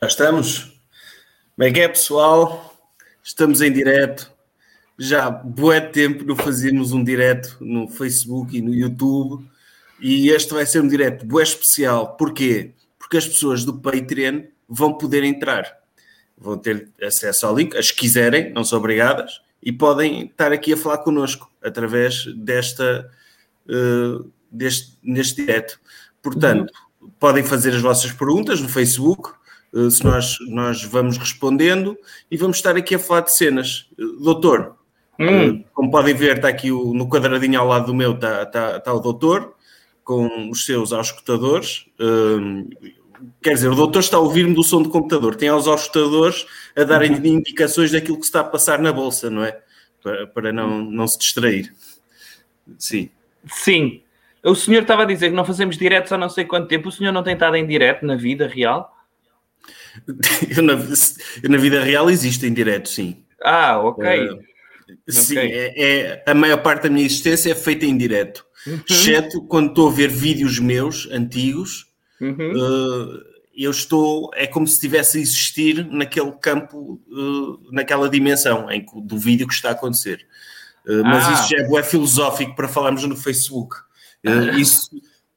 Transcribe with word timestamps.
Já 0.00 0.06
estamos? 0.06 0.80
Como 1.56 1.68
é 1.68 1.72
que 1.72 1.80
é, 1.80 1.88
pessoal? 1.88 2.72
Estamos 3.20 3.60
em 3.60 3.72
direto. 3.72 4.30
Já 4.96 5.28
bué 5.28 5.80
tempo 5.80 6.24
não 6.24 6.36
fazíamos 6.36 6.92
um 6.92 7.02
direto 7.02 7.56
no 7.60 7.88
Facebook 7.88 8.56
e 8.56 8.62
no 8.62 8.72
YouTube. 8.72 9.44
E 9.98 10.28
este 10.28 10.54
vai 10.54 10.64
ser 10.66 10.80
um 10.82 10.86
direto 10.86 11.26
bué 11.26 11.42
especial. 11.42 12.16
Porquê? 12.16 12.74
Porque 12.96 13.16
as 13.16 13.26
pessoas 13.26 13.64
do 13.64 13.76
Patreon 13.76 14.44
vão 14.68 14.96
poder 14.96 15.24
entrar. 15.24 15.66
Vão 16.36 16.56
ter 16.56 16.90
acesso 17.02 17.46
ao 17.46 17.56
link, 17.56 17.76
as 17.76 17.90
quiserem, 17.90 18.52
não 18.52 18.62
são 18.62 18.78
obrigadas, 18.78 19.40
e 19.60 19.72
podem 19.72 20.26
estar 20.26 20.52
aqui 20.52 20.74
a 20.74 20.76
falar 20.76 20.98
connosco 20.98 21.50
através 21.60 22.24
desta, 22.36 23.10
uh, 23.68 24.30
deste, 24.48 24.96
neste 25.02 25.42
direto. 25.44 25.80
Portanto, 26.22 26.72
podem 27.18 27.42
fazer 27.42 27.74
as 27.74 27.82
vossas 27.82 28.12
perguntas 28.12 28.60
no 28.60 28.68
Facebook, 28.68 29.36
se 29.90 30.04
nós, 30.04 30.36
nós 30.48 30.82
vamos 30.82 31.18
respondendo, 31.18 31.96
e 32.30 32.36
vamos 32.36 32.56
estar 32.56 32.76
aqui 32.76 32.94
a 32.94 32.98
falar 32.98 33.22
de 33.22 33.36
cenas. 33.36 33.88
Uh, 33.98 34.22
doutor, 34.22 34.76
hum. 35.18 35.62
como 35.72 35.90
podem 35.90 36.14
ver, 36.14 36.36
está 36.36 36.48
aqui 36.48 36.72
o, 36.72 36.94
no 36.94 37.08
quadradinho 37.08 37.60
ao 37.60 37.66
lado 37.66 37.86
do 37.86 37.94
meu, 37.94 38.12
está, 38.12 38.42
está, 38.42 38.76
está 38.78 38.92
o 38.92 39.00
doutor, 39.00 39.54
com 40.04 40.50
os 40.50 40.64
seus 40.64 40.92
auscultadores 40.92 41.86
quer 43.42 43.54
dizer, 43.54 43.68
o 43.68 43.74
doutor 43.74 44.00
está 44.00 44.16
a 44.16 44.20
ouvir-me 44.20 44.54
do 44.54 44.62
som 44.62 44.82
do 44.82 44.90
computador, 44.90 45.34
tem 45.34 45.48
aos 45.48 45.66
auscultadores 45.66 46.46
a 46.76 46.84
darem 46.84 47.12
uhum. 47.12 47.24
indicações 47.24 47.90
daquilo 47.90 48.16
que 48.16 48.24
se 48.24 48.28
está 48.28 48.40
a 48.40 48.44
passar 48.44 48.78
na 48.78 48.92
bolsa, 48.92 49.30
não 49.30 49.44
é? 49.44 49.58
Para, 50.02 50.26
para 50.28 50.52
não, 50.52 50.82
não 50.82 51.06
se 51.06 51.18
distrair. 51.18 51.74
Sim. 52.78 53.10
Sim. 53.46 54.02
O 54.44 54.54
senhor 54.54 54.82
estava 54.82 55.02
a 55.02 55.06
dizer 55.06 55.30
que 55.30 55.36
não 55.36 55.44
fazemos 55.44 55.76
diretos 55.76 56.12
há 56.12 56.18
não 56.18 56.28
sei 56.28 56.44
quanto 56.44 56.68
tempo. 56.68 56.88
O 56.88 56.92
senhor 56.92 57.12
não 57.12 57.22
tem 57.22 57.34
estado 57.34 57.56
em 57.56 57.66
direto 57.66 58.06
na 58.06 58.14
vida 58.14 58.46
real? 58.46 58.94
eu, 60.56 60.62
na, 60.62 60.72
eu, 60.74 61.50
na, 61.50 61.56
vida 61.58 61.82
real 61.82 62.10
existo 62.10 62.46
em 62.46 62.52
direto, 62.52 62.88
sim. 62.88 63.24
Ah, 63.42 63.78
ok. 63.80 64.30
Uh, 64.30 64.38
sim, 65.08 65.38
okay. 65.38 65.52
É, 65.52 65.82
é, 65.82 66.24
a 66.26 66.34
maior 66.34 66.62
parte 66.62 66.84
da 66.84 66.90
minha 66.90 67.04
existência 67.04 67.52
é 67.52 67.54
feita 67.54 67.84
em 67.84 67.96
direto. 67.96 68.44
Uhum. 68.66 68.80
Exceto 68.88 69.42
quando 69.42 69.68
estou 69.68 69.88
a 69.88 69.92
ver 69.92 70.08
vídeos 70.08 70.58
meus 70.58 71.08
antigos 71.10 71.88
Uhum. 72.20 72.52
Uh, 72.52 73.22
eu 73.54 73.70
estou, 73.70 74.30
é 74.34 74.46
como 74.46 74.66
se 74.66 74.74
estivesse 74.74 75.18
a 75.18 75.20
existir 75.20 75.86
naquele 75.90 76.32
campo, 76.32 77.00
uh, 77.08 77.72
naquela 77.72 78.08
dimensão 78.08 78.70
em 78.70 78.84
do 79.02 79.18
vídeo 79.18 79.46
que 79.46 79.54
está 79.54 79.70
a 79.70 79.72
acontecer. 79.72 80.26
Uh, 80.86 81.02
mas 81.04 81.26
ah. 81.26 81.32
isso 81.32 81.50
já 81.50 81.58
é, 81.58 81.80
é 81.80 81.82
filosófico 81.82 82.54
para 82.54 82.68
falarmos 82.68 83.04
no 83.04 83.16
Facebook. 83.16 83.76
isso, 84.56 84.90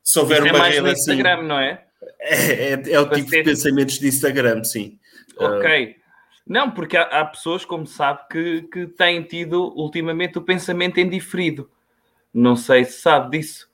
se 0.04 0.20
houver 0.20 0.46
isso 0.46 0.56
uma 0.56 0.58
é 0.58 0.60
mais 0.60 0.82
no 0.82 0.90
assim, 0.90 1.12
Instagram, 1.12 1.44
não 1.44 1.60
é? 1.60 1.84
É, 2.22 2.74
é, 2.74 2.92
é 2.92 3.00
o 3.00 3.10
tipo 3.10 3.32
de 3.32 3.44
pensamentos 3.44 3.98
de 3.98 4.08
Instagram, 4.08 4.64
sim. 4.64 5.00
Ok. 5.38 5.96
Não, 6.48 6.70
porque 6.70 6.98
há, 6.98 7.04
há, 7.04 7.26
pessoas, 7.26 7.66
como 7.66 7.88
sabe, 7.88 8.20
que, 8.30 8.62
que 8.64 8.88
têm 8.88 9.24
tido 9.24 9.74
ultimamente 9.76 10.38
o 10.38 10.42
pensamento 10.42 11.00
em 11.00 11.10
diferido. 11.10 11.70
Não 12.34 12.56
sei 12.56 12.86
se 12.86 13.02
sabe 13.02 13.38
disso. 13.38 13.70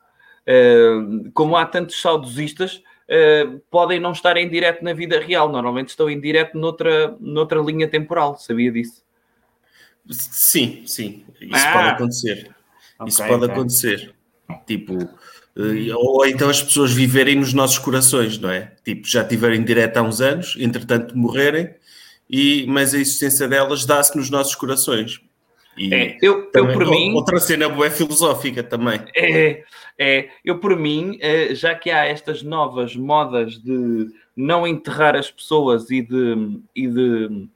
Uh, 0.48 1.30
como 1.34 1.58
há 1.58 1.66
tantos 1.66 2.00
saudosistas, 2.02 2.78
uh, 3.10 3.60
podem 3.70 4.00
não 4.00 4.12
estar 4.12 4.38
em 4.38 4.50
direto 4.50 4.84
na 4.84 4.94
vida 4.94 5.20
real, 5.20 5.50
normalmente 5.50 5.90
estão 5.90 6.10
em 6.10 6.20
direto 6.20 6.58
noutra, 6.58 7.16
noutra 7.20 7.60
linha 7.60 7.88
temporal, 7.88 8.38
sabia 8.38 8.72
disso? 8.72 9.04
Sim, 10.10 10.84
sim, 10.86 11.26
isso 11.42 11.68
ah. 11.68 11.74
pode 11.74 11.90
acontecer. 11.90 12.56
Okay, 13.00 13.08
isso 13.10 13.28
pode 13.28 13.44
okay. 13.44 13.56
acontecer. 13.56 14.16
Tipo, 14.66 14.94
uh, 14.94 15.10
ou 15.96 16.26
então 16.26 16.50
as 16.50 16.62
pessoas 16.62 16.92
viverem 16.92 17.36
nos 17.36 17.54
nossos 17.54 17.80
corações, 17.80 18.38
não 18.38 18.50
é? 18.50 18.74
Tipo, 18.84 19.08
já 19.08 19.24
tiverem 19.24 19.64
direto 19.64 19.98
há 19.98 20.02
uns 20.02 20.22
anos, 20.22 20.56
entretanto 20.60 21.18
morrerem, 21.18 21.74
e, 22.30 22.66
mas 22.68 22.94
a 22.94 23.00
existência 23.00 23.48
delas 23.48 23.86
dá-se 23.86 24.16
nos 24.16 24.30
nossos 24.30 24.56
corações. 24.56 25.20
E 25.78 25.94
é, 25.94 26.18
eu, 26.22 26.52
também, 26.52 26.72
eu 26.72 26.80
por 26.80 26.90
mim. 26.90 27.14
Outra 27.14 27.40
cena 27.40 27.70
boa 27.70 27.90
filosófica 27.90 28.64
também. 28.64 29.00
É, 29.16 29.64
é, 29.98 30.30
eu 30.44 30.60
por 30.60 30.76
mim, 30.76 31.18
eh, 31.22 31.54
já 31.54 31.76
que 31.76 31.92
há 31.92 32.06
estas 32.06 32.42
novas 32.42 32.96
modas 32.96 33.58
de 33.60 34.08
não 34.36 34.68
enterrar 34.68 35.16
as 35.16 35.30
pessoas 35.30 35.90
e 35.92 36.02
de, 36.02 36.60
e 36.76 36.88
de 36.88 37.48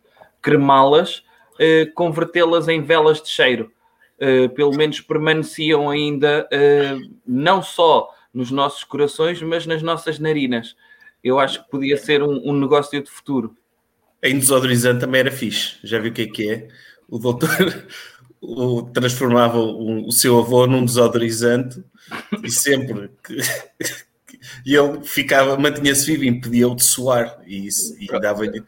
cremá-las, 0.41 1.23
eh, 1.59 1.87
convertê-las 1.95 2.67
em 2.67 2.81
velas 2.81 3.21
de 3.21 3.29
cheiro. 3.29 3.71
Eh, 4.23 4.47
pelo 4.49 4.69
menos 4.77 5.01
permaneciam 5.01 5.89
ainda 5.89 6.47
não 7.25 7.63
só 7.63 8.07
nos 8.31 8.51
nossos 8.51 8.83
corações, 8.83 9.41
mas 9.41 9.65
nas 9.65 9.81
nossas 9.81 10.19
narinas. 10.19 10.75
Eu 11.23 11.39
acho 11.39 11.63
que 11.63 11.71
podia 11.71 11.97
ser 11.97 12.21
um, 12.21 12.39
um 12.49 12.53
negócio 12.53 13.01
de 13.01 13.09
futuro. 13.09 13.57
Em 14.21 14.37
desodorizante 14.37 14.99
também 14.99 15.21
era 15.21 15.31
fixe. 15.31 15.77
Já 15.83 15.97
viu 15.97 16.11
o 16.11 16.13
que 16.13 16.21
é 16.21 16.27
que 16.27 16.51
é? 16.51 16.67
O 17.09 17.17
doutor 17.17 17.49
o, 18.39 18.83
transformava 18.83 19.57
o, 19.57 20.07
o, 20.07 20.11
seu 20.11 20.37
avô 20.37 20.67
num 20.67 20.85
desodorizante 20.85 21.83
e 22.43 22.51
sempre 22.51 23.09
que, 23.23 23.37
e 24.63 24.75
ele 24.75 25.01
ficava, 25.03 25.57
mantinha-se 25.57 26.05
vivo 26.05 26.25
e 26.25 26.27
impedia-o 26.27 26.75
de 26.75 26.83
suar 26.83 27.41
e, 27.47 27.67
e 27.99 28.19
dava-lhe 28.19 28.63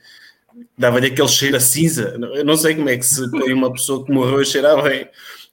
dava-lhe 0.76 1.08
aquele 1.08 1.28
cheiro 1.28 1.58
a 1.58 1.60
cinza. 1.60 2.18
Eu 2.34 2.44
não 2.44 2.58
sei 2.58 2.74
como 2.74 2.90
é 2.90 2.98
que 2.98 3.06
se 3.06 3.30
põe 3.30 3.54
uma 3.54 3.72
pessoa 3.72 4.04
que 4.04 4.12
morreu 4.12 4.40
a 4.40 4.46
cheirar 4.46 4.82
bem 4.82 5.08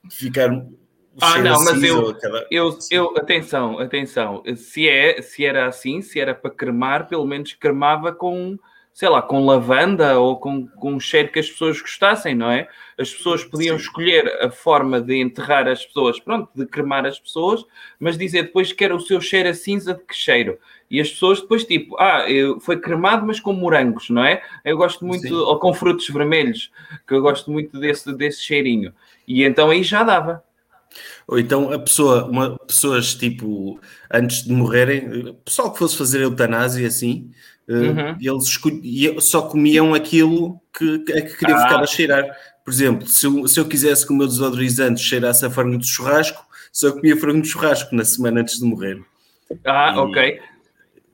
ficar 0.08 0.50
ah, 1.20 1.38
não, 1.38 1.64
mas 1.64 1.82
eu, 1.82 2.14
cada... 2.14 2.46
eu, 2.50 2.78
eu, 2.90 3.16
atenção, 3.16 3.78
atenção, 3.78 4.42
se, 4.56 4.88
é, 4.88 5.20
se 5.20 5.44
era 5.44 5.66
assim, 5.66 6.00
se 6.00 6.20
era 6.20 6.34
para 6.34 6.50
cremar, 6.50 7.08
pelo 7.08 7.26
menos 7.26 7.52
cremava 7.52 8.12
com 8.12 8.58
sei 8.92 9.08
lá, 9.08 9.22
com 9.22 9.46
lavanda 9.46 10.18
ou 10.18 10.36
com, 10.36 10.66
com 10.66 10.94
um 10.94 11.00
cheiro 11.00 11.30
que 11.30 11.38
as 11.38 11.48
pessoas 11.48 11.80
gostassem, 11.80 12.34
não 12.34 12.50
é? 12.50 12.68
As 12.98 13.10
pessoas 13.10 13.42
podiam 13.44 13.78
Sim. 13.78 13.84
escolher 13.84 14.28
a 14.44 14.50
forma 14.50 15.00
de 15.00 15.16
enterrar 15.16 15.66
as 15.68 15.86
pessoas, 15.86 16.20
pronto, 16.20 16.50
de 16.54 16.66
cremar 16.66 17.06
as 17.06 17.18
pessoas, 17.18 17.64
mas 17.98 18.18
dizer 18.18 18.42
depois 18.42 18.72
que 18.72 18.84
era 18.84 18.94
o 18.94 19.00
seu 19.00 19.20
cheiro 19.20 19.48
a 19.48 19.54
cinza 19.54 19.94
de 19.94 20.04
que 20.04 20.14
cheiro. 20.14 20.58
E 20.90 21.00
as 21.00 21.08
pessoas 21.08 21.40
depois, 21.40 21.64
tipo, 21.64 21.96
ah, 21.98 22.26
foi 22.60 22.78
cremado, 22.78 23.24
mas 23.24 23.38
com 23.38 23.52
morangos, 23.52 24.10
não 24.10 24.24
é? 24.24 24.42
Eu 24.64 24.76
gosto 24.76 25.04
muito, 25.06 25.28
Sim. 25.28 25.34
ou 25.34 25.58
com 25.58 25.72
frutos 25.72 26.08
vermelhos, 26.08 26.70
que 27.06 27.14
eu 27.14 27.22
gosto 27.22 27.50
muito 27.50 27.78
desse, 27.78 28.12
desse 28.12 28.42
cheirinho. 28.42 28.92
E 29.26 29.44
então 29.44 29.70
aí 29.70 29.82
já 29.82 30.02
dava. 30.02 30.42
Ou 31.26 31.38
então 31.38 31.72
a 31.72 31.78
pessoa, 31.78 32.24
uma, 32.24 32.58
pessoas 32.58 33.14
tipo, 33.14 33.80
antes 34.12 34.42
de 34.44 34.52
morrerem, 34.52 35.34
pessoal 35.44 35.72
que 35.72 35.78
fosse 35.78 35.96
fazer 35.96 36.22
eutanásia 36.22 36.88
assim, 36.88 37.30
Uhum. 37.70 38.16
Eles 38.20 39.24
só 39.24 39.42
comiam 39.42 39.94
aquilo 39.94 40.60
que, 40.76 40.98
que, 40.98 41.22
que 41.22 41.36
queriam 41.36 41.56
ah. 41.56 41.62
ficar 41.62 41.80
a 41.80 41.86
cheirar. 41.86 42.24
Por 42.64 42.72
exemplo, 42.72 43.06
se 43.06 43.24
eu, 43.24 43.46
se 43.46 43.60
eu 43.60 43.64
quisesse 43.64 44.04
que 44.04 44.12
o 44.12 44.16
meu 44.16 44.26
desodorizante 44.26 45.00
cheirasse 45.00 45.46
a 45.46 45.50
frango 45.50 45.78
de 45.78 45.88
churrasco, 45.88 46.44
só 46.72 46.90
comia 46.90 47.16
frango 47.16 47.40
de 47.40 47.48
churrasco 47.48 47.94
na 47.94 48.04
semana 48.04 48.40
antes 48.40 48.58
de 48.58 48.64
morrer. 48.64 49.00
Ah, 49.64 49.92
e... 49.94 49.98
ok. 49.98 50.40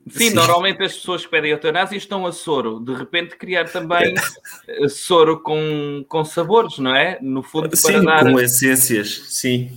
Sim, 0.09 0.29
Sim, 0.29 0.35
normalmente 0.35 0.83
as 0.83 0.95
pessoas 0.95 1.25
que 1.25 1.31
pedem 1.31 1.51
eutanásia 1.51 1.97
estão 1.97 2.25
a 2.25 2.31
soro. 2.31 2.79
De 2.79 2.93
repente 2.93 3.35
criar 3.35 3.65
também 3.65 4.13
é. 4.67 4.87
soro 4.87 5.39
com, 5.41 6.05
com 6.07 6.23
sabores, 6.23 6.77
não 6.77 6.95
é? 6.95 7.17
No 7.21 7.43
fundo, 7.43 7.75
sim, 7.75 8.03
dar... 8.03 8.23
com 8.23 8.39
essências, 8.39 9.23
sim. 9.27 9.71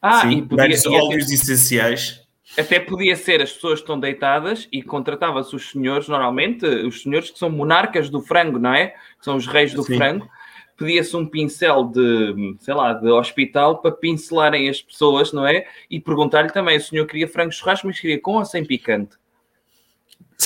Ah, 0.00 0.22
sim. 0.22 0.38
e 0.38 0.42
podia... 0.42 0.56
Vários 0.56 0.86
óleos 0.86 1.30
essenciais. 1.30 2.22
Até 2.58 2.78
podia 2.78 3.16
ser 3.16 3.40
as 3.40 3.50
pessoas 3.50 3.74
que 3.74 3.84
estão 3.84 3.98
deitadas 3.98 4.68
e 4.70 4.82
contratava-se 4.82 5.56
os 5.56 5.70
senhores, 5.70 6.06
normalmente, 6.06 6.66
os 6.66 7.02
senhores 7.02 7.30
que 7.30 7.38
são 7.38 7.48
monarcas 7.48 8.10
do 8.10 8.20
frango, 8.20 8.58
não 8.58 8.74
é? 8.74 8.88
Que 8.88 9.24
são 9.24 9.36
os 9.36 9.46
reis 9.46 9.72
do 9.72 9.82
Sim. 9.82 9.96
frango. 9.96 10.28
Pedia-se 10.76 11.16
um 11.16 11.24
pincel 11.24 11.84
de, 11.84 12.56
sei 12.60 12.74
lá, 12.74 12.92
de 12.92 13.08
hospital 13.08 13.78
para 13.78 13.92
pincelarem 13.92 14.68
as 14.68 14.82
pessoas, 14.82 15.32
não 15.32 15.46
é? 15.46 15.64
E 15.88 15.98
perguntar-lhe 15.98 16.50
também, 16.50 16.76
o 16.76 16.80
senhor 16.80 17.06
queria 17.06 17.28
frango 17.28 17.52
churrasco, 17.52 17.86
mas 17.86 17.98
queria 17.98 18.20
com 18.20 18.32
ou 18.32 18.44
sem 18.44 18.64
picante? 18.64 19.21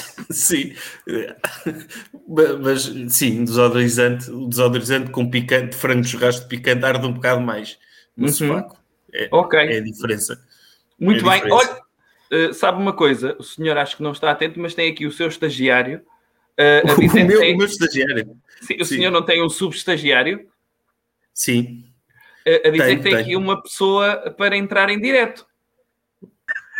Sim, 0.31 0.75
mas 2.59 2.93
sim, 3.09 3.45
desodorizante, 3.45 4.31
o 4.31 4.49
desodorizante 4.49 5.11
com 5.11 5.31
picante, 5.31 5.77
frango 5.77 6.05
churrasco 6.05 6.43
de 6.43 6.49
picante 6.49 6.85
arde 6.85 7.07
um 7.07 7.13
bocado 7.13 7.41
mais 7.41 7.79
no 8.17 8.27
uhum. 8.27 8.69
É, 9.13 9.29
ok. 9.31 9.59
É 9.59 9.79
a 9.79 9.81
diferença. 9.81 10.43
Muito 10.99 11.29
é 11.31 11.41
bem. 11.41 11.53
Olha, 11.53 11.81
Uh, 12.31 12.53
sabe 12.53 12.81
uma 12.81 12.93
coisa? 12.93 13.37
O 13.39 13.43
senhor 13.43 13.79
acho 13.79 13.97
que 13.97 14.03
não 14.03 14.13
está 14.13 14.31
atento, 14.31 14.59
mas 14.59 14.75
tem 14.75 14.91
aqui 14.91 15.07
o 15.07 15.13
seu 15.13 15.29
estagiário. 15.29 16.03
Uh, 16.59 16.91
o, 16.93 17.27
meu, 17.27 17.39
tem... 17.39 17.55
o 17.55 17.59
meu 17.59 17.67
estagiário. 17.67 18.37
Sim, 18.61 18.77
o 18.81 18.85
Sim. 18.85 18.97
senhor 18.97 19.11
não 19.11 19.23
tem 19.23 19.43
um 19.43 19.49
subestagiário? 19.49 20.49
Sim. 21.33 21.85
Uh, 22.47 22.67
a 22.67 22.71
dizer 22.71 22.85
tenho, 22.85 22.97
que 22.97 23.03
tem 23.03 23.13
tenho. 23.13 23.19
aqui 23.19 23.37
uma 23.37 23.63
pessoa 23.63 24.35
para 24.37 24.57
entrar 24.57 24.91
em 24.91 25.01
direto. 25.01 25.47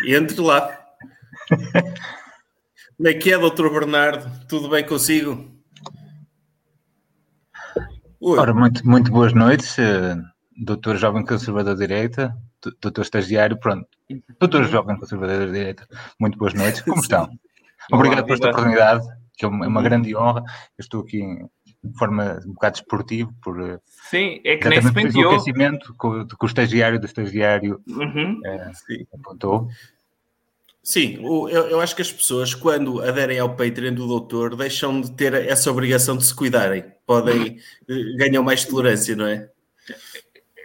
Entre 0.05 0.39
lá. 0.41 0.85
Como 2.97 3.09
é 3.09 3.13
que 3.13 3.31
é, 3.31 3.37
doutor 3.37 3.71
Bernardo? 3.71 4.27
Tudo 4.47 4.69
bem 4.69 4.83
consigo? 4.83 5.47
Oi. 8.19 8.39
Ora, 8.39 8.53
muito, 8.55 8.87
muito 8.87 9.11
boas 9.11 9.33
noites, 9.33 9.77
doutor 10.57 10.97
jovem 10.97 11.23
conservador 11.23 11.75
da 11.75 11.85
direita, 11.85 12.35
doutor 12.81 13.03
estagiário, 13.03 13.59
pronto. 13.59 13.87
Doutor 14.39 14.63
Jovem 14.63 14.97
Conservador 14.97 15.39
da 15.39 15.45
Direita, 15.45 15.87
muito 16.19 16.37
boas 16.37 16.53
noites, 16.53 16.81
como 16.81 16.97
estão? 17.01 17.29
Obrigado 17.91 18.19
Olá, 18.19 18.27
por 18.27 18.33
esta 18.33 18.49
oportunidade. 18.49 19.05
que 19.37 19.45
é 19.45 19.47
uma, 19.47 19.65
é 19.65 19.67
uma 19.67 19.79
uhum. 19.79 19.83
grande 19.83 20.15
honra. 20.15 20.41
Eu 20.77 20.81
estou 20.81 21.01
aqui 21.01 21.21
em 21.21 21.93
forma 21.99 22.39
um 22.45 22.53
bocado 22.53 22.77
esportiva, 22.77 23.31
por 23.41 23.61
eh, 23.61 23.79
Sim, 24.09 24.41
é 24.43 24.57
que 24.57 24.67
nem 24.67 24.81
se 24.81 24.93
penteou. 24.93 25.31
o 25.31 25.35
aquecimento 25.35 25.93
que, 25.93 26.35
que 26.35 26.45
o 26.45 26.47
estagiário 26.47 26.99
do 26.99 27.05
estagiário 27.05 27.81
uhum. 27.87 28.39
é, 28.45 28.71
apontou. 29.13 29.67
Sim, 30.87 31.19
eu, 31.21 31.49
eu, 31.49 31.81
acho 31.81 31.93
que 31.93 32.01
as 32.01 32.09
pessoas, 32.09 32.55
quando 32.55 33.01
aderem 33.01 33.37
ao 33.39 33.57
Patreon 33.57 33.93
do 33.93 34.07
doutor, 34.07 34.55
deixam 34.55 35.01
de 35.01 35.11
ter 35.11 35.33
essa 35.33 35.69
obrigação 35.69 36.15
de 36.15 36.23
se 36.23 36.33
cuidarem. 36.33 36.85
Podem, 37.05 37.57
eh, 37.89 38.15
ganham 38.15 38.41
mais 38.41 38.63
tolerância, 38.63 39.13
não 39.13 39.27
é? 39.27 39.49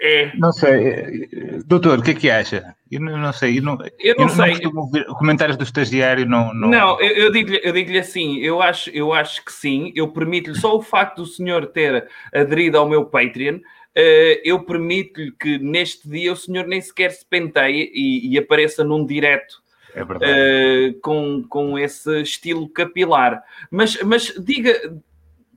É. 0.00 0.30
Não 0.36 0.52
sei, 0.52 1.28
doutor, 1.66 1.98
o 1.98 2.02
que 2.04 2.12
é 2.12 2.14
que 2.14 2.30
acha? 2.30 2.72
Eu 2.88 3.00
não, 3.00 3.18
não 3.18 3.32
sei, 3.32 3.58
eu 3.58 3.62
não, 3.64 3.76
eu 3.98 4.14
não, 4.16 4.22
eu 4.22 4.28
sei. 4.28 4.60
Não 4.72 4.88
ver 4.88 5.06
comentários 5.06 5.56
do 5.56 5.64
estagiário, 5.64 6.24
não. 6.24 6.54
Não, 6.54 6.70
não 6.70 7.00
eu, 7.00 7.24
eu 7.24 7.32
digo-lhe 7.32 7.60
eu 7.60 7.72
digo 7.72 7.98
assim, 7.98 8.38
eu 8.38 8.62
acho, 8.62 8.90
eu 8.90 9.12
acho 9.12 9.44
que 9.44 9.52
sim, 9.52 9.92
eu 9.96 10.06
permito-lhe 10.06 10.56
só 10.56 10.76
o 10.76 10.82
facto 10.82 11.22
do 11.22 11.26
senhor 11.26 11.66
ter 11.66 12.08
aderido 12.32 12.78
ao 12.78 12.88
meu 12.88 13.04
Patreon. 13.06 13.56
Uh, 13.56 14.38
eu 14.44 14.62
permito-lhe 14.62 15.32
que 15.32 15.58
neste 15.58 16.08
dia 16.08 16.32
o 16.32 16.36
senhor 16.36 16.64
nem 16.68 16.80
sequer 16.80 17.10
se 17.10 17.26
penteie 17.26 17.90
e, 17.92 18.32
e 18.32 18.38
apareça 18.38 18.84
num 18.84 19.04
direto 19.04 19.62
é 19.94 20.02
uh, 20.02 21.00
com, 21.00 21.44
com 21.48 21.78
esse 21.78 22.22
estilo 22.22 22.68
capilar. 22.68 23.42
Mas, 23.70 24.00
mas 24.02 24.32
diga, 24.38 24.94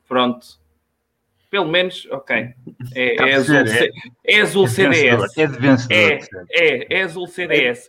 pronto, 0.07 0.45
pelo 1.49 1.67
menos, 1.67 2.07
ok. 2.11 2.53
É, 2.93 3.29
é, 3.29 3.35
azul, 3.35 3.55
é, 3.55 3.89
é 4.25 4.41
azul 4.41 4.67
CDS. 4.67 5.37
É 5.37 5.47
de 5.47 5.57
vencedor. 5.57 5.95
É, 5.95 6.19
é, 6.51 6.99
é 6.99 7.03
azul 7.03 7.27
CDS. 7.27 7.87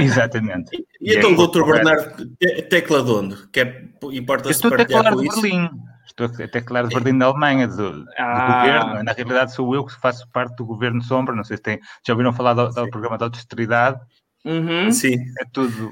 Exatamente. 0.00 0.76
E, 1.00 1.12
e 1.12 1.16
então, 1.16 1.32
é 1.32 1.34
doutor 1.34 1.66
Bernardo, 1.66 2.26
tecla 2.70 3.02
de 3.02 3.10
onde? 3.10 3.48
Que 3.48 3.60
é, 3.60 3.84
importa-se 4.12 4.52
Estou 4.52 4.72
a 4.72 4.76
teclar 4.76 5.16
de 5.16 5.28
Berlim. 5.28 5.70
Estou 6.06 6.26
a 6.26 6.48
teclar 6.48 6.86
de 6.86 6.94
Berlim 6.94 7.18
da 7.18 7.26
Alemanha, 7.26 7.66
do, 7.66 8.04
ah. 8.16 8.34
do, 8.34 8.52
governo. 8.52 9.02
Na 9.02 9.12
realidade 9.12 9.54
sou 9.54 9.74
eu 9.74 9.84
que 9.84 9.92
faço 10.00 10.28
parte 10.30 10.54
do 10.56 10.64
governo 10.64 11.02
sombra. 11.02 11.34
Não 11.34 11.44
sei 11.44 11.56
se 11.56 11.62
tem, 11.62 11.80
já 12.06 12.12
ouviram 12.12 12.32
falar 12.32 12.54
do, 12.54 12.68
do 12.68 12.90
programa 12.90 13.18
da 13.18 13.26
austeridade. 13.26 14.00
Uhum. 14.44 14.90
Sim. 14.90 15.16
É 15.40 15.44
tudo 15.52 15.90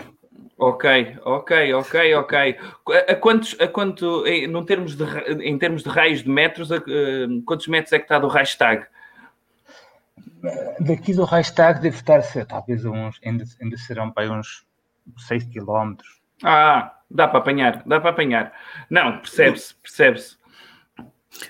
Ok, 0.63 0.85
ok, 1.25 1.75
ok, 1.75 2.15
ok. 2.15 2.57
A 3.09 3.17
quantos, 3.17 3.57
a 3.61 3.67
quanto, 3.67 4.25
em, 4.25 4.65
termos 4.65 4.95
de, 4.95 5.05
em 5.43 5.59
termos 5.59 5.83
de 5.83 5.89
raios 5.89 6.23
de 6.23 6.29
metros, 6.29 6.71
a, 6.71 6.77
uh, 6.77 7.43
quantos 7.45 7.67
metros 7.67 7.93
é 7.93 7.99
que 7.99 8.05
está 8.05 8.17
do 8.17 8.29
hashtag? 8.29 8.87
Daqui 10.79 11.15
do 11.15 11.25
hashtag 11.25 11.81
deve 11.81 11.97
estar, 11.97 12.23
talvez 12.47 12.85
uns, 12.85 13.19
ainda, 13.25 13.45
ainda 13.61 13.77
serão 13.77 14.13
para 14.13 14.31
uns 14.31 14.65
6 15.27 15.45
km. 15.47 15.97
Ah, 16.45 16.97
dá 17.11 17.27
para 17.27 17.41
apanhar, 17.41 17.83
dá 17.85 18.01
para 18.01 18.11
apanhar. 18.11 18.53
Não, 18.89 19.19
percebe-se, 19.19 19.75
percebe-se. 19.75 20.37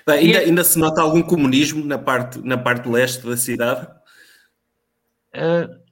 Ainda, 0.07 0.39
ainda 0.39 0.63
se 0.63 0.79
nota 0.79 1.01
algum 1.01 1.21
comunismo 1.21 1.85
na 1.85 1.99
parte, 1.99 2.39
na 2.39 2.57
parte 2.57 2.89
leste 2.89 3.27
da 3.27 3.37
cidade? 3.37 3.87
Uh, 5.35 5.82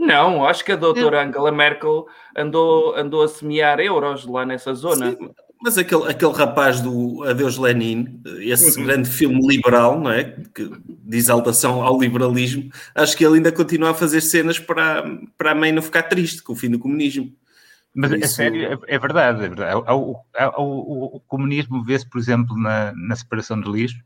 não, 0.00 0.46
acho 0.46 0.64
que 0.64 0.72
a 0.72 0.76
doutora 0.76 1.22
Angela 1.22 1.52
Merkel 1.52 2.06
andou, 2.34 2.96
andou 2.96 3.22
a 3.22 3.28
semear 3.28 3.78
euros 3.80 4.24
lá 4.24 4.46
nessa 4.46 4.72
zona. 4.72 5.10
Sim, 5.10 5.30
mas 5.62 5.76
aquele, 5.76 6.08
aquele 6.08 6.32
rapaz 6.32 6.80
do 6.80 7.22
Adeus 7.24 7.58
Lenin, 7.58 8.18
esse 8.38 8.80
uhum. 8.80 8.86
grande 8.86 9.10
filme 9.10 9.46
liberal, 9.46 10.00
não 10.00 10.10
é? 10.10 10.24
Que, 10.54 10.70
de 10.88 11.16
exaltação 11.18 11.82
ao 11.82 12.00
liberalismo, 12.00 12.70
acho 12.94 13.14
que 13.14 13.22
ele 13.22 13.36
ainda 13.36 13.52
continua 13.52 13.90
a 13.90 13.94
fazer 13.94 14.22
cenas 14.22 14.58
para, 14.58 15.04
para 15.36 15.50
a 15.50 15.54
mãe 15.54 15.70
não 15.70 15.82
ficar 15.82 16.04
triste 16.04 16.42
com 16.42 16.54
o 16.54 16.56
fim 16.56 16.70
do 16.70 16.78
comunismo. 16.78 17.30
Mas 17.94 18.10
é 18.10 18.26
sério, 18.26 18.72
é, 18.72 18.94
é, 18.94 18.98
verdade, 18.98 19.44
é 19.44 19.48
verdade. 19.48 19.74
O, 19.76 20.16
o, 20.16 20.62
o, 20.62 21.16
o 21.16 21.20
comunismo 21.20 21.84
vê-se, 21.84 22.08
por 22.08 22.18
exemplo, 22.18 22.56
na, 22.56 22.94
na 22.94 23.14
separação 23.16 23.60
de 23.60 23.70
lixo. 23.70 23.98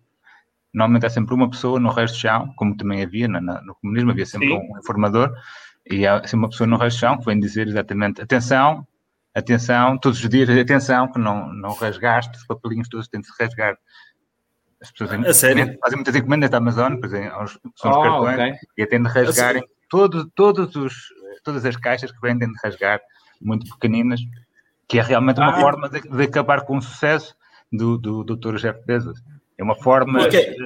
Normalmente 0.72 1.06
há 1.06 1.10
sempre 1.10 1.34
uma 1.34 1.48
pessoa 1.48 1.78
no 1.78 1.90
resto 1.90 2.16
do 2.16 2.20
chão, 2.20 2.52
como 2.56 2.76
também 2.76 3.00
havia 3.00 3.28
na, 3.28 3.40
no 3.40 3.76
comunismo, 3.76 4.10
havia 4.10 4.26
sempre 4.26 4.48
Sim. 4.48 4.54
um 4.54 4.76
informador 4.76 5.32
e 5.90 6.06
há 6.06 6.18
assim, 6.18 6.36
uma 6.36 6.48
pessoa 6.48 6.66
no 6.66 6.76
rachão 6.76 7.18
que 7.18 7.24
vem 7.24 7.38
dizer 7.38 7.68
exatamente: 7.68 8.22
atenção, 8.22 8.86
atenção, 9.34 9.98
todos 9.98 10.22
os 10.22 10.28
dias, 10.28 10.48
atenção, 10.48 11.10
que 11.10 11.18
não, 11.18 11.52
não 11.52 11.72
rasgaste, 11.74 12.36
os 12.36 12.46
papelinhos 12.46 12.88
todos 12.88 13.08
têm 13.08 13.20
de 13.20 13.26
se 13.26 13.32
rasgar. 13.38 13.76
As 14.80 14.90
pessoas 14.90 15.12
a 15.12 15.34
sério? 15.34 15.78
fazem 15.80 15.96
muitas 15.96 16.14
encomendas 16.14 16.50
da 16.50 16.58
Amazon, 16.58 16.96
pois 17.00 17.12
é, 17.14 17.30
são 17.30 17.42
os 17.44 17.58
oh, 17.84 18.02
cartões, 18.02 18.34
okay. 18.34 18.54
e 18.76 18.86
têm 18.86 19.02
de 19.02 19.08
rasgarem 19.08 19.64
todo, 19.88 20.30
todos 20.30 20.74
os, 20.76 20.94
todas 21.42 21.64
as 21.64 21.76
caixas 21.76 22.10
que 22.12 22.20
vendem 22.20 22.50
de 22.50 22.58
rasgar, 22.62 23.00
muito 23.40 23.70
pequeninas, 23.74 24.20
que 24.88 24.98
é 24.98 25.02
realmente 25.02 25.38
uma 25.38 25.56
ah, 25.56 25.60
forma 25.60 25.88
de, 25.88 26.00
de, 26.00 26.22
acabar 26.22 26.62
com 26.62 26.76
o 26.78 26.82
sucesso 26.82 27.34
do, 27.72 27.96
do, 27.96 28.24
do 28.24 28.36
Dr. 28.36 28.56
Jeff 28.56 28.84
Bezos. 28.84 29.22
É 29.56 29.62
uma 29.62 29.76
forma. 29.76 30.24
Okay. 30.24 30.56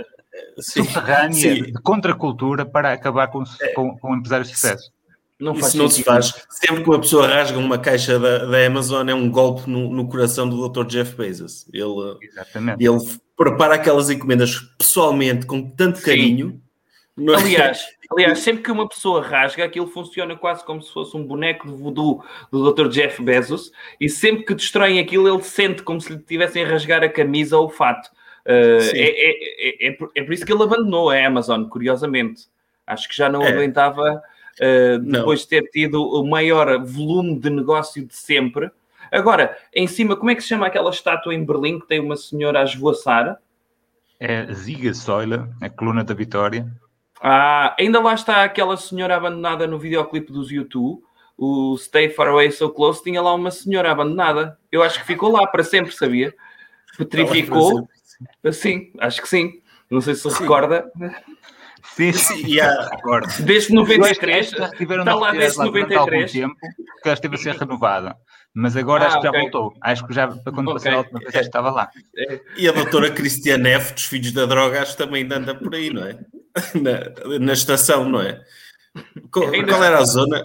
subterrânea 0.59 1.33
sim. 1.33 1.63
de 1.63 1.73
contracultura 1.83 2.65
para 2.65 2.93
acabar 2.93 3.29
com, 3.29 3.45
com, 3.75 3.97
com 3.99 4.17
empresários 4.17 4.49
de 4.49 4.55
sucesso. 4.55 4.91
Não 5.39 5.53
Isso 5.53 5.77
não 5.77 5.89
se 5.89 6.03
faz. 6.03 6.35
Sempre 6.51 6.83
que 6.83 6.91
uma 6.91 7.01
pessoa 7.01 7.29
rasga 7.29 7.59
uma 7.59 7.79
caixa 7.79 8.19
da, 8.19 8.45
da 8.45 8.67
Amazon 8.67 9.09
é 9.09 9.15
um 9.15 9.31
golpe 9.31 9.71
no, 9.71 9.89
no 9.91 10.09
coração 10.09 10.49
do 10.49 10.69
Dr. 10.69 10.85
Jeff 10.87 11.15
Bezos. 11.15 11.65
Ele, 11.73 12.19
Exatamente. 12.21 12.85
ele 12.85 12.99
prepara 13.37 13.75
aquelas 13.75 14.11
encomendas 14.11 14.59
pessoalmente 14.77 15.47
com 15.47 15.71
tanto 15.71 16.03
carinho. 16.03 16.61
É? 17.17 17.35
Aliás, 17.37 17.87
aliás, 18.11 18.41
sempre 18.41 18.65
que 18.65 18.73
uma 18.73 18.89
pessoa 18.89 19.23
rasga, 19.23 19.65
aquilo 19.65 19.87
funciona 19.87 20.37
quase 20.37 20.65
como 20.65 20.83
se 20.83 20.93
fosse 20.93 21.17
um 21.17 21.25
boneco 21.25 21.69
de 21.69 21.75
voodoo 21.75 22.25
do 22.51 22.73
Dr. 22.73 22.89
Jeff 22.89 23.23
Bezos, 23.23 23.71
e 24.01 24.09
sempre 24.09 24.45
que 24.45 24.55
destroem 24.55 24.99
aquilo, 24.99 25.29
ele 25.29 25.43
sente 25.45 25.83
como 25.83 26.01
se 26.01 26.13
lhe 26.13 26.19
tivessem 26.19 26.65
a 26.65 26.69
rasgar 26.69 27.05
a 27.05 27.09
camisa 27.09 27.57
ou 27.57 27.67
o 27.67 27.71
fato. 27.71 28.09
Uh, 28.45 28.81
é, 28.95 29.09
é, 29.09 29.89
é, 29.89 29.99
é, 30.17 30.23
por 30.23 30.33
isso 30.33 30.45
que 30.45 30.53
ele 30.53 30.63
abandonou 30.63 31.11
a 31.11 31.27
Amazon, 31.27 31.65
curiosamente. 31.65 32.47
Acho 32.85 33.09
que 33.09 33.17
já 33.17 33.29
não 33.29 33.43
aguentava 33.43 34.23
uh, 34.61 34.99
depois 34.99 35.41
de 35.41 35.49
ter 35.49 35.63
tido 35.71 36.03
o 36.03 36.27
maior 36.27 36.85
volume 36.85 37.39
de 37.39 37.51
negócio 37.51 38.05
de 38.05 38.15
sempre. 38.15 38.71
Agora, 39.11 39.57
em 39.75 39.87
cima, 39.87 40.17
como 40.17 40.31
é 40.31 40.35
que 40.35 40.43
se 40.43 40.49
chama 40.49 40.67
aquela 40.67 40.91
estátua 40.91 41.35
em 41.35 41.45
Berlim 41.45 41.81
que 41.81 41.87
tem 41.87 42.01
uma 42.01 42.17
senhora 42.17 42.61
a 42.61 42.65
esvoaçar? 42.65 43.39
É 44.21 44.53
Ziga 44.53 44.93
Soila, 44.93 45.49
a 45.61 45.71
coluna 45.71 46.05
da 46.05 46.13
Vitória. 46.13 46.67
Ah, 47.21 47.75
ainda 47.79 48.01
lá 48.01 48.15
está 48.15 48.45
aquela 48.45 48.77
senhora 48.77 49.17
abandonada 49.17 49.67
no 49.67 49.79
videoclipe 49.79 50.33
dos 50.33 50.51
YouTube, 50.51 51.03
o 51.37 51.77
Stay 51.77 52.11
Far 52.11 52.29
Away 52.29 52.51
So 52.51 52.69
Close, 52.71 53.03
tinha 53.03 53.23
lá 53.23 53.35
uma 53.35 53.51
senhora 53.51 53.91
abandonada. 53.91 54.59
Eu 54.71 54.83
acho 54.83 55.01
que 55.01 55.07
ficou 55.07 55.31
lá 55.31 55.47
para 55.47 55.65
sempre, 55.65 55.93
sabia? 55.93 56.35
Petrificou. 56.97 57.89
Sim, 58.53 58.93
acho 58.99 59.23
que 59.23 59.29
sim. 59.29 59.63
Não 59.91 60.01
sei 60.01 60.15
se 60.15 60.29
sim. 60.29 60.41
recorda. 60.41 60.91
Sim, 61.95 62.13
sim, 62.13 62.47
yeah. 62.47 62.91
Desde 63.41 63.75
93, 63.75 64.53
está 64.53 65.15
lá 65.15 65.33
desde 65.33 65.59
93. 65.59 66.33
tempo 66.33 66.55
que 66.55 67.09
ela 67.09 67.15
esteve 67.15 67.35
a 67.35 67.39
ser 67.39 67.57
renovada. 67.57 68.17
Mas 68.55 68.77
agora 68.77 69.05
ah, 69.05 69.07
acho 69.09 69.21
que 69.21 69.29
okay. 69.29 69.39
já 69.39 69.43
voltou. 69.45 69.75
Acho 69.81 70.07
que 70.07 70.15
já, 70.15 70.29
para 70.29 70.53
quando 70.53 70.69
okay. 70.69 70.75
passar 70.75 70.95
a 70.95 70.99
última 70.99 71.21
vez, 71.21 71.47
estava 71.47 71.71
lá. 71.71 71.91
E 72.57 72.69
a 72.69 72.73
doutora 72.73 73.11
Cristiane 73.11 73.71
F, 73.71 73.95
dos 73.95 74.05
Filhos 74.05 74.33
da 74.33 74.47
Droga, 74.47 74.83
acho 74.83 74.93
que 74.93 74.99
também 74.99 75.25
anda 75.31 75.55
por 75.55 75.75
aí, 75.75 75.91
não 75.91 76.05
é? 76.05 76.19
Na, 76.75 77.39
na 77.39 77.53
estação, 77.53 78.09
não 78.09 78.21
é? 78.21 78.41
Qual, 79.31 79.49
qual 79.49 79.85
era 79.85 79.99
a 79.99 80.05
zona? 80.05 80.43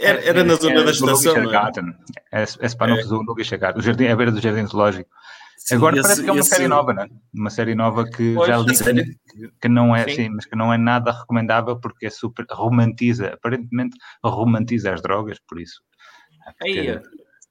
Era, 0.00 0.20
era 0.24 0.44
na 0.44 0.54
zona 0.56 0.82
da 0.82 0.90
estação, 0.90 1.42
não 1.42 1.54
é? 1.54 1.70
É, 2.32 2.42
é 2.42 2.68
para 2.76 2.88
não. 2.88 3.24
O 3.76 3.80
jardim, 3.80 4.08
a 4.08 4.16
beira 4.16 4.32
do 4.32 4.40
Jardim 4.40 4.66
Zoológico. 4.66 5.08
Sim, 5.64 5.76
Agora 5.76 5.94
esse, 5.94 6.02
parece 6.02 6.22
que 6.24 6.28
é 6.28 6.32
uma 6.32 6.40
esse... 6.40 6.48
série 6.48 6.66
nova, 6.66 6.92
não 6.92 7.02
é? 7.04 7.08
Uma 7.32 7.50
série 7.50 7.74
nova 7.76 8.04
que 8.04 8.34
pois, 8.34 8.48
já 8.48 8.58
li 8.58 8.76
que, 8.76 9.50
que, 9.60 9.68
não 9.68 9.94
é, 9.94 10.08
sim. 10.08 10.14
sim. 10.16 10.28
mas 10.30 10.44
que 10.44 10.56
não 10.56 10.72
é 10.72 10.76
nada 10.76 11.12
recomendável 11.12 11.78
porque 11.78 12.06
é 12.06 12.10
super 12.10 12.44
romantiza, 12.50 13.28
aparentemente 13.34 13.96
romantiza 14.24 14.92
as 14.92 15.00
drogas, 15.00 15.38
por 15.48 15.60
isso. 15.60 15.80
Ter, 16.60 17.00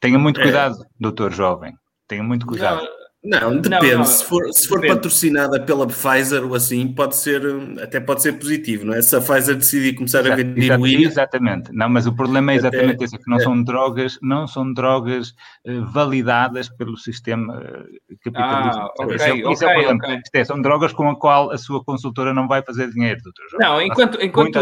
tenha 0.01 0.20
muito 0.20 0.41
é. 0.41 0.44
cuidado, 0.44 0.84
é. 0.84 0.88
doutor 1.00 1.32
jovem. 1.32 1.74
Tenha 2.06 2.22
muito 2.22 2.46
cuidado. 2.46 2.84
Não, 2.84 3.00
não, 3.24 3.62
depende. 3.62 3.92
Não, 3.92 3.98
não, 4.00 4.06
se 4.06 4.25
for, 4.25 4.51
se 4.51 4.68
for 4.68 4.86
patrocinada 4.86 5.62
pela 5.63 5.86
Pfizer 5.86 6.44
ou 6.44 6.56
assim, 6.56 6.88
pode 6.92 7.16
ser, 7.16 7.42
até 7.82 8.00
pode 8.00 8.22
ser 8.22 8.34
positivo, 8.34 8.86
não 8.86 8.94
é? 8.94 9.01
Se 9.01 9.16
a 9.16 9.22
Pfizer 9.22 9.56
decidir 9.56 9.94
começar 9.94 10.22
Exato, 10.22 10.34
a 10.34 10.36
vender 10.38 10.63
heroína... 10.63 11.08
Exatamente. 11.08 11.72
Não, 11.72 11.88
mas 11.88 12.08
o 12.08 12.16
problema 12.16 12.51
é 12.51 12.56
exatamente 12.56 12.96
até, 12.96 13.06
esse, 13.06 13.18
que 13.18 13.30
não 13.30 13.38
é. 13.38 13.40
são 13.42 13.63
drogas, 13.63 14.18
não 14.22 14.48
são 14.48 14.74
drogas 14.74 15.36
uh, 15.68 15.86
validadas 15.92 16.68
pelo 16.70 16.98
sistema 16.98 17.58
uh, 17.58 18.18
capitalista. 18.24 18.82
Ah, 18.82 18.92
okay, 19.00 19.16
isso, 19.16 19.24
é, 19.24 19.32
okay, 19.32 19.51
isso 19.51 19.63
é 19.63 19.68
o 19.68 19.74
problema. 19.74 20.00
Okay. 20.04 20.22
É, 20.34 20.44
são 20.44 20.62
drogas 20.62 20.92
com 20.92 21.10
a 21.10 21.16
qual 21.16 21.51
a 21.51 21.58
sua 21.58 21.84
consultora 21.84 22.34
não 22.34 22.48
vai 22.48 22.63
fazer 22.63 22.90
dinheiro, 22.92 23.22
doutor 23.24 23.46
João. 23.51 23.62
Não, 23.62 23.82
enquanto... 23.82 24.22
enquanto 24.22 24.60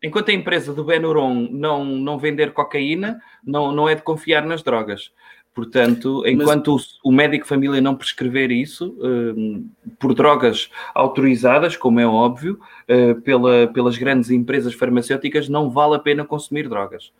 Enquanto 0.00 0.28
a 0.28 0.32
empresa 0.32 0.72
do 0.72 0.84
Benuron 0.84 1.48
não, 1.50 1.84
não 1.84 2.20
vender 2.20 2.52
cocaína, 2.52 3.20
não, 3.44 3.72
não 3.72 3.88
é 3.88 3.96
de 3.96 4.02
confiar 4.02 4.46
nas 4.46 4.62
drogas. 4.62 5.10
Portanto, 5.58 6.22
enquanto 6.24 6.74
Mas... 6.74 7.00
o, 7.02 7.10
médico 7.10 7.44
família 7.44 7.80
não 7.80 7.96
prescrever 7.96 8.52
isso 8.52 8.96
um, 9.00 9.68
por 9.98 10.14
drogas 10.14 10.70
autorizadas, 10.94 11.76
como 11.76 11.98
é 11.98 12.06
óbvio, 12.06 12.60
uh, 12.88 13.20
pela, 13.22 13.66
pelas 13.66 13.98
grandes 13.98 14.30
empresas 14.30 14.72
farmacêuticas, 14.72 15.48
não 15.48 15.68
vale 15.68 15.96
a 15.96 15.98
pena 15.98 16.24
consumir 16.24 16.68
drogas. 16.68 17.10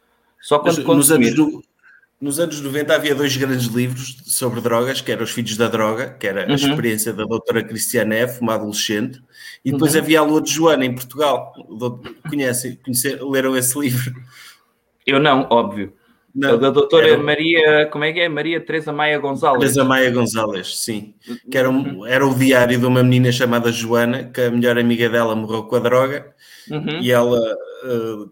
Só 0.40 0.60
quando 0.60 0.76
Mas, 0.76 0.84
consumir... 0.84 1.30
Nos 1.32 1.38
anos, 1.40 1.64
nos 2.20 2.38
anos 2.38 2.60
90 2.60 2.94
havia 2.94 3.12
dois 3.12 3.36
grandes 3.36 3.66
livros 3.66 4.22
sobre 4.26 4.60
drogas, 4.60 5.00
que 5.00 5.10
eram 5.10 5.24
Os 5.24 5.32
Filhos 5.32 5.56
da 5.56 5.66
Droga, 5.66 6.10
que 6.10 6.28
era 6.28 6.44
a 6.44 6.46
uhum. 6.46 6.54
experiência 6.54 7.12
da 7.12 7.24
doutora 7.24 7.64
Cristiana 7.64 8.14
F., 8.14 8.40
uma 8.40 8.54
adolescente, 8.54 9.20
e 9.64 9.72
depois 9.72 9.96
uhum. 9.96 10.00
havia 10.00 10.20
a 10.20 10.22
Lua 10.22 10.40
de 10.40 10.52
Joana, 10.52 10.84
em 10.84 10.94
Portugal. 10.94 11.52
Conhecem, 12.28 12.76
conhece, 12.84 13.18
leram 13.20 13.56
esse 13.56 13.76
livro? 13.76 14.14
Eu 15.04 15.18
não, 15.18 15.48
óbvio. 15.50 15.92
Não, 16.38 16.56
da 16.56 16.70
doutora 16.70 17.08
era... 17.08 17.18
Maria, 17.18 17.86
como 17.90 18.04
é 18.04 18.12
que 18.12 18.20
é? 18.20 18.28
Maria 18.28 18.60
Teresa 18.60 18.92
Maia 18.92 19.18
Gonzalez. 19.18 19.58
Teresa 19.58 19.84
Maia 19.84 20.08
Gonzalez, 20.10 20.78
sim. 20.78 21.14
Que 21.50 21.58
era, 21.58 21.68
um, 21.68 22.06
era 22.06 22.24
o 22.24 22.32
diário 22.32 22.78
de 22.78 22.86
uma 22.86 23.02
menina 23.02 23.32
chamada 23.32 23.72
Joana, 23.72 24.24
que 24.24 24.40
a 24.40 24.50
melhor 24.50 24.78
amiga 24.78 25.08
dela 25.08 25.34
morreu 25.34 25.64
com 25.64 25.74
a 25.74 25.80
droga, 25.80 26.32
uhum. 26.70 27.00
e 27.00 27.10
ela, 27.10 27.40
uh, 27.84 28.30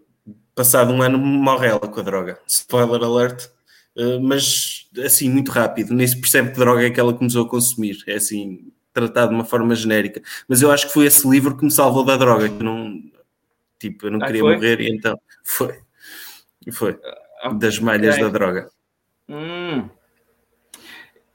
passado 0.55 0.93
um 0.93 1.01
ano, 1.01 1.17
morre 1.17 1.67
ela 1.67 1.79
com 1.81 1.99
a 1.99 2.03
droga. 2.03 2.39
Spoiler 2.47 3.03
alert. 3.03 3.49
Uh, 3.97 4.21
mas 4.21 4.87
assim, 5.03 5.29
muito 5.29 5.51
rápido, 5.51 5.93
nem 5.93 6.07
se 6.07 6.19
percebe 6.19 6.51
que 6.51 6.59
droga 6.59 6.85
é 6.85 6.89
que 6.89 6.99
ela 6.99 7.13
começou 7.13 7.45
a 7.45 7.49
consumir. 7.49 7.97
É 8.07 8.13
assim, 8.13 8.71
tratado 8.93 9.29
de 9.29 9.35
uma 9.35 9.43
forma 9.43 9.75
genérica. 9.75 10.21
Mas 10.47 10.61
eu 10.61 10.71
acho 10.71 10.87
que 10.87 10.93
foi 10.93 11.07
esse 11.07 11.27
livro 11.27 11.57
que 11.57 11.65
me 11.65 11.71
salvou 11.71 12.05
da 12.05 12.15
droga, 12.15 12.47
que 12.47 12.63
não, 12.63 13.01
tipo, 13.77 14.07
eu 14.07 14.11
não 14.11 14.19
ah, 14.21 14.27
queria 14.27 14.41
foi? 14.41 14.55
morrer, 14.55 14.79
e 14.79 14.95
então 14.95 15.19
foi. 15.43 15.75
Foi. 16.71 16.97
Ah, 17.41 17.53
das 17.53 17.79
malhas 17.79 18.15
okay. 18.15 18.23
da 18.23 18.29
droga. 18.29 18.69
Hum. 19.29 19.89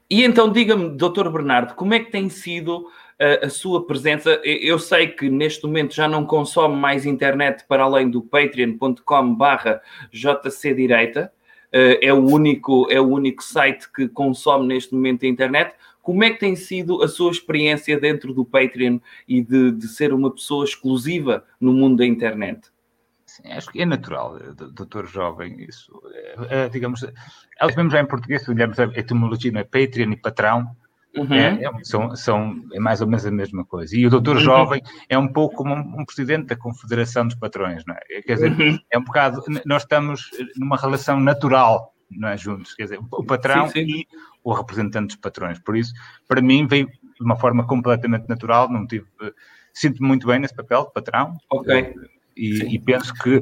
E 0.09 0.23
então, 0.23 0.51
diga-me, 0.51 0.89
doutor 0.89 1.31
Bernardo, 1.31 1.73
como 1.73 1.93
é 1.93 1.99
que 1.99 2.11
tem 2.11 2.29
sido 2.29 2.87
a, 3.19 3.23
eh, 3.23 3.45
a, 3.45 3.49
sua 3.49 3.87
presença? 3.87 4.39
Eu 4.43 4.77
sei 4.77 5.07
que 5.07 5.29
neste 5.29 5.65
momento 5.65 5.95
já 5.95 6.07
não 6.07 6.25
consome 6.25 6.75
mais 6.75 7.05
internet 7.05 7.65
para 7.67 7.83
além 7.83 8.09
do 8.09 8.21
patreon.com 8.21 9.33
barra 9.33 9.81
jcdireita, 10.11 11.31
uh, 11.73 11.97
é, 11.99 12.13
o 12.13 12.23
único, 12.25 12.87
é 12.91 12.99
o 12.99 13.07
único 13.07 13.43
site 13.43 13.91
que 13.91 14.07
consome 14.07 14.67
neste 14.67 14.93
momento 14.93 15.25
a 15.25 15.29
internet. 15.29 15.73
Como 16.01 16.23
é 16.23 16.29
que 16.29 16.39
tem 16.39 16.55
sido 16.55 17.01
a 17.01 17.07
sua 17.07 17.31
experiência 17.31 17.99
dentro 17.99 18.33
do 18.33 18.43
Patreon 18.43 18.99
e 19.27 19.41
de, 19.41 19.71
de 19.71 19.87
ser 19.87 20.13
uma 20.13 20.29
pessoa 20.29 20.65
exclusiva 20.65 21.45
no 21.59 21.73
mundo 21.73 21.97
da 21.97 22.05
internet? 22.05 22.72
Sim, 23.33 23.51
acho 23.51 23.71
que 23.71 23.81
é 23.81 23.85
natural, 23.85 24.37
eh, 24.37 24.53
doutor 24.53 25.07
jovem, 25.07 25.65
isso. 25.67 25.91
É, 26.51 26.69
digamos, 26.69 27.01
eles 27.01 27.75
mesmo 27.75 27.89
já 27.89 27.99
em 27.99 28.05
português, 28.05 28.43
se 28.43 28.51
olharmos 28.51 28.79
a 28.79 28.83
etimologia, 28.83 29.51
não 29.51 29.59
é 29.59 29.63
Patreon 29.63 30.11
e 30.11 30.17
patrão, 30.17 30.69
uhum. 31.17 31.33
é, 31.33 31.63
é, 31.63 31.71
são, 31.81 32.15
são, 32.15 32.63
é 32.71 32.79
mais 32.79 33.01
ou 33.01 33.07
menos 33.07 33.25
a 33.25 33.31
mesma 33.31 33.65
coisa. 33.65 33.97
E 33.97 34.05
o 34.05 34.09
doutor 34.11 34.35
uhum. 34.35 34.41
jovem 34.43 34.83
é 35.09 35.17
um 35.17 35.27
pouco 35.27 35.55
como 35.55 35.73
um, 35.73 36.01
um, 36.01 36.05
presidente 36.05 36.45
da 36.45 36.55
Confederação 36.55 37.25
dos 37.25 37.35
Patrões, 37.35 37.83
não 37.87 37.95
é? 37.95 38.21
Quer 38.21 38.35
dizer, 38.35 38.51
uhum. 38.51 38.77
é 38.91 38.99
um 38.99 39.03
bocado, 39.03 39.43
nós 39.65 39.81
estamos 39.81 40.29
numa 40.55 40.77
relação 40.77 41.19
natural, 41.19 41.91
não 42.11 42.29
é, 42.29 42.37
juntos, 42.37 42.75
quer 42.75 42.83
dizer, 42.83 42.99
o 42.99 43.23
patrão 43.23 43.67
sim, 43.67 43.83
sim. 43.83 44.01
e 44.01 44.07
o 44.43 44.53
representante 44.53 45.07
dos 45.07 45.15
patrões. 45.15 45.57
Por 45.57 45.75
isso, 45.75 45.91
para 46.27 46.39
mim, 46.39 46.67
veio 46.67 46.85
de 46.85 47.23
uma 47.25 47.35
forma 47.35 47.65
completamente 47.65 48.29
natural, 48.29 48.69
não 48.69 48.85
tive... 48.85 49.07
Sinto-me 49.75 50.07
muito 50.07 50.27
bem 50.27 50.37
nesse 50.37 50.53
papel 50.53 50.85
de 50.85 50.93
patrão. 50.93 51.35
Ok. 51.49 51.95
E, 52.35 52.75
e, 52.75 52.79
penso 52.79 53.13
que 53.13 53.41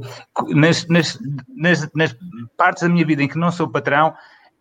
nas, 0.50 0.86
nas, 0.88 1.18
nas, 1.56 1.90
nas, 1.94 2.16
partes 2.58 2.84
da 2.84 2.90
minha 2.90 3.06
vida 3.06 3.24
em 3.24 3.28
que 3.28 3.38
não 3.38 3.52
sou 3.52 3.70
patrão, 3.70 4.14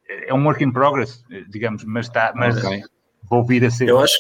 é 0.08 0.32
um 0.32 0.44
work 0.44 0.62
in 0.62 0.72
progress, 0.72 1.25
digamos, 1.49 1.84
mas, 1.84 2.06
está, 2.06 2.32
mas 2.34 2.56
okay. 2.56 2.82
vou 3.28 3.44
vir 3.44 3.64
a 3.64 3.70
ser. 3.70 3.88
Eu 3.88 3.99
acho, 3.99 4.16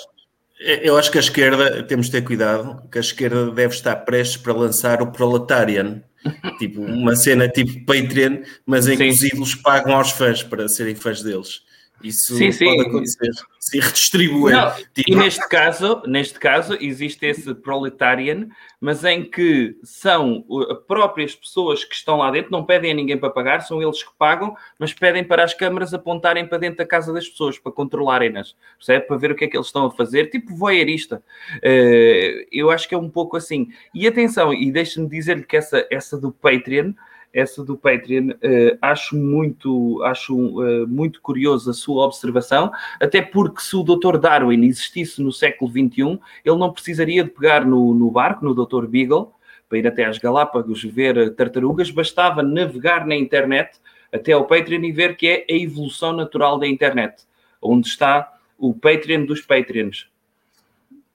eu 0.60 0.96
acho 0.96 1.10
que 1.10 1.18
a 1.18 1.20
esquerda, 1.20 1.82
temos 1.84 2.06
de 2.06 2.12
ter 2.12 2.22
cuidado, 2.22 2.88
que 2.90 2.98
a 2.98 3.00
esquerda 3.00 3.50
deve 3.50 3.74
estar 3.74 3.96
prestes 3.96 4.36
para 4.36 4.52
lançar 4.52 5.02
o 5.02 5.10
Proletarian. 5.10 6.02
tipo, 6.58 6.82
uma 6.82 7.16
cena 7.16 7.48
tipo 7.48 7.84
Patreon, 7.86 8.42
mas 8.66 8.86
em 8.86 8.96
Sim. 8.96 9.04
que 9.04 9.08
os 9.08 9.22
ídolos 9.22 9.54
pagam 9.54 9.94
aos 9.94 10.10
fãs 10.10 10.42
para 10.42 10.68
serem 10.68 10.94
fãs 10.94 11.22
deles. 11.22 11.62
Isso 12.02 12.34
sim, 12.34 12.50
sim. 12.50 12.64
pode 12.64 12.88
acontecer. 12.88 13.30
Se 13.58 13.78
redistribui. 13.78 14.52
Tipo... 14.94 15.10
E 15.10 15.14
neste 15.14 15.46
caso, 15.48 16.02
neste 16.06 16.38
caso, 16.38 16.76
existe 16.80 17.26
esse 17.26 17.54
proletarian, 17.54 18.48
mas 18.80 19.04
em 19.04 19.22
que 19.22 19.76
são 19.84 20.44
próprias 20.88 21.34
pessoas 21.34 21.84
que 21.84 21.94
estão 21.94 22.16
lá 22.16 22.30
dentro, 22.30 22.50
não 22.50 22.64
pedem 22.64 22.92
a 22.92 22.94
ninguém 22.94 23.18
para 23.18 23.30
pagar, 23.30 23.60
são 23.60 23.82
eles 23.82 24.02
que 24.02 24.10
pagam, 24.18 24.56
mas 24.78 24.94
pedem 24.94 25.22
para 25.22 25.44
as 25.44 25.52
câmaras 25.52 25.92
apontarem 25.92 26.46
para 26.46 26.58
dentro 26.58 26.78
da 26.78 26.86
casa 26.86 27.12
das 27.12 27.28
pessoas, 27.28 27.58
para 27.58 27.70
controlarem-nas, 27.70 28.56
percebe? 28.78 29.06
Para 29.06 29.16
ver 29.16 29.32
o 29.32 29.34
que 29.34 29.44
é 29.44 29.48
que 29.48 29.56
eles 29.56 29.66
estão 29.66 29.86
a 29.86 29.90
fazer, 29.90 30.30
tipo 30.30 30.56
voyeurista. 30.56 31.22
Uh, 31.56 32.46
eu 32.50 32.70
acho 32.70 32.88
que 32.88 32.94
é 32.94 32.98
um 32.98 33.10
pouco 33.10 33.36
assim. 33.36 33.68
E 33.94 34.06
atenção, 34.06 34.54
e 34.54 34.72
deixe-me 34.72 35.08
dizer-lhe 35.08 35.44
que 35.44 35.56
essa, 35.56 35.86
essa 35.90 36.18
do 36.18 36.32
Patreon 36.32 36.92
essa 37.32 37.64
do 37.64 37.76
Patreon. 37.76 38.30
Uh, 38.30 38.78
acho 38.80 39.16
muito, 39.16 40.02
acho 40.04 40.36
uh, 40.36 40.86
muito 40.86 41.20
curioso 41.20 41.70
a 41.70 41.74
sua 41.74 42.04
observação, 42.04 42.70
até 43.00 43.22
porque 43.22 43.60
se 43.60 43.76
o 43.76 43.82
Dr. 43.82 44.18
Darwin 44.18 44.64
existisse 44.64 45.22
no 45.22 45.32
século 45.32 45.70
XXI, 45.70 46.18
ele 46.44 46.56
não 46.56 46.72
precisaria 46.72 47.24
de 47.24 47.30
pegar 47.30 47.64
no, 47.64 47.94
no 47.94 48.10
barco, 48.10 48.44
no 48.44 48.54
Dr. 48.54 48.86
Beagle, 48.86 49.32
para 49.68 49.78
ir 49.78 49.86
até 49.86 50.04
às 50.04 50.18
Galápagos 50.18 50.82
ver 50.82 51.34
tartarugas, 51.36 51.90
bastava 51.90 52.42
navegar 52.42 53.06
na 53.06 53.14
internet 53.14 53.78
até 54.12 54.32
ao 54.32 54.44
Patreon 54.44 54.82
e 54.82 54.92
ver 54.92 55.16
que 55.16 55.28
é 55.28 55.46
a 55.48 55.56
evolução 55.56 56.12
natural 56.12 56.58
da 56.58 56.66
internet, 56.66 57.22
onde 57.62 57.86
está 57.86 58.36
o 58.58 58.74
Patreon 58.74 59.24
dos 59.24 59.40
Patreons. 59.40 60.08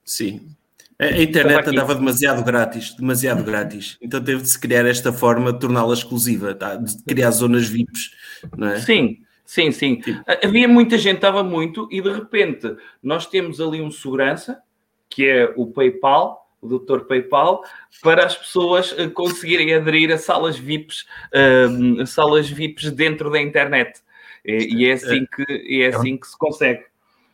Sim, 0.06 0.48
a 0.98 1.22
internet 1.22 1.70
andava 1.70 1.94
demasiado 1.94 2.44
grátis, 2.44 2.94
demasiado 2.96 3.44
grátis. 3.44 3.98
Então 4.02 4.24
teve 4.24 4.42
de 4.42 4.50
se 4.50 4.60
criar 4.60 4.86
esta 4.86 5.12
forma 5.12 5.52
de 5.52 5.60
torná-la 5.60 5.94
exclusiva, 5.94 6.56
tá? 6.56 6.76
de 6.76 7.04
criar 7.04 7.32
zonas 7.32 7.68
VIPs, 7.68 8.12
não 8.58 8.70
é? 8.70 8.80
Sim, 8.80 9.18
sim, 9.46 9.72
sim. 9.72 9.98
Tipo. 9.98 10.24
Havia 10.44 10.68
muita 10.68 10.98
gente, 10.98 11.18
estava 11.18 11.44
muito, 11.44 11.88
e 11.92 12.02
de 12.02 12.12
repente 12.12 12.76
nós 13.04 13.26
temos 13.26 13.60
ali 13.60 13.82
um 13.82 13.92
segurança, 13.92 14.62
que 15.10 15.28
é 15.28 15.54
o 15.58 15.68
PayPal, 15.68 16.50
o 16.62 16.68
doutor 16.68 17.06
PayPal, 17.06 17.62
para 18.02 18.26
as 18.26 18.36
pessoas 18.36 18.96
eh, 18.98 19.08
conseguirem 19.08 19.74
aderir 19.74 20.12
a 20.12 20.18
salas 20.18 20.58
VIPs, 20.58 21.06
um, 21.34 22.00
ehm, 22.00 22.06
salas 22.06 22.50
VIPs 22.50 22.92
dentro 22.92 23.30
da 23.30 23.42
internet. 23.42 24.00
E, 24.46 24.76
e 24.76 24.90
é 24.90 24.94
assim 24.94 25.24
é. 25.24 25.36
que, 25.36 25.84
é 25.84 25.88
assim 25.88 26.18
que 26.18 26.28
se 26.28 26.38
consegue. 26.38 26.84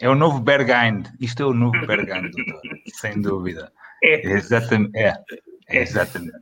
É 0.01 0.09
o 0.09 0.15
novo 0.15 0.39
Berghain. 0.39 1.03
Isto 1.19 1.43
é 1.43 1.45
o 1.45 1.53
novo 1.53 1.79
Berghain, 1.85 2.23
doutor. 2.23 2.61
Sem 2.93 3.21
dúvida. 3.21 3.71
É. 4.03 4.27
Exatamente. 4.31 4.97
É. 4.97 5.13
é. 5.69 5.81
Exatamente. 5.81 6.39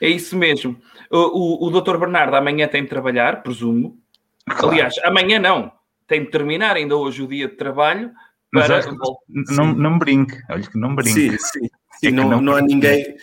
É 0.00 0.08
isso 0.08 0.36
mesmo. 0.36 0.76
O, 1.10 1.64
o, 1.64 1.66
o 1.66 1.70
doutor 1.70 1.98
Bernardo 1.98 2.36
amanhã 2.36 2.68
tem 2.68 2.82
de 2.82 2.88
trabalhar, 2.88 3.42
presumo. 3.42 3.98
Claro. 4.46 4.70
Aliás, 4.70 4.94
amanhã 5.04 5.38
não. 5.38 5.72
Tem 6.06 6.24
de 6.24 6.30
terminar 6.30 6.76
ainda 6.76 6.96
hoje 6.96 7.22
o 7.22 7.26
dia 7.26 7.48
de 7.48 7.56
trabalho. 7.56 8.10
Para... 8.52 8.82
não, 9.28 9.72
não 9.74 9.98
brinque. 9.98 10.36
Olha 10.50 10.62
que 10.62 10.78
não 10.78 10.94
brinque. 10.94 11.12
Sim, 11.12 11.38
sim. 11.38 11.68
sim 11.98 12.06
é 12.08 12.10
não, 12.10 12.28
não, 12.28 12.40
não, 12.40 12.56
há 12.56 12.62
ninguém, 12.62 13.16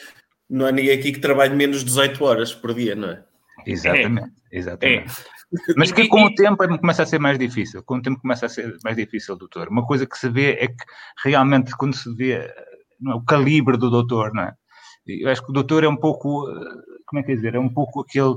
não 0.50 0.66
há 0.66 0.72
ninguém 0.72 0.98
aqui 0.98 1.12
que 1.12 1.20
trabalhe 1.20 1.56
menos 1.56 1.80
de 1.80 1.86
18 1.86 2.24
horas 2.24 2.54
por 2.54 2.74
dia, 2.74 2.96
não 2.96 3.10
é? 3.10 3.24
Exatamente. 3.66 4.32
É. 4.52 4.58
Exatamente. 4.58 5.14
É. 5.54 5.74
Mas 5.78 5.92
que 5.92 6.08
com 6.08 6.24
o 6.24 6.36
tempo 6.36 6.58
começa 6.80 7.04
a 7.04 7.06
ser 7.06 7.20
mais 7.20 7.40
difícil. 7.40 7.82
Com 7.84 7.98
o 7.98 8.02
tempo 8.02 8.20
começa 8.22 8.46
a 8.46 8.50
ser 8.50 8.78
mais 8.84 8.98
difícil, 8.98 9.38
doutor. 9.38 9.70
Uma 9.70 9.86
coisa 9.86 10.06
que 10.06 10.18
se 10.18 10.30
vê 10.30 10.54
é 10.54 10.68
que 10.68 10.84
realmente 11.24 11.76
quando 11.78 11.96
se 11.96 12.14
vê 12.16 12.34
é, 12.34 12.54
o 13.14 13.24
calibre 13.24 13.78
do 13.78 13.90
doutor, 13.90 14.34
não 14.34 14.44
é? 14.44 14.54
Eu 15.08 15.30
acho 15.30 15.44
que 15.44 15.52
o 15.52 15.54
doutor 15.54 15.84
é 15.86 15.88
um 15.88 15.96
pouco, 15.96 16.46
como 17.06 17.22
é 17.22 17.24
que 17.24 17.32
é 17.32 17.36
dizer, 17.36 17.56
é 17.56 17.60
um 17.60 17.74
pouco 17.74 18.02
aquele, 18.02 18.36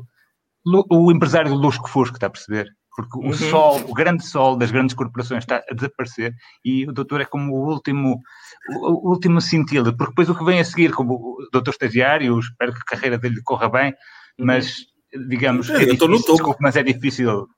o 0.64 1.10
empresário 1.10 1.50
do 1.50 1.56
lusco 1.56 1.88
fosco, 1.88 2.16
está 2.16 2.28
a 2.28 2.30
perceber? 2.30 2.68
Porque 2.94 3.18
o 3.18 3.22
uhum. 3.22 3.32
sol, 3.32 3.80
o 3.88 3.94
grande 3.94 4.24
sol 4.24 4.56
das 4.56 4.70
grandes 4.70 4.94
corporações 4.94 5.42
está 5.42 5.62
a 5.68 5.74
desaparecer 5.74 6.32
e 6.64 6.86
o 6.86 6.92
doutor 6.92 7.20
é 7.20 7.24
como 7.24 7.52
o 7.54 7.72
último, 7.72 8.20
o, 8.68 9.10
último 9.10 9.40
cintila, 9.40 9.92
porque 9.96 10.12
depois 10.12 10.28
o 10.28 10.34
que 10.34 10.44
vem 10.44 10.60
a 10.60 10.64
seguir, 10.64 10.92
como 10.92 11.14
o 11.14 11.48
doutor 11.52 11.70
estagiário, 11.70 12.38
espero 12.38 12.72
que 12.72 12.80
a 12.80 12.84
carreira 12.84 13.18
dele 13.18 13.40
corra 13.42 13.68
bem, 13.68 13.90
uhum. 14.38 14.46
mas 14.46 14.76
digamos, 15.12 15.68
é, 15.70 15.74
é 15.74 15.78
difícil, 15.86 16.08
desculpa, 16.08 16.58
mas 16.60 16.76
é 16.76 16.82
difícil. 16.82 17.48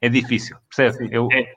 É 0.00 0.08
difícil, 0.08 0.56
percebe? 0.68 1.08
Eu, 1.10 1.28
é, 1.32 1.54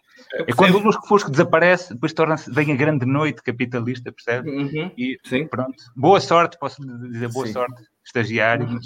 é 0.48 0.54
quando 0.54 0.76
o 0.76 0.80
Lusco 0.80 1.08
Fusco 1.08 1.32
desaparece, 1.32 1.94
depois 1.94 2.14
torna-se, 2.14 2.52
vem 2.52 2.72
a 2.72 2.76
grande 2.76 3.06
noite 3.06 3.44
capitalista, 3.44 4.12
percebe? 4.12 4.50
Uhum, 4.50 4.92
e 4.98 5.18
sim. 5.26 5.46
pronto. 5.48 5.76
Boa 5.96 6.22
sorte, 6.22 6.58
posso 6.58 6.82
dizer 7.10 7.30
boa 7.30 7.48
sim. 7.48 7.54
sorte, 7.54 7.84
estagiário, 8.04 8.70
mas, 8.70 8.86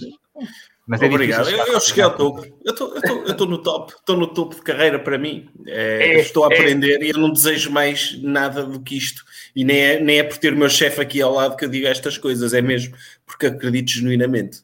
mas 0.85 1.01
é 1.01 1.05
Obrigado, 1.05 1.49
eu, 1.49 1.67
eu 1.67 1.79
cheguei 1.79 2.03
ao 2.03 2.15
topo. 2.15 2.45
Eu 2.65 2.73
estou 2.73 3.47
no 3.47 3.57
top, 3.57 3.93
estou 3.93 4.17
no 4.17 4.27
topo 4.27 4.55
de 4.55 4.61
carreira 4.61 4.99
para 4.99 5.17
mim. 5.17 5.49
É, 5.67 6.15
é 6.15 6.19
estou 6.19 6.45
a 6.45 6.53
é. 6.53 6.57
aprender 6.57 7.01
e 7.01 7.09
eu 7.09 7.17
não 7.17 7.31
desejo 7.31 7.71
mais 7.71 8.21
nada 8.21 8.65
do 8.65 8.81
que 8.81 8.97
isto. 8.97 9.23
E 9.55 9.63
nem 9.63 9.77
é, 9.77 9.99
nem 9.99 10.19
é 10.19 10.23
por 10.23 10.37
ter 10.37 10.53
o 10.53 10.57
meu 10.57 10.69
chefe 10.69 10.99
aqui 10.99 11.21
ao 11.21 11.33
lado 11.33 11.55
que 11.55 11.63
eu 11.63 11.69
digo 11.69 11.87
estas 11.87 12.17
coisas, 12.17 12.53
é 12.53 12.61
mesmo 12.61 12.95
porque 13.25 13.47
acredito 13.47 13.91
genuinamente. 13.91 14.61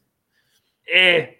É, 0.87 1.35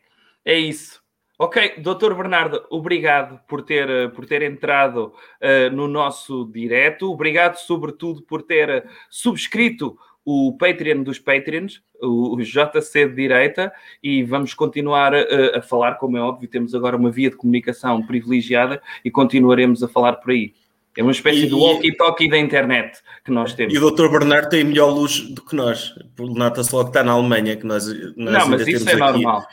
é 0.50 0.60
isso. 0.60 1.00
Ok, 1.38 1.75
doutor 1.77 2.15
Bernardo, 2.15 2.65
obrigado 2.70 3.39
por 3.48 3.62
ter, 3.62 4.12
por 4.12 4.25
ter 4.25 4.41
entrado 4.41 5.13
uh, 5.41 5.74
no 5.74 5.88
nosso 5.88 6.44
direto. 6.51 7.10
Obrigado, 7.10 7.56
sobretudo, 7.56 8.22
por 8.24 8.41
ter 8.41 8.86
subscrito 9.10 9.98
o 10.25 10.58
Patreon 10.58 11.01
dos 11.01 11.18
Patreons, 11.18 11.82
o, 12.01 12.38
JC 12.41 13.08
de 13.08 13.15
Direita, 13.15 13.72
e 14.03 14.22
vamos 14.22 14.53
continuar 14.53 15.13
a, 15.15 15.60
a 15.60 15.62
falar, 15.62 15.96
como 15.96 16.18
é 16.18 16.22
óbvio, 16.22 16.50
temos 16.50 16.75
agora 16.75 16.98
uma 16.98 17.10
via 17.10 17.29
de 17.29 17.38
comunicação 17.38 18.06
privilegiada 18.06 18.82
e 19.03 19.10
continuaremos 19.10 19.82
a 19.82 19.88
falar 19.88 20.13
por 20.13 20.32
aí. 20.32 20.53
É 20.98 21.01
uma 21.01 21.12
espécie 21.12 21.46
e, 21.46 21.48
de 21.48 21.53
walkie-talkie 21.53 22.27
da 22.27 22.38
internet 22.38 23.00
que 23.24 23.32
nós 23.32 23.53
temos. 23.53 23.74
E 23.74 23.77
o 23.77 23.91
Dr. 23.91 24.10
Bernardo 24.10 24.50
tem 24.50 24.65
melhor 24.65 24.89
luz 24.89 25.22
do 25.22 25.41
que 25.41 25.56
nós. 25.56 25.94
Nota-se 26.20 26.75
logo 26.75 26.86
que 26.86 26.89
está 26.89 27.03
na 27.03 27.13
Alemanha, 27.13 27.56
que 27.56 27.65
nós, 27.65 27.88
nós 28.18 28.34
Não, 28.34 28.50
mas 28.50 28.68
isso 28.68 28.89
é 28.89 28.96
normal. 28.98 29.48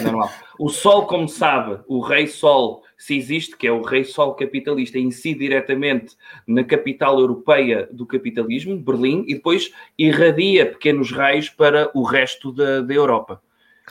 Normal. 0.00 0.32
O 0.58 0.68
Sol, 0.68 1.06
como 1.06 1.28
sabe, 1.28 1.80
o 1.88 2.00
Rei 2.00 2.26
Sol, 2.26 2.82
se 2.96 3.16
existe, 3.16 3.56
que 3.56 3.66
é 3.66 3.72
o 3.72 3.82
Rei 3.82 4.04
Sol 4.04 4.34
capitalista, 4.34 4.98
incide 4.98 5.40
diretamente 5.40 6.16
na 6.46 6.62
capital 6.62 7.18
europeia 7.18 7.88
do 7.90 8.06
capitalismo, 8.06 8.78
Berlim, 8.78 9.24
e 9.26 9.34
depois 9.34 9.72
irradia 9.98 10.66
pequenos 10.66 11.10
raios 11.10 11.48
para 11.48 11.90
o 11.94 12.02
resto 12.02 12.52
da, 12.52 12.80
da 12.80 12.94
Europa. 12.94 13.40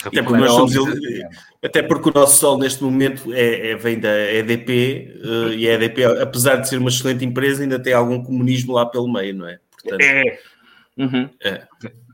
Até 0.06 0.22
porque, 0.22 0.40
nós 0.40 0.52
somos, 0.52 0.74
até 1.62 1.84
porque 1.84 2.10
o 2.10 2.14
nosso 2.14 2.40
Sol 2.40 2.58
neste 2.58 2.82
momento 2.84 3.34
é, 3.34 3.72
é 3.72 3.76
vem 3.76 4.00
da 4.00 4.34
EDP 4.34 5.14
uh, 5.24 5.54
e 5.54 5.68
a 5.68 5.74
EDP, 5.74 6.06
apesar 6.06 6.56
de 6.58 6.70
ser 6.70 6.78
uma 6.78 6.90
excelente 6.90 7.26
empresa, 7.26 7.64
ainda 7.64 7.78
tem 7.78 7.92
algum 7.94 8.24
comunismo 8.24 8.74
lá 8.74 8.86
pelo 8.86 9.12
meio, 9.12 9.36
não 9.36 9.48
é? 9.48 9.60
Portanto, 9.72 10.02
é. 10.02 10.40
Uhum. 10.98 11.30
é. 11.44 11.68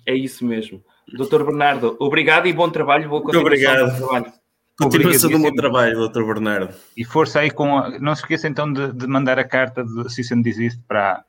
É 0.06 0.16
isso 0.16 0.46
mesmo. 0.46 0.84
Doutor 1.14 1.46
Bernardo, 1.46 1.96
obrigado 2.00 2.48
e 2.48 2.54
bom 2.54 2.70
trabalho. 2.70 3.10
Boa 3.10 3.22
Muito 3.22 3.40
obrigado. 3.40 3.96
Trabalho. 3.96 4.34
Continuação 4.78 5.30
do 5.30 5.40
meu 5.40 5.56
trabalho, 5.56 5.96
doutor 5.96 6.26
Bernardo. 6.26 6.76
E 6.98 7.06
força 7.06 7.40
aí 7.40 7.50
com. 7.50 7.78
A... 7.78 7.98
Não 8.00 8.14
se 8.14 8.22
esqueça 8.24 8.48
então 8.48 8.72
de, 8.72 8.92
de, 8.92 9.08
mandar 9.08 9.40
a 9.40 9.44
carta 9.44 9.84
de 9.84 10.14
Cease 10.14 10.34
and 10.34 10.42
Desist 10.42 10.82
para. 10.88 11.24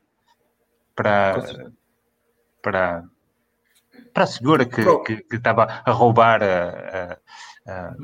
para. 0.95 1.71
para. 2.61 3.05
para 4.13 4.25
a 4.25 4.27
senhora 4.27 4.65
que, 4.65 4.83
que, 5.05 5.17
que, 5.23 5.37
estava 5.37 5.83
a 5.85 5.91
roubar 5.93 6.43
a, 6.43 7.19
a, 7.67 7.73
a 7.73 7.95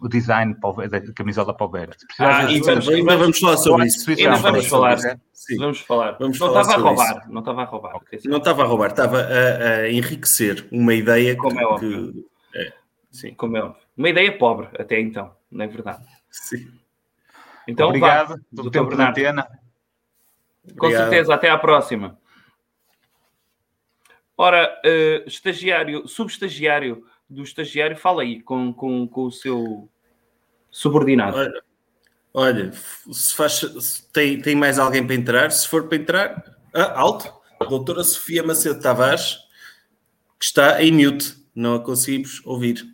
o 0.00 0.08
design 0.08 0.54
da 0.90 1.12
camisola 1.14 1.54
Palmeira. 1.54 1.96
Ah, 2.18 2.44
e 2.50 2.60
vamos, 2.60 2.88
ainda 2.88 3.16
vamos 3.16 3.38
falar 3.38 3.56
sobre 3.56 3.86
isso. 3.86 4.10
Ainda 4.10 4.36
vamos 4.36 4.66
falar. 4.66 4.98
Sim. 5.32 5.56
Vamos 5.58 5.80
falar. 5.80 6.12
Vamos 6.18 6.38
não 6.38 6.48
estava 6.48 6.72
a 6.72 6.76
roubar. 6.76 7.16
Isso. 7.16 7.30
Não 7.30 7.40
estava 7.40 7.62
a 7.62 7.64
roubar. 7.64 7.92
Não 8.24 8.38
estava 8.38 8.62
a 8.62 8.66
roubar. 8.66 8.90
Estava 8.90 9.20
a, 9.20 9.68
a 9.82 9.90
enriquecer 9.90 10.66
uma 10.70 10.94
ideia 10.94 11.36
Como 11.36 11.56
que, 11.56 11.62
é 11.62 11.66
óbvio. 11.66 12.12
Que, 12.12 12.58
é, 12.58 12.72
sim. 13.10 13.34
Como 13.34 13.56
é 13.56 13.62
óbvio. 13.62 13.82
Uma 13.96 14.08
ideia 14.10 14.36
pobre 14.36 14.68
até 14.78 15.00
então, 15.00 15.34
não 15.50 15.64
é 15.64 15.68
verdade? 15.68 16.04
Sim. 16.30 16.70
Então, 17.66 17.88
Obrigado 17.88 18.28
vá, 18.28 18.38
pelo 18.54 18.70
tempo 18.70 18.88
Bernardo. 18.88 19.14
de 19.14 19.24
antena. 19.24 19.48
Com 20.78 20.86
Obrigado. 20.86 21.10
certeza, 21.10 21.34
até 21.34 21.48
à 21.48 21.58
próxima. 21.58 22.18
Ora, 24.36 24.78
uh, 24.84 25.26
estagiário, 25.26 26.06
subestagiário 26.06 27.04
do 27.28 27.42
estagiário, 27.42 27.96
fala 27.96 28.22
aí 28.22 28.40
com, 28.40 28.72
com, 28.72 29.06
com 29.06 29.24
o 29.24 29.32
seu 29.32 29.88
subordinado. 30.70 31.36
Olha, 31.36 31.62
olha 32.32 32.72
se 32.72 33.34
faz, 33.34 33.54
se 33.54 34.12
tem, 34.12 34.40
tem 34.40 34.54
mais 34.54 34.78
alguém 34.78 35.04
para 35.04 35.14
entrar? 35.14 35.50
Se 35.50 35.68
for 35.68 35.88
para 35.88 35.98
entrar, 35.98 36.56
ah, 36.72 37.00
alto. 37.00 37.34
Doutora 37.68 38.04
Sofia 38.04 38.42
Macedo 38.42 38.80
Tavares, 38.80 39.38
que 40.38 40.44
está 40.44 40.82
em 40.82 40.92
mute, 40.92 41.34
não 41.54 41.74
a 41.74 41.80
conseguimos 41.80 42.44
ouvir. 42.44 42.86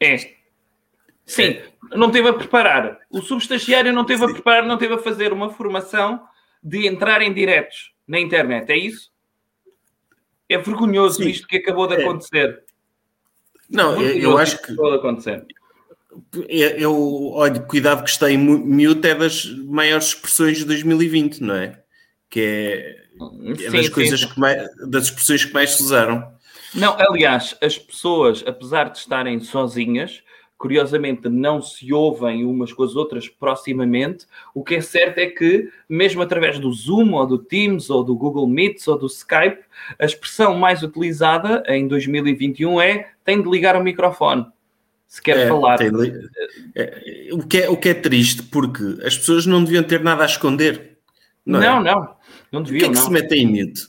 É. 0.00 0.16
Sim, 1.26 1.42
é. 1.42 1.72
não 1.96 2.10
teve 2.10 2.28
a 2.28 2.32
preparar. 2.32 2.98
O 3.10 3.20
substagiário 3.20 3.92
não 3.92 4.04
teve 4.04 4.24
Sim. 4.24 4.30
a 4.30 4.34
preparar, 4.34 4.64
não 4.64 4.78
teve 4.78 4.94
a 4.94 4.98
fazer 4.98 5.32
uma 5.32 5.50
formação 5.50 6.26
de 6.62 6.86
entrar 6.86 7.22
em 7.22 7.32
diretos 7.32 7.92
na 8.06 8.20
internet, 8.20 8.70
é 8.70 8.76
isso? 8.76 9.11
É 10.52 10.58
vergonhoso 10.58 11.22
Sim. 11.22 11.28
isto 11.28 11.46
que 11.46 11.56
acabou 11.56 11.86
de 11.86 11.94
é. 11.94 12.04
acontecer. 12.04 12.62
Não, 13.70 14.00
eu, 14.00 14.18
eu 14.18 14.38
acho 14.38 14.58
que. 14.58 14.72
Acabou 14.72 14.90
de 14.90 14.96
acontecer. 14.98 15.46
Eu, 16.48 17.30
olha, 17.32 17.60
cuidado 17.60 18.04
que 18.04 18.10
está 18.10 18.30
em 18.30 18.36
mute 18.36 19.08
é 19.08 19.14
das 19.14 19.46
maiores 19.46 20.08
expressões 20.08 20.58
de 20.58 20.66
2020, 20.66 21.40
não 21.40 21.54
é? 21.54 21.80
Que 22.28 22.40
é, 22.40 23.66
é 23.66 23.70
das 23.70 23.86
sim, 23.86 23.90
coisas 23.90 24.20
sim. 24.20 24.28
que 24.28 24.38
mais, 24.38 24.68
das 24.88 25.04
expressões 25.04 25.44
que 25.44 25.54
mais 25.54 25.70
se 25.70 25.82
usaram. 25.82 26.30
Não, 26.74 26.96
aliás, 26.98 27.56
as 27.62 27.78
pessoas, 27.78 28.44
apesar 28.46 28.90
de 28.90 28.98
estarem 28.98 29.40
sozinhas, 29.40 30.22
curiosamente 30.62 31.28
não 31.28 31.60
se 31.60 31.92
ouvem 31.92 32.44
umas 32.44 32.72
com 32.72 32.84
as 32.84 32.94
outras 32.94 33.28
proximamente. 33.28 34.28
O 34.54 34.62
que 34.62 34.76
é 34.76 34.80
certo 34.80 35.18
é 35.18 35.26
que, 35.26 35.68
mesmo 35.88 36.22
através 36.22 36.60
do 36.60 36.72
Zoom, 36.72 37.14
ou 37.14 37.26
do 37.26 37.36
Teams, 37.36 37.90
ou 37.90 38.04
do 38.04 38.14
Google 38.14 38.46
Meets, 38.46 38.86
ou 38.86 38.96
do 38.96 39.06
Skype, 39.06 39.64
a 39.98 40.04
expressão 40.04 40.54
mais 40.54 40.84
utilizada 40.84 41.64
em 41.66 41.88
2021 41.88 42.80
é 42.80 43.08
tem 43.24 43.42
de 43.42 43.50
ligar 43.50 43.74
o 43.74 43.82
microfone. 43.82 44.46
Se 45.08 45.20
quer 45.20 45.36
é, 45.36 45.48
falar. 45.48 45.78
De... 45.78 46.30
É, 46.76 47.28
o, 47.32 47.44
que 47.44 47.58
é, 47.58 47.68
o 47.68 47.76
que 47.76 47.88
é 47.88 47.94
triste, 47.94 48.44
porque 48.44 48.84
as 49.04 49.18
pessoas 49.18 49.44
não 49.44 49.64
deviam 49.64 49.82
ter 49.82 50.00
nada 50.00 50.22
a 50.22 50.26
esconder. 50.26 50.96
Não, 51.44 51.58
não, 51.58 51.80
é? 51.80 51.82
não, 51.82 52.16
não 52.52 52.62
deviam. 52.62 52.88
O 52.88 52.92
que 52.92 52.98
é 52.98 53.00
que 53.00 53.00
não. 53.00 53.04
se 53.04 53.10
metem 53.10 53.42
em 53.42 53.46
mute? 53.48 53.82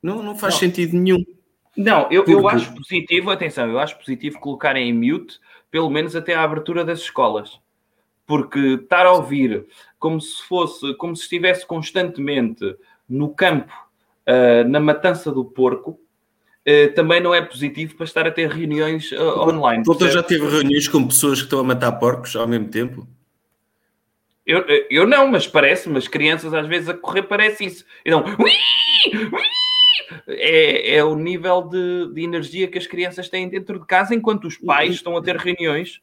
Não, 0.00 0.22
não 0.22 0.38
faz 0.38 0.54
não. 0.54 0.60
sentido 0.60 0.96
nenhum. 0.96 1.24
Não, 1.76 2.06
eu, 2.10 2.24
eu 2.26 2.46
acho 2.48 2.74
positivo, 2.74 3.30
atenção, 3.30 3.66
eu 3.66 3.78
acho 3.78 3.98
positivo 3.98 4.38
colocarem 4.38 4.90
em 4.90 4.92
mute, 4.92 5.40
pelo 5.72 5.90
menos 5.90 6.14
até 6.14 6.34
a 6.34 6.44
abertura 6.44 6.84
das 6.84 7.00
escolas. 7.00 7.58
Porque 8.24 8.78
estar 8.82 9.06
a 9.06 9.12
ouvir 9.12 9.66
como 9.98 10.20
se 10.20 10.40
fosse, 10.44 10.94
como 10.94 11.16
se 11.16 11.22
estivesse 11.22 11.66
constantemente 11.66 12.76
no 13.08 13.34
campo, 13.34 13.72
uh, 14.28 14.68
na 14.68 14.78
matança 14.78 15.32
do 15.32 15.44
porco, 15.44 15.98
uh, 16.68 16.94
também 16.94 17.20
não 17.20 17.34
é 17.34 17.42
positivo 17.42 17.96
para 17.96 18.04
estar 18.04 18.26
a 18.26 18.30
ter 18.30 18.48
reuniões 18.48 19.10
uh, 19.12 19.40
online. 19.40 19.82
O 19.82 19.86
doutor 19.86 20.10
já 20.10 20.22
teve 20.22 20.46
reuniões 20.46 20.86
com 20.86 21.08
pessoas 21.08 21.38
que 21.38 21.46
estão 21.46 21.58
a 21.58 21.64
matar 21.64 21.92
porcos 21.92 22.36
ao 22.36 22.46
mesmo 22.46 22.68
tempo? 22.68 23.08
Eu, 24.44 24.64
eu 24.90 25.06
não, 25.06 25.28
mas 25.28 25.46
parece, 25.46 25.88
mas 25.88 26.06
crianças 26.06 26.52
às 26.52 26.66
vezes 26.66 26.88
a 26.88 26.94
correr 26.94 27.22
parece 27.22 27.64
isso. 27.64 27.84
Então, 28.04 28.24
ui, 28.38 28.50
ui, 29.14 29.46
é, 30.26 30.96
é 30.96 31.04
o 31.04 31.14
nível 31.14 31.62
de, 31.62 32.12
de 32.14 32.22
energia 32.22 32.68
que 32.68 32.78
as 32.78 32.86
crianças 32.86 33.28
têm 33.28 33.48
dentro 33.48 33.78
de 33.78 33.86
casa 33.86 34.14
enquanto 34.14 34.46
os 34.46 34.56
pais 34.56 34.94
estão 34.94 35.16
a 35.16 35.22
ter 35.22 35.36
reuniões. 35.36 36.00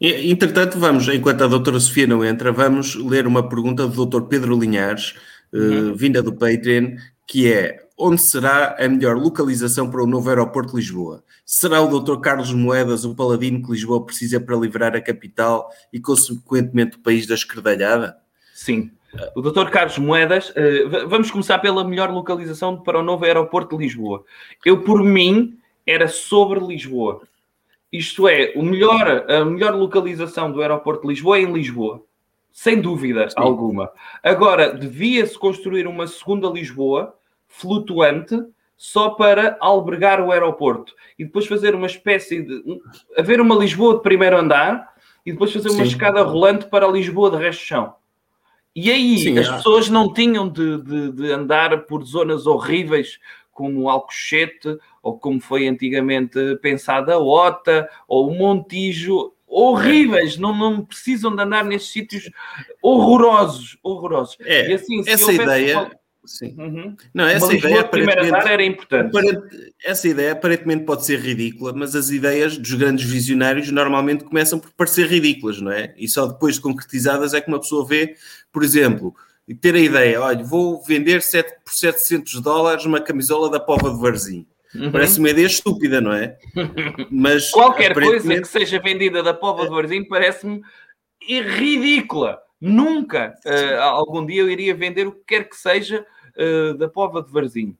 Entretanto, 0.00 0.78
vamos, 0.78 1.08
enquanto 1.08 1.44
a 1.44 1.46
doutora 1.46 1.78
Sofia 1.80 2.06
não 2.06 2.24
entra, 2.24 2.52
vamos 2.52 2.94
ler 2.94 3.26
uma 3.26 3.48
pergunta 3.48 3.86
do 3.86 3.94
doutor 3.94 4.26
Pedro 4.28 4.58
Linhares, 4.58 5.14
eh, 5.52 5.56
uhum. 5.56 5.92
uh, 5.92 5.94
vinda 5.94 6.22
do 6.22 6.34
Patreon, 6.34 6.96
que 7.26 7.50
é 7.50 7.84
onde 7.96 8.20
será 8.20 8.76
a 8.78 8.88
melhor 8.88 9.16
localização 9.16 9.88
para 9.88 10.02
o 10.02 10.06
novo 10.06 10.28
aeroporto 10.28 10.72
de 10.72 10.78
Lisboa? 10.78 11.22
Será 11.46 11.80
o 11.80 11.88
doutor 11.88 12.20
Carlos 12.20 12.52
Moedas 12.52 13.04
o 13.04 13.14
paladino 13.14 13.62
que 13.62 13.70
Lisboa 13.70 14.04
precisa 14.04 14.40
para 14.40 14.56
livrar 14.56 14.96
a 14.96 15.00
capital 15.00 15.70
e, 15.92 16.00
consequentemente, 16.00 16.96
o 16.96 17.00
país 17.00 17.26
da 17.26 17.34
esquerdalhada? 17.34 18.16
Sim. 18.52 18.90
O 19.34 19.42
Dr. 19.42 19.70
Carlos 19.70 19.98
Moedas, 19.98 20.50
uh, 20.50 21.08
vamos 21.08 21.30
começar 21.30 21.58
pela 21.58 21.84
melhor 21.84 22.10
localização 22.10 22.80
para 22.80 22.98
o 22.98 23.02
novo 23.02 23.24
aeroporto 23.24 23.76
de 23.76 23.84
Lisboa. 23.84 24.24
Eu, 24.64 24.82
por 24.82 25.02
mim, 25.02 25.58
era 25.86 26.08
sobre 26.08 26.60
Lisboa. 26.60 27.22
Isto 27.92 28.26
é, 28.26 28.52
o 28.56 28.62
melhor, 28.62 29.30
a 29.30 29.44
melhor 29.44 29.74
localização 29.74 30.50
do 30.50 30.60
aeroporto 30.60 31.02
de 31.02 31.08
Lisboa 31.08 31.38
é 31.38 31.42
em 31.42 31.52
Lisboa. 31.52 32.02
Sem 32.52 32.80
dúvida 32.80 33.28
Sim. 33.30 33.36
alguma. 33.36 33.90
Agora, 34.22 34.72
devia-se 34.72 35.38
construir 35.38 35.86
uma 35.86 36.06
segunda 36.06 36.48
Lisboa 36.48 37.14
flutuante 37.46 38.36
só 38.76 39.10
para 39.10 39.56
albergar 39.60 40.20
o 40.20 40.32
aeroporto 40.32 40.92
e 41.18 41.24
depois 41.24 41.46
fazer 41.46 41.74
uma 41.74 41.86
espécie 41.86 42.42
de. 42.42 42.80
haver 43.16 43.40
uma 43.40 43.54
Lisboa 43.54 43.96
de 43.96 44.02
primeiro 44.02 44.36
andar 44.36 44.92
e 45.24 45.32
depois 45.32 45.52
fazer 45.52 45.68
uma 45.68 45.84
Sim. 45.84 45.90
escada 45.90 46.22
rolante 46.22 46.66
para 46.66 46.86
a 46.86 46.90
Lisboa 46.90 47.30
de 47.30 47.36
resto 47.36 47.60
de 47.60 47.66
chão. 47.66 47.94
E 48.74 48.90
aí 48.90 49.18
Sim, 49.18 49.38
as 49.38 49.46
é. 49.46 49.56
pessoas 49.56 49.88
não 49.88 50.12
tinham 50.12 50.48
de, 50.48 50.78
de, 50.82 51.12
de, 51.12 51.32
andar 51.32 51.86
por 51.86 52.02
zonas 52.04 52.46
horríveis 52.46 53.20
como 53.52 53.88
Alcochete, 53.88 54.76
ou 55.00 55.16
como 55.16 55.40
foi 55.40 55.68
antigamente 55.68 56.56
pensada 56.56 57.14
a 57.14 57.18
Ota, 57.18 57.88
ou 58.08 58.28
o 58.28 58.34
Montijo, 58.34 59.32
horríveis, 59.46 60.36
não, 60.36 60.52
não 60.56 60.84
precisam 60.84 61.34
de 61.34 61.40
andar 61.40 61.64
nesses 61.64 61.90
sítios 61.90 62.28
horrorosos, 62.82 63.78
horrorosos. 63.80 64.36
É, 64.40 64.70
e 64.70 64.74
assim, 64.74 65.04
essa 65.06 65.32
ideia... 65.32 65.90
Sim. 66.26 66.54
Uhum. 66.58 66.96
Não, 67.12 67.26
essa 67.26 67.46
Uma 67.46 67.54
ideia 67.54 67.80
aparentemente, 67.80 68.48
era 68.48 68.64
importante. 68.64 69.72
essa 69.84 70.08
ideia 70.08 70.32
aparentemente 70.32 70.84
pode 70.84 71.04
ser 71.04 71.20
ridícula, 71.20 71.72
mas 71.74 71.94
as 71.94 72.10
ideias 72.10 72.56
dos 72.56 72.72
grandes 72.74 73.04
visionários 73.04 73.70
normalmente 73.70 74.24
começam 74.24 74.58
por 74.58 74.70
parecer 74.72 75.06
ridículas, 75.06 75.60
não 75.60 75.70
é? 75.70 75.94
E 75.96 76.08
só 76.08 76.26
depois 76.26 76.56
de 76.56 76.62
concretizadas 76.62 77.34
é 77.34 77.40
que 77.40 77.48
uma 77.48 77.60
pessoa 77.60 77.86
vê, 77.86 78.16
por 78.50 78.62
exemplo, 78.62 79.14
e 79.46 79.54
ter 79.54 79.74
a 79.74 79.78
ideia, 79.78 80.20
olha, 80.20 80.42
vou 80.42 80.82
vender 80.82 81.20
7, 81.20 81.60
por 81.64 81.72
700 81.72 82.40
dólares 82.40 82.84
uma 82.84 83.00
camisola 83.00 83.50
da 83.50 83.60
Pova 83.60 83.90
de 83.90 84.00
Varzim. 84.00 84.46
Uhum. 84.74 84.90
Parece 84.90 85.18
uma 85.18 85.30
ideia 85.30 85.46
estúpida, 85.46 86.00
não 86.00 86.12
é? 86.12 86.36
Mas 87.10 87.50
qualquer 87.50 87.92
aparentemente... 87.92 88.26
coisa 88.26 88.40
que 88.42 88.48
seja 88.48 88.80
vendida 88.80 89.22
da 89.22 89.34
Pova 89.34 89.64
de 89.64 89.70
Varzim 89.70 90.04
parece-me 90.04 90.62
ridícula. 91.28 92.38
Nunca 92.60 93.34
uh, 93.44 93.80
algum 93.80 94.24
dia 94.24 94.40
eu 94.40 94.50
iria 94.50 94.74
vender 94.74 95.06
o 95.06 95.12
que 95.12 95.24
quer 95.26 95.48
que 95.48 95.56
seja 95.56 96.04
uh, 96.36 96.74
da 96.74 96.88
Pova 96.88 97.22
de 97.22 97.30
Varzim. 97.30 97.76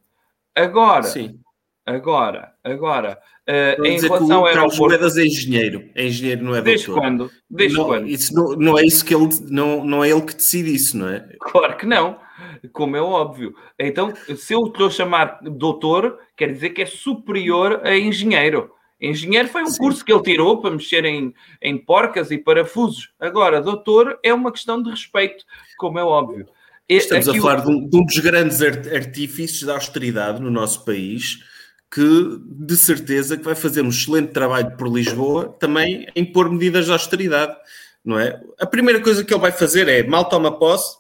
Agora, 0.55 1.03
Sim. 1.03 1.41
agora, 1.85 2.53
agora, 2.63 3.19
uh, 3.49 3.85
em 3.85 4.01
relação 4.01 4.39
ao 4.39 4.47
aeroporto... 4.47 4.83
Moedas 4.83 5.17
é 5.17 5.25
engenheiro, 5.25 5.91
é 5.95 6.07
engenheiro, 6.07 6.45
não 6.45 6.55
é 6.55 6.63
Desde 6.63 6.87
doutor. 6.87 7.03
quando? 7.03 7.31
Desde 7.51 7.79
não, 7.79 7.85
quando? 7.87 8.07
Isso 8.07 8.35
não, 8.35 8.53
não 8.57 8.79
é 8.79 8.85
isso 8.85 9.05
que 9.05 9.15
ele, 9.15 9.29
não, 9.51 9.85
não 9.85 10.05
é 10.05 10.11
ele 10.11 10.23
que 10.23 10.35
decide 10.35 10.75
isso, 10.75 10.97
não 10.97 11.09
é? 11.09 11.29
Claro 11.41 11.77
que 11.77 11.87
não, 11.87 12.19
como 12.73 12.97
é 12.97 13.03
óbvio. 13.03 13.55
Então, 13.79 14.15
se 14.37 14.53
eu 14.53 14.67
estou 14.67 14.87
a 14.87 14.91
chamar 14.91 15.41
doutor, 15.43 16.19
quer 16.37 16.53
dizer 16.53 16.71
que 16.71 16.83
é 16.83 16.87
superior 16.87 17.81
a 17.85 17.97
engenheiro. 17.97 18.71
Engenheiro 19.01 19.49
foi 19.49 19.63
um 19.63 19.67
Sim. 19.67 19.79
curso 19.79 20.05
que 20.05 20.13
ele 20.13 20.23
tirou 20.23 20.61
para 20.61 20.71
mexer 20.71 21.05
em, 21.05 21.35
em 21.61 21.77
porcas 21.77 22.31
e 22.31 22.39
parafusos. 22.39 23.13
Agora, 23.19 23.61
doutor 23.61 24.19
é 24.23 24.33
uma 24.33 24.53
questão 24.53 24.83
de 24.83 24.89
respeito, 24.89 25.45
como 25.77 25.99
é 25.99 26.05
óbvio. 26.05 26.47
Estamos 26.89 27.29
Aqui 27.29 27.39
a 27.39 27.41
falar 27.41 27.61
o... 27.61 27.63
de, 27.63 27.71
um, 27.71 27.89
de 27.89 27.97
um 27.97 28.05
dos 28.05 28.19
grandes 28.19 28.61
artífices 28.63 29.63
da 29.63 29.75
austeridade 29.75 30.41
no 30.41 30.51
nosso 30.51 30.85
país, 30.85 31.39
que 31.91 32.41
de 32.45 32.77
certeza 32.77 33.37
que 33.37 33.45
vai 33.45 33.55
fazer 33.55 33.83
um 33.83 33.89
excelente 33.89 34.33
trabalho 34.33 34.77
por 34.77 34.89
Lisboa, 34.89 35.57
também 35.59 36.07
em 36.15 36.25
pôr 36.25 36.51
medidas 36.51 36.87
de 36.87 36.93
austeridade, 36.93 37.57
não 38.05 38.19
é? 38.19 38.39
A 38.59 38.67
primeira 38.67 39.01
coisa 39.01 39.25
que 39.25 39.33
ele 39.33 39.41
vai 39.41 39.53
fazer 39.53 39.89
é, 39.89 40.03
mal 40.03 40.29
toma 40.29 40.59
posse, 40.59 40.99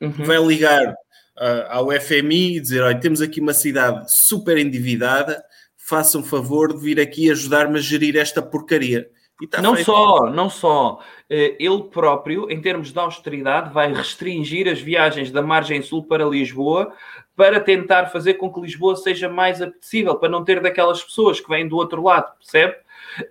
uhum. 0.00 0.10
vai 0.10 0.44
ligar 0.44 0.92
uh, 1.38 1.66
ao 1.68 1.90
FMI 1.90 2.56
e 2.56 2.60
dizer, 2.60 2.82
olha, 2.82 2.98
temos 2.98 3.22
aqui 3.22 3.40
uma 3.40 3.54
cidade 3.54 4.04
super 4.08 4.58
endividada, 4.58 5.42
façam 5.76 6.22
favor 6.22 6.74
de 6.74 6.82
vir 6.82 7.00
aqui 7.00 7.30
ajudar-me 7.30 7.78
a 7.78 7.82
gerir 7.82 8.16
esta 8.16 8.42
porcaria. 8.42 9.08
Tá 9.50 9.60
não 9.60 9.74
feito. 9.74 9.86
só, 9.86 10.30
não 10.30 10.48
só. 10.48 11.00
Eh, 11.28 11.56
ele 11.58 11.82
próprio, 11.84 12.48
em 12.50 12.60
termos 12.60 12.92
de 12.92 12.98
austeridade, 12.98 13.72
vai 13.72 13.92
restringir 13.92 14.68
as 14.68 14.80
viagens 14.80 15.30
da 15.30 15.42
margem 15.42 15.82
sul 15.82 16.04
para 16.04 16.24
Lisboa 16.24 16.92
para 17.34 17.58
tentar 17.58 18.06
fazer 18.06 18.34
com 18.34 18.52
que 18.52 18.60
Lisboa 18.60 18.94
seja 18.94 19.28
mais 19.28 19.60
apetecível, 19.60 20.14
para 20.14 20.28
não 20.28 20.44
ter 20.44 20.60
daquelas 20.60 21.02
pessoas 21.02 21.40
que 21.40 21.48
vêm 21.48 21.66
do 21.66 21.76
outro 21.76 22.00
lado, 22.02 22.32
percebe? 22.38 22.76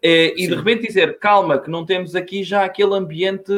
Eh, 0.02 0.34
e 0.36 0.42
Sim. 0.42 0.50
de 0.50 0.56
repente 0.56 0.88
dizer, 0.88 1.18
calma, 1.20 1.58
que 1.58 1.70
não 1.70 1.86
temos 1.86 2.16
aqui 2.16 2.44
já 2.44 2.66
aquele 2.66 2.94
ambiente 2.96 3.54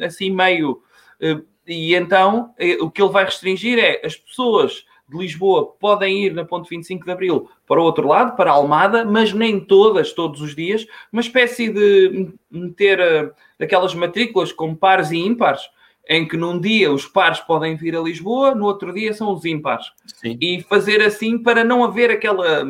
assim 0.00 0.30
meio. 0.30 0.82
Eh, 1.20 1.40
e 1.66 1.94
então 1.94 2.54
o 2.80 2.90
que 2.90 3.02
ele 3.02 3.12
vai 3.12 3.24
restringir 3.24 3.78
é 3.78 4.00
as 4.04 4.16
pessoas 4.16 4.84
de 5.10 5.18
Lisboa 5.18 5.66
podem 5.66 6.24
ir 6.24 6.32
na 6.32 6.44
ponte 6.44 6.70
25 6.70 7.04
de 7.04 7.10
Abril 7.10 7.50
para 7.66 7.80
o 7.80 7.84
outro 7.84 8.06
lado, 8.06 8.36
para 8.36 8.52
Almada, 8.52 9.04
mas 9.04 9.32
nem 9.32 9.58
todas, 9.58 10.12
todos 10.12 10.40
os 10.40 10.54
dias, 10.54 10.86
uma 11.12 11.20
espécie 11.20 11.68
de 11.68 12.28
meter 12.50 13.00
uh, 13.00 13.32
aquelas 13.60 13.94
matrículas 13.94 14.52
com 14.52 14.74
pares 14.74 15.10
e 15.10 15.18
ímpares, 15.18 15.62
em 16.08 16.26
que 16.26 16.36
num 16.36 16.58
dia 16.60 16.92
os 16.92 17.06
pares 17.06 17.40
podem 17.40 17.76
vir 17.76 17.96
a 17.96 18.00
Lisboa, 18.00 18.54
no 18.54 18.66
outro 18.66 18.92
dia 18.92 19.12
são 19.12 19.32
os 19.32 19.44
ímpares. 19.44 19.86
Sim. 20.06 20.38
E 20.40 20.62
fazer 20.62 21.02
assim 21.02 21.38
para 21.38 21.64
não 21.64 21.84
haver 21.84 22.10
aquela 22.10 22.66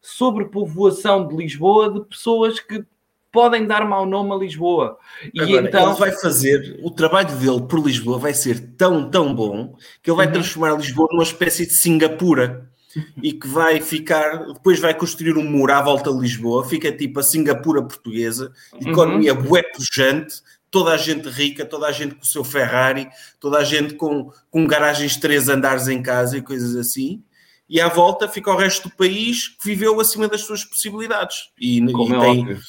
sobrepovoação 0.00 1.26
de 1.26 1.36
Lisboa 1.36 1.92
de 1.92 2.00
pessoas 2.00 2.58
que 2.58 2.84
podem 3.32 3.66
dar 3.66 3.86
mau 3.86 4.04
nome 4.04 4.32
a 4.32 4.36
Lisboa. 4.36 4.98
E 5.32 5.40
Agora, 5.40 5.68
então 5.68 5.90
ele 5.90 5.98
vai 5.98 6.12
fazer 6.12 6.80
o 6.82 6.90
trabalho 6.90 7.34
dele 7.36 7.62
por 7.62 7.80
Lisboa 7.80 8.18
vai 8.18 8.34
ser 8.34 8.74
tão 8.76 9.10
tão 9.10 9.34
bom 9.34 9.74
que 10.02 10.10
ele 10.10 10.16
vai 10.16 10.26
uhum. 10.26 10.32
transformar 10.32 10.76
Lisboa 10.76 11.08
numa 11.12 11.22
espécie 11.22 11.66
de 11.66 11.72
Singapura 11.72 12.68
e 13.22 13.32
que 13.32 13.46
vai 13.46 13.80
ficar 13.80 14.46
depois 14.52 14.80
vai 14.80 14.94
construir 14.94 15.36
um 15.36 15.44
muro 15.44 15.72
à 15.72 15.80
volta 15.80 16.12
de 16.12 16.18
Lisboa 16.18 16.68
fica 16.68 16.90
tipo 16.90 17.20
a 17.20 17.22
Singapura 17.22 17.82
portuguesa 17.82 18.52
economia 18.80 19.34
uhum. 19.34 19.42
bué 19.42 19.62
pujante 19.62 20.42
toda 20.70 20.92
a 20.92 20.96
gente 20.96 21.28
rica, 21.28 21.64
toda 21.64 21.88
a 21.88 21.92
gente 21.92 22.14
com 22.14 22.22
o 22.22 22.26
seu 22.26 22.44
Ferrari, 22.44 23.08
toda 23.40 23.58
a 23.58 23.64
gente 23.64 23.94
com, 23.94 24.30
com 24.48 24.66
garagens 24.68 25.14
de 25.14 25.20
três 25.20 25.48
andares 25.48 25.88
em 25.88 26.00
casa 26.00 26.38
e 26.38 26.42
coisas 26.42 26.76
assim. 26.76 27.24
E 27.68 27.80
à 27.80 27.88
volta 27.88 28.28
fica 28.28 28.52
o 28.52 28.56
resto 28.56 28.88
do 28.88 28.94
país 28.94 29.48
que 29.48 29.64
viveu 29.64 29.98
acima 30.00 30.28
das 30.28 30.42
suas 30.42 30.64
possibilidades. 30.64 31.50
E, 31.58 31.80
e 31.80 31.82
é 31.82 31.86
tem, 31.86 32.40
óbvio 32.40 32.60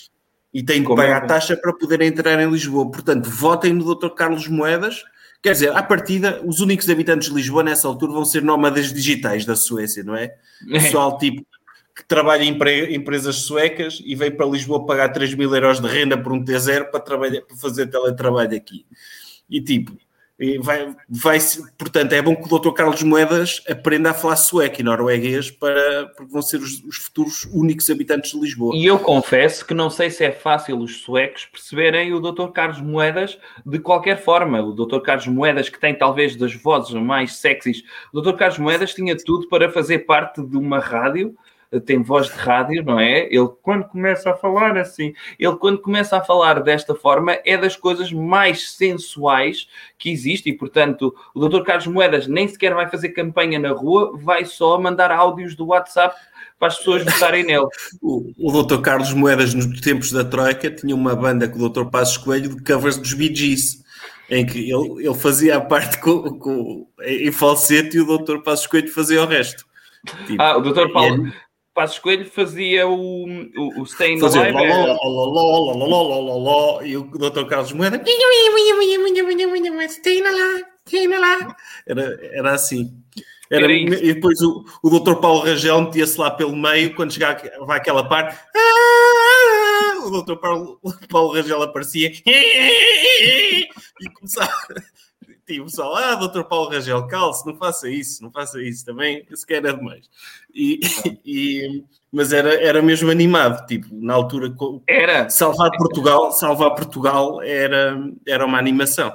e 0.54 0.62
têm 0.62 0.84
que 0.84 0.96
pagar 0.96 1.24
a 1.24 1.26
taxa 1.26 1.56
para 1.56 1.74
poder 1.74 2.02
entrar 2.02 2.42
em 2.42 2.50
Lisboa. 2.50 2.90
Portanto, 2.90 3.30
votem 3.30 3.74
no 3.74 3.96
Dr. 3.96 4.10
Carlos 4.10 4.48
Moedas. 4.48 5.04
Quer 5.42 5.54
dizer, 5.54 5.76
à 5.76 5.82
partida, 5.82 6.42
os 6.46 6.60
únicos 6.60 6.90
habitantes 6.90 7.30
de 7.30 7.36
Lisboa 7.36 7.64
nessa 7.64 7.88
altura 7.88 8.12
vão 8.12 8.26
ser 8.26 8.44
nómadas 8.44 8.94
digitais 8.94 9.46
da 9.46 9.56
Suécia, 9.56 10.04
não 10.04 10.16
é? 10.16 10.36
é. 10.70 10.80
Pessoal 10.80 11.18
tipo 11.18 11.46
que 11.96 12.06
trabalha 12.06 12.44
em 12.44 12.96
empresas 12.96 13.38
suecas 13.38 14.02
e 14.06 14.16
veio 14.16 14.36
para 14.36 14.46
Lisboa 14.46 14.86
pagar 14.86 15.10
3 15.10 15.36
mil 15.36 15.54
euros 15.54 15.80
de 15.80 15.88
renda 15.88 16.18
por 16.18 16.32
um 16.32 16.44
T0 16.44 16.86
para, 16.86 17.00
trabalhar, 17.00 17.42
para 17.42 17.58
fazer 17.58 17.88
teletrabalho 17.88 18.56
aqui. 18.56 18.86
E 19.50 19.62
tipo, 19.62 19.92
vai, 20.60 20.95
vai, 21.08 21.39
portanto, 21.77 22.13
é 22.13 22.21
bom 22.21 22.36
que 22.36 22.51
o 22.51 22.60
Dr. 22.60 22.71
Carlos 22.71 23.04
Moedas 23.04 23.62
aprenda 23.69 24.10
a 24.10 24.13
falar 24.13 24.36
sueco 24.36 24.82
e 24.82 24.84
norueguês 24.84 25.51
para, 25.51 26.08
porque 26.17 26.32
vão 26.32 26.41
ser 26.41 26.58
os, 26.58 26.84
os, 26.84 26.97
futuros 26.97 27.45
únicos 27.54 27.89
habitantes 27.89 28.32
de 28.32 28.39
Lisboa. 28.39 28.75
E 28.75 28.86
eu 28.86 28.97
confesso 28.97 29.65
que 29.65 29.73
não 29.73 29.89
sei 29.89 30.10
se 30.10 30.23
é 30.23 30.32
fácil 30.32 30.80
os 30.80 31.01
suecos 31.01 31.45
perceberem 31.45 32.13
o 32.13 32.19
Dr. 32.19 32.47
Carlos 32.47 32.82
Moedas 32.82 33.38
de 33.65 33.77
qualquer 33.80 34.21
forma. 34.21 34.62
O 34.62 34.73
Dr. 34.73 34.99
Carlos 35.01 35.27
Moedas, 35.27 35.69
que 35.69 35.80
tem 35.80 35.93
talvez 35.93 36.36
das 36.36 36.54
vozes 36.54 36.93
mais 36.93 37.36
sexys, 37.36 37.84
o 38.12 38.21
Dr. 38.21 38.34
Carlos 38.34 38.58
Moedas 38.58 38.93
tinha 38.93 39.15
tudo 39.15 39.47
para 39.47 39.71
fazer 39.71 39.99
parte 39.99 40.41
de 40.41 40.58
uma 40.58 40.80
rádio 40.80 41.36
tem 41.79 42.01
voz 42.03 42.27
de 42.27 42.34
rádio, 42.34 42.84
não 42.84 42.99
é? 42.99 43.27
Ele, 43.27 43.49
quando 43.62 43.86
começa 43.86 44.31
a 44.31 44.36
falar 44.36 44.77
assim, 44.77 45.13
ele, 45.39 45.55
quando 45.55 45.79
começa 45.79 46.17
a 46.17 46.21
falar 46.21 46.62
desta 46.62 46.93
forma, 46.93 47.38
é 47.45 47.57
das 47.57 47.75
coisas 47.75 48.12
mais 48.12 48.71
sensuais 48.71 49.67
que 49.97 50.12
existe 50.12 50.49
e, 50.49 50.53
portanto, 50.53 51.15
o 51.34 51.47
Dr. 51.47 51.63
Carlos 51.63 51.88
Moedas 51.88 52.27
nem 52.27 52.47
sequer 52.47 52.73
vai 52.73 52.89
fazer 52.89 53.10
campanha 53.10 53.57
na 53.57 53.71
rua, 53.71 54.17
vai 54.17 54.43
só 54.43 54.79
mandar 54.79 55.12
áudios 55.12 55.55
do 55.55 55.67
WhatsApp 55.67 56.15
para 56.60 56.67
as 56.67 56.77
pessoas 56.77 57.03
votarem 57.03 57.43
nele. 57.43 57.65
O, 58.01 58.31
o 58.38 58.63
Dr. 58.63 58.81
Carlos 58.81 59.13
Moedas, 59.13 59.53
nos 59.53 59.79
tempos 59.79 60.12
da 60.12 60.23
Troika, 60.23 60.71
tinha 60.71 60.95
uma 60.95 61.15
banda 61.15 61.47
com 61.47 61.60
o 61.60 61.69
Dr. 61.69 61.86
Passos 61.86 62.17
Coelho 62.17 62.55
de 62.55 62.63
covers 62.63 62.97
dos 62.97 63.13
Bee 63.13 63.34
Gees 63.34 63.81
em 64.29 64.45
que 64.45 64.60
ele, 64.71 65.05
ele 65.05 65.13
fazia 65.13 65.57
a 65.57 65.62
parte 65.62 65.99
com, 65.99 66.39
com, 66.39 66.88
em 67.03 67.31
falsete 67.31 67.97
e 67.97 67.99
o 67.99 68.17
Dr. 68.17 68.39
Passos 68.39 68.65
Coelho 68.65 68.91
fazia 68.91 69.21
o 69.21 69.27
resto. 69.27 69.65
Tipo, 70.25 70.41
ah, 70.41 70.57
o 70.57 70.62
Dr. 70.62 70.91
Paulo, 70.91 71.27
é... 71.27 71.34
Passos 71.73 71.99
Coelho 71.99 72.29
fazia 72.29 72.88
o, 72.88 73.25
o, 73.25 73.81
o 73.81 73.86
Stay 73.86 74.13
in 74.13 74.19
the 74.19 74.27
Live. 74.27 74.51
E 76.84 76.97
o 76.97 77.03
Dr. 77.03 77.45
Carlos 77.47 77.71
Moeda. 77.71 77.97
Era, 81.88 82.19
era 82.34 82.53
assim. 82.53 82.91
Era, 83.49 83.65
era 83.65 83.73
e 83.73 84.13
depois 84.13 84.39
o, 84.41 84.65
o 84.81 84.99
Dr. 84.99 85.15
Paulo 85.15 85.41
Rangel 85.41 85.81
metia-se 85.81 86.19
lá 86.19 86.31
pelo 86.31 86.55
meio, 86.55 86.95
quando 86.95 87.12
chegava 87.12 87.41
vai 87.65 87.77
aquela 87.77 88.07
parte, 88.07 88.38
o 90.05 90.21
Dr. 90.21 90.36
Paulo, 90.38 90.79
Paulo 91.10 91.34
Rangel 91.34 91.62
aparecia 91.62 92.12
e 92.25 93.67
começava 94.15 94.53
tipo, 95.52 95.66
pessoal, 95.66 95.96
ah, 95.96 96.16
doutor 96.16 96.46
Paulo 96.46 96.70
Rangel, 96.70 97.08
calce, 97.08 97.46
não 97.46 97.56
faça 97.56 97.90
isso, 97.90 98.24
não 98.24 98.32
faça 98.32 98.62
isso 98.62 98.86
também, 98.86 99.26
sequer 99.34 99.64
era 99.64 99.74
demais. 99.74 100.10
E, 100.54 100.80
e, 101.26 101.84
mas 102.12 102.32
era, 102.34 102.54
era 102.54 102.82
mesmo 102.82 103.10
animado, 103.10 103.66
tipo, 103.66 103.88
na 103.92 104.14
altura, 104.14 104.54
era. 104.88 105.30
salvar 105.30 105.72
Portugal, 105.72 106.32
salvar 106.32 106.76
Portugal 106.76 107.42
era, 107.42 107.98
era 108.28 108.46
uma 108.46 108.58
animação. 108.58 109.14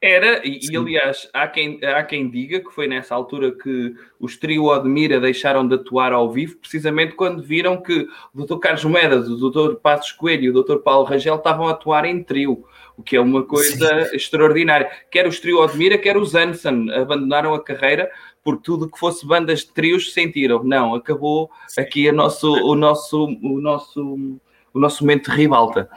Era, 0.00 0.46
e, 0.46 0.60
e, 0.70 0.76
aliás, 0.76 1.28
há 1.32 1.48
quem, 1.48 1.82
há 1.82 2.04
quem 2.04 2.30
diga 2.30 2.60
que 2.60 2.70
foi 2.70 2.86
nessa 2.86 3.14
altura 3.14 3.50
que 3.50 3.94
os 4.20 4.36
trio 4.36 4.70
Admira 4.70 5.18
deixaram 5.18 5.66
de 5.66 5.74
atuar 5.74 6.12
ao 6.12 6.30
vivo, 6.30 6.58
precisamente 6.58 7.14
quando 7.14 7.42
viram 7.42 7.80
que 7.80 8.06
o 8.34 8.44
Dr. 8.44 8.58
Carlos 8.58 8.84
Moedas, 8.84 9.28
o 9.28 9.50
Dr. 9.50 9.76
Passos 9.76 10.12
Coelho 10.12 10.44
e 10.44 10.50
o 10.50 10.62
Dr. 10.62 10.76
Paulo 10.76 11.06
Rangel 11.06 11.36
estavam 11.36 11.66
a 11.66 11.72
atuar 11.72 12.04
em 12.04 12.22
trio 12.22 12.64
o 12.96 13.02
que 13.02 13.16
é 13.16 13.20
uma 13.20 13.44
coisa 13.44 14.06
Sim. 14.06 14.16
extraordinária. 14.16 14.90
Quer 15.10 15.26
os 15.26 15.38
trio 15.38 15.62
Admira, 15.62 15.98
quer 15.98 16.16
os 16.16 16.34
Anson 16.34 16.86
abandonaram 16.90 17.54
a 17.54 17.62
carreira 17.62 18.10
por 18.42 18.56
tudo 18.56 18.88
que 18.88 18.98
fosse 18.98 19.26
bandas 19.26 19.60
de 19.60 19.72
trios 19.72 20.12
sentiram. 20.12 20.64
Não, 20.64 20.94
acabou 20.94 21.50
Sim. 21.68 21.80
aqui 21.80 22.08
a 22.08 22.12
nosso, 22.12 22.50
o, 22.52 22.74
nosso, 22.74 23.24
o, 23.24 23.60
nosso, 23.60 24.38
o 24.72 24.78
nosso 24.78 25.02
momento 25.02 25.30
de 25.30 25.36
ribalta. 25.36 25.88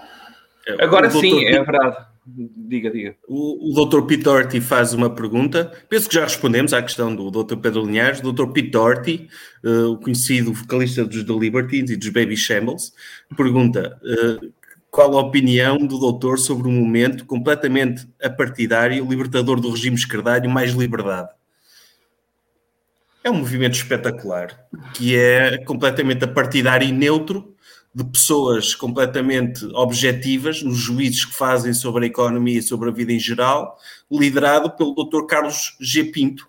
É, 0.67 0.83
Agora 0.83 1.09
sim, 1.09 1.45
é 1.45 1.63
verdade. 1.63 2.09
Diga, 2.25 2.91
diga. 2.91 3.15
O, 3.27 3.71
o 3.71 3.85
Dr. 3.85 4.01
Pitorti 4.03 4.61
faz 4.61 4.93
uma 4.93 5.09
pergunta. 5.09 5.71
Penso 5.89 6.07
que 6.07 6.15
já 6.15 6.23
respondemos 6.23 6.73
à 6.73 6.81
questão 6.81 7.15
do 7.15 7.31
Dr. 7.31 7.55
Pedro 7.57 7.85
Linhares. 7.85 8.21
O 8.21 8.31
Dr. 8.31 8.51
Pitorti, 8.51 9.27
uh, 9.63 9.91
o 9.91 9.97
conhecido 9.97 10.53
vocalista 10.53 11.03
dos 11.05 11.23
The 11.23 11.33
Libertines 11.33 11.89
e 11.89 11.97
dos 11.97 12.09
Baby 12.09 12.37
Shambles, 12.37 12.93
pergunta: 13.35 13.99
uh, 14.03 14.53
qual 14.91 15.17
a 15.17 15.21
opinião 15.21 15.77
do 15.77 15.99
doutor 15.99 16.39
sobre 16.39 16.67
um 16.67 16.71
momento 16.71 17.25
completamente 17.25 18.07
apartidário, 18.21 19.05
libertador 19.05 19.59
do 19.59 19.69
regime 19.69 19.95
esquerdalho, 19.95 20.49
mais 20.49 20.71
liberdade? 20.71 21.29
É 23.23 23.29
um 23.29 23.35
movimento 23.35 23.75
espetacular, 23.75 24.65
que 24.93 25.15
é 25.15 25.57
completamente 25.59 26.23
apartidário 26.23 26.87
e 26.87 26.91
neutro, 26.91 27.53
de 27.93 28.03
pessoas 28.03 28.75
completamente 28.75 29.65
objetivas 29.73 30.61
nos 30.63 30.77
juízes 30.77 31.25
que 31.25 31.33
fazem 31.33 31.73
sobre 31.73 32.05
a 32.05 32.07
economia 32.07 32.59
e 32.59 32.63
sobre 32.63 32.89
a 32.89 32.93
vida 32.93 33.11
em 33.11 33.19
geral, 33.19 33.77
liderado 34.11 34.71
pelo 34.71 34.93
Dr. 34.93 35.25
Carlos 35.27 35.75
G. 35.79 36.05
Pinto, 36.05 36.47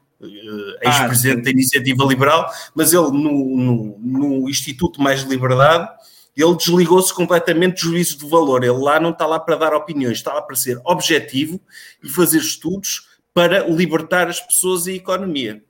ex-presidente 0.82 1.40
ah, 1.40 1.44
da 1.44 1.50
Iniciativa 1.50 2.04
Liberal, 2.04 2.50
mas 2.74 2.92
ele 2.92 3.10
no, 3.10 3.56
no, 3.56 3.98
no 3.98 4.48
Instituto 4.48 5.00
Mais 5.00 5.22
Liberdade 5.22 5.88
ele 6.36 6.54
desligou-se 6.54 7.14
completamente 7.14 7.74
dos 7.74 7.82
juízos 7.82 8.16
de 8.16 8.28
valor. 8.28 8.62
Ele 8.62 8.72
lá 8.72 9.00
não 9.00 9.10
está 9.10 9.26
lá 9.26 9.38
para 9.38 9.56
dar 9.56 9.74
opiniões, 9.74 10.18
está 10.18 10.32
lá 10.34 10.42
para 10.42 10.56
ser 10.56 10.80
objetivo 10.84 11.60
e 12.02 12.08
fazer 12.08 12.38
estudos 12.38 13.08
para 13.32 13.66
libertar 13.68 14.28
as 14.28 14.40
pessoas 14.40 14.86
e 14.86 14.92
a 14.92 14.94
economia. 14.94 15.62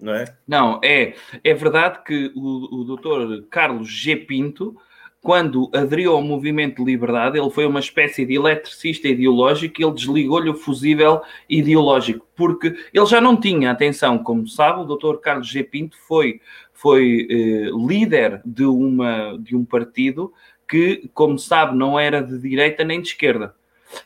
Não 0.00 0.14
é? 0.14 0.24
Não, 0.46 0.80
é, 0.82 1.14
é 1.42 1.54
verdade 1.54 2.04
que 2.04 2.32
o, 2.36 2.82
o 2.82 2.84
doutor 2.84 3.46
Carlos 3.50 3.88
G. 3.90 4.14
Pinto, 4.14 4.76
quando 5.20 5.68
aderiu 5.74 6.12
ao 6.12 6.22
movimento 6.22 6.76
de 6.76 6.92
liberdade, 6.92 7.36
ele 7.36 7.50
foi 7.50 7.66
uma 7.66 7.80
espécie 7.80 8.24
de 8.24 8.34
eletricista 8.34 9.08
ideológico 9.08 9.80
e 9.80 9.84
ele 9.84 9.94
desligou-lhe 9.94 10.48
o 10.48 10.54
fusível 10.54 11.20
ideológico, 11.50 12.24
porque 12.36 12.68
ele 12.94 13.06
já 13.06 13.20
não 13.20 13.38
tinha, 13.38 13.72
atenção, 13.72 14.18
como 14.18 14.46
sabe, 14.46 14.82
o 14.82 14.84
doutor 14.84 15.20
Carlos 15.20 15.48
G. 15.48 15.64
Pinto 15.64 15.96
foi 16.06 16.40
foi 16.78 17.26
eh, 17.28 17.70
líder 17.74 18.40
de, 18.44 18.64
uma, 18.64 19.36
de 19.36 19.56
um 19.56 19.64
partido 19.64 20.32
que, 20.68 21.10
como 21.12 21.36
sabe, 21.36 21.76
não 21.76 21.98
era 21.98 22.22
de 22.22 22.38
direita 22.38 22.84
nem 22.84 23.02
de 23.02 23.08
esquerda. 23.08 23.52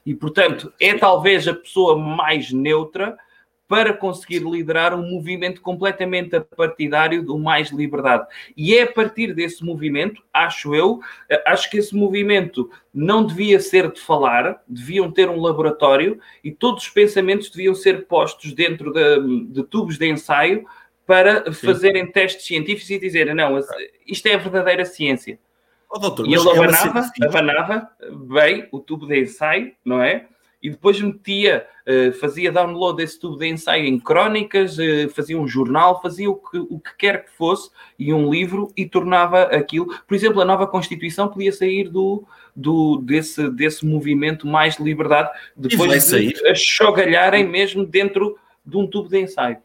E, 0.07 0.15
portanto, 0.15 0.73
é 0.81 0.95
talvez 0.95 1.47
a 1.47 1.53
pessoa 1.53 1.99
mais 1.99 2.51
neutra 2.51 3.19
para 3.69 3.93
conseguir 3.93 4.39
liderar 4.39 4.95
um 4.95 5.11
movimento 5.11 5.61
completamente 5.61 6.41
partidário 6.57 7.23
do 7.23 7.39
Mais 7.39 7.71
Liberdade. 7.71 8.27
E 8.57 8.75
é 8.75 8.85
a 8.85 8.93
partir 8.93 9.35
desse 9.35 9.63
movimento, 9.63 10.23
acho 10.33 10.75
eu, 10.75 11.01
eh, 11.29 11.43
acho 11.47 11.71
que 11.71 11.77
esse 11.77 11.95
movimento 11.95 12.71
não 12.93 13.25
devia 13.25 13.61
ser 13.61 13.93
de 13.93 14.01
falar, 14.01 14.63
deviam 14.67 15.11
ter 15.11 15.29
um 15.29 15.41
laboratório 15.41 16.19
e 16.43 16.51
todos 16.51 16.85
os 16.85 16.89
pensamentos 16.89 17.51
deviam 17.51 17.75
ser 17.75 18.07
postos 18.07 18.55
dentro 18.55 18.95
de, 18.95 19.45
de 19.47 19.63
tubos 19.63 19.99
de 19.99 20.09
ensaio 20.09 20.67
para 21.13 21.53
Sim. 21.53 21.67
fazerem 21.67 22.11
testes 22.11 22.47
científicos 22.47 22.89
e 22.89 22.99
dizerem, 22.99 23.35
não, 23.35 23.59
isto 24.07 24.27
é 24.29 24.33
a 24.33 24.39
verdadeira 24.39 24.83
ciência. 24.87 25.39
Oh, 25.91 25.99
doutor, 25.99 26.27
e 26.27 26.33
ele 26.33 26.49
é 26.49 26.53
abanava, 26.53 27.13
abanava 27.23 27.91
bem 28.33 28.67
o 28.73 28.79
tubo 28.79 29.07
de 29.07 29.21
ensaio, 29.21 29.73
não 29.85 30.03
é? 30.03 30.25
E 30.63 30.71
depois 30.71 30.99
metia, 30.99 31.67
uh, 31.87 32.15
fazia 32.15 32.51
download 32.51 32.97
desse 32.97 33.21
tubo 33.21 33.37
de 33.37 33.47
ensaio 33.47 33.85
em 33.85 34.01
crónicas, 34.01 34.79
uh, 34.79 35.11
fazia 35.15 35.39
um 35.39 35.47
jornal, 35.47 36.01
fazia 36.01 36.31
o 36.31 36.35
que, 36.35 36.57
o 36.57 36.81
que 36.81 36.97
quer 36.97 37.27
que 37.27 37.31
fosse, 37.33 37.69
e 37.99 38.11
um 38.11 38.31
livro, 38.31 38.73
e 38.75 38.87
tornava 38.87 39.43
aquilo. 39.43 39.95
Por 40.09 40.15
exemplo, 40.15 40.41
a 40.41 40.47
nova 40.47 40.67
Constituição 40.67 41.29
podia 41.29 41.53
sair 41.53 41.91
do, 41.91 42.25
do, 42.57 42.97
desse, 43.03 43.51
desse 43.51 43.85
movimento 43.85 44.47
mais 44.47 44.79
de 44.79 44.83
liberdade, 44.83 45.29
depois 45.55 46.09
de 46.09 46.35
achogalharem 46.49 47.47
mesmo 47.47 47.85
dentro 47.85 48.39
de 48.65 48.79
um 48.79 48.87
tubo 48.87 49.11
de 49.11 49.21
ensaio. 49.21 49.59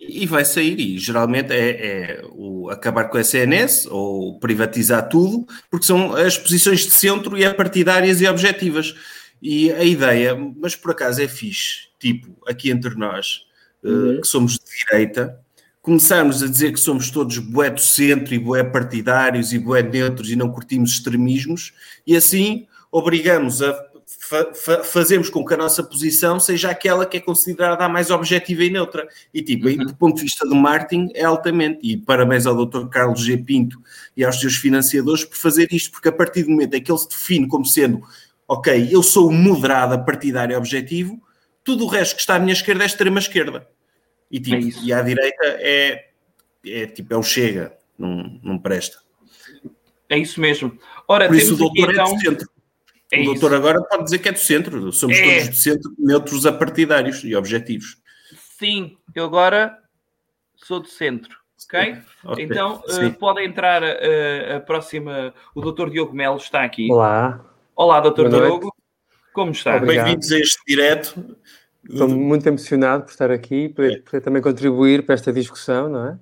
E 0.00 0.26
vai 0.26 0.44
sair, 0.44 0.78
e 0.78 0.96
geralmente 0.96 1.52
é, 1.52 1.70
é, 1.70 2.22
o 2.30 2.70
acabar 2.70 3.04
com 3.04 3.18
a 3.18 3.20
SNS 3.20 3.86
ou 3.90 4.38
privatizar 4.38 5.08
tudo, 5.08 5.44
porque 5.68 5.86
são 5.86 6.14
as 6.14 6.38
posições 6.38 6.80
de 6.80 6.92
centro 6.92 7.36
e 7.36 7.42
é 7.42 7.52
partidárias 7.52 8.20
e 8.20 8.28
objetivas. 8.28 8.94
E 9.42 9.72
a 9.72 9.82
ideia, 9.82 10.36
mas 10.56 10.76
por 10.76 10.92
acaso 10.92 11.20
é 11.20 11.26
fixe, 11.26 11.88
tipo, 11.98 12.36
aqui 12.46 12.70
entre 12.70 12.94
nós, 12.94 13.42
eh, 13.84 13.88
uhum. 13.88 14.18
uh, 14.18 14.20
que 14.20 14.28
somos 14.28 14.52
de 14.52 14.60
direita, 14.86 15.38
começarmos 15.82 16.42
a 16.42 16.46
dizer 16.46 16.72
que 16.72 16.80
somos 16.80 17.10
todos 17.10 17.38
bué 17.38 17.70
do 17.70 17.80
centro 17.80 18.34
e 18.34 18.38
bué 18.38 18.62
partidários 18.62 19.52
e 19.52 19.58
bué 19.58 19.82
neutros 19.82 20.30
e 20.30 20.36
não 20.36 20.50
curtimos 20.50 20.90
extremismos, 20.90 21.72
e 22.06 22.16
assim 22.16 22.66
obrigamos 22.90 23.62
a 23.62 23.72
fa 24.28 24.52
fa 24.52 24.84
fazemos 24.84 25.30
com 25.30 25.42
que 25.42 25.54
a 25.54 25.56
nossa 25.56 25.82
posição 25.82 26.38
seja 26.38 26.70
aquela 26.70 27.06
que 27.06 27.16
é 27.16 27.20
considerada 27.20 27.84
a 27.84 27.88
mais 27.88 28.10
objetiva 28.10 28.62
e 28.62 28.70
neutra. 28.70 29.08
E, 29.32 29.40
tipo, 29.40 29.68
uhum. 29.68 29.86
do 29.86 29.96
ponto 29.96 30.16
de 30.16 30.22
vista 30.22 30.46
do 30.46 30.54
marketing, 30.54 31.08
é 31.14 31.24
altamente. 31.24 31.80
E 31.82 31.96
parabéns 31.96 32.44
ao 32.46 32.66
Dr. 32.66 32.88
Carlos 32.88 33.24
G. 33.24 33.38
Pinto 33.38 33.80
e 34.14 34.22
aos 34.22 34.38
seus 34.38 34.56
financiadores 34.56 35.24
por 35.24 35.36
fazer 35.36 35.72
isto, 35.72 35.90
porque 35.92 36.08
a 36.08 36.12
partir 36.12 36.42
do 36.42 36.50
momento 36.50 36.74
em 36.74 36.82
que 36.82 36.92
ele 36.92 36.98
se 36.98 37.08
define 37.08 37.48
como 37.48 37.64
sendo, 37.64 38.02
ok, 38.46 38.88
eu 38.90 39.02
sou 39.02 39.32
moderado, 39.32 40.04
partidário 40.04 40.52
e 40.52 40.56
objetivo, 40.56 41.18
tudo 41.64 41.84
o 41.84 41.88
resto 41.88 42.14
que 42.14 42.20
está 42.20 42.34
à 42.34 42.38
minha 42.38 42.52
esquerda 42.52 42.84
é 42.84 42.86
extrema-esquerda. 42.86 43.66
E, 44.30 44.38
tipo, 44.38 44.56
é 44.56 44.84
e 44.84 44.92
à 44.92 45.00
direita 45.00 45.44
é, 45.44 46.08
é 46.66 46.86
tipo, 46.86 47.14
é 47.14 47.16
o 47.16 47.22
chega, 47.22 47.72
não, 47.98 48.38
não 48.42 48.58
presta. 48.58 48.98
É 50.10 50.18
isso 50.18 50.40
mesmo. 50.40 50.78
Ora, 51.06 51.28
Por 51.28 51.36
isso 51.36 51.54
o 51.54 51.56
doutor 51.56 51.90
aqui, 51.90 51.98
é 51.98 52.02
então... 52.02 52.18
centro. 52.18 52.57
É 53.10 53.20
o 53.20 53.24
doutor 53.24 53.52
isso. 53.52 53.54
agora 53.56 53.82
pode 53.82 54.04
dizer 54.04 54.18
que 54.18 54.28
é 54.28 54.32
do 54.32 54.38
centro. 54.38 54.92
Somos 54.92 55.16
é. 55.16 55.22
todos 55.22 55.48
do 55.48 55.56
centro, 55.56 55.94
neutros 55.98 56.46
a 56.46 56.52
partidários 56.52 57.24
e 57.24 57.34
objetivos. 57.34 57.96
Sim, 58.58 58.96
eu 59.14 59.24
agora 59.24 59.78
sou 60.56 60.80
do 60.80 60.88
centro. 60.88 61.38
Ok? 61.64 61.96
okay. 62.24 62.44
Então 62.44 62.82
uh, 62.86 63.12
pode 63.18 63.44
entrar 63.44 63.82
uh, 63.82 64.56
a 64.56 64.60
próxima. 64.60 65.34
O 65.54 65.60
doutor 65.60 65.90
Diogo 65.90 66.14
Melo 66.14 66.36
está 66.36 66.62
aqui. 66.62 66.90
Olá. 66.90 67.44
Olá, 67.74 68.00
doutor 68.00 68.28
Diogo. 68.28 68.74
Como 69.32 69.52
está? 69.52 69.78
Bem-vindos 69.78 70.30
a 70.32 70.38
este 70.38 70.58
direto. 70.66 71.36
Estou 71.88 72.08
muito 72.08 72.46
emocionado 72.46 73.04
por 73.04 73.10
estar 73.10 73.30
aqui, 73.30 73.68
por, 73.68 73.84
é. 73.84 73.98
poder 73.98 74.20
também 74.20 74.42
contribuir 74.42 75.06
para 75.06 75.14
esta 75.14 75.32
discussão, 75.32 75.88
não 75.88 76.06
é? 76.08 76.18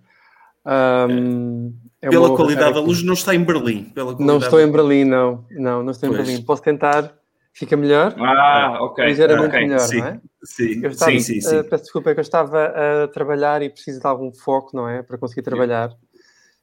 Um, 1.09 1.69
é 1.69 1.86
pela 2.01 2.35
qualidade 2.37 2.75
da 2.75 2.81
luz, 2.81 3.03
não 3.03 3.15
está 3.15 3.35
em 3.35 3.43
Berlim. 3.43 3.93
não 4.19 4.39
estou 4.39 4.61
em 4.61 4.71
Berlim, 4.71 5.05
não. 5.05 5.45
Não, 5.51 5.83
não 5.83 5.93
estou 5.93 6.09
pois. 6.11 6.21
em 6.21 6.25
Berlim. 6.25 6.43
Posso 6.45 6.63
tentar? 6.63 7.15
Fica 7.53 7.75
melhor? 7.75 8.15
Ah, 8.19 8.79
ok. 8.83 9.07
Ligeiramente 9.07 9.49
okay. 9.49 9.61
melhor, 9.67 9.79
sim. 9.79 9.99
não 9.99 10.07
é? 10.07 10.21
Sim, 10.45 10.87
estava, 10.87 11.11
sim, 11.13 11.21
sim, 11.21 11.41
sim. 11.41 11.57
Uh, 11.57 11.65
peço 11.65 11.85
desculpa, 11.85 12.11
é 12.11 12.15
que 12.15 12.21
eu 12.21 12.23
estava 12.23 12.67
a 12.67 13.09
trabalhar 13.09 13.63
e 13.63 13.71
preciso 13.71 13.99
de 13.99 14.07
algum 14.07 14.31
foco, 14.31 14.77
não 14.77 14.87
é? 14.87 15.03
Para 15.03 15.17
conseguir 15.17 15.41
trabalhar. 15.43 15.91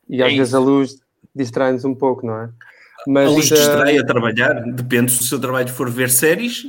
E 0.08 0.22
às 0.22 0.32
é 0.32 0.36
vezes 0.36 0.54
a 0.54 0.60
luz 0.60 1.00
distrai-nos 1.36 1.84
um 1.84 1.96
pouco, 1.96 2.26
não 2.26 2.40
é? 2.40 2.50
Mas, 3.08 3.28
a 3.28 3.32
luz 3.32 3.52
uh... 3.52 3.56
distrai 3.56 3.98
a 3.98 4.06
trabalhar, 4.06 4.54
depende 4.72 5.12
se 5.12 5.22
o 5.22 5.24
seu 5.24 5.40
trabalho 5.40 5.70
for 5.70 5.90
ver 5.90 6.10
séries, 6.10 6.64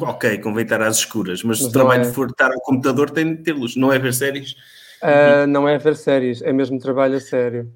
ok, 0.00 0.38
convém 0.38 0.64
estar 0.64 0.80
às 0.80 0.96
escuras, 0.96 1.42
mas, 1.42 1.58
mas 1.58 1.58
se 1.58 1.64
o 1.66 1.70
trabalho 1.70 2.02
é... 2.02 2.12
for 2.12 2.28
estar 2.30 2.50
ao 2.50 2.60
computador 2.62 3.10
tem 3.10 3.36
de 3.36 3.42
ter 3.42 3.52
luz, 3.52 3.76
não 3.76 3.92
é 3.92 3.98
ver 3.98 4.14
séries? 4.14 4.52
Uh, 5.02 5.46
não 5.46 5.68
é 5.68 5.78
ver 5.78 5.96
séries, 5.96 6.40
é 6.42 6.52
mesmo 6.52 6.78
trabalho 6.78 7.16
a 7.16 7.20
sério. 7.20 7.70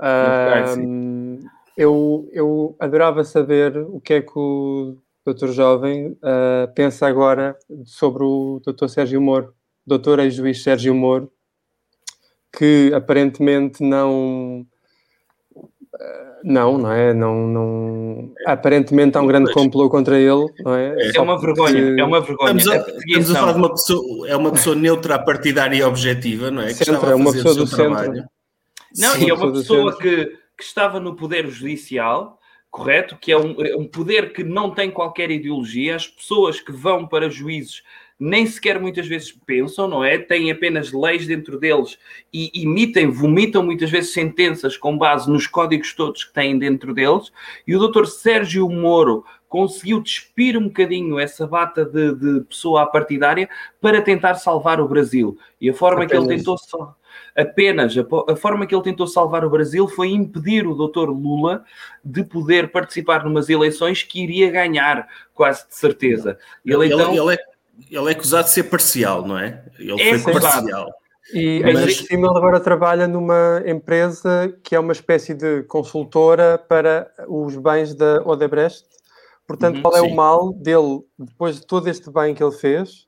Uh, 0.00 1.38
eu, 1.76 2.28
eu 2.32 2.76
adorava 2.80 3.22
saber 3.22 3.76
o 3.76 4.00
que 4.00 4.14
é 4.14 4.22
que 4.22 4.32
o 4.34 4.96
doutor 5.24 5.52
Jovem 5.52 6.12
uh, 6.12 6.72
pensa 6.74 7.06
agora 7.06 7.56
sobre 7.84 8.24
o 8.24 8.60
doutor 8.64 8.88
Sérgio 8.88 9.20
Moro, 9.20 9.54
doutor 9.86 10.18
ex-juiz 10.20 10.62
Sérgio 10.62 10.94
Moro, 10.94 11.30
que 12.56 12.90
aparentemente 12.94 13.82
não 13.82 14.66
não, 16.42 16.78
não 16.78 16.92
é? 16.92 17.12
Não, 17.12 17.46
não... 17.46 18.32
Aparentemente 18.46 19.16
há 19.18 19.20
um 19.20 19.26
grande 19.26 19.52
complô 19.52 19.90
contra 19.90 20.18
ele, 20.18 20.46
não 20.64 20.74
é? 20.74 20.94
É, 20.98 21.16
é 21.16 21.20
uma 21.20 21.38
vergonha, 21.38 21.94
que... 21.94 22.00
é 22.00 22.04
uma 22.04 22.20
vergonha. 22.20 22.56
Estamos 22.56 22.68
a, 22.68 22.90
estamos 23.06 23.30
a 23.30 23.38
falar 23.38 23.52
de 23.52 23.58
uma 23.58 23.70
pessoa, 23.70 24.28
é 24.28 24.36
uma 24.36 24.50
pessoa 24.50 24.76
neutra, 24.76 25.18
partidária 25.18 25.76
e 25.76 25.82
objetiva, 25.82 26.50
não 26.50 26.62
é? 26.62 26.68
Que 26.68 26.84
centro, 26.84 27.10
é 27.10 27.14
uma 27.14 27.32
pessoa 27.32 27.54
do 27.54 27.66
centro. 27.66 28.24
Não, 28.96 29.14
Sim, 29.14 29.26
e 29.26 29.30
é 29.30 29.34
uma 29.34 29.52
pessoa 29.52 29.96
que, 29.96 30.26
que 30.56 30.62
estava 30.62 30.98
no 30.98 31.14
poder 31.14 31.48
judicial, 31.48 32.38
correto? 32.70 33.16
Que 33.16 33.32
é 33.32 33.38
um, 33.38 33.60
é 33.64 33.76
um 33.76 33.86
poder 33.86 34.32
que 34.32 34.44
não 34.44 34.70
tem 34.70 34.90
qualquer 34.90 35.30
ideologia. 35.30 35.96
As 35.96 36.06
pessoas 36.06 36.60
que 36.60 36.72
vão 36.72 37.06
para 37.06 37.30
juízes 37.30 37.82
nem 38.20 38.44
sequer 38.44 38.78
muitas 38.78 39.06
vezes 39.08 39.32
pensam, 39.46 39.88
não 39.88 40.04
é? 40.04 40.18
Têm 40.18 40.50
apenas 40.50 40.92
leis 40.92 41.26
dentro 41.26 41.58
deles 41.58 41.98
e 42.30 42.50
emitem, 42.62 43.10
vomitam 43.10 43.62
muitas 43.62 43.90
vezes 43.90 44.12
sentenças 44.12 44.76
com 44.76 44.98
base 44.98 45.30
nos 45.30 45.46
códigos 45.46 45.94
todos 45.94 46.24
que 46.24 46.34
têm 46.34 46.58
dentro 46.58 46.92
deles. 46.92 47.32
E 47.66 47.74
o 47.74 47.78
doutor 47.78 48.06
Sérgio 48.06 48.68
Moro 48.68 49.24
conseguiu 49.48 50.00
despir 50.02 50.56
um 50.56 50.64
bocadinho 50.64 51.18
essa 51.18 51.46
bata 51.46 51.84
de, 51.84 52.14
de 52.14 52.40
pessoa 52.42 52.84
partidária 52.86 53.48
para 53.80 54.02
tentar 54.02 54.34
salvar 54.34 54.80
o 54.80 54.86
Brasil. 54.86 55.38
E 55.58 55.70
a 55.70 55.74
forma 55.74 56.04
apenas. 56.04 56.26
que 56.26 56.32
ele 56.32 56.38
tentou 56.38 56.58
apenas 57.36 57.96
a, 57.96 58.32
a, 58.32 58.36
forma 58.36 58.66
que 58.66 58.74
ele 58.74 58.82
tentou 58.82 59.06
salvar 59.06 59.44
o 59.44 59.50
Brasil 59.50 59.86
foi 59.88 60.10
impedir 60.10 60.66
o 60.66 60.74
doutor 60.74 61.10
Lula 61.10 61.64
de 62.04 62.24
poder 62.24 62.70
participar 62.70 63.24
numas 63.24 63.48
eleições 63.48 64.02
que 64.02 64.22
iria 64.22 64.50
ganhar, 64.50 65.08
quase 65.34 65.66
de 65.68 65.74
certeza. 65.74 66.38
Ele, 66.64 66.86
ele, 66.86 66.94
então, 66.94 67.14
ele 67.14 67.34
é 67.34 67.50
ele 67.90 68.08
é 68.08 68.12
acusado 68.12 68.44
de 68.44 68.50
ser 68.50 68.64
parcial, 68.64 69.26
não 69.26 69.38
é? 69.38 69.62
Ele 69.78 70.00
é 70.00 70.18
foi 70.18 70.32
parcial. 70.32 70.90
E 71.32 71.60
mas... 71.62 71.76
ainda 71.76 71.92
cima 71.92 72.26
ele 72.28 72.36
agora 72.36 72.60
trabalha 72.60 73.06
numa 73.06 73.62
empresa 73.64 74.52
que 74.62 74.74
é 74.74 74.80
uma 74.80 74.92
espécie 74.92 75.32
de 75.32 75.62
consultora 75.64 76.58
para 76.58 77.10
os 77.28 77.56
bens 77.56 77.94
da 77.94 78.22
Odebrecht. 78.24 78.84
Portanto, 79.46 79.76
uhum, 79.76 79.82
qual 79.82 79.96
é 79.96 80.00
sim. 80.00 80.12
o 80.12 80.14
mal 80.14 80.52
dele, 80.52 81.02
depois 81.18 81.56
de 81.56 81.66
todo 81.66 81.88
este 81.88 82.10
bem 82.10 82.34
que 82.34 82.42
ele 82.42 82.52
fez, 82.52 83.06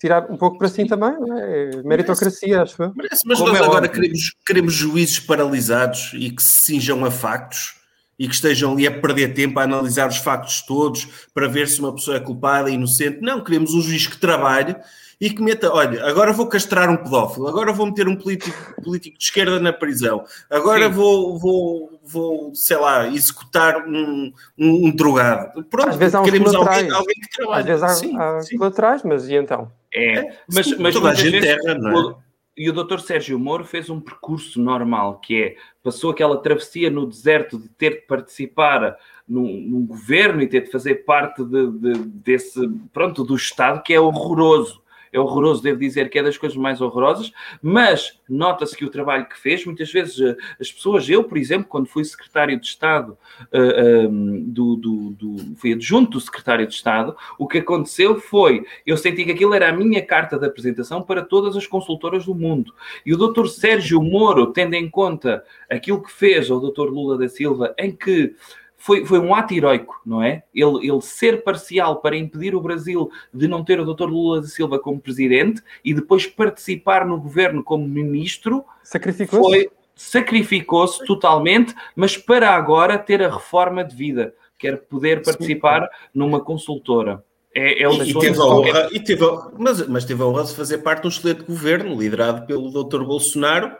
tirar 0.00 0.30
um 0.30 0.36
pouco 0.36 0.58
para 0.58 0.68
si 0.68 0.86
também, 0.86 1.12
não 1.20 1.38
é? 1.38 1.70
é 1.70 1.82
meritocracia, 1.82 2.56
merece, 2.56 2.72
acho 2.72 2.82
eu. 2.82 2.92
Merece, 2.96 3.22
mas 3.26 3.38
Como 3.38 3.52
nós 3.52 3.60
é 3.60 3.64
agora 3.64 3.88
queremos, 3.88 4.34
queremos 4.46 4.72
juízes 4.72 5.20
paralisados 5.20 6.12
e 6.14 6.30
que 6.30 6.42
se 6.42 6.64
cinjam 6.66 7.04
a 7.04 7.10
factos 7.10 7.74
e 8.18 8.26
que 8.26 8.34
estejam 8.34 8.72
ali 8.72 8.86
a 8.86 9.00
perder 9.00 9.34
tempo 9.34 9.60
a 9.60 9.62
analisar 9.62 10.08
os 10.08 10.16
factos 10.16 10.62
todos 10.62 11.06
para 11.34 11.48
ver 11.48 11.68
se 11.68 11.80
uma 11.80 11.94
pessoa 11.94 12.16
é 12.16 12.20
culpada, 12.20 12.70
inocente. 12.70 13.20
Não, 13.20 13.44
queremos 13.44 13.74
um 13.74 13.80
juiz 13.80 14.06
que 14.06 14.16
trabalhe 14.16 14.74
e 15.20 15.28
que 15.28 15.42
meta, 15.42 15.70
olha, 15.70 16.04
agora 16.06 16.32
vou 16.32 16.46
castrar 16.46 16.88
um 16.88 16.96
pedófilo, 16.96 17.46
agora 17.46 17.72
vou 17.72 17.86
meter 17.86 18.08
um 18.08 18.16
político, 18.16 18.82
político 18.82 19.18
de 19.18 19.24
esquerda 19.24 19.60
na 19.60 19.70
prisão, 19.70 20.24
agora 20.48 20.88
vou, 20.88 21.38
vou, 21.38 21.99
vou, 22.10 22.54
sei 22.54 22.76
lá, 22.76 23.06
executar 23.08 23.86
um, 23.86 24.32
um, 24.58 24.86
um 24.86 24.90
drogado. 24.90 25.64
Pronto, 25.64 25.90
Às 25.90 25.96
vezes 25.96 26.14
há 26.14 26.22
queremos 26.22 26.54
alguém, 26.54 26.90
alguém, 26.90 27.14
que 27.14 27.36
trabalhe. 27.36 27.60
Às 27.60 27.66
vezes 27.66 27.82
há, 27.82 27.88
sim, 27.88 28.16
há 28.16 28.40
sim. 28.40 28.56
colaterais, 28.56 29.02
mas 29.02 29.28
e 29.28 29.34
então? 29.34 29.70
É, 29.92 30.18
é 30.18 30.38
mas, 30.52 30.66
sim, 30.66 30.76
mas 30.78 30.94
toda 30.94 31.10
a 31.10 31.14
gente 31.14 31.40
vezes, 31.40 31.64
erra, 31.64 31.74
não 31.78 32.10
é? 32.10 32.14
E 32.56 32.68
o 32.68 32.72
Dr. 32.72 32.98
Sérgio 32.98 33.38
Moro 33.38 33.64
fez 33.64 33.88
um 33.88 34.00
percurso 34.00 34.60
normal, 34.60 35.18
que 35.20 35.42
é, 35.42 35.56
passou 35.82 36.10
aquela 36.10 36.36
travessia 36.36 36.90
no 36.90 37.06
deserto 37.06 37.58
de 37.58 37.68
ter 37.68 38.00
de 38.00 38.06
participar 38.06 38.98
num, 39.26 39.60
num 39.62 39.86
governo 39.86 40.42
e 40.42 40.46
ter 40.46 40.64
de 40.64 40.70
fazer 40.70 40.96
parte 41.06 41.42
de, 41.44 41.70
de, 41.70 41.92
desse, 42.04 42.60
pronto, 42.92 43.24
do 43.24 43.36
Estado, 43.36 43.82
que 43.82 43.94
é 43.94 44.00
horroroso 44.00 44.82
é 45.12 45.18
horroroso, 45.18 45.62
devo 45.62 45.78
dizer 45.78 46.08
que 46.08 46.18
é 46.18 46.22
das 46.22 46.38
coisas 46.38 46.56
mais 46.56 46.80
horrorosas, 46.80 47.32
mas 47.60 48.18
nota-se 48.28 48.76
que 48.76 48.84
o 48.84 48.90
trabalho 48.90 49.28
que 49.28 49.38
fez, 49.38 49.64
muitas 49.64 49.90
vezes 49.90 50.20
eh, 50.20 50.36
as 50.60 50.70
pessoas, 50.70 51.08
eu, 51.08 51.24
por 51.24 51.36
exemplo, 51.36 51.66
quando 51.68 51.88
fui 51.88 52.04
secretário 52.04 52.58
de 52.58 52.66
Estado, 52.66 53.12
uh, 53.12 53.46
eh, 53.52 54.06
um, 54.08 54.36
ehm, 54.36 54.44
do, 54.46 54.76
do, 54.76 55.10
do, 55.10 55.56
fui 55.56 55.72
adjunto 55.72 56.12
do 56.12 56.20
secretário 56.20 56.66
de 56.66 56.74
Estado, 56.74 57.16
o 57.38 57.48
que 57.48 57.58
aconteceu 57.58 58.20
foi, 58.20 58.64
eu 58.86 58.96
senti 58.96 59.24
que 59.24 59.32
aquilo 59.32 59.54
era 59.54 59.68
a 59.68 59.72
minha 59.72 60.04
carta 60.04 60.38
de 60.38 60.46
apresentação 60.46 61.02
para 61.02 61.22
todas 61.22 61.56
as 61.56 61.66
consultoras 61.66 62.26
do 62.26 62.34
mundo. 62.34 62.72
E 63.04 63.12
o 63.12 63.16
doutor 63.16 63.48
Sérgio 63.48 64.00
Moro, 64.00 64.52
tendo 64.52 64.74
em 64.74 64.88
conta 64.88 65.44
aquilo 65.68 66.02
que 66.02 66.12
fez 66.12 66.50
ao 66.50 66.60
doutor 66.60 66.88
Lula 66.88 67.18
da 67.18 67.28
Silva, 67.28 67.74
em 67.76 67.90
que 67.90 68.34
foi, 68.80 69.04
foi 69.04 69.18
um 69.18 69.34
ato 69.34 69.52
heroico, 69.52 70.00
não 70.06 70.22
é? 70.22 70.42
Ele, 70.54 70.88
ele 70.88 71.00
ser 71.02 71.44
parcial 71.44 71.96
para 71.96 72.16
impedir 72.16 72.54
o 72.54 72.62
Brasil 72.62 73.10
de 73.32 73.46
não 73.46 73.62
ter 73.62 73.78
o 73.78 73.84
Dr. 73.84 74.06
Lula 74.06 74.40
da 74.40 74.46
Silva 74.46 74.78
como 74.78 74.98
presidente 74.98 75.62
e 75.84 75.92
depois 75.92 76.26
participar 76.26 77.06
no 77.06 77.20
governo 77.20 77.62
como 77.62 77.86
ministro. 77.86 78.64
Sacrificou-se? 78.82 79.70
Sacrificou-se 79.94 81.04
totalmente, 81.04 81.74
mas 81.94 82.16
para 82.16 82.50
agora 82.54 82.98
ter 82.98 83.22
a 83.22 83.30
reforma 83.30 83.84
de 83.84 83.94
vida, 83.94 84.34
quer 84.58 84.78
poder 84.78 85.22
participar 85.22 85.82
Sim. 85.82 85.88
numa 86.14 86.40
consultora. 86.40 87.22
É, 87.54 87.82
é 87.82 87.92
e, 87.92 88.14
teve 88.14 88.38
a 88.38 88.44
honra, 88.44 88.88
e 88.92 89.00
teve 89.00 89.24
a, 89.24 89.50
mas, 89.58 89.86
mas 89.88 90.04
teve 90.06 90.22
a 90.22 90.26
honra 90.26 90.44
de 90.44 90.54
fazer 90.54 90.78
parte 90.78 91.02
de 91.02 91.08
um 91.08 91.10
excelente 91.10 91.42
governo, 91.42 92.00
liderado 92.00 92.46
pelo 92.46 92.70
Dr. 92.70 93.02
Bolsonaro, 93.02 93.76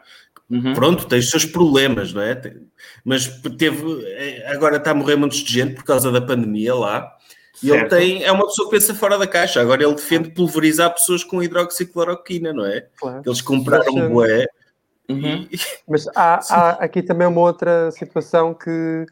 Uhum. 0.51 0.75
Pronto, 0.75 1.07
tem 1.07 1.21
os 1.21 1.31
seus 1.31 1.45
problemas, 1.45 2.13
não 2.13 2.23
é? 2.23 2.41
Mas 3.05 3.29
teve. 3.57 4.05
É, 4.07 4.53
agora 4.53 4.79
está 4.79 4.91
a 4.91 4.95
morrer 4.95 5.15
muitos 5.15 5.39
de 5.39 5.53
gente 5.53 5.75
por 5.75 5.85
causa 5.85 6.11
da 6.11 6.21
pandemia 6.21 6.75
lá. 6.75 7.17
E 7.63 7.71
ele 7.71 7.85
tem. 7.85 8.25
É 8.25 8.33
uma 8.33 8.47
pessoa 8.47 8.69
que 8.69 8.77
pensa 8.77 8.95
fora 8.95 9.17
da 9.17 9.29
caixa. 9.29 9.61
Agora 9.61 9.83
ele 9.83 9.95
defende 9.95 10.31
pulverizar 10.31 10.93
pessoas 10.93 11.23
com 11.23 11.43
hidroxicloroquina, 11.43 12.53
não 12.53 12.67
é? 12.67 12.87
Claro. 12.99 13.23
Eles 13.25 13.41
compraram 13.41 13.95
um 13.95 14.09
bué. 14.11 14.47
Uhum. 15.09 15.49
Mas 15.87 16.09
há, 16.09 16.41
há, 16.51 16.71
aqui 16.85 17.03
também 17.03 17.29
uma 17.29 17.41
outra 17.41 17.91
situação 17.93 18.53
que 18.53 19.07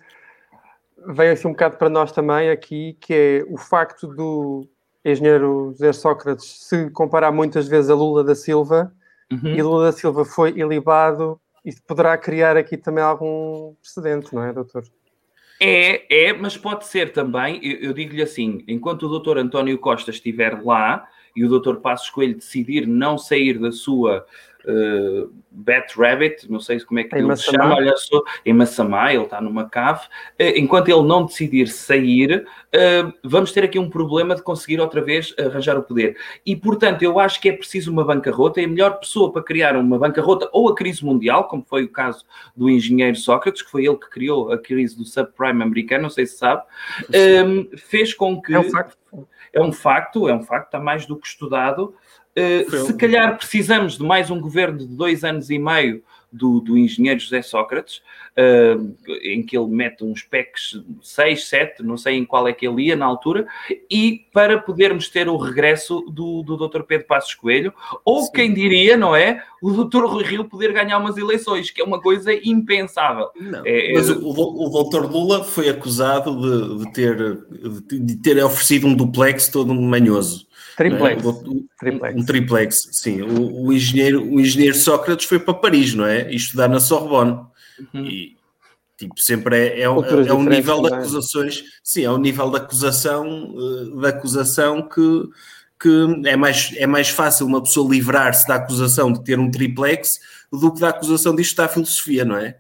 veio 1.07 1.33
assim 1.33 1.46
um 1.46 1.53
bocado 1.53 1.77
para 1.77 1.88
nós 1.88 2.11
também 2.11 2.51
aqui, 2.51 2.96
que 3.01 3.14
é 3.14 3.44
o 3.48 3.57
facto 3.57 4.09
do 4.09 4.66
engenheiro 5.05 5.70
José 5.72 5.92
Sócrates 5.92 6.66
se 6.66 6.90
comparar 6.90 7.31
muitas 7.31 7.68
vezes 7.68 7.90
a 7.90 7.94
Lula 7.94 8.24
da 8.24 8.35
Silva 8.35 8.92
Uhum. 9.31 9.55
E 9.55 9.62
Lula 9.62 9.87
da 9.87 9.93
Silva 9.93 10.25
foi 10.25 10.51
ilibado. 10.51 11.41
Isso 11.64 11.83
poderá 11.87 12.17
criar 12.17 12.57
aqui 12.57 12.77
também 12.77 13.05
algum 13.05 13.75
precedente, 13.81 14.35
não 14.35 14.43
é, 14.43 14.53
doutor? 14.53 14.85
É, 15.61 16.29
é, 16.29 16.33
mas 16.33 16.57
pode 16.57 16.87
ser 16.87 17.12
também, 17.12 17.59
eu, 17.62 17.88
eu 17.88 17.93
digo-lhe 17.93 18.23
assim, 18.23 18.64
enquanto 18.69 19.05
o 19.05 19.09
doutor 19.09 19.38
António 19.38 19.77
Costa 19.77 20.11
estiver 20.11 20.62
lá 20.64 21.09
e 21.35 21.45
o 21.45 21.49
doutor 21.49 21.81
Passos 21.81 22.11
Coelho 22.11 22.37
decidir 22.37 22.87
não 22.87 23.19
sair 23.19 23.59
da 23.59 23.73
sua 23.73 24.25
uh, 24.69 25.33
Bat 25.51 25.95
Rabbit, 25.97 26.51
não 26.51 26.61
sei 26.61 26.79
como 26.81 27.01
é 27.01 27.05
que 27.05 27.17
em 27.17 27.25
ele 27.25 27.37
se 27.37 27.45
chama, 27.45 27.75
olha 27.75 27.97
só, 27.97 28.23
em 28.45 28.53
Massamá, 28.53 29.13
ele 29.13 29.25
está 29.25 29.41
numa 29.41 29.69
cave. 29.69 30.05
Uh, 30.41 30.55
enquanto 30.57 30.89
ele 30.89 31.03
não 31.03 31.25
decidir 31.27 31.69
sair, 31.69 32.47
uh, 32.47 33.13
vamos 33.25 33.51
ter 33.51 33.65
aqui 33.65 33.79
um 33.79 33.91
problema 33.91 34.35
de 34.35 34.43
conseguir 34.43 34.81
outra 34.81 35.01
vez 35.01 35.35
arranjar 35.39 35.77
o 35.77 35.83
poder. 35.83 36.17
E, 36.45 36.55
portanto, 36.55 37.03
eu 37.03 37.19
acho 37.19 37.41
que 37.41 37.49
é 37.49 37.53
preciso 37.53 37.91
uma 37.91 38.05
bancarrota, 38.05 38.61
e 38.61 38.65
a 38.65 38.69
melhor 38.69 39.01
pessoa 39.01 39.33
para 39.33 39.43
criar 39.43 39.77
uma 39.77 39.99
bancarrota 39.99 40.49
ou 40.53 40.69
a 40.69 40.75
crise 40.75 41.05
mundial, 41.05 41.49
como 41.49 41.65
foi 41.69 41.85
o 41.85 41.89
caso 41.89 42.25
do 42.57 42.69
engenheiro 42.69 43.17
Sócrates, 43.17 43.63
que 43.63 43.71
foi 43.71 43.87
ele 43.87 43.97
que 43.97 44.11
criou 44.11 44.53
a 44.53 44.59
crise 44.59 44.97
do 44.97 45.05
subprime 45.05 45.63
americano, 45.63 46.03
não 46.03 46.11
sei 46.11 46.27
se 46.27 46.37
sabe, 46.37 46.63
fez 47.77 48.15
com 48.15 48.41
que... 48.41 48.55
É 48.55 48.61
um 48.61 48.71
facto. 48.71 48.99
É 49.53 49.63
um 49.63 49.73
facto, 49.73 50.29
é 50.29 50.35
um 50.35 50.43
facto, 50.43 50.67
está 50.67 50.79
mais 50.79 51.07
do 51.07 51.17
que 51.17 51.27
estudado, 51.27 51.95
Uh, 52.38 52.87
se 52.87 52.94
calhar 52.96 53.37
precisamos 53.37 53.98
de 53.98 54.05
mais 54.05 54.31
um 54.31 54.40
governo 54.40 54.79
de 54.79 54.87
dois 54.87 55.24
anos 55.24 55.51
e 55.51 55.59
meio 55.59 56.03
do, 56.31 56.61
do 56.61 56.77
engenheiro 56.77 57.18
José 57.18 57.40
Sócrates, 57.42 58.03
uh, 58.37 58.96
em 59.22 59.42
que 59.42 59.57
ele 59.57 59.68
mete 59.68 60.05
uns 60.05 60.22
PECs 60.22 60.81
6, 61.03 61.48
7, 61.48 61.83
não 61.83 61.96
sei 61.96 62.16
em 62.16 62.24
qual 62.24 62.46
é 62.46 62.53
que 62.53 62.66
ele 62.66 62.83
ia 62.83 62.96
na 62.96 63.07
altura, 63.07 63.46
e 63.90 64.27
para 64.33 64.59
podermos 64.59 65.09
ter 65.09 65.29
o 65.29 65.37
regresso 65.37 66.01
do, 66.11 66.42
do 66.42 66.68
Dr. 66.68 66.83
Pedro 66.83 67.07
Passos 67.07 67.35
Coelho, 67.35 67.72
ou 68.05 68.22
Sim. 68.22 68.33
quem 68.33 68.55
diria, 68.55 68.96
não 68.96 69.16
é? 69.16 69.42
O 69.62 69.85
Dr. 69.85 70.05
Rui 70.05 70.24
Rio 70.24 70.44
poder 70.44 70.72
ganhar 70.72 70.98
umas 70.98 71.16
eleições, 71.16 71.70
que 71.70 71.81
é 71.81 71.85
uma 71.85 72.01
coisa 72.01 72.33
impensável. 72.33 73.29
Não, 73.35 73.62
é, 73.64 73.92
mas 73.94 74.11
é... 74.11 74.12
o, 74.12 74.29
o 74.29 74.85
Dr. 74.85 75.11
Lula 75.11 75.42
foi 75.42 75.68
acusado 75.68 76.37
de, 76.37 76.85
de, 76.85 76.92
ter, 76.92 77.38
de 77.90 78.16
ter 78.16 78.44
oferecido 78.44 78.87
um 78.87 78.94
duplex 78.94 79.48
todo 79.48 79.74
manhoso. 79.74 80.48
Triplex. 80.79 81.25
É? 81.27 81.33
triplex. 81.77 82.17
Um 82.17 82.25
triplex, 82.25 82.88
sim. 82.93 83.21
O, 83.21 83.64
o, 83.64 83.73
engenheiro, 83.73 84.23
o 84.23 84.41
engenheiro 84.41 84.77
Sócrates 84.77 85.27
foi 85.27 85.41
para 85.41 85.53
Paris, 85.53 85.93
não 85.93 86.07
é? 86.07 86.31
E 86.31 86.37
estudar 86.37 86.69
na 86.69 86.79
Sorbonne. 86.79 87.33
Uhum. 87.93 88.05
E, 88.07 88.37
tipo, 88.97 89.21
sempre 89.21 89.57
é, 89.57 89.81
é, 89.81 89.83
é, 89.83 89.91
um 89.91 90.45
nível 90.45 90.81
de 90.83 90.95
acusações, 90.95 91.64
sim, 91.83 92.05
é 92.05 92.11
um 92.11 92.19
nível 92.19 92.49
de 92.49 92.59
acusação, 92.59 93.55
eh, 93.57 94.01
de 94.01 94.07
acusação 94.07 94.88
que, 94.88 95.25
que 95.81 96.23
é, 96.27 96.37
mais, 96.37 96.73
é 96.77 96.87
mais 96.87 97.09
fácil 97.09 97.47
uma 97.47 97.61
pessoa 97.61 97.91
livrar-se 97.91 98.47
da 98.47 98.55
acusação 98.55 99.12
de 99.12 99.25
ter 99.25 99.37
um 99.37 99.51
triplex 99.51 100.21
do 100.53 100.73
que 100.73 100.81
da 100.81 100.91
acusação 100.91 101.35
de 101.35 101.43
estudar 101.43 101.69
filosofia, 101.69 102.25
não 102.25 102.37
é? 102.37 102.57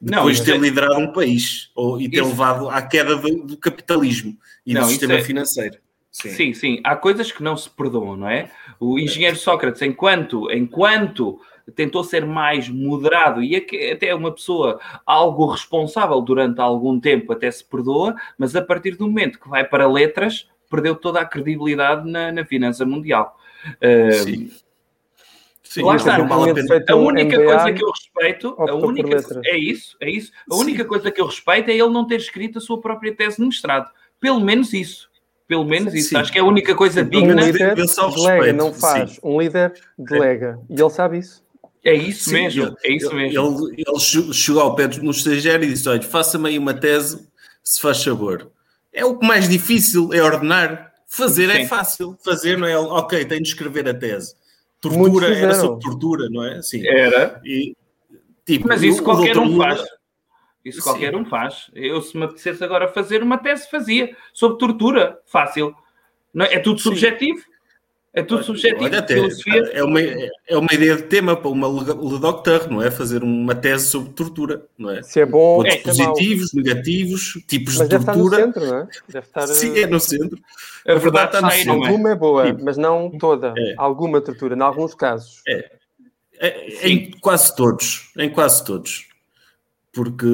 Depois 0.00 0.38
de 0.38 0.44
ter 0.46 0.54
é... 0.54 0.58
liderado 0.58 1.00
um 1.00 1.12
país 1.12 1.70
ou, 1.74 2.00
e 2.00 2.08
ter 2.08 2.20
isso... 2.20 2.28
levado 2.28 2.70
à 2.70 2.80
queda 2.80 3.14
do, 3.16 3.42
do 3.44 3.56
capitalismo 3.58 4.38
e 4.64 4.72
não, 4.72 4.82
do 4.82 4.88
sistema 4.88 5.14
é... 5.14 5.22
financeiro. 5.22 5.76
Sim. 6.20 6.30
sim. 6.30 6.54
sim, 6.54 6.80
Há 6.82 6.96
coisas 6.96 7.30
que 7.30 7.42
não 7.42 7.56
se 7.56 7.70
perdoam, 7.70 8.16
não 8.16 8.28
é? 8.28 8.50
O 8.80 8.98
engenheiro 8.98 9.36
Sócrates, 9.36 9.82
enquanto, 9.82 10.50
enquanto 10.50 11.40
tentou 11.74 12.02
ser 12.02 12.24
mais 12.24 12.68
moderado 12.68 13.42
e 13.42 13.56
até 13.92 14.14
uma 14.14 14.32
pessoa 14.32 14.80
algo 15.04 15.46
responsável 15.46 16.20
durante 16.20 16.60
algum 16.60 16.98
tempo 16.98 17.32
até 17.32 17.50
se 17.50 17.64
perdoa, 17.64 18.16
mas 18.38 18.56
a 18.56 18.62
partir 18.62 18.96
do 18.96 19.06
momento 19.06 19.38
que 19.38 19.48
vai 19.48 19.64
para 19.64 19.86
letras, 19.86 20.48
perdeu 20.70 20.96
toda 20.96 21.20
a 21.20 21.24
credibilidade 21.24 22.10
na, 22.10 22.32
na 22.32 22.44
finança 22.44 22.84
mundial. 22.84 23.38
Sim. 24.24 24.50
Sim, 25.62 25.82
lá 25.82 25.96
está. 25.96 26.16
A 26.16 26.96
única 26.96 27.44
coisa 27.44 27.72
que 27.72 27.84
eu 27.84 27.90
respeito, 27.90 28.54
a 28.58 28.74
única, 28.74 29.16
é 29.44 29.58
isso, 29.58 29.96
é 30.00 30.10
isso. 30.10 30.32
A 30.50 30.56
única 30.56 30.82
coisa 30.82 31.10
que 31.10 31.20
eu 31.20 31.26
respeito 31.26 31.68
é 31.68 31.74
ele 31.74 31.90
não 31.90 32.06
ter 32.06 32.16
escrito 32.16 32.56
a 32.56 32.60
sua 32.60 32.80
própria 32.80 33.14
tese 33.14 33.36
de 33.36 33.44
mestrado. 33.44 33.90
Pelo 34.18 34.40
menos 34.40 34.72
isso. 34.72 35.07
Pelo 35.48 35.64
menos 35.64 35.94
isso. 35.94 36.10
Sim. 36.10 36.16
Acho 36.16 36.30
que 36.30 36.38
é 36.38 36.42
a 36.42 36.44
única 36.44 36.74
coisa 36.74 37.02
digna. 37.02 37.34
Um 37.34 37.46
líder 37.46 37.74
delega, 37.74 38.52
não 38.52 38.72
faz. 38.72 39.12
Sim. 39.12 39.20
Um 39.24 39.40
líder 39.40 39.72
delega. 39.98 40.60
E 40.68 40.78
ele 40.78 40.90
sabe 40.90 41.18
isso. 41.18 41.42
É 41.82 41.94
isso 41.94 42.24
Sim, 42.28 42.34
mesmo, 42.34 42.64
ele, 42.64 42.76
é 42.84 42.92
isso 42.92 43.14
mesmo. 43.14 43.70
Ele, 43.70 43.84
ele 43.86 44.34
chegou 44.34 44.60
ao 44.60 44.74
pé 44.74 44.88
no 45.00 45.10
estagiário 45.10 45.64
e 45.64 45.68
disse: 45.68 45.88
Olha, 45.88 46.02
faça-me 46.02 46.50
aí 46.50 46.58
uma 46.58 46.74
tese, 46.74 47.26
se 47.62 47.80
faz 47.80 48.04
favor. 48.04 48.50
É 48.92 49.04
o 49.04 49.16
que 49.16 49.26
mais 49.26 49.48
difícil 49.48 50.12
é 50.12 50.22
ordenar. 50.22 50.92
Fazer 51.06 51.48
é 51.48 51.54
Sim. 51.54 51.62
é 51.62 51.66
fácil. 51.66 52.18
Fazer 52.22 52.58
não 52.58 52.66
é. 52.66 52.76
Ok, 52.76 53.24
tenho 53.24 53.42
de 53.42 53.48
escrever 53.48 53.88
a 53.88 53.94
tese. 53.94 54.34
Tortura 54.80 55.34
era 55.34 55.54
sobre 55.54 55.80
tortura, 55.80 56.28
não 56.28 56.44
é? 56.44 56.60
Sim. 56.60 56.86
Era. 56.86 57.40
E, 57.44 57.74
tipo, 58.44 58.68
Mas 58.68 58.82
isso 58.82 59.02
qualquer 59.02 59.38
um 59.38 59.56
faz. 59.56 59.82
Isso 60.68 60.80
Sim. 60.80 60.84
qualquer 60.84 61.16
um 61.16 61.24
faz. 61.24 61.70
Eu, 61.74 62.00
se 62.02 62.16
me 62.16 62.24
apetecesse 62.24 62.62
agora 62.62 62.88
fazer 62.88 63.22
uma 63.22 63.38
tese, 63.38 63.68
fazia. 63.70 64.14
Sobre 64.32 64.58
tortura, 64.58 65.18
fácil. 65.26 65.74
Não 66.32 66.44
é? 66.44 66.54
é 66.54 66.58
tudo 66.58 66.80
subjetivo. 66.80 67.40
É 68.12 68.22
tudo 68.22 68.42
subjetivo. 68.42 68.84
Olha, 68.84 68.98
até, 68.98 69.14
é, 69.72 69.84
uma, 69.84 70.00
é 70.00 70.56
uma 70.56 70.72
ideia 70.72 70.96
de 70.96 71.04
tema 71.04 71.36
para 71.36 71.50
uma 71.50 71.68
doctor, 72.18 72.68
não 72.70 72.82
é? 72.82 72.90
Fazer 72.90 73.22
uma 73.22 73.54
tese 73.54 73.88
sobre 73.88 74.10
tortura, 74.10 74.66
não 74.76 74.90
é? 74.90 75.02
Se 75.02 75.20
é 75.20 75.26
bom, 75.26 75.58
Pontos 75.58 75.74
é, 75.74 75.78
positivos, 75.78 76.54
é 76.54 76.56
negativos, 76.56 77.32
tipos 77.46 77.76
mas 77.76 77.88
de 77.88 77.98
tortura. 77.98 78.36
Deve 78.36 78.48
estar 78.48 78.60
no 78.60 78.62
centro, 78.62 78.66
não 78.66 78.78
é? 78.78 78.88
Deve 79.08 79.26
estar... 79.26 79.46
Sim, 79.46 79.78
é 79.78 79.86
no 79.86 80.00
centro. 80.00 80.38
A, 80.86 80.92
a 80.92 80.94
verdade, 80.96 81.26
está 81.26 81.42
no 81.42 81.50
centro. 81.50 81.72
Alguma 81.72 82.10
é 82.10 82.14
boa, 82.14 82.58
mas 82.60 82.76
não 82.76 83.10
toda. 83.10 83.54
É. 83.56 83.74
Alguma 83.76 84.20
tortura, 84.20 84.56
em 84.56 84.60
alguns 84.60 84.94
casos. 84.94 85.42
É. 85.46 85.70
é 86.40 86.88
em 86.88 87.10
quase 87.20 87.54
todos. 87.54 88.10
Em 88.16 88.30
quase 88.30 88.64
todos 88.64 89.07
porque 89.92 90.26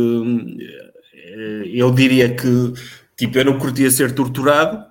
eh, 1.15 1.63
eu 1.67 1.91
diria 1.91 2.35
que 2.35 2.73
tipo, 3.17 3.39
eu 3.39 3.45
não 3.45 3.59
curtia 3.59 3.91
ser 3.91 4.15
torturado, 4.15 4.85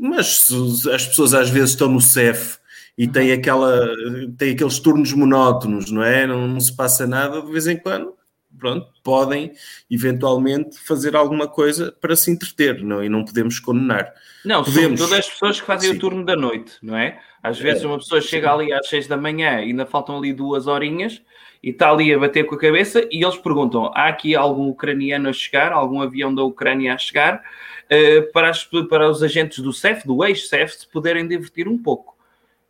mas 0.00 0.48
as 0.92 1.06
pessoas 1.06 1.34
às 1.34 1.50
vezes 1.50 1.70
estão 1.70 1.88
no 1.88 2.00
CEF 2.00 2.58
e 2.96 3.06
tem 3.06 3.28
uhum. 3.28 3.38
aquela 3.38 3.88
tem 4.36 4.52
aqueles 4.52 4.78
turnos 4.78 5.12
monótonos, 5.12 5.90
não 5.90 6.02
é? 6.02 6.26
Não, 6.26 6.46
não, 6.46 6.60
se 6.60 6.74
passa 6.74 7.06
nada 7.06 7.40
de 7.40 7.50
vez 7.50 7.66
em 7.66 7.76
quando. 7.76 8.14
Pronto, 8.58 8.86
podem 9.02 9.52
eventualmente 9.90 10.78
fazer 10.78 11.16
alguma 11.16 11.48
coisa 11.48 11.90
para 12.00 12.14
se 12.14 12.30
entreter, 12.30 12.80
não? 12.82 13.02
E 13.02 13.08
não 13.08 13.24
podemos 13.24 13.58
condenar. 13.58 14.12
Não, 14.44 14.62
podemos... 14.62 15.00
sobretudo 15.00 15.18
as 15.18 15.28
pessoas 15.28 15.60
que 15.60 15.66
fazem 15.66 15.90
Sim. 15.90 15.96
o 15.96 16.00
turno 16.00 16.24
da 16.24 16.36
noite, 16.36 16.74
não 16.80 16.96
é? 16.96 17.18
Às 17.42 17.58
vezes 17.58 17.82
é. 17.82 17.86
uma 17.86 17.98
pessoa 17.98 18.20
chega 18.20 18.52
ali 18.52 18.72
às 18.72 18.88
seis 18.88 19.08
da 19.08 19.16
manhã 19.16 19.60
e 19.60 19.70
ainda 19.70 19.84
faltam 19.84 20.16
ali 20.16 20.32
duas 20.32 20.68
horinhas 20.68 21.20
e 21.62 21.70
está 21.70 21.90
ali 21.90 22.12
a 22.12 22.18
bater 22.18 22.44
com 22.44 22.54
a 22.54 22.58
cabeça 22.58 23.06
e 23.10 23.22
eles 23.22 23.36
perguntam: 23.36 23.90
há 23.94 24.08
aqui 24.08 24.34
algum 24.34 24.68
ucraniano 24.68 25.28
a 25.28 25.32
chegar, 25.32 25.72
algum 25.72 26.00
avião 26.00 26.34
da 26.34 26.42
Ucrânia 26.42 26.94
a 26.94 26.98
chegar, 26.98 27.36
uh, 27.36 28.32
para, 28.32 28.50
as, 28.50 28.64
para 28.88 29.08
os 29.08 29.22
agentes 29.22 29.60
do 29.60 29.72
CEF, 29.72 30.06
do 30.06 30.24
ex-CEF, 30.24 30.74
se 30.74 30.88
poderem 30.88 31.26
divertir 31.26 31.68
um 31.68 31.78
pouco. 31.78 32.16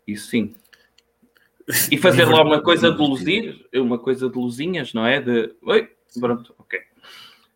Isso 0.07 0.29
sim. 0.29 0.55
E 1.91 1.97
fazer 1.97 2.25
lá 2.25 2.43
uma 2.43 2.61
coisa 2.61 2.91
de 2.91 2.99
luzir, 2.99 3.65
uma 3.75 3.99
coisa 3.99 4.29
de 4.29 4.37
luzinhas, 4.37 4.93
não 4.93 5.07
é? 5.07 5.21
De. 5.21 5.55
Oi, 5.63 5.89
pronto, 6.21 6.55
ok. 6.59 6.81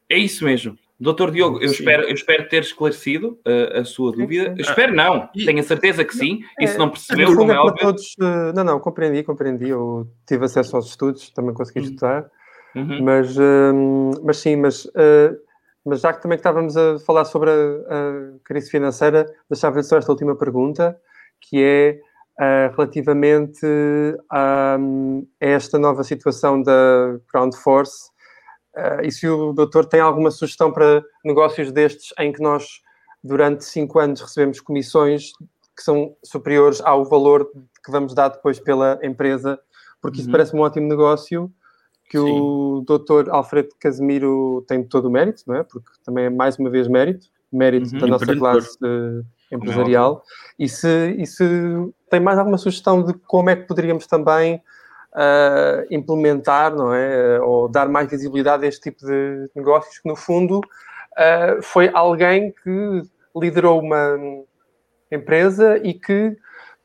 É 0.09 0.17
isso 0.17 0.45
mesmo. 0.45 0.79
Doutor 0.99 1.31
Diogo, 1.31 1.59
eu 1.61 1.71
espero, 1.71 2.05
eu 2.05 2.15
espero 2.15 2.49
ter 2.49 2.63
esclarecido 2.63 3.39
uh, 3.47 3.81
a 3.81 3.85
sua 3.85 4.13
dúvida. 4.13 4.55
Sim. 4.55 4.63
Espero 4.63 4.95
não, 4.95 5.29
tenho 5.45 5.61
a 5.61 5.63
certeza 5.63 6.03
que 6.03 6.17
sim. 6.17 6.41
É, 6.59 6.65
e 6.65 6.69
se 6.69 6.79
não 6.79 6.89
percebeu, 6.89 7.37
como 7.37 7.53
é, 7.53 7.59
óbvio... 7.59 7.83
Todos, 7.83 8.15
uh, 8.19 8.55
não, 8.55 8.65
não, 8.65 8.81
compreendi, 8.81 9.23
compreendi. 9.23 9.69
Eu 9.69 10.09
tive 10.27 10.47
acesso 10.47 10.75
aos 10.75 10.87
estudos, 10.87 11.29
também 11.31 11.53
consegui 11.53 11.81
uhum. 11.81 11.85
estudar. 11.85 12.31
Uhum. 12.75 13.03
Mas, 13.03 13.37
uh, 13.37 14.23
mas 14.25 14.39
sim, 14.39 14.57
mas, 14.57 14.87
uh, 14.87 15.37
mas 15.85 16.01
já 16.01 16.15
que 16.15 16.23
também 16.23 16.37
estávamos 16.37 16.75
a 16.79 16.99
falar 17.01 17.27
sobre 17.27 17.51
a, 17.51 17.55
a 17.55 18.39
crise 18.43 18.71
financeira, 18.71 19.27
deixava-lhe 19.51 19.83
só 19.83 19.99
esta 19.99 20.11
última 20.11 20.35
pergunta, 20.35 20.99
que 21.43 21.63
é 21.63 22.01
relativamente 22.77 23.67
a, 24.29 24.77
a 24.77 25.47
esta 25.47 25.79
nova 25.79 26.05
situação 26.05 26.63
da 26.63 27.19
Ground 27.33 27.55
Force 27.55 28.11
Uh, 28.77 29.05
e 29.05 29.11
se 29.11 29.27
o 29.27 29.53
doutor 29.53 29.87
tem 29.87 30.01
alguma 30.01 30.31
sugestão 30.31 30.71
para 30.71 31.03
negócios 31.25 31.73
destes 31.73 32.13
em 32.19 32.31
que 32.31 32.43
nós, 32.43 32.83
durante 33.25 33.65
cinco 33.65 33.99
anos, 33.99 34.21
recebemos 34.21 34.61
comissões 34.61 35.33
que 35.75 35.83
são 35.83 36.15
superiores 36.23 36.81
ao 36.83 37.05
valor 37.05 37.51
que 37.85 37.91
vamos 37.91 38.15
dar 38.15 38.29
depois 38.29 38.59
pela 38.59 38.99
empresa, 39.03 39.59
porque 40.01 40.19
isso 40.19 40.29
uhum. 40.29 40.33
parece 40.33 40.57
um 40.57 40.61
ótimo 40.61 40.89
negócio 40.89 41.51
que 42.09 42.19
Sim. 42.19 42.31
o 42.31 42.83
doutor 42.87 43.29
Alfredo 43.31 43.71
Casemiro 43.81 44.65
tem 44.69 44.85
todo 44.85 45.07
o 45.07 45.11
mérito, 45.11 45.43
não 45.47 45.57
é? 45.57 45.63
Porque 45.63 45.91
também 46.05 46.27
é 46.27 46.31
mais 46.31 46.59
uma 46.59 46.71
vez 46.71 46.87
mérito, 46.87 47.27
mérito 47.53 47.93
uhum. 47.95 47.99
da 47.99 48.07
nossa 48.07 48.37
classe 48.37 48.79
uh, 48.83 49.25
empresarial. 49.51 50.23
E 50.59 50.69
se, 50.69 51.17
e 51.19 51.27
se 51.27 51.45
tem 52.11 52.21
mais 52.21 52.39
alguma 52.39 52.59
sugestão 52.59 53.03
de 53.03 53.15
como 53.15 53.51
é 53.51 53.57
que 53.57 53.67
poderíamos 53.67 54.07
também 54.07 54.63
uh, 55.17 55.87
implementar, 55.91 56.75
não 56.75 56.93
é? 56.93 57.41
Ou 57.41 57.69
dar 57.69 57.89
mais 57.89 58.11
visibilidade 58.11 58.65
a 58.65 58.69
este 58.69 58.91
tipo 58.91 59.05
de 59.05 59.51
negócios 59.55 59.99
que, 59.99 60.09
no 60.09 60.15
fundo, 60.15 60.59
uh, 60.59 61.63
foi 61.63 61.91
alguém 61.93 62.53
que 62.63 63.03
liderou 63.35 63.81
uma 63.81 64.17
empresa 65.11 65.81
e 65.83 65.95
que 65.95 66.37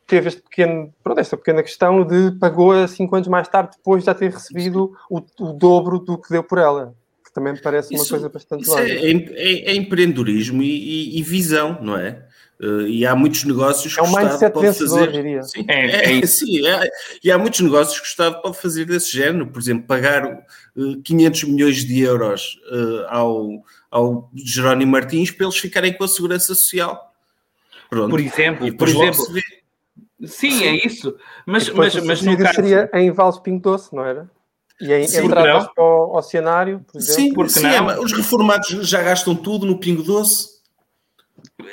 teve 0.07 0.29
este 0.29 0.41
pequeno, 0.41 0.93
pronto, 1.03 1.19
esta 1.19 1.37
pequena 1.37 1.63
questão 1.63 2.05
de 2.05 2.31
pagou 2.39 2.71
a 2.71 2.87
cinco 2.87 3.15
anos 3.15 3.27
mais 3.27 3.47
tarde, 3.47 3.71
depois 3.77 4.01
de 4.01 4.07
já 4.07 4.13
ter 4.13 4.31
recebido 4.31 4.93
o, 5.09 5.19
o 5.39 5.53
dobro 5.53 5.99
do 5.99 6.17
que 6.17 6.29
deu 6.29 6.43
por 6.43 6.57
ela. 6.57 6.93
Que 7.23 7.31
também 7.33 7.53
me 7.53 7.61
parece 7.61 7.93
isso, 7.93 8.03
uma 8.03 8.09
coisa 8.09 8.29
bastante 8.29 8.63
isso 8.63 8.77
é, 8.77 8.91
é, 8.91 9.71
é, 9.71 9.75
empreendedorismo 9.75 10.61
e, 10.61 11.15
e, 11.15 11.19
e 11.19 11.23
visão, 11.23 11.77
não 11.81 11.97
é? 11.97 12.25
Uh, 12.61 12.85
e 12.85 13.07
há 13.07 13.15
muitos 13.15 13.43
negócios 13.43 13.97
é 13.97 14.01
um 14.03 14.05
que 14.05 14.19
o 14.19 14.27
Estado 14.27 14.51
pode 14.51 14.73
fazer. 14.73 15.11
Diria. 15.11 15.41
Sim, 15.41 15.65
é, 15.67 16.19
é, 16.19 16.25
sim 16.27 16.67
é, 16.67 16.89
e 17.23 17.31
há 17.31 17.37
muitos 17.37 17.59
negócios 17.61 17.99
que 17.99 18.05
o 18.05 18.07
Estado 18.07 18.39
pode 18.39 18.55
fazer 18.57 18.85
desse 18.85 19.11
género, 19.11 19.47
por 19.47 19.59
exemplo, 19.59 19.87
pagar 19.87 20.45
uh, 20.75 21.01
500 21.03 21.43
milhões 21.45 21.77
de 21.77 22.01
euros 22.01 22.59
uh, 22.71 23.07
ao, 23.09 23.63
ao 23.89 24.29
Jerónimo 24.35 24.91
Martins 24.91 25.31
para 25.31 25.47
eles 25.47 25.57
ficarem 25.57 25.91
com 25.91 26.03
a 26.03 26.07
segurança 26.07 26.53
social. 26.53 27.11
Pronto. 27.89 28.11
Por 28.11 28.19
exemplo, 28.19 28.77
por 28.77 28.87
exemplo. 28.87 29.25
Sim, 30.23 30.51
sim, 30.51 30.63
é 30.63 30.85
isso. 30.85 31.15
Mas, 31.47 31.67
mas, 31.71 31.95
mas 31.95 32.21
no 32.21 32.37
caso... 32.37 32.53
seria 32.53 32.89
em 32.93 33.09
Vales 33.09 33.39
Pinto 33.39 33.71
Doce, 33.71 33.95
não 33.95 34.05
era? 34.05 34.29
E 34.79 34.93
em 34.93 35.03
entradas 35.03 35.67
para 35.73 35.83
o 35.83 36.15
oceanário, 36.15 36.85
por 36.91 36.99
exemplo. 36.99 37.21
Sim, 37.21 37.33
porque 37.33 37.53
sim, 37.53 37.63
não? 37.63 37.89
É, 37.89 37.99
os 37.99 38.11
reformados 38.11 38.67
já 38.87 39.01
gastam 39.01 39.35
tudo 39.35 39.65
no 39.65 39.79
Pingo 39.79 40.03
Doce. 40.03 40.50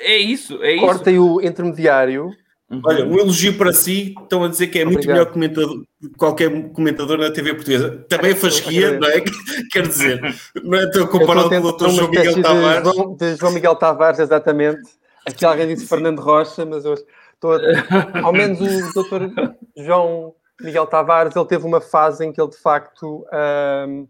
É 0.01 0.17
isso, 0.17 0.63
é 0.63 0.77
Cortem 0.77 1.15
isso. 1.15 1.35
o 1.37 1.43
intermediário. 1.43 2.31
Uhum. 2.71 2.83
Olha, 2.85 3.07
um 3.07 3.19
elogio 3.19 3.57
para 3.57 3.73
si, 3.73 4.15
estão 4.21 4.45
a 4.45 4.49
dizer 4.49 4.67
que 4.67 4.79
é 4.79 4.83
Obrigado. 4.83 4.93
muito 4.93 5.09
melhor 5.09 5.33
comentador, 5.33 5.85
qualquer 6.19 6.71
comentador 6.73 7.17
na 7.17 7.31
TV 7.31 7.55
portuguesa. 7.55 8.05
Também 8.09 8.33
é 8.33 8.35
fasquia, 8.35 8.99
não 8.99 9.09
é? 9.09 9.23
Quer 9.73 9.89
dizer, 9.89 10.21
não 10.63 10.79
é? 10.79 10.85
Estou 10.85 11.09
comparado 11.09 11.49
com 11.49 11.57
o 11.57 11.73
Dr. 11.73 11.89
João 11.89 12.11
Miguel 12.11 12.43
Tavares. 12.43 12.83
De 12.83 12.97
João, 12.97 13.17
de 13.17 13.37
João 13.37 13.53
Miguel 13.53 13.77
Tavares, 13.77 14.19
exatamente. 14.19 14.83
Aqui 15.27 15.45
alguém 15.47 15.69
disse 15.69 15.83
Sim. 15.83 15.89
Fernando 15.89 16.21
Rocha, 16.21 16.67
mas 16.67 16.85
eu 16.85 16.93
estou 16.95 17.55
a... 17.55 17.59
ao 18.23 18.33
menos 18.35 18.61
o 18.61 19.03
Dr. 19.03 19.55
João 19.77 20.35
Miguel 20.61 20.87
Tavares, 20.87 21.35
ele 21.35 21.47
teve 21.47 21.65
uma 21.65 21.81
fase 21.81 22.27
em 22.27 22.33
que 22.33 22.41
ele 22.41 22.51
de 22.51 22.59
facto 22.59 23.25
um, 23.89 24.07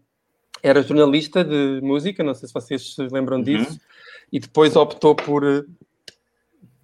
era 0.61 0.81
jornalista 0.81 1.43
de 1.43 1.79
música, 1.81 2.23
não 2.23 2.33
sei 2.33 2.47
se 2.47 2.53
vocês 2.53 2.95
se 2.95 3.07
lembram 3.09 3.37
uhum. 3.37 3.43
E 4.31 4.39
depois 4.39 4.75
optou 4.75 5.15
por 5.15 5.43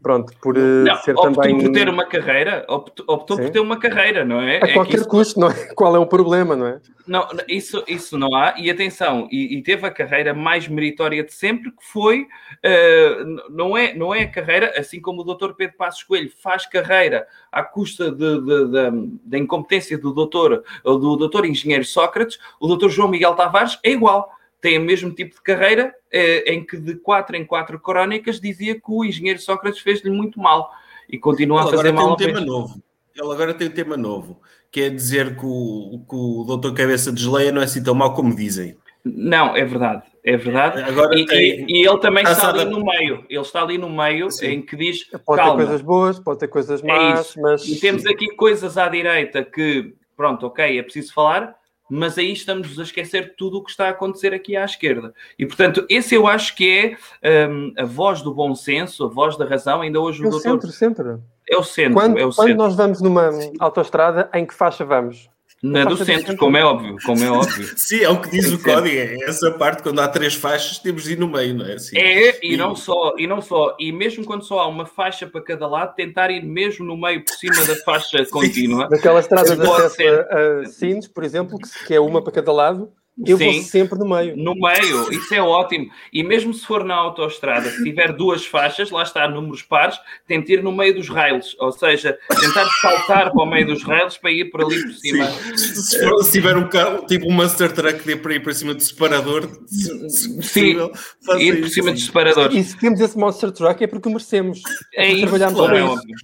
pronto, 0.06 0.32
por 0.40 0.56
eh, 0.56 0.60
não, 0.60 0.96
ser 0.98 1.14
optou 1.14 1.32
também... 1.32 1.60
por 1.60 1.72
ter 1.72 1.90
uma 1.90 2.06
carreira, 2.06 2.64
optou, 2.70 3.04
optou 3.10 3.38
por 3.38 3.50
ter 3.50 3.60
uma 3.60 3.80
carreira, 3.80 4.24
não 4.24 4.40
é? 4.40 4.64
A 4.64 4.68
é 4.68 4.74
qualquer 4.74 4.98
isso... 4.98 5.08
custo, 5.08 5.40
não 5.40 5.50
é? 5.50 5.54
Qual 5.74 5.96
é 5.96 5.98
o 5.98 6.06
problema, 6.06 6.56
não 6.56 6.68
é? 6.68 6.80
Não, 7.08 7.28
isso, 7.48 7.84
isso 7.88 8.16
não 8.16 8.36
há, 8.36 8.54
e 8.56 8.70
atenção, 8.70 9.28
e, 9.32 9.58
e 9.58 9.64
teve 9.64 9.84
a 9.84 9.90
carreira 9.90 10.32
mais 10.32 10.68
meritória 10.68 11.24
de 11.24 11.34
sempre, 11.34 11.72
que 11.72 11.84
foi, 11.84 12.22
uh, 12.22 13.50
não, 13.50 13.76
é, 13.76 13.96
não 13.96 14.14
é 14.14 14.22
a 14.22 14.30
carreira, 14.30 14.76
assim 14.78 15.02
como 15.02 15.22
o 15.22 15.36
Dr. 15.36 15.54
Pedro 15.54 15.76
Passos 15.76 16.04
Coelho 16.04 16.32
faz 16.38 16.68
carreira 16.68 17.26
à 17.52 17.64
custa 17.64 18.12
da 18.12 19.40
incompetência 19.40 19.98
do 19.98 20.14
doutor, 20.14 20.64
do 20.84 21.16
doutor 21.16 21.48
engenheiro 21.48 21.84
Sócrates, 21.84 22.38
o 22.60 22.68
doutor 22.68 22.90
João 22.90 23.10
Miguel 23.10 23.34
Tavares 23.34 23.80
é 23.84 23.90
igual 23.90 24.35
tem 24.62 24.78
o 24.78 24.82
mesmo 24.82 25.12
tipo 25.12 25.36
de 25.36 25.42
carreira, 25.42 25.94
eh, 26.12 26.54
em 26.54 26.66
que 26.66 26.78
de 26.78 26.96
quatro 26.96 27.36
em 27.36 27.46
quatro 27.46 27.80
crónicas 27.80 28.40
dizia 28.40 28.76
que 28.76 28.88
o 28.88 29.06
engenheiro 29.06 29.40
Sócrates 29.40 29.82
fez-lhe 29.82 30.10
muito 30.10 30.40
mal 30.40 30.72
e 31.10 31.18
continua 31.18 31.62
Ele 31.62 31.70
a 31.70 31.72
fazer 31.72 31.92
mal. 31.92 32.06
Agora 32.06 32.18
tem 32.18 32.28
um 32.28 32.34
tema 32.34 32.46
novo. 32.46 32.84
Ele 33.16 33.32
agora 33.32 33.54
tem 33.54 33.68
um 33.68 33.72
tema 33.72 33.98
novo, 33.98 34.42
que 34.72 34.82
é 34.82 34.90
dizer 34.90 35.38
que 35.38 35.46
o, 35.46 36.04
que 36.10 36.16
o 36.16 36.44
doutor 36.46 36.74
Cabeça 36.74 37.12
de 37.12 37.24
Geleia 37.24 37.52
não 37.52 37.62
é 37.62 37.66
assim 37.66 37.82
tão 37.82 37.96
mal 37.96 38.14
como 38.14 38.36
dizem. 38.36 38.78
Não, 39.06 39.56
é 39.56 39.64
verdade, 39.64 40.02
é 40.24 40.36
verdade. 40.36 40.82
Agora 40.82 41.18
e, 41.18 41.26
tem... 41.28 41.66
e, 41.70 41.82
e 41.82 41.88
ele 41.88 42.00
também 42.00 42.24
está 42.24 42.50
ali 42.50 42.66
no 42.66 42.84
meio. 42.84 43.24
Ele 43.30 43.40
está 43.40 43.62
ali 43.62 43.78
no 43.78 43.90
meio 43.90 44.32
Sim. 44.32 44.48
em 44.48 44.62
que 44.64 44.76
diz. 44.76 45.04
Pode 45.24 45.42
calma. 45.42 45.58
ter 45.58 45.66
coisas 45.66 45.82
boas, 45.82 46.20
pode 46.20 46.40
ter 46.40 46.48
coisas 46.48 46.84
é 46.84 46.88
más, 46.88 47.38
é 47.38 47.42
mas. 47.42 47.68
E 47.68 47.80
temos 47.80 48.06
aqui 48.08 48.36
coisas 48.36 48.78
à 48.80 48.90
direita 48.90 49.44
que, 49.44 49.94
pronto, 50.18 50.48
ok, 50.48 50.80
é 50.80 50.82
preciso 50.82 51.14
falar, 51.14 51.56
mas 51.90 52.18
aí 52.18 52.32
estamos 52.32 52.80
a 52.80 52.84
esquecer 52.84 53.36
tudo 53.36 53.58
o 53.58 53.64
que 53.64 53.70
está 53.70 53.88
a 53.88 53.90
acontecer 53.90 54.34
aqui 54.34 54.56
à 54.56 54.66
esquerda. 54.66 55.14
E, 55.38 55.46
portanto, 55.46 55.86
esse 55.90 56.16
eu 56.16 56.28
acho 56.28 56.56
que 56.56 56.98
é 57.22 57.48
um, 57.48 57.74
a 57.78 57.86
voz 57.86 58.22
do 58.22 58.34
bom 58.34 58.56
senso, 58.56 59.06
a 59.06 59.08
voz 59.08 59.38
da 59.38 59.46
razão. 59.46 59.82
Ainda 59.82 60.00
hoje 60.00 60.22
o 60.22 60.26
é 60.26 60.28
o 60.28 60.32
doutor... 60.32 60.52
centro, 60.52 60.72
sempre. 60.72 61.18
É 61.48 61.58
o 61.58 61.64
centro, 61.64 61.94
quando, 61.94 62.18
é 62.18 62.26
o 62.26 62.32
quando 62.32 62.48
centro. 62.48 62.64
nós 62.64 62.76
vamos 62.76 63.02
numa 63.02 63.30
autoestrada, 63.60 64.30
em 64.34 64.46
que 64.46 64.54
faixa 64.54 64.84
vamos? 64.84 65.30
Na 65.66 65.84
do 65.84 65.98
centro, 65.98 66.16
centro, 66.16 66.38
como 66.38 66.58
é 66.58 66.64
óbvio, 66.64 66.96
como 67.04 67.24
é 67.24 67.32
óbvio. 67.32 67.68
Sim, 67.76 68.02
é 68.02 68.10
o 68.10 68.22
que 68.22 68.30
diz 68.30 68.52
o 68.52 68.62
código, 68.62 68.96
é 68.96 69.16
essa 69.24 69.52
parte, 69.52 69.82
quando 69.82 70.00
há 70.00 70.08
três 70.08 70.36
faixas, 70.36 70.78
temos 70.78 71.04
de 71.04 71.14
ir 71.14 71.18
no 71.18 71.28
meio, 71.28 71.56
não 71.56 71.66
é? 71.66 71.74
Assim, 71.74 71.98
é, 71.98 72.40
e, 72.46 72.54
e, 72.54 72.58
não 72.58 72.76
só, 72.76 73.16
e 73.18 73.26
não 73.26 73.42
só, 73.42 73.76
e 73.80 73.92
mesmo 73.92 74.24
quando 74.24 74.44
só 74.44 74.60
há 74.60 74.68
uma 74.68 74.86
faixa 74.86 75.26
para 75.26 75.42
cada 75.42 75.68
lado, 75.68 75.96
tentar 75.96 76.30
ir 76.30 76.44
mesmo 76.44 76.86
no 76.86 76.96
meio, 76.96 77.26
por 77.26 77.34
cima 77.34 77.66
da 77.66 77.76
faixa 77.78 78.24
contínua. 78.30 78.88
Naquela 78.90 79.20
estrada 79.20 79.56
de 79.56 79.68
acesso 79.68 80.02
a, 80.30 80.62
a 80.62 80.66
Sines, 80.66 81.08
por 81.08 81.24
exemplo, 81.24 81.58
que 81.88 81.94
é 81.94 82.00
uma 82.00 82.22
para 82.22 82.34
cada 82.34 82.52
lado, 82.52 82.92
eu 83.24 83.38
Sim, 83.38 83.46
vou 83.46 83.62
sempre 83.62 83.98
no 83.98 84.10
meio. 84.10 84.36
No 84.36 84.54
meio, 84.56 85.10
isso 85.14 85.34
é 85.34 85.42
ótimo. 85.42 85.90
E 86.12 86.22
mesmo 86.22 86.54
se 86.54 86.66
for 86.66 86.84
na 86.84 86.96
autoestrada, 86.96 87.70
se 87.70 87.82
tiver 87.82 88.12
duas 88.12 88.46
faixas, 88.46 88.92
lá 88.92 89.04
está, 89.04 89.26
números 89.26 89.62
pares, 89.62 89.98
tente 90.28 90.52
ir 90.52 90.62
no 90.62 90.74
meio 90.74 90.96
dos 90.96 91.08
rails, 91.08 91.56
ou 91.58 91.72
seja, 91.72 92.18
tentar 92.28 92.66
saltar 92.82 93.32
para 93.32 93.42
o 93.42 93.46
meio 93.46 93.68
dos 93.68 93.84
rails 93.84 94.18
para 94.18 94.32
ir 94.32 94.52
por 94.52 94.64
ali 94.64 94.82
por 94.82 94.92
cima. 94.92 95.28
Se, 95.56 96.04
for, 96.04 96.24
se, 96.24 96.32
tiver 96.34 96.58
um 96.58 96.68
carro, 96.68 97.06
tipo 97.06 97.30
um 97.30 97.32
Monster 97.32 97.72
Truck, 97.72 98.06
dê 98.06 98.18
para 98.18 98.36
ir 98.36 98.44
para 98.44 98.54
cima 98.54 98.74
do 98.74 98.84
separador, 98.84 99.50
se, 99.66 100.42
Sim, 100.42 100.92
ir 101.40 101.62
por 101.62 101.70
cima 101.70 101.92
dos 101.94 102.06
separadores. 102.06 102.58
E 102.58 102.64
se 102.66 102.78
temos 102.78 103.00
esse 103.00 103.18
Monster 103.18 103.52
Truck 103.54 103.82
é 103.82 103.88
porque 103.88 104.10
merecemos. 104.10 104.62
É 104.94 105.10
isso, 105.10 105.30
como 105.54 105.74
é, 105.74 105.84
óbvio. 105.84 106.16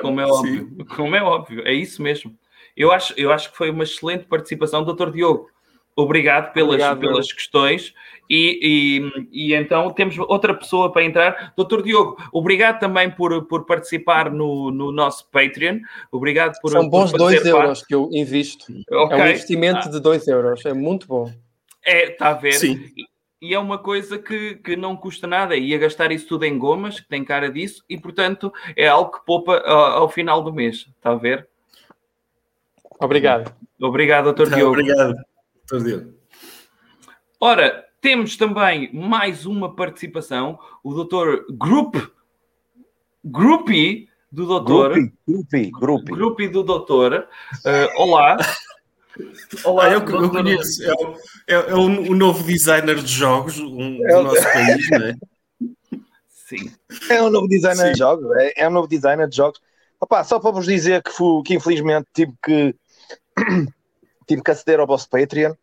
Como 0.00 0.20
é 0.20 0.26
óbvio. 0.26 0.86
Como 0.96 1.16
é 1.16 1.22
óbvio, 1.22 1.62
é 1.68 1.72
isso 1.72 2.02
mesmo. 2.02 2.34
Eu 2.76 2.90
acho, 2.90 3.14
eu 3.16 3.30
acho 3.30 3.52
que 3.52 3.56
foi 3.56 3.70
uma 3.70 3.84
excelente 3.84 4.24
participação 4.24 4.82
do 4.82 4.92
Dr. 4.92 5.12
Diogo 5.12 5.52
Obrigado 5.94 6.52
pelas, 6.52 6.70
Obrigado, 6.70 7.00
pelas 7.00 7.32
questões. 7.32 7.94
E, 8.28 9.02
e, 9.30 9.48
e, 9.50 9.54
então 9.54 9.90
temos 9.90 10.16
outra 10.18 10.54
pessoa 10.54 10.90
para 10.90 11.04
entrar. 11.04 11.52
Doutor 11.54 11.82
Diogo, 11.82 12.16
obrigado 12.32 12.78
também 12.78 13.10
por, 13.10 13.46
por 13.46 13.66
participar 13.66 14.30
no, 14.30 14.70
no 14.70 14.90
nosso 14.90 15.28
Patreon. 15.30 15.80
Obrigado 16.10 16.58
por. 16.62 16.70
São 16.70 16.88
bons 16.88 17.12
2 17.12 17.44
euros 17.44 17.84
que 17.84 17.94
eu 17.94 18.08
invisto. 18.10 18.72
Okay. 18.90 19.18
É 19.18 19.22
um 19.22 19.26
investimento 19.28 19.88
ah. 19.88 19.90
de 19.90 20.00
2 20.00 20.28
euros. 20.28 20.64
É 20.64 20.72
muito 20.72 21.06
bom. 21.06 21.30
É, 21.84 22.12
está 22.12 22.30
a 22.30 22.34
ver. 22.34 22.52
Sim. 22.52 22.80
E, 22.96 23.04
e 23.50 23.54
é 23.54 23.58
uma 23.58 23.76
coisa 23.76 24.16
que, 24.18 24.54
que 24.54 24.76
não 24.76 24.96
custa 24.96 25.26
nada. 25.26 25.54
Ia 25.54 25.76
gastar 25.76 26.10
isso 26.12 26.28
tudo 26.28 26.44
em 26.44 26.56
gomas, 26.56 27.00
que 27.00 27.08
tem 27.08 27.24
cara 27.24 27.50
disso, 27.50 27.84
e 27.86 27.98
portanto 27.98 28.50
é 28.76 28.88
algo 28.88 29.10
que 29.10 29.26
poupa 29.26 29.58
ao, 29.58 30.02
ao 30.02 30.08
final 30.08 30.42
do 30.42 30.52
mês. 30.52 30.86
Está 30.96 31.10
a 31.10 31.16
ver? 31.16 31.48
Obrigado. 33.00 33.52
Obrigado, 33.80 34.26
doutor 34.26 34.48
Diogo. 34.48 34.70
Obrigado, 34.70 35.16
Diogo. 35.66 36.14
Ora, 37.40 37.84
temos 38.00 38.36
também 38.36 38.92
mais 38.92 39.46
uma 39.46 39.74
participação, 39.74 40.58
o 40.82 40.92
doutor 40.92 41.46
Group, 41.50 41.96
Groupie 43.24 44.08
do 44.30 44.46
doutor. 44.46 44.94
Groupie, 45.26 45.70
Groupie. 45.70 46.12
Groupie 46.12 46.48
do 46.48 46.62
doutor. 46.62 47.28
Uh, 47.64 47.88
olá. 48.00 48.36
Olá, 49.64 49.86
ah, 49.86 49.92
eu, 49.92 50.00
eu 50.00 50.30
conheço. 50.30 50.82
É, 50.82 51.54
é, 51.54 51.54
é 51.54 51.74
o, 51.74 51.84
o, 51.84 52.14
novo 52.14 52.42
designer 52.44 52.96
de 52.96 53.12
jogos 53.12 53.58
um, 53.58 53.98
é 54.06 54.16
do 54.16 54.22
nosso 54.22 54.42
país, 54.52 54.90
não 54.90 55.06
é? 55.06 55.14
Sim. 56.28 56.72
É 57.10 57.22
um 57.22 57.30
novo 57.30 57.46
designer 57.46 57.86
Sim. 57.86 57.92
de 57.92 57.98
jogos. 57.98 58.36
É, 58.36 58.62
é, 58.62 58.68
um 58.68 58.72
novo 58.72 58.88
designer 58.88 59.28
de 59.28 59.36
jogos. 59.36 59.60
Opa, 60.00 60.24
só 60.24 60.40
para 60.40 60.50
vos 60.50 60.64
dizer 60.64 61.02
que, 61.02 61.10
fui, 61.10 61.42
que 61.44 61.54
infelizmente 61.54 62.08
tive 62.14 62.32
que 62.42 62.74
tive 64.26 64.42
que 64.42 64.50
aceder 64.50 64.80
ao 64.80 64.86
vosso 64.86 65.08
Patreon 65.08 65.54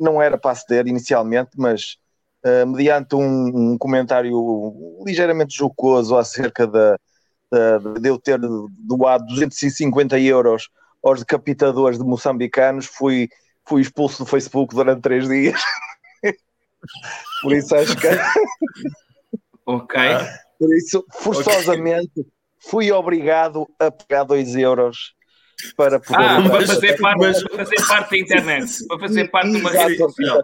não 0.00 0.22
era 0.22 0.38
para 0.38 0.52
aceder 0.52 0.86
inicialmente, 0.86 1.50
mas 1.56 1.96
uh, 2.44 2.66
mediante 2.66 3.14
um, 3.14 3.72
um, 3.72 3.78
comentário 3.78 5.02
ligeiramente 5.04 5.56
jocoso 5.56 6.16
acerca 6.16 6.66
da, 6.66 6.98
da, 7.50 7.78
de 7.78 8.08
eu 8.08 8.18
ter 8.18 8.38
doado 8.38 9.26
250 9.26 10.18
euros 10.20 10.70
aos 11.02 11.20
decapitadores 11.20 11.98
de 11.98 12.04
moçambicanos, 12.04 12.86
fui, 12.86 13.28
fui 13.64 13.82
expulso 13.82 14.24
do 14.24 14.30
Facebook 14.30 14.74
durante 14.74 15.02
três 15.02 15.28
dias. 15.28 15.60
Por 17.42 17.52
isso 17.52 17.74
acho 17.74 17.96
que. 17.96 18.06
ok. 19.66 20.00
Por 20.58 20.74
isso, 20.76 21.04
forçosamente, 21.12 22.20
okay. 22.20 22.32
fui 22.58 22.90
obrigado 22.90 23.68
a 23.78 23.90
pagar 23.90 24.24
2 24.24 24.56
euros 24.56 25.14
para 25.76 26.00
poder. 26.00 26.24
Ah, 26.24 26.42
para 26.48 26.66
fazer, 26.66 26.98
parte, 26.98 27.18
mas... 27.18 27.42
para 27.42 27.64
fazer 27.64 27.86
parte 27.86 28.10
da 28.10 28.18
internet, 28.18 28.86
para 28.86 28.98
fazer 28.98 29.30
parte 29.30 29.50
de 29.50 29.56
uma 29.58 29.70
rede 29.70 29.96
social. 29.96 30.42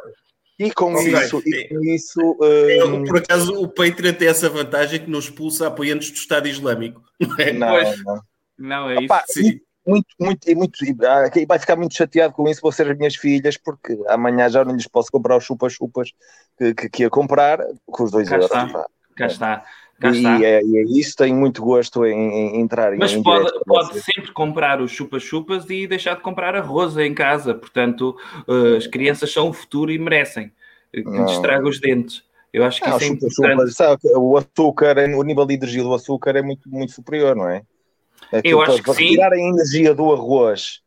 E 0.58 0.70
com 0.70 0.94
okay. 0.94 1.12
isso, 1.12 1.42
e 1.44 1.68
com 1.68 1.84
isso 1.84 2.20
um... 2.20 3.04
por 3.04 3.18
acaso 3.18 3.60
o 3.60 3.66
Patreon 3.66 4.14
tem 4.14 4.28
essa 4.28 4.48
vantagem 4.48 5.00
que 5.00 5.10
não 5.10 5.18
expulsa 5.18 5.66
apoiantes 5.66 6.10
do 6.10 6.16
Estado 6.16 6.46
Islâmico. 6.46 7.02
Não, 7.20 7.38
é? 7.38 7.52
não, 7.52 8.04
não. 8.04 8.22
não 8.58 8.90
é 8.90 8.98
Opa, 8.98 9.24
isso. 9.28 9.42
Sim. 9.42 9.60
Muito, 9.86 10.06
muito, 10.18 10.56
muito, 10.56 10.78
ah, 11.04 11.30
vai 11.46 11.58
ficar 11.58 11.76
muito 11.76 11.94
chateado 11.94 12.32
com 12.32 12.48
isso, 12.48 12.62
vou 12.62 12.72
ser 12.72 12.90
as 12.90 12.96
minhas 12.96 13.16
filhas, 13.16 13.58
porque 13.58 13.98
amanhã 14.08 14.48
já 14.48 14.64
não 14.64 14.74
lhes 14.74 14.88
posso 14.88 15.10
comprar 15.12 15.36
os 15.36 15.44
chupas-chupas 15.44 16.10
que, 16.56 16.72
que, 16.72 16.88
que, 16.88 17.02
ia 17.02 17.10
comprar 17.10 17.60
com 17.84 18.04
os 18.04 18.10
dois 18.10 18.26
Cá 18.26 18.36
euros. 18.36 18.50
Está. 18.50 18.86
Cá 19.14 19.26
está. 19.26 19.64
E 20.02 20.44
é, 20.44 20.62
e 20.62 20.78
é, 20.78 20.82
isso, 20.82 21.16
tenho 21.16 21.36
muito 21.36 21.62
gosto 21.62 22.04
em, 22.04 22.12
em 22.12 22.60
entrar 22.60 22.94
Mas 22.96 23.12
em 23.12 23.22
pode, 23.22 23.50
pode 23.64 24.00
sempre 24.02 24.32
comprar 24.32 24.80
os 24.80 24.90
chupas-chupas 24.90 25.70
e 25.70 25.86
deixar 25.86 26.16
de 26.16 26.20
comprar 26.20 26.54
arroz 26.54 26.96
em 26.96 27.14
casa. 27.14 27.54
Portanto, 27.54 28.16
uh, 28.46 28.76
as 28.76 28.86
crianças 28.86 29.32
são 29.32 29.48
o 29.48 29.52
futuro 29.52 29.90
e 29.92 29.98
merecem 29.98 30.50
que 30.92 31.02
não. 31.02 31.26
estraga 31.26 31.66
os 31.66 31.80
dentes. 31.80 32.22
Eu 32.52 32.64
acho 32.64 32.80
que 32.80 32.88
não, 32.88 32.96
isso 32.96 33.04
é 33.04 33.08
chupa, 33.08 33.26
importante. 33.26 33.74
sabe, 33.74 34.00
o 34.14 34.36
açúcar, 34.36 34.96
o 34.98 35.22
nível 35.22 35.46
de 35.46 35.54
energia 35.54 35.82
do 35.82 35.94
açúcar 35.94 36.36
é 36.36 36.42
muito, 36.42 36.68
muito 36.68 36.92
superior, 36.92 37.34
não 37.34 37.48
é? 37.48 37.62
Eu 38.44 38.60
acho 38.62 38.76
que 38.76 38.82
para 38.82 38.94
sim. 38.94 39.08
Tirar 39.08 39.32
a 39.32 39.38
energia 39.38 39.94
do 39.94 40.12
arroz 40.12 40.80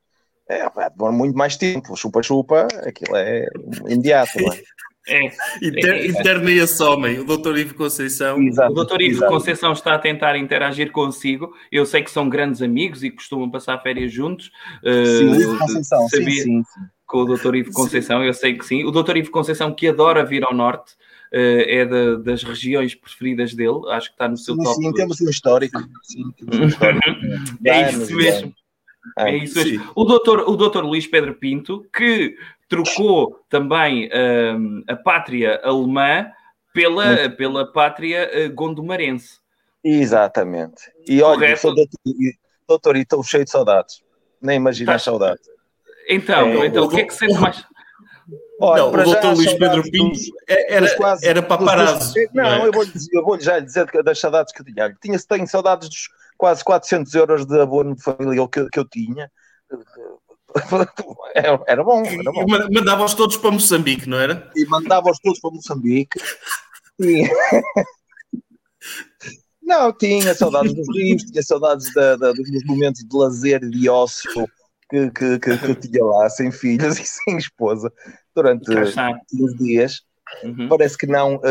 é, 0.49 0.59
demora 0.91 1.11
muito 1.11 1.37
mais 1.37 1.57
tempo. 1.57 1.95
Chupa-chupa, 1.95 2.67
aquilo 2.85 3.17
é 3.17 3.47
imediato, 3.85 4.31
não 4.41 4.53
é? 4.53 4.57
É, 5.07 5.25
Inter, 5.61 5.93
é, 5.93 6.07
interna 6.07 6.51
esse 6.51 6.83
homem, 6.83 7.19
o 7.19 7.23
doutor 7.23 7.57
Ivo 7.57 7.73
Conceição. 7.75 8.41
Exato, 8.41 8.71
o 8.71 8.75
doutor 8.75 9.01
Ivo 9.01 9.17
exato. 9.17 9.31
Conceição 9.31 9.71
está 9.71 9.95
a 9.95 9.99
tentar 9.99 10.37
interagir 10.37 10.91
consigo. 10.91 11.53
Eu 11.71 11.85
sei 11.85 12.03
que 12.03 12.11
são 12.11 12.27
grandes 12.27 12.61
amigos 12.61 13.03
e 13.03 13.09
costumam 13.09 13.49
passar 13.49 13.81
férias 13.81 14.11
juntos. 14.11 14.51
Sim, 14.83 15.29
uh, 15.29 15.41
Ivo 15.41 15.57
Conceição, 15.57 16.09
sabia 16.09 16.29
sim, 16.31 16.41
sim, 16.41 16.63
sim. 16.63 16.81
Com 17.05 17.19
o 17.19 17.25
doutor 17.25 17.55
Ivo 17.55 17.71
Conceição, 17.71 18.23
eu 18.23 18.33
sei 18.33 18.57
que 18.57 18.65
sim. 18.65 18.83
O 18.83 18.91
doutor 18.91 19.15
Ivo 19.15 19.31
Conceição, 19.31 19.73
que 19.73 19.87
adora 19.87 20.25
vir 20.25 20.43
ao 20.43 20.53
norte, 20.53 20.91
uh, 21.33 21.63
é 21.65 21.85
de, 21.85 22.23
das 22.23 22.43
regiões 22.43 22.93
preferidas 22.93 23.53
dele. 23.53 23.79
Acho 23.89 24.09
que 24.09 24.15
está 24.15 24.27
no 24.27 24.37
seu 24.37 24.55
sim, 24.55 24.63
top. 24.63 24.75
Sim, 24.75 24.93
temos 24.93 25.21
um 25.21 25.29
histórico. 25.29 25.79
Sim, 26.03 26.31
temos 26.37 26.59
um 26.59 26.67
histórico. 26.67 27.05
é 27.65 27.91
isso 27.91 28.15
mesmo. 28.15 28.53
É 29.17 29.35
isso 29.35 29.57
mesmo. 29.57 29.91
O 29.95 30.03
doutor, 30.03 30.41
o 30.47 30.55
doutor 30.55 30.83
Luís 30.83 31.07
Pedro 31.07 31.35
Pinto, 31.35 31.85
que 31.95 32.35
trocou 32.67 33.39
também 33.49 34.09
um, 34.13 34.83
a 34.87 34.95
pátria 34.95 35.61
alemã 35.63 36.27
pela, 36.73 37.29
pela 37.29 37.71
pátria 37.71 38.29
uh, 38.31 38.53
gondomarense. 38.53 39.39
Exatamente. 39.83 40.91
E 41.07 41.21
olha, 41.21 41.55
sou 41.55 41.73
doutor, 41.73 41.99
doutor 42.67 42.95
e 42.97 43.01
estou 43.01 43.23
cheio 43.23 43.45
de 43.45 43.51
saudades. 43.51 44.01
Nem 44.41 44.57
imagina 44.57 44.95
as 44.95 45.03
saudades. 45.03 45.47
Então, 46.09 46.63
é, 46.63 46.67
então 46.67 46.85
o, 46.85 46.89
que 46.89 47.01
é 47.01 47.05
que 47.05 47.13
sente 47.13 47.39
mais? 47.39 47.65
Olha, 48.59 48.83
não, 48.83 48.89
o 48.89 49.03
doutor 49.03 49.35
Luís 49.35 49.53
Pedro 49.53 49.83
Pinto 49.83 50.19
era, 50.47 50.95
quase, 50.95 51.27
era 51.27 51.43
paparazzo. 51.43 52.13
Não, 52.33 52.43
não 52.43 52.49
é? 52.49 52.67
eu, 52.67 52.71
vou 52.71 52.85
eu 53.13 53.23
vou 53.23 53.39
já 53.39 53.59
lhe 53.59 53.65
dizer 53.65 53.85
das 54.03 54.19
saudades 54.19 54.51
que 54.51 54.61
eu 54.61 54.65
tinha. 54.65 54.95
tinha 54.99 55.19
tenho 55.19 55.47
saudades 55.47 55.89
dos 55.89 56.09
quase 56.37 56.63
400 56.63 57.13
euros 57.13 57.45
de 57.45 57.59
abono 57.59 57.95
de 57.95 58.01
família 58.01 58.47
que, 58.47 58.67
que 58.69 58.79
eu 58.79 58.87
tinha. 58.87 59.31
Era 61.35 61.83
bom, 61.83 62.03
era 62.05 62.31
bom. 62.31 62.45
E 62.45 62.73
mandava-os 62.73 63.13
todos 63.13 63.37
para 63.37 63.51
Moçambique, 63.51 64.09
não 64.09 64.17
era? 64.17 64.49
E 64.55 64.65
mandava-os 64.65 65.19
todos 65.19 65.39
para 65.39 65.51
Moçambique. 65.51 66.19
E... 66.99 67.29
Não, 69.61 69.91
tinha 69.91 70.33
saudades 70.33 70.73
dos 70.73 70.87
rios, 70.95 71.23
tinha 71.23 71.43
saudades 71.43 71.93
da, 71.93 72.15
da, 72.15 72.31
dos 72.31 72.63
momentos 72.65 73.03
de 73.03 73.15
lazer 73.15 73.61
e 73.61 73.69
de 73.69 73.89
ócio 73.89 74.47
que, 74.89 75.11
que, 75.11 75.39
que, 75.39 75.57
que, 75.57 75.65
eu 75.65 75.75
tinha 75.75 76.05
lá, 76.05 76.29
sem 76.29 76.51
filhos 76.51 76.97
e 76.99 77.05
sem 77.05 77.37
esposa, 77.37 77.91
durante 78.37 78.65
15 79.29 79.57
dias. 79.57 80.01
Uhum. 80.43 80.67
Parece 80.67 80.97
que 80.97 81.07
não, 81.07 81.35
uh, 81.35 81.41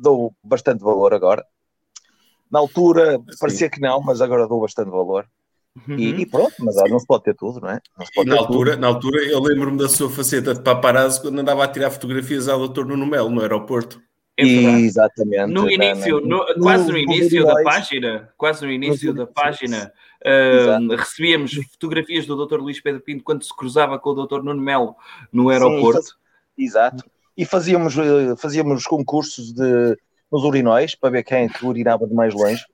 dou 0.00 0.34
bastante 0.42 0.82
valor 0.82 1.12
agora. 1.12 1.44
Na 2.50 2.58
altura 2.58 3.16
Sim. 3.16 3.38
parecia 3.40 3.70
que 3.70 3.80
não, 3.80 4.00
mas 4.00 4.20
agora 4.20 4.46
dou 4.46 4.60
bastante 4.60 4.90
valor. 4.90 5.26
Uhum. 5.86 5.98
E, 5.98 6.22
e, 6.22 6.26
pronto, 6.26 6.54
mas 6.60 6.76
não 6.90 6.98
se 6.98 7.06
pode 7.06 7.24
ter 7.24 7.34
tudo, 7.34 7.60
não 7.60 7.70
é? 7.70 7.80
Não 8.16 8.24
na, 8.24 8.36
altura, 8.36 8.72
tudo. 8.72 8.80
na 8.80 8.86
altura, 8.86 9.22
eu 9.24 9.40
lembro-me 9.40 9.78
da 9.78 9.88
sua 9.88 10.10
faceta 10.10 10.54
de 10.54 10.62
paparazzo 10.62 11.22
quando 11.22 11.38
andava 11.38 11.64
a 11.64 11.68
tirar 11.68 11.90
fotografias 11.90 12.48
ao 12.48 12.58
doutor 12.58 12.86
Nuno 12.86 13.06
Melo 13.06 13.30
no 13.30 13.40
aeroporto. 13.40 14.00
É 14.36 14.44
Exatamente. 14.44 15.52
No 15.52 15.68
início, 15.68 16.20
no, 16.20 16.44
quase 16.60 16.86
no, 16.86 16.92
no 16.92 16.98
início 16.98 17.44
da 17.44 17.62
página, 17.62 18.28
quase 18.36 18.64
no 18.64 18.70
início 18.70 19.12
da 19.12 19.26
página, 19.26 19.92
uh, 20.24 20.94
recebíamos 20.94 21.54
fotografias 21.72 22.24
do 22.24 22.46
Dr. 22.46 22.60
Luís 22.60 22.80
Pedro 22.80 23.00
Pinto 23.00 23.24
quando 23.24 23.42
se 23.42 23.54
cruzava 23.54 23.98
com 23.98 24.10
o 24.10 24.26
Dr. 24.26 24.42
Nuno 24.42 24.60
Melo 24.60 24.94
no 25.32 25.48
aeroporto. 25.48 26.06
Sim, 26.06 26.14
exato. 26.58 27.04
E 27.36 27.44
fazíamos, 27.44 27.96
eh, 27.96 28.34
fazíamos 28.36 28.84
concursos 28.84 29.52
de, 29.52 29.96
nos 30.30 30.42
urinóis 30.44 30.94
para 30.94 31.10
ver 31.10 31.22
quem 31.22 31.46
é 31.46 31.64
urinava 31.64 32.06
de 32.06 32.14
mais 32.14 32.34
longe. 32.34 32.64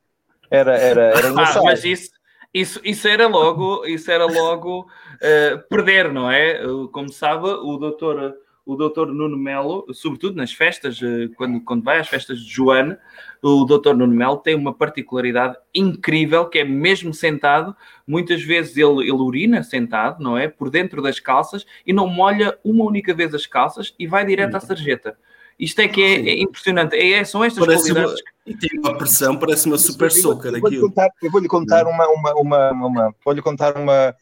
Era, 0.50 0.76
era, 0.76 1.02
era 1.18 1.28
Ah, 1.36 1.60
mas 1.62 1.84
isso, 1.84 2.10
isso, 2.52 2.80
isso 2.84 3.06
era 3.08 3.26
logo, 3.26 3.84
isso 3.86 4.10
era 4.10 4.24
logo 4.24 4.80
uh, 4.80 5.68
perder, 5.68 6.12
não 6.12 6.30
é? 6.30 6.60
Como 6.92 7.12
sabe, 7.12 7.46
o 7.48 7.76
doutor, 7.76 8.34
o 8.66 8.76
doutor 8.76 9.12
Nuno 9.12 9.36
Melo, 9.36 9.86
sobretudo 9.92 10.36
nas 10.36 10.52
festas, 10.52 11.00
uh, 11.00 11.28
quando, 11.36 11.60
quando 11.60 11.82
vai 11.82 11.98
às 11.98 12.08
festas 12.08 12.40
de 12.40 12.50
Joana, 12.50 12.98
o 13.42 13.64
doutor 13.64 13.96
Nuno 13.96 14.14
Melo 14.14 14.38
tem 14.38 14.54
uma 14.54 14.72
particularidade 14.72 15.56
incrível, 15.74 16.46
que 16.46 16.58
é 16.58 16.64
mesmo 16.64 17.12
sentado, 17.12 17.76
muitas 18.06 18.42
vezes 18.42 18.76
ele, 18.76 19.02
ele 19.02 19.12
urina 19.12 19.62
sentado, 19.62 20.22
não 20.22 20.38
é? 20.38 20.48
Por 20.48 20.70
dentro 20.70 21.02
das 21.02 21.20
calças 21.20 21.66
e 21.86 21.92
não 21.92 22.08
molha 22.08 22.58
uma 22.64 22.84
única 22.84 23.12
vez 23.12 23.34
as 23.34 23.46
calças 23.46 23.94
e 23.98 24.06
vai 24.06 24.24
direto 24.24 24.56
à 24.56 24.60
sarjeta. 24.60 25.16
Isto 25.58 25.80
é 25.82 25.88
que 25.88 26.02
é, 26.02 26.30
é 26.30 26.42
impressionante. 26.42 26.96
É, 26.96 27.22
são 27.24 27.44
estas 27.44 27.64
parece 27.64 27.92
qualidades. 27.92 28.20
Uma, 28.20 28.34
e 28.46 28.56
tem 28.56 28.78
uma 28.80 28.98
pressão, 28.98 29.36
parece 29.36 29.66
uma 29.66 29.78
super 29.78 30.10
soca 30.10 30.50
daquilo. 30.50 30.92
Eu 31.22 31.30
vou-lhe 31.30 31.48
contar 31.48 31.86
uma, 31.86 32.06
uma, 32.08 32.34
uma, 32.34 32.70
uma 32.72 33.14
vou-lhe 33.24 33.40
contar 33.40 33.76
uma, 33.76 33.92
eh, 33.92 34.14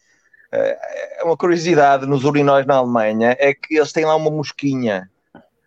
uma 1.22 1.36
curiosidade 1.36 2.06
nos 2.06 2.24
urinóis 2.24 2.66
na 2.66 2.76
Alemanha, 2.76 3.36
é 3.38 3.54
que 3.54 3.76
eles 3.76 3.92
têm 3.92 4.04
lá 4.04 4.14
uma 4.16 4.30
mosquinha, 4.30 5.10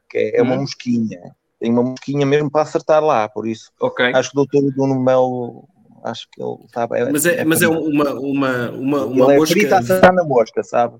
que 0.09 0.17
é, 0.17 0.37
é 0.37 0.41
uma 0.41 0.55
hum. 0.55 0.61
mosquinha. 0.61 1.35
Tem 1.59 1.71
uma 1.71 1.83
mosquinha 1.83 2.25
mesmo 2.25 2.51
para 2.51 2.61
acertar 2.61 3.03
lá, 3.03 3.27
por 3.27 3.47
isso. 3.47 3.71
Okay. 3.79 4.13
Acho 4.13 4.31
que 4.31 4.37
o 4.37 4.45
doutor 4.45 4.71
Bruno 4.73 4.99
Melo 4.99 5.67
acho 6.03 6.27
que 6.31 6.41
ele 6.41 6.57
estava. 6.65 6.97
É, 6.97 7.11
mas 7.11 7.25
é, 7.25 7.43
mas 7.43 7.61
é 7.61 7.67
uma, 7.67 8.13
uma, 8.13 8.69
uma, 8.69 9.05
uma 9.05 9.31
ele 9.31 9.39
mosca. 9.39 9.57
Ele 9.57 9.67
é 9.67 9.73
a 9.73 9.79
acertar 9.79 10.13
na 10.13 10.23
mosca, 10.23 10.63
sabe? 10.63 10.97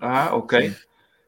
Ah, 0.00 0.30
ok. 0.34 0.70
Sim. 0.70 0.76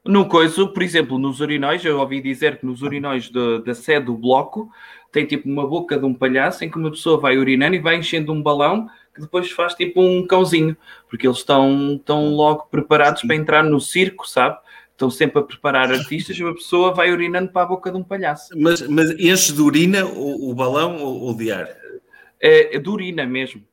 No 0.05 0.27
coisa, 0.27 0.67
por 0.67 0.83
exemplo, 0.83 1.17
nos 1.17 1.39
urinóis, 1.39 1.83
eu 1.85 1.99
ouvi 1.99 2.21
dizer 2.21 2.59
que 2.59 2.65
nos 2.65 2.81
urinóis 2.81 3.31
da 3.65 3.73
sede 3.73 4.07
do 4.07 4.17
bloco 4.17 4.69
tem 5.13 5.25
tipo 5.25 5.47
uma 5.47 5.65
boca 5.65 5.97
de 5.97 6.03
um 6.03 6.13
palhaço 6.13 6.65
em 6.65 6.69
que 6.69 6.77
uma 6.77 6.91
pessoa 6.91 7.17
vai 7.17 7.37
urinando 7.37 7.75
e 7.75 7.79
vai 7.79 7.95
enchendo 7.95 8.33
um 8.33 8.41
balão 8.41 8.89
que 9.13 9.21
depois 9.21 9.51
faz 9.51 9.73
tipo 9.75 10.01
um 10.01 10.25
cãozinho, 10.25 10.75
porque 11.09 11.27
eles 11.27 11.37
estão, 11.37 11.95
estão 11.95 12.29
logo 12.29 12.67
preparados 12.71 13.21
para 13.21 13.35
entrar 13.35 13.63
no 13.63 13.79
circo, 13.79 14.27
sabe? 14.27 14.57
Estão 14.91 15.09
sempre 15.09 15.39
a 15.39 15.43
preparar 15.43 15.91
artistas 15.91 16.37
e 16.37 16.43
uma 16.43 16.53
pessoa 16.53 16.93
vai 16.93 17.11
urinando 17.11 17.51
para 17.51 17.63
a 17.63 17.65
boca 17.65 17.91
de 17.91 17.97
um 17.97 18.03
palhaço. 18.03 18.49
Mas, 18.55 18.81
mas 18.87 19.11
enche 19.11 19.51
de 19.51 19.61
urina 19.61 20.05
o, 20.05 20.49
o 20.49 20.55
balão 20.55 20.97
ou, 21.01 21.21
ou 21.21 21.35
de 21.35 21.51
ar? 21.51 21.67
É, 22.39 22.75
é 22.75 22.79
de 22.79 22.89
urina 22.89 23.25
mesmo. 23.25 23.63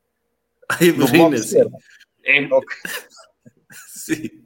Ai, 0.69 0.93
de 0.93 1.03
urina, 1.03 1.39
sim. 1.39 1.61
É. 2.25 2.49
sim. 3.89 4.40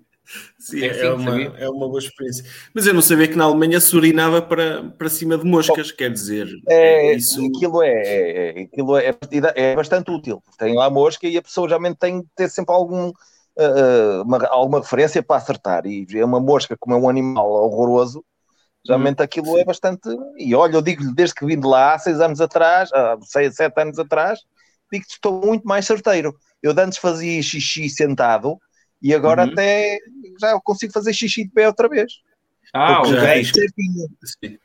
Sim, 0.64 0.82
é, 0.82 0.98
é, 0.98 1.12
uma, 1.12 1.42
é 1.58 1.68
uma 1.68 1.86
boa 1.86 1.98
experiência. 1.98 2.42
Mas 2.72 2.86
eu 2.86 2.94
não 2.94 3.02
sabia 3.02 3.28
que 3.28 3.36
na 3.36 3.44
Alemanha 3.44 3.78
se 3.78 3.94
urinava 3.94 4.40
para, 4.40 4.82
para 4.82 5.10
cima 5.10 5.36
de 5.36 5.44
moscas, 5.44 5.92
quer 5.92 6.10
dizer. 6.10 6.48
É, 6.66 7.14
isso... 7.14 7.38
Aquilo, 7.44 7.82
é, 7.82 7.90
é, 7.90 8.60
aquilo 8.62 8.96
é, 8.96 9.14
é 9.56 9.76
bastante 9.76 10.10
útil. 10.10 10.42
Tem 10.58 10.74
lá 10.74 10.88
mosca 10.88 11.28
e 11.28 11.36
a 11.36 11.42
pessoa 11.42 11.68
geralmente 11.68 11.98
tem 11.98 12.22
que 12.22 12.28
ter 12.34 12.48
sempre 12.48 12.74
algum, 12.74 13.08
uh, 13.10 14.22
uma, 14.24 14.46
alguma 14.46 14.80
referência 14.80 15.22
para 15.22 15.36
acertar. 15.36 15.84
E 15.84 16.06
é 16.14 16.24
uma 16.24 16.40
mosca 16.40 16.74
como 16.80 16.96
é 16.96 16.98
um 16.98 17.10
animal 17.10 17.46
horroroso, 17.46 18.24
geralmente 18.86 19.20
hum, 19.20 19.24
aquilo 19.24 19.52
sim. 19.52 19.60
é 19.60 19.64
bastante. 19.66 20.08
E 20.38 20.54
olha, 20.54 20.76
eu 20.76 20.82
digo-lhe 20.82 21.14
desde 21.14 21.34
que 21.34 21.44
vim 21.44 21.60
de 21.60 21.66
lá, 21.66 21.92
há 21.92 21.98
seis 21.98 22.22
anos 22.22 22.40
atrás, 22.40 22.90
há 22.90 23.18
seis, 23.20 23.54
sete 23.54 23.78
anos 23.82 23.98
atrás, 23.98 24.40
digo 24.90 25.04
que 25.04 25.12
estou 25.12 25.44
muito 25.44 25.64
mais 25.64 25.84
certeiro. 25.84 26.34
Eu 26.62 26.72
antes 26.78 26.96
fazia 26.96 27.42
xixi 27.42 27.90
sentado 27.90 28.58
e 29.04 29.12
agora 29.12 29.44
uhum. 29.44 29.52
até 29.52 29.98
já 30.40 30.58
consigo 30.60 30.94
fazer 30.94 31.12
xixi 31.12 31.44
de 31.44 31.50
pé 31.50 31.66
outra 31.68 31.90
vez. 31.90 32.14
Ah, 32.72 33.02
ok. 33.02 33.14
É 33.18 33.44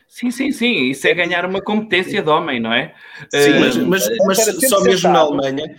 sim, 0.08 0.32
sim, 0.32 0.52
sim. 0.52 0.90
Isso 0.90 1.06
é 1.06 1.14
ganhar 1.14 1.46
uma 1.46 1.62
competência 1.62 2.24
de 2.24 2.30
homem, 2.30 2.60
não 2.60 2.72
é? 2.72 2.96
Sim, 3.30 3.52
uh, 3.52 3.60
mas, 3.60 3.78
mas, 3.78 4.10
mas 4.26 4.70
só 4.70 4.82
mesmo 4.82 5.12
na 5.12 5.20
Alemanha, 5.20 5.76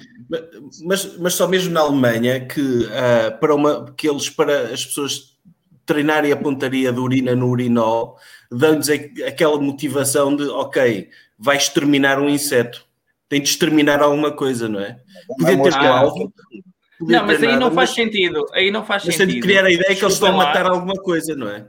mas, 0.84 1.16
mas 1.16 1.34
só 1.34 1.48
mesmo 1.48 1.72
na 1.72 1.80
Alemanha 1.80 2.46
que 2.46 2.60
uh, 2.60 3.38
para 3.40 3.54
uma 3.54 3.92
que 3.96 4.08
eles 4.08 4.28
para 4.28 4.68
as 4.68 4.84
pessoas 4.84 5.36
treinarem 5.86 6.30
a 6.30 6.36
pontaria 6.36 6.92
de 6.92 7.00
urina 7.00 7.34
no 7.34 7.48
urinol 7.48 8.16
dão-lhes 8.52 8.90
aquela 9.26 9.58
motivação 9.58 10.36
de 10.36 10.44
ok, 10.44 11.08
vai 11.38 11.56
exterminar 11.56 12.20
um 12.20 12.28
inseto, 12.28 12.86
tem 13.28 13.40
de 13.40 13.48
exterminar 13.48 14.02
alguma 14.02 14.30
coisa, 14.32 14.68
não 14.68 14.80
é? 14.80 14.98
Podia 15.38 15.62
ter 15.62 15.74
ah, 15.74 15.98
alvo, 16.00 16.32
não, 17.00 17.26
mas 17.26 17.42
aí 17.42 17.48
nada, 17.48 17.60
não 17.60 17.70
faz 17.72 17.90
mas, 17.90 17.94
sentido. 17.94 18.46
Aí 18.52 18.70
não 18.70 18.84
faz 18.84 19.02
sentido. 19.02 19.32
de 19.32 19.40
criar 19.40 19.64
a 19.64 19.70
ideia 19.70 19.94
que 19.94 20.04
eles 20.04 20.14
estão 20.14 20.28
a 20.28 20.32
matar 20.32 20.66
alguma 20.66 20.94
coisa, 20.94 21.34
não 21.34 21.48
é? 21.48 21.68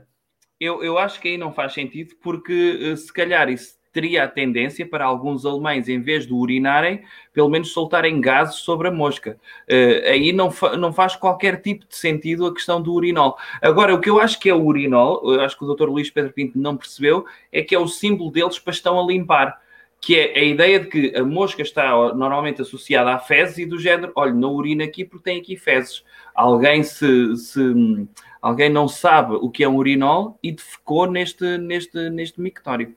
Eu, 0.60 0.82
eu 0.82 0.98
acho 0.98 1.20
que 1.20 1.28
aí 1.28 1.38
não 1.38 1.52
faz 1.52 1.72
sentido, 1.72 2.14
porque 2.22 2.78
eh, 2.80 2.96
se 2.96 3.12
calhar 3.12 3.48
isso 3.48 3.74
teria 3.92 4.24
a 4.24 4.28
tendência 4.28 4.86
para 4.86 5.04
alguns 5.04 5.44
alemães, 5.44 5.88
em 5.88 6.00
vez 6.00 6.26
de 6.26 6.32
urinarem, 6.32 7.02
pelo 7.32 7.48
menos 7.48 7.72
soltarem 7.72 8.20
gases 8.20 8.56
sobre 8.56 8.88
a 8.88 8.90
mosca. 8.90 9.38
Uh, 9.68 10.08
aí 10.08 10.32
não, 10.32 10.50
fa 10.50 10.76
não 10.76 10.92
faz 10.92 11.14
qualquer 11.14 11.60
tipo 11.60 11.86
de 11.86 11.94
sentido 11.94 12.46
a 12.46 12.54
questão 12.54 12.80
do 12.80 12.92
urinol. 12.92 13.36
Agora, 13.60 13.94
o 13.94 14.00
que 14.00 14.08
eu 14.08 14.18
acho 14.18 14.40
que 14.40 14.48
é 14.48 14.54
o 14.54 14.64
urinol, 14.64 15.34
eu 15.34 15.40
acho 15.42 15.58
que 15.58 15.64
o 15.64 15.74
Dr. 15.74 15.88
Luís 15.90 16.10
Pedro 16.10 16.32
Pinto 16.32 16.58
não 16.58 16.76
percebeu, 16.76 17.26
é 17.52 17.62
que 17.62 17.74
é 17.74 17.78
o 17.78 17.86
símbolo 17.86 18.30
deles 18.30 18.58
para 18.58 18.72
estão 18.72 18.98
a 18.98 19.06
limpar 19.06 19.60
que 20.02 20.18
é 20.18 20.36
a 20.36 20.42
ideia 20.42 20.80
de 20.80 20.88
que 20.88 21.16
a 21.16 21.24
mosca 21.24 21.62
está 21.62 21.90
normalmente 22.12 22.60
associada 22.60 23.12
a 23.12 23.20
fezes 23.20 23.58
e 23.58 23.64
do 23.64 23.78
género, 23.78 24.12
olha, 24.16 24.34
não 24.34 24.52
urina 24.52 24.82
aqui 24.82 25.04
porque 25.04 25.30
tem 25.30 25.40
aqui 25.40 25.56
fezes. 25.56 26.04
Alguém 26.34 26.82
se, 26.82 27.36
se 27.36 28.08
alguém 28.42 28.68
não 28.68 28.88
sabe 28.88 29.36
o 29.36 29.48
que 29.48 29.62
é 29.62 29.68
um 29.68 29.76
urinol 29.76 30.36
e 30.42 30.50
defecou 30.50 31.08
neste, 31.08 31.56
neste, 31.56 32.10
neste 32.10 32.40
mictório. 32.40 32.96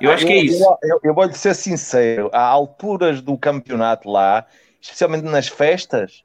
Eu 0.00 0.10
acho 0.10 0.24
que 0.24 0.32
é 0.32 0.36
isso. 0.36 0.64
Eu, 0.64 0.78
eu, 0.82 1.00
eu 1.04 1.14
vou-lhe 1.14 1.34
ser 1.34 1.54
sincero, 1.54 2.30
há 2.32 2.42
alturas 2.42 3.20
do 3.20 3.36
campeonato 3.36 4.08
lá, 4.08 4.46
especialmente 4.80 5.24
nas 5.24 5.48
festas, 5.48 6.24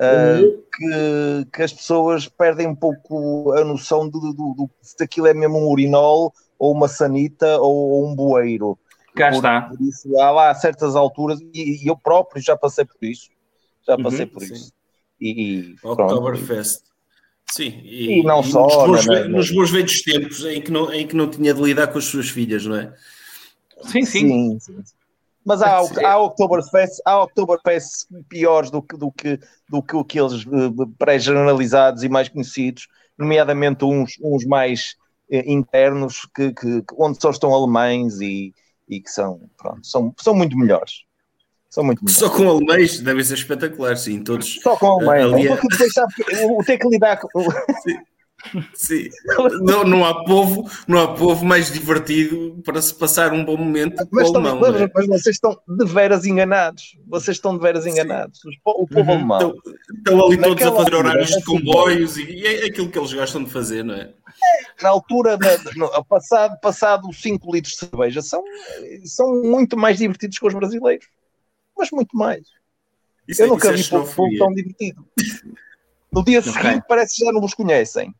uhum. 0.00 0.46
uh, 0.46 0.62
que, 0.74 1.50
que 1.52 1.62
as 1.62 1.74
pessoas 1.74 2.26
perdem 2.26 2.66
um 2.66 2.74
pouco 2.74 3.52
a 3.52 3.62
noção 3.64 4.08
de 4.08 4.18
se 4.80 5.02
aquilo 5.04 5.26
é 5.26 5.34
mesmo 5.34 5.58
um 5.58 5.70
urinol, 5.70 6.32
ou 6.58 6.72
uma 6.72 6.88
sanita, 6.88 7.58
ou, 7.58 7.90
ou 7.90 8.08
um 8.08 8.14
bueiro. 8.14 8.78
Cá 9.14 9.28
por, 9.28 9.36
está. 9.36 9.62
Por 9.62 9.80
isso, 9.82 10.20
há 10.20 10.30
lá 10.30 10.54
certas 10.54 10.96
alturas, 10.96 11.40
e, 11.40 11.84
e, 11.84 11.86
eu 11.86 11.96
próprio 11.96 12.42
já 12.42 12.56
passei 12.56 12.84
por 12.84 12.96
isso. 13.02 13.30
Já 13.86 13.96
uhum, 13.96 14.02
passei 14.02 14.24
uhum, 14.24 14.30
por 14.30 14.42
sim. 14.42 14.54
isso. 14.54 14.72
E, 15.20 15.74
Oktoberfest. 15.82 16.82
Sim, 17.50 17.80
e, 17.84 18.20
e 18.20 18.22
não 18.22 18.42
só. 18.42 18.86
Nos 18.86 19.06
meus, 19.06 19.28
nos 19.28 19.50
meus 19.50 19.70
velhos 19.70 20.02
tempos 20.02 20.44
em 20.46 20.60
que, 20.60 20.70
não, 20.70 20.92
em 20.92 21.06
que 21.06 21.14
não 21.14 21.28
tinha 21.28 21.52
de 21.52 21.60
lidar 21.60 21.88
com 21.88 21.98
as 21.98 22.04
suas 22.04 22.28
filhas, 22.28 22.64
não 22.64 22.76
é? 22.76 22.94
Sim, 23.82 24.04
sim. 24.04 24.28
sim, 24.28 24.58
sim. 24.58 24.82
Mas 25.44 25.60
há, 25.60 25.78
há 25.78 26.18
Oktoberfest, 26.18 27.02
há 27.04 27.22
Oktoberfest 27.24 28.06
piores 28.28 28.70
do 28.70 28.80
que, 28.80 28.96
do 28.96 29.10
que, 29.10 29.40
do 29.68 29.82
que 29.82 29.96
aqueles 29.96 30.44
uh, 30.46 30.86
pré-generalizados 30.96 32.04
e 32.04 32.08
mais 32.08 32.28
conhecidos, 32.28 32.86
nomeadamente 33.18 33.84
uns, 33.84 34.12
uns 34.22 34.46
mais 34.46 34.94
uh, 35.30 35.42
internos, 35.44 36.28
que, 36.34 36.52
que, 36.52 36.84
onde 36.96 37.20
só 37.20 37.30
estão 37.30 37.52
alemães 37.52 38.20
e, 38.20 38.54
e 38.88 39.00
que 39.00 39.10
são, 39.10 39.48
pronto, 39.56 39.86
são, 39.86 40.14
são 40.18 40.34
muito 40.34 40.56
melhores. 40.56 41.04
São 41.70 41.82
muito 41.82 42.04
melhores. 42.04 42.20
Só 42.20 42.30
com 42.30 42.48
alemães 42.48 43.00
deve 43.00 43.24
ser 43.24 43.34
espetacular, 43.34 43.96
sim, 43.96 44.22
todos. 44.22 44.60
Só 44.62 44.76
com 44.76 44.86
alemães, 44.86 45.24
ali... 45.24 45.48
porque 45.48 45.68
depois 45.68 45.92
sabe 45.92 46.14
que 46.14 46.44
o 46.44 46.64
ter 46.64 46.78
que 46.78 46.88
lidar 46.88 47.18
com. 47.18 47.28
Sim. 48.74 49.04
Sim. 49.04 49.10
Não, 49.62 49.84
não, 49.84 50.04
há 50.04 50.24
povo, 50.24 50.68
não 50.86 50.98
há 50.98 51.14
povo 51.14 51.44
mais 51.44 51.72
divertido 51.72 52.60
para 52.64 52.80
se 52.82 52.94
passar 52.94 53.32
um 53.32 53.44
bom 53.44 53.56
momento 53.56 54.06
mas, 54.10 54.30
com 54.30 54.36
alemão. 54.36 54.60
Mas, 54.60 54.80
é? 54.80 54.90
mas, 54.94 55.06
vocês 55.06 55.36
estão 55.36 55.58
de 55.66 55.84
veras 55.86 56.24
enganados. 56.24 56.96
Vocês 57.06 57.36
estão 57.36 57.56
de 57.56 57.62
veras 57.62 57.86
enganados. 57.86 58.40
O 58.64 58.86
povo 58.86 59.00
uhum. 59.00 59.10
alemão. 59.10 59.54
Estão, 59.56 59.74
estão 59.96 60.26
ali 60.26 60.38
todos 60.38 60.66
a 60.66 60.72
fazer 60.72 60.94
horários 60.94 61.30
de 61.30 61.44
comboios 61.44 62.16
e, 62.16 62.24
e 62.24 62.46
é 62.46 62.66
aquilo 62.66 62.88
que 62.88 62.98
eles 62.98 63.12
gostam 63.12 63.44
de 63.44 63.50
fazer, 63.50 63.84
não 63.84 63.94
é? 63.94 64.12
na 64.82 64.88
altura, 64.88 65.38
no, 65.76 66.04
passado, 66.04 66.58
passado 66.60 67.12
5 67.12 67.52
litros 67.54 67.74
de 67.74 67.80
cerveja, 67.80 68.22
são, 68.22 68.42
são 69.04 69.42
muito 69.42 69.76
mais 69.76 69.98
divertidos 69.98 70.38
que 70.38 70.46
os 70.46 70.54
brasileiros. 70.54 71.06
Mas 71.76 71.90
muito 71.90 72.16
mais. 72.16 72.42
Isso 73.26 73.42
Eu 73.42 73.46
é, 73.46 73.48
nunca 73.50 73.68
é 73.68 73.72
vi 73.72 73.88
povo 73.88 74.14
tão 74.38 74.52
divertido. 74.52 75.06
No 76.12 76.24
dia 76.24 76.40
okay. 76.40 76.52
seguinte 76.52 76.84
parece 76.88 77.16
que 77.16 77.24
já 77.24 77.32
não 77.32 77.40
vos 77.40 77.54
conhecem. 77.54 78.14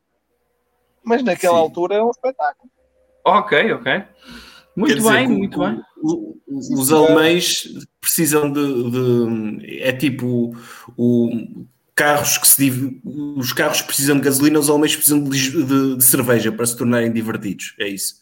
Mas 1.05 1.23
naquela 1.23 1.57
Sim. 1.57 1.63
altura 1.63 1.95
é 1.97 2.03
um 2.03 2.11
espetáculo. 2.11 2.71
Ok, 3.25 3.73
ok. 3.73 4.05
Muito 4.77 4.95
Quer 4.95 5.03
bem, 5.03 5.27
dizer, 5.27 5.39
muito 5.39 5.61
o, 5.61 5.67
bem. 5.67 5.81
O, 6.03 6.39
os 6.81 6.93
alemães 6.93 7.69
precisam 8.01 8.51
de, 8.51 8.91
de, 8.91 9.81
É 9.81 9.93
tipo 9.93 10.57
o, 10.97 11.67
carros 11.95 12.39
que 12.39 12.49
se 12.49 13.01
os 13.05 13.53
carros 13.53 13.83
precisam 13.83 14.17
de 14.17 14.23
gasolina, 14.23 14.59
os 14.59 14.71
alemães 14.71 14.97
precisam 14.97 15.23
de, 15.23 15.51
de, 15.51 15.97
de, 15.97 16.05
cerveja 16.05 16.51
para 16.51 16.65
se 16.67 16.77
tornarem 16.77 17.13
divertidos. 17.13 17.75
É 17.79 17.87
isso. 17.89 18.15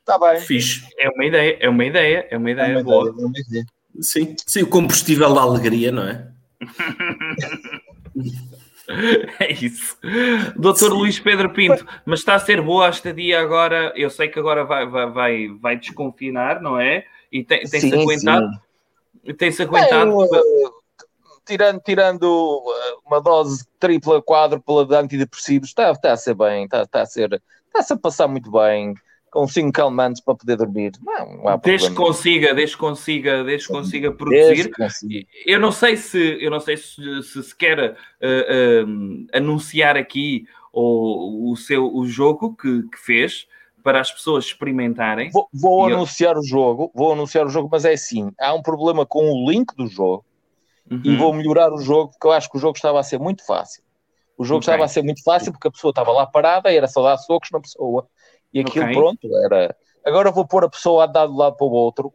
Está 0.00 0.18
bem. 0.18 0.40
Fixe. 0.40 0.86
É 0.98 1.08
uma 1.08 1.24
ideia, 1.24 1.58
é 1.60 1.68
uma 1.68 1.84
ideia, 1.84 2.28
é 2.30 2.36
uma 2.36 2.50
ideia 2.50 2.72
é 2.72 2.76
uma 2.76 2.82
boa. 2.82 3.10
Ideia, 3.10 3.22
é 3.22 3.26
uma 3.26 3.38
ideia. 3.38 3.66
Sim, 4.00 4.36
sim, 4.46 4.62
o 4.62 4.66
combustível 4.66 5.32
da 5.32 5.40
alegria, 5.40 5.90
não 5.90 6.02
é? 6.06 6.28
é 9.40 9.52
isso. 9.52 9.96
Doutor 10.56 10.92
Luís 10.92 11.18
Pedro 11.18 11.50
Pinto, 11.50 11.86
mas 12.04 12.20
está 12.20 12.34
a 12.34 12.38
ser 12.38 12.60
boa 12.60 12.86
a 12.86 12.90
estadia 12.90 13.40
agora. 13.40 13.92
Eu 13.96 14.10
sei 14.10 14.28
que 14.28 14.38
agora 14.38 14.64
vai, 14.64 14.86
vai, 14.86 15.10
vai, 15.10 15.48
vai 15.60 15.76
desconfinar, 15.76 16.60
não 16.60 16.78
é? 16.78 17.04
E 17.30 17.44
tem-se 17.44 17.90
tem 17.90 18.02
aguentado. 18.02 18.48
Tem-se 19.36 19.62
aguentado. 19.62 20.24
É, 20.24 20.38
tirando, 21.44 21.80
tirando 21.80 22.24
uh, 22.24 23.00
uma 23.06 23.20
dose 23.20 23.64
tripla, 23.78 24.22
quádrupla 24.22 24.84
de 24.84 24.94
antidepressivos, 24.96 25.68
está, 25.68 25.90
está 25.92 26.12
a 26.12 26.16
ser 26.16 26.34
bem, 26.34 26.64
está, 26.64 26.82
está 26.82 27.02
a 27.02 27.06
ser, 27.06 27.42
está-se 27.68 27.92
a 27.92 27.96
passar 27.96 28.28
muito 28.28 28.50
bem, 28.50 28.94
com 29.36 29.46
cinco 29.46 29.70
calmantes 29.70 30.22
para 30.22 30.34
poder 30.34 30.56
dormir. 30.56 30.92
Não, 31.04 31.36
não 31.36 31.48
há 31.48 31.56
desde 31.56 31.90
que 31.90 31.94
consiga, 31.94 32.54
desde 32.54 32.74
que 32.74 32.80
consiga, 32.80 33.44
desde 33.44 33.68
consiga 33.68 34.10
produzir. 34.10 34.70
Consiga. 34.70 35.26
Eu 35.44 35.60
não 35.60 35.70
sei 35.70 35.94
se, 35.98 36.38
eu 36.40 36.50
não 36.50 36.58
sei 36.58 36.78
se 36.78 37.22
se, 37.22 37.42
se 37.42 37.54
quer 37.54 37.90
uh, 37.90 38.86
uh, 38.86 39.26
anunciar 39.34 39.94
aqui 39.94 40.46
o, 40.72 41.52
o 41.52 41.56
seu 41.56 41.94
o 41.94 42.06
jogo 42.06 42.56
que, 42.56 42.84
que 42.84 42.98
fez 42.98 43.46
para 43.82 44.00
as 44.00 44.10
pessoas 44.10 44.46
experimentarem. 44.46 45.30
Vou, 45.30 45.48
vou 45.52 45.84
anunciar 45.84 46.34
eu... 46.34 46.40
o 46.40 46.42
jogo, 46.42 46.90
vou 46.94 47.12
anunciar 47.12 47.44
o 47.44 47.50
jogo, 47.50 47.68
mas 47.70 47.84
é 47.84 47.92
assim, 47.92 48.32
há 48.40 48.54
um 48.54 48.62
problema 48.62 49.04
com 49.04 49.30
o 49.30 49.50
link 49.50 49.76
do 49.76 49.86
jogo 49.86 50.24
uhum. 50.90 51.02
e 51.04 51.14
vou 51.14 51.34
melhorar 51.34 51.70
o 51.70 51.78
jogo, 51.78 52.12
porque 52.12 52.26
eu 52.26 52.32
acho 52.32 52.50
que 52.50 52.56
o 52.56 52.60
jogo 52.60 52.76
estava 52.76 52.98
a 52.98 53.02
ser 53.02 53.18
muito 53.18 53.44
fácil. 53.44 53.82
O 54.38 54.44
jogo 54.44 54.60
okay. 54.60 54.72
estava 54.72 54.86
a 54.86 54.88
ser 54.88 55.02
muito 55.02 55.22
fácil 55.22 55.52
porque 55.52 55.68
a 55.68 55.70
pessoa 55.70 55.90
estava 55.90 56.10
lá 56.10 56.26
parada 56.26 56.72
e 56.72 56.76
era 56.76 56.86
só 56.86 57.02
dar 57.02 57.18
socos 57.18 57.50
na 57.50 57.60
pessoa. 57.60 58.08
E 58.52 58.60
aquilo, 58.60 58.84
okay. 58.84 58.96
pronto, 58.96 59.36
era. 59.44 59.76
Agora 60.04 60.30
vou 60.30 60.46
pôr 60.46 60.64
a 60.64 60.68
pessoa 60.68 61.04
a 61.04 61.06
dar 61.06 61.26
de 61.26 61.32
um 61.32 61.36
lado 61.36 61.56
para 61.56 61.66
o 61.66 61.70
outro 61.70 62.12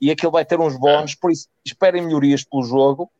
e 0.00 0.10
aquilo 0.10 0.32
vai 0.32 0.44
ter 0.44 0.58
uns 0.58 0.76
bónus, 0.76 1.14
por 1.14 1.30
isso 1.30 1.48
esperem 1.64 2.02
melhorias 2.02 2.44
pelo 2.44 2.62
jogo, 2.62 3.10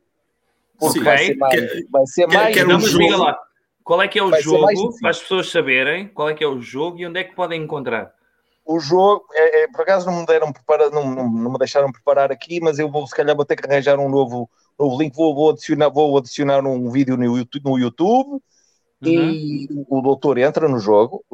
porque 0.78 0.98
Sim, 0.98 1.04
vai, 1.04 1.18
ser 1.18 1.36
mais, 1.36 1.90
vai 1.90 2.06
ser 2.06 2.26
mais. 2.26 2.54
Quer, 2.54 2.66
um 2.66 2.80
jogo, 2.80 3.16
lá. 3.16 3.38
Qual 3.84 4.00
é 4.02 4.08
que 4.08 4.18
é 4.18 4.22
o 4.22 4.30
Vai 4.30 4.42
jogo, 4.42 4.96
para 5.00 5.10
as 5.10 5.20
pessoas 5.20 5.50
saberem 5.50 6.08
qual 6.08 6.28
é 6.28 6.34
que 6.34 6.42
é 6.42 6.46
o 6.46 6.60
jogo 6.60 6.98
e 6.98 7.06
onde 7.06 7.20
é 7.20 7.24
que 7.24 7.34
podem 7.34 7.62
encontrar? 7.62 8.12
O 8.64 8.78
jogo, 8.78 9.24
é, 9.32 9.62
é, 9.62 9.68
por 9.68 9.82
acaso 9.82 10.06
não 10.06 10.20
me, 10.20 10.26
deram 10.26 10.52
preparar, 10.52 10.88
não, 10.90 11.04
não, 11.04 11.28
não, 11.28 11.52
me 11.52 11.58
deixaram 11.58 11.90
preparar 11.90 12.30
aqui, 12.30 12.60
mas 12.60 12.78
eu 12.78 12.88
vou, 12.88 13.06
se 13.08 13.14
calhar, 13.14 13.34
vou 13.34 13.44
ter 13.44 13.56
que 13.56 13.68
arranjar 13.68 13.98
um 13.98 14.08
novo, 14.08 14.48
novo 14.78 15.00
link. 15.00 15.14
Vou, 15.16 15.34
vou, 15.34 15.50
adicionar, 15.50 15.88
vou 15.88 16.16
adicionar 16.16 16.64
um 16.64 16.88
vídeo 16.90 17.16
no 17.16 17.36
YouTube, 17.36 17.64
no 17.64 17.78
YouTube 17.78 18.40
uhum. 19.08 19.30
e 19.30 19.68
o 19.88 20.00
doutor 20.00 20.38
entra 20.38 20.68
no 20.68 20.78
jogo 20.78 21.24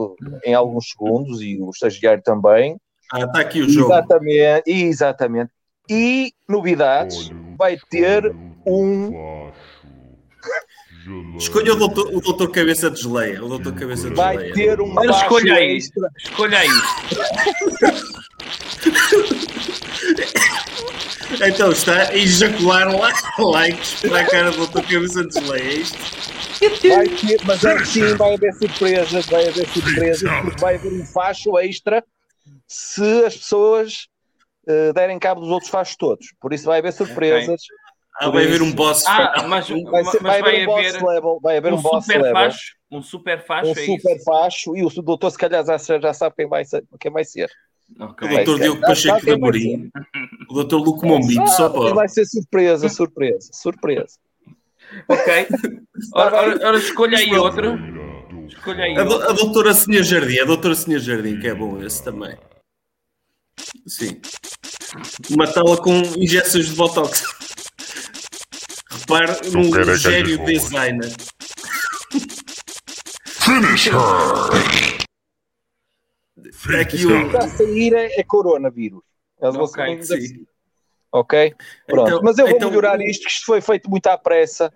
em 0.44 0.54
alguns 0.54 0.90
segundos 0.90 1.40
e 1.42 1.60
o 1.60 1.70
estagiário 1.70 2.22
também. 2.22 2.76
Ah, 3.12 3.20
está 3.20 3.40
aqui 3.40 3.60
o 3.62 3.68
jogo. 3.68 3.92
Exatamente, 3.92 4.62
exatamente. 4.66 5.50
E 5.88 6.32
novidades, 6.48 7.30
vai 7.56 7.78
ter 7.90 8.34
um 8.66 9.50
Escolha 11.38 11.72
o 11.72 11.76
doutor, 11.76 12.14
o 12.14 12.20
doutor 12.20 12.50
Cabeça 12.50 12.90
de 12.90 13.00
Geleia. 13.00 13.42
O 13.42 13.48
doutor 13.48 13.74
Cabeça 13.74 14.10
de 14.10 14.14
Vai 14.14 14.36
Geleia. 14.36 14.54
ter 14.54 14.80
um 14.80 15.04
escolha 15.04 15.54
aí. 15.54 15.76
Extra. 15.76 16.10
Escolha 16.18 16.58
aí. 16.58 16.68
então 21.46 21.70
está 21.70 22.08
a 22.08 22.14
ejacular 22.14 22.88
likes 23.38 24.00
para 24.00 24.20
a 24.20 24.26
cara 24.26 24.50
do 24.50 24.58
doutor 24.58 24.82
Cabeça 24.82 25.24
de. 25.26 25.52
É 25.52 25.74
isto? 25.74 25.98
Vai 26.60 27.08
ter, 27.08 27.40
mas 27.44 27.64
aí 27.64 27.86
sim 27.86 28.14
vai 28.16 28.34
haver 28.34 28.52
surpresas, 28.54 29.26
vai 29.26 29.48
haver 29.48 29.68
surpresas, 29.68 30.30
porque 30.42 30.60
vai 30.60 30.74
haver 30.74 30.92
um 30.92 31.06
facho 31.06 31.56
extra 31.58 32.04
se 32.66 33.24
as 33.24 33.36
pessoas 33.36 34.08
uh, 34.68 34.92
derem 34.92 35.18
cabo 35.18 35.40
dos 35.40 35.50
outros 35.50 35.70
fachos 35.70 35.96
todos. 35.96 36.34
Por 36.40 36.52
isso 36.52 36.64
vai 36.64 36.78
haver 36.78 36.92
surpresas. 36.92 37.62
Okay. 37.62 37.88
Ah, 38.20 38.30
vai 38.30 38.44
haver 38.46 38.62
um 38.62 38.72
boss. 38.72 39.04
Ah, 39.06 39.44
mas, 39.46 39.68
vai, 39.68 40.04
ser, 40.04 40.20
mas 40.20 40.40
vai, 40.40 40.42
vai, 40.42 40.62
haver 40.62 40.62
um 40.62 40.66
boss 40.66 41.02
level. 41.02 41.40
Vai 41.40 41.56
haver 41.58 41.72
um, 41.72 41.76
um 41.76 41.82
boss 41.82 42.04
super 42.04 42.22
level. 42.22 42.34
Facho, 42.34 42.74
um 42.90 43.02
super 43.02 43.46
facho. 43.46 43.68
Um 43.68 43.70
é 43.70 43.74
super 43.74 44.16
isso? 44.16 44.24
facho. 44.24 44.76
E 44.76 44.84
o 44.84 44.88
doutor, 45.02 45.30
se 45.30 45.38
calhar, 45.38 45.64
já, 45.64 45.78
já 45.78 46.12
sabe 46.12 46.34
quem 46.36 46.48
vai 46.48 46.64
ser. 46.64 46.84
Quem 46.98 47.12
vai 47.12 47.24
ser. 47.24 47.48
Okay. 48.00 48.28
O 48.28 48.36
doutor 48.36 48.60
Diogo 48.60 48.80
Pacheco 48.80 49.24
da 49.24 49.38
Morim. 49.38 49.90
O 50.50 50.54
doutor 50.54 50.78
Luco 50.78 51.06
Mombito, 51.06 51.46
só 51.48 51.68
pode. 51.68 51.94
Vai 51.94 52.08
ser 52.08 52.24
surpresa, 52.24 52.88
surpresa, 52.88 53.50
surpresa. 53.52 54.16
Ok. 55.06 55.46
Ora, 56.14 56.36
ora, 56.36 56.68
ora 56.68 56.78
escolha 56.78 57.18
aí 57.18 57.34
outro. 57.34 57.78
Escolha 58.46 58.84
aí. 58.84 58.96
A, 58.96 59.04
do, 59.04 59.22
a 59.28 59.32
doutora 59.32 59.74
Senhor 59.74 60.02
Jardim, 60.02 60.38
a 60.38 60.46
doutora 60.46 60.74
Senhor 60.74 61.00
Jardim, 61.00 61.38
que 61.38 61.48
é 61.48 61.54
bom 61.54 61.82
esse 61.82 62.02
também. 62.02 62.34
Sim. 63.86 64.20
Matá-la 65.36 65.76
com 65.76 66.00
injeções 66.16 66.68
de 66.68 66.74
botox. 66.74 67.22
Repare 68.90 69.50
no 69.50 69.96
gênio 69.96 70.44
designer. 70.46 71.12
Finish 73.26 73.88
her! 73.88 74.77
Aqui 76.80 77.06
o... 77.06 77.26
está 77.26 77.44
a 77.44 77.48
sair 77.48 77.94
é, 77.94 78.20
é 78.20 78.22
coronavírus. 78.22 79.02
Eles 79.40 79.56
okay, 79.56 80.02
sim. 80.02 80.46
Ok? 81.12 81.54
Pronto. 81.86 82.08
Então, 82.08 82.20
Mas 82.22 82.38
eu 82.38 82.46
vou 82.46 82.56
então, 82.56 82.68
melhorar 82.70 83.00
isto, 83.00 83.24
que 83.24 83.30
isto 83.30 83.46
foi 83.46 83.60
feito 83.60 83.88
muito 83.88 84.06
à 84.08 84.18
pressa. 84.18 84.72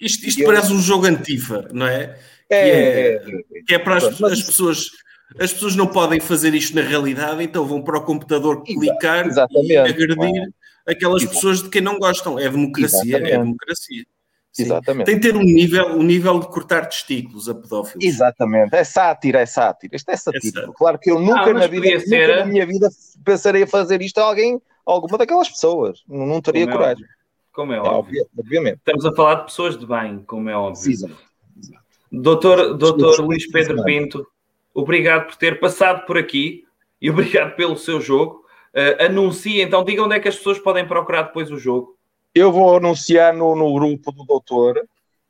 Isto, 0.00 0.26
isto 0.26 0.44
parece 0.44 0.72
um 0.72 0.80
jogo 0.80 1.06
antifa, 1.06 1.68
não 1.72 1.86
é? 1.86 2.18
É, 2.50 3.18
que 3.18 3.30
é, 3.30 3.62
que 3.66 3.74
é 3.74 3.78
para 3.78 3.96
as, 3.96 4.04
as 4.04 4.42
pessoas 4.42 4.90
as 5.38 5.52
pessoas 5.52 5.74
não 5.74 5.86
podem 5.86 6.20
fazer 6.20 6.54
isto 6.54 6.76
na 6.76 6.82
realidade, 6.82 7.42
então 7.42 7.66
vão 7.66 7.82
para 7.82 7.98
o 7.98 8.02
computador 8.02 8.62
clicar 8.62 9.26
Exatamente. 9.26 9.72
e 9.72 9.76
agredir 9.76 10.52
aquelas 10.86 11.22
Exatamente. 11.22 11.34
pessoas 11.34 11.62
de 11.62 11.70
quem 11.70 11.80
não 11.80 11.98
gostam. 11.98 12.38
É 12.38 12.48
democracia, 12.48 13.00
é 13.00 13.06
Exatamente. 13.06 13.32
é 13.32 13.38
democracia. 13.38 14.04
Sim. 14.54 14.62
Exatamente. 14.62 15.06
Tem 15.06 15.16
que 15.16 15.20
ter 15.20 15.36
um 15.36 15.42
nível, 15.42 15.86
um 15.88 16.02
nível 16.04 16.38
de 16.38 16.46
cortar 16.46 16.86
testículos 16.86 17.48
a 17.48 17.54
pedófilos. 17.56 18.04
Exatamente, 18.04 18.72
é 18.76 18.84
sátira, 18.84 19.40
é 19.40 19.46
sátira. 19.46 19.96
Isto 19.96 20.10
é 20.10 20.16
sátira. 20.16 20.66
É 20.68 20.72
claro 20.76 20.96
que 20.96 21.10
eu 21.10 21.18
nunca, 21.18 21.50
ah, 21.50 21.52
na, 21.52 21.66
vida, 21.66 21.98
ser... 21.98 22.28
nunca 22.28 22.40
na 22.40 22.46
minha 22.46 22.64
vida 22.64 22.88
pensarei 23.24 23.64
a 23.64 23.66
fazer 23.66 24.00
isto 24.00 24.18
a 24.18 24.22
alguém, 24.22 24.54
a 24.54 24.92
alguma 24.92 25.18
daquelas 25.18 25.48
pessoas. 25.48 26.04
Não, 26.08 26.24
não 26.24 26.40
teria 26.40 26.66
como 26.66 26.76
é 26.76 26.78
coragem. 26.78 27.04
É 27.04 27.08
como 27.52 27.72
é, 27.72 27.76
é 27.78 27.80
óbvio. 27.80 28.26
Obviamente. 28.38 28.76
Estamos 28.76 29.04
a 29.04 29.12
falar 29.12 29.34
de 29.34 29.44
pessoas 29.46 29.76
de 29.76 29.86
bem, 29.86 30.22
como 30.24 30.48
é 30.48 30.56
óbvio. 30.56 30.92
Exato. 30.92 31.16
Doutor, 32.12 32.74
doutor 32.74 33.20
Luís 33.22 33.50
Pedro 33.50 33.82
Pinto, 33.82 34.24
obrigado 34.72 35.26
por 35.26 35.34
ter 35.34 35.58
passado 35.58 36.06
por 36.06 36.16
aqui 36.16 36.62
e 37.02 37.10
obrigado 37.10 37.56
pelo 37.56 37.76
seu 37.76 38.00
jogo. 38.00 38.44
Uh, 38.72 39.04
anuncie, 39.04 39.60
então, 39.60 39.84
diga 39.84 40.02
onde 40.02 40.14
é 40.14 40.20
que 40.20 40.28
as 40.28 40.36
pessoas 40.36 40.60
podem 40.60 40.86
procurar 40.86 41.22
depois 41.24 41.50
o 41.50 41.58
jogo. 41.58 41.93
Eu 42.34 42.50
vou 42.50 42.76
anunciar 42.76 43.32
no, 43.32 43.54
no 43.54 43.72
grupo 43.74 44.10
do 44.10 44.24
doutor 44.24 44.82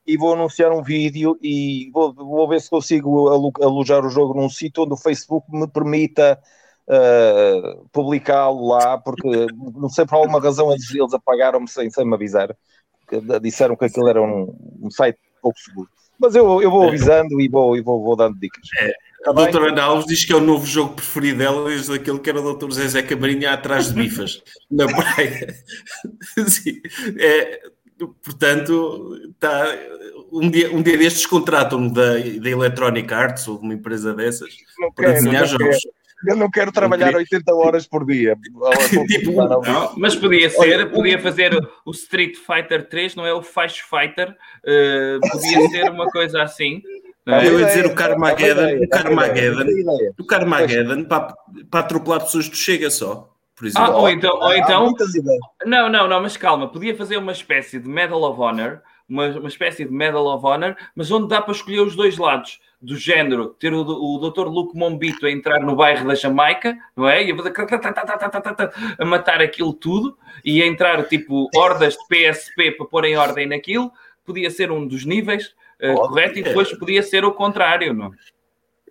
e 0.06 0.16
vou 0.16 0.32
anunciar 0.32 0.72
um 0.72 0.82
vídeo 0.82 1.38
e 1.42 1.90
vou, 1.92 2.12
vou 2.14 2.48
ver 2.48 2.60
se 2.60 2.70
consigo 2.70 3.28
alojar 3.62 4.04
o 4.04 4.10
jogo 4.10 4.34
num 4.34 4.48
sítio 4.48 4.84
onde 4.84 4.94
o 4.94 4.98
Facebook 4.98 5.46
me 5.50 5.66
permita 5.68 6.38
uh, 6.88 7.88
publicá-lo 7.90 8.68
lá, 8.68 8.98
porque 8.98 9.46
não 9.74 9.88
sei 9.88 10.06
por 10.06 10.16
alguma 10.16 10.40
razão 10.40 10.70
eles, 10.72 10.94
eles 10.94 11.14
apagaram-me 11.14 11.68
sem, 11.68 11.90
sem 11.90 12.06
me 12.06 12.14
avisar. 12.14 12.54
Disseram 13.42 13.76
que 13.76 13.84
aquilo 13.84 14.08
era 14.08 14.22
um, 14.22 14.56
um 14.82 14.90
site 14.90 15.18
pouco 15.42 15.58
seguro. 15.58 15.88
Mas 16.18 16.34
eu, 16.34 16.62
eu 16.62 16.70
vou 16.70 16.88
avisando 16.88 17.40
e 17.40 17.48
vou, 17.48 17.76
e 17.76 17.82
vou, 17.82 18.02
vou 18.02 18.16
dando 18.16 18.38
dicas. 18.38 18.66
É. 18.80 18.92
A 19.26 19.32
doutora 19.32 19.70
Ana 19.70 19.82
Alves 19.82 20.06
diz 20.06 20.24
que 20.24 20.32
é 20.32 20.36
o 20.36 20.40
novo 20.40 20.66
jogo 20.66 20.94
preferido 20.94 21.38
dela 21.38 21.68
desde 21.68 21.94
aquele 21.94 22.18
que 22.18 22.28
era 22.28 22.40
o 22.40 22.42
doutor 22.42 22.72
Zezé 22.72 23.02
Cabrinha 23.02 23.52
atrás 23.52 23.88
de 23.88 23.94
bifas 23.94 24.42
na 24.70 24.86
praia. 24.86 25.54
Sim. 26.46 26.80
É, 27.18 27.60
portanto, 28.22 29.18
tá, 29.40 29.66
um, 30.30 30.50
dia, 30.50 30.70
um 30.70 30.82
dia 30.82 30.98
destes 30.98 31.26
contratam-no 31.26 31.92
da, 31.92 32.18
da 32.18 32.50
Electronic 32.50 33.12
Arts 33.12 33.48
ou 33.48 33.58
de 33.58 33.64
uma 33.64 33.74
empresa 33.74 34.12
dessas 34.12 34.50
não 34.78 34.92
para 34.92 35.06
quero, 35.06 35.16
desenhar 35.16 35.46
jogos. 35.46 35.78
Quero. 35.78 35.94
Eu 36.26 36.36
não 36.36 36.50
quero 36.50 36.72
trabalhar 36.72 37.12
não 37.12 37.18
80 37.18 37.54
horas 37.54 37.86
por 37.86 38.06
dia. 38.06 38.36
tipo, 39.08 39.32
não, 39.32 39.94
mas 39.96 40.14
podia 40.16 40.48
ser, 40.48 40.58
Olha, 40.58 40.86
podia 40.86 41.18
fazer 41.18 41.52
o 41.84 41.90
Street 41.90 42.36
Fighter 42.36 42.88
3, 42.88 43.14
não 43.14 43.26
é 43.26 43.34
o 43.34 43.42
Fight 43.42 43.82
Fighter, 43.82 44.30
uh, 44.30 45.20
podia 45.30 45.68
ser 45.68 45.90
uma 45.90 46.06
coisa 46.10 46.42
assim. 46.42 46.82
É? 47.26 47.48
eu 47.48 47.58
ia 47.58 47.66
dizer 47.66 47.86
o 47.86 47.94
Carmageddon, 47.94 48.84
o 48.84 48.88
Carmageddon, 48.88 49.64
o 50.18 50.24
Carmageddon 50.26 51.04
para, 51.04 51.34
para 51.70 51.80
atropelar 51.80 52.20
pessoas 52.20 52.48
do 52.48 52.56
Chega 52.56 52.90
só. 52.90 53.30
Por 53.56 53.66
exemplo. 53.66 53.92
Ah, 53.92 53.96
ou 53.96 54.10
então, 54.10 54.38
ou 54.40 54.52
então 54.52 54.92
não, 55.64 55.88
não, 55.88 56.08
não, 56.08 56.20
mas 56.20 56.36
calma, 56.36 56.68
podia 56.68 56.94
fazer 56.94 57.16
uma 57.16 57.32
espécie 57.32 57.78
de 57.78 57.88
Medal 57.88 58.22
of 58.22 58.40
Honor, 58.40 58.80
uma, 59.08 59.28
uma 59.28 59.48
espécie 59.48 59.84
de 59.84 59.92
Medal 59.92 60.26
of 60.26 60.44
Honor, 60.44 60.76
mas 60.94 61.10
onde 61.10 61.28
dá 61.28 61.40
para 61.40 61.52
escolher 61.52 61.80
os 61.80 61.94
dois 61.94 62.18
lados 62.18 62.60
do 62.82 62.96
género, 62.96 63.48
ter 63.58 63.72
o, 63.72 63.80
o 63.80 64.30
Dr. 64.30 64.46
Luke 64.46 64.76
Mombito 64.76 65.24
a 65.24 65.30
entrar 65.30 65.60
no 65.60 65.76
bairro 65.76 66.06
da 66.06 66.14
Jamaica, 66.14 66.76
não 66.96 67.08
é? 67.08 67.24
E 67.24 67.32
a, 67.32 67.36
fazer, 67.36 67.52
a 68.98 69.04
matar 69.04 69.40
aquilo 69.40 69.72
tudo 69.72 70.18
e 70.44 70.60
a 70.60 70.66
entrar 70.66 71.02
tipo 71.04 71.48
hordas 71.54 71.94
de 71.94 72.06
PSP 72.08 72.72
para 72.72 72.86
pôr 72.86 73.04
em 73.04 73.16
ordem 73.16 73.46
naquilo, 73.46 73.90
podia 74.24 74.50
ser 74.50 74.70
um 74.70 74.86
dos 74.86 75.04
níveis 75.04 75.54
uh, 75.92 75.94
correto, 75.94 76.38
e 76.38 76.42
depois 76.42 76.72
podia 76.72 77.02
ser 77.02 77.24
o 77.24 77.32
contrário, 77.32 77.92
não 77.92 78.12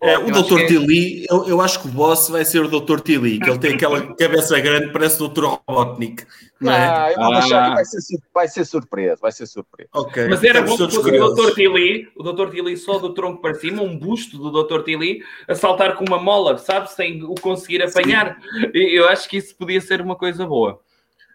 é, 0.04 0.18
o 0.18 0.30
Dr. 0.30 0.60
É... 0.60 0.66
Tilly, 0.66 1.26
eu, 1.30 1.48
eu, 1.48 1.62
acho 1.62 1.82
que 1.82 1.88
o 1.88 1.92
boss 1.92 2.28
vai 2.28 2.44
ser 2.44 2.62
o 2.62 2.68
Dr. 2.68 3.00
Tilly, 3.00 3.40
que 3.40 3.50
ele 3.50 3.58
tem 3.58 3.76
aquela 3.76 4.14
cabeça 4.16 4.60
grande, 4.60 4.92
parece 4.92 5.24
o 5.24 5.30
Dr. 5.30 5.46
Robotnik. 5.46 6.26
Não, 6.60 6.74
é? 6.74 6.76
ah, 6.76 7.12
eu 7.14 7.22
vou 7.22 7.34
ah. 7.34 7.40
deixar 7.40 7.70
que 7.70 7.76
vai 7.76 7.86
ser, 7.86 8.18
vai 8.34 8.48
ser 8.50 8.66
surpresa, 8.66 9.18
vai 9.22 9.32
ser 9.32 9.46
surpresa. 9.46 9.90
Okay. 9.94 10.28
Mas 10.28 10.44
era 10.44 10.62
bom 10.62 10.76
que 10.76 10.92
fosse 10.92 11.10
o 11.10 11.34
Dr. 11.34 11.54
Tilly, 11.54 12.10
o 12.18 12.24
Dr. 12.24 12.50
Tilly 12.52 12.76
só 12.76 13.00
do 13.00 13.14
tronco 13.14 13.42
para 13.42 13.54
cima, 13.54 13.82
um 13.82 13.98
busto 13.98 14.38
do 14.38 14.64
Dr. 14.64 14.84
Tilly, 14.84 15.24
a 15.48 15.56
saltar 15.56 15.96
com 15.96 16.04
uma 16.04 16.20
mola, 16.20 16.58
sabe, 16.58 16.92
sem 16.92 17.24
o 17.24 17.36
conseguir 17.36 17.82
apanhar. 17.82 18.38
Sim. 18.42 18.72
Eu 18.74 19.08
acho 19.08 19.30
que 19.30 19.38
isso 19.38 19.56
podia 19.56 19.80
ser 19.80 20.02
uma 20.02 20.18
coisa 20.18 20.46
boa. 20.46 20.82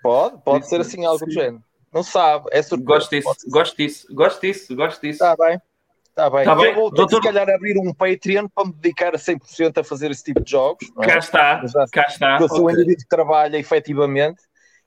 Pode, 0.03 0.43
pode 0.45 0.69
ser 0.69 0.83
assim, 0.83 1.07
algo 1.07 1.25
do 1.25 1.33
género. 1.33 1.63
Não 1.99 2.05
sabe, 2.05 2.47
é 2.53 2.63
surpresa. 2.63 2.87
Gosto 2.87 3.11
disso, 3.11 3.51
gosto 3.51 3.77
disso, 3.77 4.07
gosto 4.15 4.41
disso, 4.41 4.77
gosto 4.77 5.01
disso. 5.01 5.25
Está 5.25 5.37
bem. 5.37 5.61
Está 6.07 6.31
bem. 6.31 6.45
Tá 6.45 6.55
bem. 6.55 6.67
Eu 6.67 6.75
vou 6.77 6.91
Doutor... 6.93 7.17
se 7.17 7.23
calhar 7.29 7.51
abrir 7.51 7.77
um 7.77 7.93
Patreon 7.93 8.47
para 8.49 8.67
me 8.69 8.73
dedicar 8.73 9.17
a 9.17 9.19
100% 9.19 9.79
a 9.79 9.83
fazer 9.83 10.13
esse 10.13 10.23
tipo 10.23 10.41
de 10.45 10.53
jogos. 10.53 10.89
É? 11.01 11.07
Cá 11.07 11.19
está, 11.19 11.67
já, 11.67 11.87
cá 11.91 12.05
está. 12.09 12.39
Eu 12.41 12.49
sou 12.49 12.59
okay. 12.59 12.67
um 12.67 12.71
indivíduo 12.71 13.03
que 13.03 13.09
trabalha 13.09 13.57
efetivamente. 13.57 14.41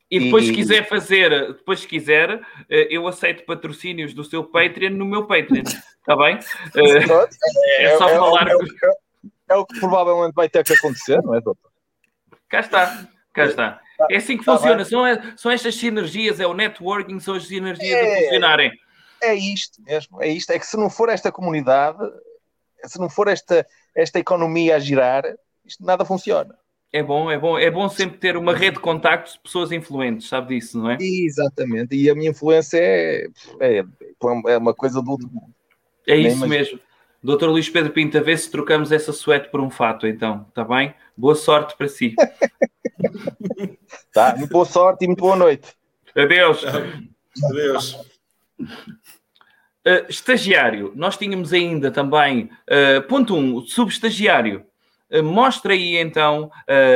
E 0.10 0.22
depois, 0.22 0.46
e... 0.46 0.48
se 0.48 0.54
quiser 0.54 0.88
fazer, 0.88 1.54
depois, 1.54 1.82
se 1.82 1.88
quiser, 1.88 2.42
eh, 2.70 2.88
eu 2.90 3.06
aceito 3.10 3.46
patrocínios 3.46 4.14
do 4.14 4.24
seu 4.24 4.46
Patreon 4.46 4.92
no 4.92 5.06
meu 5.06 5.28
Patreon. 5.28 5.64
Está 5.64 6.16
bem? 6.16 6.40
É, 6.76 7.84
é, 7.84 7.98
só 7.98 8.08
é, 8.08 8.16
falar. 8.16 8.48
É, 8.48 8.54
é, 9.50 9.56
o 9.58 9.66
que 9.66 9.80
provavelmente 9.82 10.34
vai 10.34 10.48
ter 10.48 10.64
que 10.64 10.74
acontecer, 10.74 11.22
não 11.22 11.36
é, 11.36 11.42
doutor? 11.42 11.72
Cá 12.48 12.62
está, 12.62 13.08
cá 13.34 13.46
está. 13.46 13.82
É 14.10 14.18
assim 14.18 14.38
que 14.38 14.46
tá 14.46 14.58
funciona. 14.58 14.86
São, 14.86 15.04
são 15.36 15.52
estas 15.52 15.76
sinergias, 15.76 16.40
é 16.40 16.48
o 16.48 16.54
networking, 16.54 17.20
são 17.20 17.36
as 17.36 17.46
sinergias 17.46 18.00
a 18.00 18.22
funcionarem 18.22 18.72
é 19.22 19.36
isto 19.36 19.82
mesmo, 19.84 20.22
é 20.22 20.28
isto. 20.28 20.50
É 20.50 20.60
que 20.60 20.66
se 20.66 20.76
não 20.76 20.90
for 20.90 21.08
esta 21.10 21.32
comunidade, 21.32 22.00
se 22.84 23.00
não 23.00 23.10
for 23.10 23.28
esta, 23.28 23.66
esta 23.96 24.20
economia 24.20 24.76
a 24.76 24.80
girar, 24.80 25.24
isto 25.64 25.86
nada 25.86 26.04
funciona. 26.04 26.56
É 26.92 27.02
bom, 27.02 27.32
é 27.32 27.38
bom, 27.38 27.58
é 27.58 27.72
bom 27.72 27.88
sempre 27.88 28.18
ter 28.18 28.36
uma 28.36 28.54
rede 28.54 28.76
de 28.76 28.82
contactos 28.82 29.34
de 29.34 29.40
pessoas 29.40 29.72
influentes, 29.72 30.28
sabe 30.28 30.56
disso, 30.56 30.78
não 30.78 30.90
é? 30.90 30.98
Exatamente, 31.00 31.96
e 31.96 32.10
a 32.10 32.16
minha 32.16 32.32
influência 32.32 32.78
é, 32.78 33.28
é, 33.62 33.86
é 34.48 34.58
uma 34.58 34.74
coisa 34.74 35.02
do 35.02 35.12
outro 35.12 35.30
mundo. 35.32 35.54
É 36.06 36.18
isso 36.18 36.46
mesmo. 36.46 36.80
Doutor 37.24 37.52
Luís 37.52 37.70
Pedro 37.70 37.94
Pinto, 37.94 38.18
a 38.18 38.22
ver 38.22 38.36
se 38.40 38.50
trocamos 38.50 38.92
essa 38.92 39.14
suéte 39.14 39.50
por 39.50 39.62
um 39.62 39.70
fato, 39.70 40.08
então, 40.08 40.48
está 40.50 40.64
bem? 40.64 40.96
Boa 41.16 41.36
sorte 41.36 41.78
para 41.78 41.88
si. 41.88 42.16
tá, 44.12 44.36
muito 44.36 44.52
boa 44.52 44.66
sorte 44.66 45.06
e 45.06 45.08
muito 45.08 45.20
boa 45.20 45.36
noite. 45.36 45.72
Adeus. 46.16 46.66
Adeus. 46.66 47.94
Uh, 49.84 50.10
estagiário, 50.10 50.94
nós 50.96 51.16
tínhamos 51.16 51.54
ainda 51.54 51.92
também, 51.92 52.50
uh, 52.68 53.02
ponto 53.08 53.36
1, 53.36 53.58
um, 53.58 53.62
subestagiário. 53.68 54.66
Uh, 55.12 55.22
mostra 55.22 55.74
aí 55.74 55.98
então, 55.98 56.50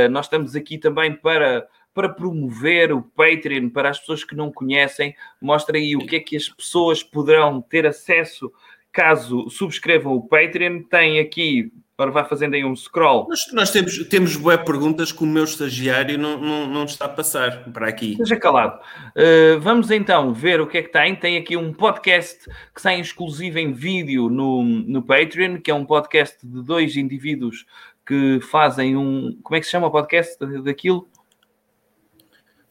nós 0.10 0.26
estamos 0.26 0.56
aqui 0.56 0.80
também 0.80 1.16
para, 1.16 1.68
para 1.94 2.10
promover 2.10 2.92
o 2.92 3.04
Patreon 3.04 3.70
para 3.70 3.92
as 3.92 4.00
pessoas 4.00 4.24
que 4.24 4.36
não 4.36 4.52
conhecem. 4.52 5.16
Mostra 5.40 5.78
aí 5.78 5.96
o 5.96 6.06
que 6.06 6.16
é 6.16 6.20
que 6.20 6.36
as 6.36 6.50
pessoas 6.50 7.04
poderão 7.04 7.62
ter 7.62 7.86
acesso 7.86 8.52
caso 8.96 9.50
subscrevam 9.50 10.14
o 10.14 10.28
Patreon. 10.28 10.84
Tem 10.90 11.20
aqui 11.20 11.72
Agora 11.98 12.12
vai 12.12 12.26
fazendo 12.26 12.56
aí 12.56 12.66
um 12.66 12.76
scroll. 12.76 13.26
Nós, 13.30 13.54
nós 13.54 13.72
temos, 13.72 13.98
temos 14.10 14.36
boas 14.36 14.62
perguntas 14.64 15.14
que 15.14 15.24
o 15.24 15.26
meu 15.26 15.46
estagiário 15.46 16.18
não, 16.18 16.38
não, 16.38 16.68
não 16.68 16.84
está 16.84 17.06
a 17.06 17.10
passar 17.10 17.64
para 17.72 17.88
aqui. 17.88 18.12
Esteja 18.12 18.36
calado. 18.36 18.82
Uh, 19.16 19.58
vamos 19.62 19.90
então 19.90 20.34
ver 20.34 20.60
o 20.60 20.68
que 20.68 20.80
é 20.80 20.82
que 20.84 20.92
tem. 20.92 21.16
Tem 21.16 21.38
aqui 21.38 21.56
um 21.56 21.72
podcast 21.72 22.50
que 22.74 22.82
sai 22.82 23.00
exclusivo 23.00 23.60
em 23.60 23.72
vídeo 23.72 24.30
no, 24.30 24.62
no 24.62 25.02
Patreon, 25.02 25.62
que 25.62 25.72
é 25.72 25.74
um 25.74 25.86
podcast 25.86 26.38
de 26.46 26.64
dois 26.64 26.98
indivíduos 26.98 27.66
que 28.06 28.42
fazem 28.42 28.98
um. 28.98 29.40
Como 29.42 29.56
é 29.56 29.62
que 29.62 29.66
se 29.66 29.72
chama 29.72 29.88
o 29.88 29.92
podcast 29.92 30.38
daquilo? 30.64 31.08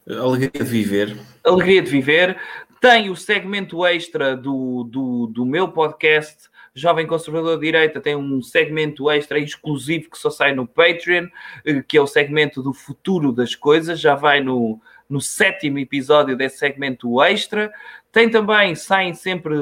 Alegria 0.07 0.51
de 0.51 0.63
Viver. 0.69 1.17
Alegria 1.43 1.81
de 1.81 1.89
Viver. 1.89 2.37
Tem 2.85 3.09
o 3.09 3.15
segmento 3.15 3.83
extra 3.83 4.37
do, 4.37 4.83
do, 4.83 5.25
do 5.25 5.43
meu 5.43 5.69
podcast 5.69 6.49
Jovem 6.71 7.07
Conservador 7.07 7.57
de 7.57 7.65
Direita 7.65 7.99
tem 7.99 8.15
um 8.15 8.43
segmento 8.43 9.09
extra 9.09 9.39
exclusivo 9.39 10.11
que 10.11 10.19
só 10.19 10.29
sai 10.29 10.53
no 10.53 10.67
Patreon, 10.67 11.25
eh, 11.65 11.81
que 11.81 11.97
é 11.97 12.01
o 12.01 12.05
segmento 12.05 12.61
do 12.61 12.75
futuro 12.75 13.31
das 13.31 13.55
coisas, 13.55 13.99
já 13.99 14.13
vai 14.13 14.39
no, 14.39 14.79
no 15.09 15.19
sétimo 15.19 15.79
episódio 15.79 16.37
desse 16.37 16.59
segmento 16.59 17.19
extra. 17.23 17.73
Tem 18.11 18.29
também, 18.29 18.75
saem 18.75 19.15
sempre 19.15 19.55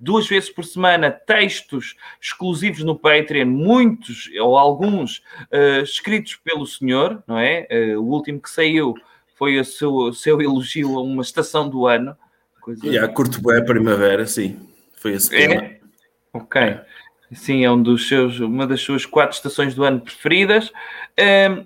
duas 0.00 0.26
vezes 0.26 0.50
por 0.50 0.64
semana 0.64 1.08
textos 1.08 1.94
exclusivos 2.20 2.82
no 2.82 2.98
Patreon, 2.98 3.46
muitos 3.46 4.28
ou 4.40 4.58
alguns 4.58 5.18
uh, 5.52 5.84
escritos 5.84 6.34
pelo 6.34 6.66
senhor, 6.66 7.22
não 7.28 7.38
é? 7.38 7.68
Uh, 7.70 8.00
o 8.00 8.06
último 8.06 8.40
que 8.40 8.50
saiu 8.50 8.92
foi 9.36 9.56
o 9.56 9.64
seu, 9.64 10.12
seu 10.12 10.42
elogio 10.42 10.98
a 10.98 11.02
uma 11.02 11.22
estação 11.22 11.68
do 11.68 11.86
ano. 11.86 12.16
Coisa... 12.66 12.84
E 12.84 12.98
a 12.98 13.06
curto 13.06 13.40
bem 13.40 13.58
a 13.58 13.64
primavera, 13.64 14.26
sim. 14.26 14.58
Foi 14.96 15.12
esse 15.12 15.32
é? 15.36 15.46
tema. 15.46 15.62
É? 15.62 15.80
Ok. 16.32 16.60
Sim, 17.30 17.64
é 17.64 17.70
um 17.70 17.80
dos 17.80 18.08
seus, 18.08 18.40
uma 18.40 18.66
das 18.66 18.80
suas 18.80 19.06
quatro 19.06 19.36
estações 19.36 19.72
do 19.72 19.84
ano 19.84 20.00
preferidas. 20.00 20.72
Um, 21.16 21.64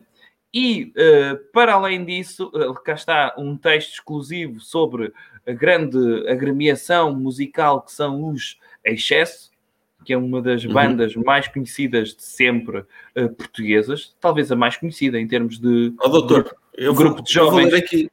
e, 0.52 0.92
uh, 0.94 1.38
para 1.54 1.72
além 1.72 2.04
disso, 2.04 2.52
uh, 2.54 2.74
cá 2.74 2.92
está 2.92 3.34
um 3.38 3.56
texto 3.56 3.94
exclusivo 3.94 4.60
sobre 4.60 5.10
a 5.46 5.52
grande 5.52 6.28
agremiação 6.28 7.14
musical 7.14 7.80
que 7.80 7.92
são 7.92 8.28
os 8.28 8.58
Excesso, 8.84 9.50
que 10.04 10.12
é 10.12 10.18
uma 10.18 10.42
das 10.42 10.66
uhum. 10.66 10.74
bandas 10.74 11.16
mais 11.16 11.48
conhecidas 11.48 12.14
de 12.14 12.24
sempre 12.24 12.80
uh, 13.16 13.28
portuguesas, 13.38 14.14
talvez 14.20 14.52
a 14.52 14.56
mais 14.56 14.76
conhecida 14.76 15.18
em 15.18 15.26
termos 15.26 15.58
de 15.58 15.94
oh, 15.98 16.08
doutor, 16.10 16.42
grupo, 16.42 16.56
eu 16.74 16.92
vou, 16.92 17.04
grupo 17.04 17.22
de 17.22 17.32
jovens. 17.32 17.64
Eu 17.64 17.70
vou 17.70 17.70
ler 17.70 17.84
aqui, 17.84 18.10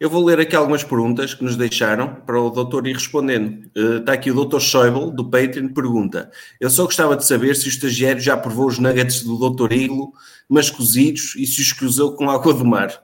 eu 0.00 0.08
vou 0.08 0.24
ler 0.24 0.40
aqui 0.40 0.56
algumas 0.56 0.82
perguntas 0.82 1.34
que 1.34 1.44
nos 1.44 1.56
deixaram 1.56 2.14
para 2.14 2.40
o 2.40 2.48
doutor 2.48 2.86
ir 2.86 2.94
respondendo. 2.94 3.70
Uh, 3.76 3.98
está 3.98 4.14
aqui 4.14 4.30
o 4.30 4.34
doutor 4.34 4.58
Schäuble, 4.58 5.14
do 5.14 5.28
Patreon, 5.28 5.68
pergunta: 5.68 6.30
Eu 6.58 6.70
só 6.70 6.84
gostava 6.86 7.14
de 7.14 7.26
saber 7.26 7.54
se 7.54 7.66
o 7.66 7.68
estagiário 7.68 8.20
já 8.20 8.34
provou 8.34 8.66
os 8.66 8.78
nuggets 8.78 9.22
do 9.22 9.36
doutor 9.36 9.72
Iglo, 9.72 10.14
mas 10.48 10.70
cozidos, 10.70 11.36
e 11.36 11.46
se 11.46 11.60
os 11.60 11.74
cruzou 11.74 12.14
com 12.14 12.30
água 12.30 12.54
do 12.54 12.64
mar. 12.64 12.98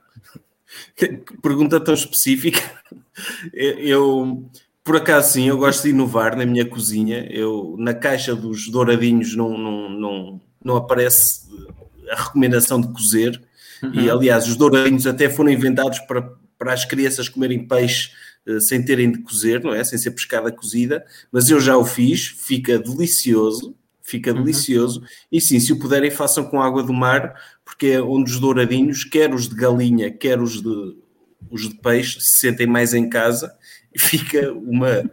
pergunta 1.43 1.79
tão 1.79 1.93
específica. 1.93 2.63
Eu, 3.53 4.49
por 4.83 4.97
acaso, 4.97 5.35
sim, 5.35 5.49
eu 5.49 5.59
gosto 5.59 5.83
de 5.83 5.91
inovar 5.91 6.35
na 6.35 6.47
minha 6.47 6.65
cozinha. 6.65 7.27
Eu, 7.31 7.77
na 7.79 7.93
caixa 7.93 8.35
dos 8.35 8.69
douradinhos 8.69 9.37
não, 9.37 9.59
não, 9.59 9.91
não, 9.91 10.41
não 10.65 10.77
aparece 10.77 11.43
a 12.11 12.25
recomendação 12.25 12.81
de 12.81 12.89
cozer. 12.89 13.39
Uhum. 13.83 13.95
E, 13.95 14.11
aliás, 14.11 14.49
os 14.49 14.57
douradinhos 14.57 15.07
até 15.07 15.29
foram 15.29 15.51
inventados 15.51 15.99
para 16.01 16.31
para 16.59 16.73
as 16.73 16.85
crianças 16.85 17.29
comerem 17.29 17.67
peixe 17.67 18.11
uh, 18.47 18.61
sem 18.61 18.85
terem 18.85 19.13
de 19.13 19.19
cozer, 19.19 19.63
não 19.63 19.75
é? 19.75 19.83
Sem 19.85 19.99
ser 19.99 20.11
pescada 20.13 20.51
cozida, 20.53 21.05
mas 21.31 21.51
eu 21.51 21.61
já 21.61 21.77
o 21.77 21.85
fiz, 21.85 22.27
fica 22.27 22.79
delicioso, 22.79 23.75
fica 24.03 24.33
uhum. 24.33 24.43
delicioso. 24.43 25.03
E 25.31 25.41
sim, 25.41 25.61
se 25.61 25.73
o 25.73 25.79
puderem, 25.79 26.11
façam 26.11 26.45
com 26.45 26.63
água 26.63 26.83
do 26.83 26.93
mar, 26.93 27.35
porque 27.65 27.89
é 27.89 28.03
onde 28.03 28.31
os 28.31 28.39
douradinhos, 28.39 29.05
quer 29.05 29.35
os 29.35 29.49
de 29.49 29.55
galinha, 29.55 30.11
quer 30.11 30.41
os 30.41 30.63
de, 30.63 30.97
os 31.51 31.69
de 31.69 31.75
peixe, 31.77 32.21
se 32.21 32.39
sentem 32.39 32.67
mais 32.67 32.95
em 32.95 33.09
casa 33.09 33.53
e 33.95 33.99
fica 34.01 34.53
uma. 34.53 35.09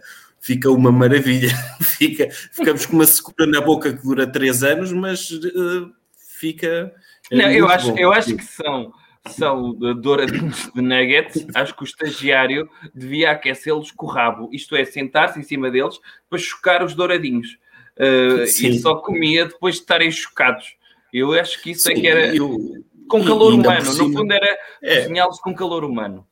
Fica 0.46 0.70
uma 0.70 0.92
maravilha, 0.92 1.48
fica, 1.80 2.30
ficamos 2.30 2.86
com 2.86 2.98
uma 2.98 3.06
secura 3.06 3.50
na 3.50 3.62
boca 3.62 3.94
que 3.94 4.04
dura 4.04 4.28
três 4.28 4.62
anos, 4.62 4.92
mas 4.92 5.32
uh, 5.32 5.90
fica. 6.38 6.94
Não, 7.32 7.50
eu 7.50 7.70
acho, 7.70 7.98
eu 7.98 8.12
acho 8.12 8.36
que 8.36 8.44
são 8.44 8.92
são 9.28 9.74
douradinhos 9.74 10.70
de 10.74 10.82
nuggets, 10.82 11.46
acho 11.56 11.76
que 11.76 11.84
o 11.84 11.86
estagiário 11.86 12.70
devia 12.94 13.32
aquecê-los 13.32 13.92
com 13.92 14.06
o 14.06 14.10
rabo, 14.10 14.50
isto 14.52 14.76
é, 14.76 14.84
sentar-se 14.84 15.40
em 15.40 15.44
cima 15.44 15.72
deles 15.72 16.00
para 16.30 16.40
chocar 16.40 16.84
os 16.84 16.94
douradinhos. 16.94 17.58
Uh, 17.98 18.44
e 18.44 18.80
só 18.80 18.96
comia 18.96 19.46
depois 19.46 19.76
de 19.76 19.82
estarem 19.82 20.12
chocados. 20.12 20.76
Eu 21.14 21.32
acho 21.34 21.62
que 21.62 21.72
isso 21.72 21.84
Sim, 21.84 21.92
é 21.92 21.96
que 21.96 22.08
era 22.08 22.36
eu, 22.36 22.84
com 23.08 23.24
calor 23.24 23.54
humano, 23.54 23.86
no 23.86 24.12
fundo 24.12 24.34
era 24.34 24.58
é. 24.82 25.02
cozinhá-los 25.02 25.40
com 25.40 25.54
calor 25.54 25.84
humano. 25.86 26.26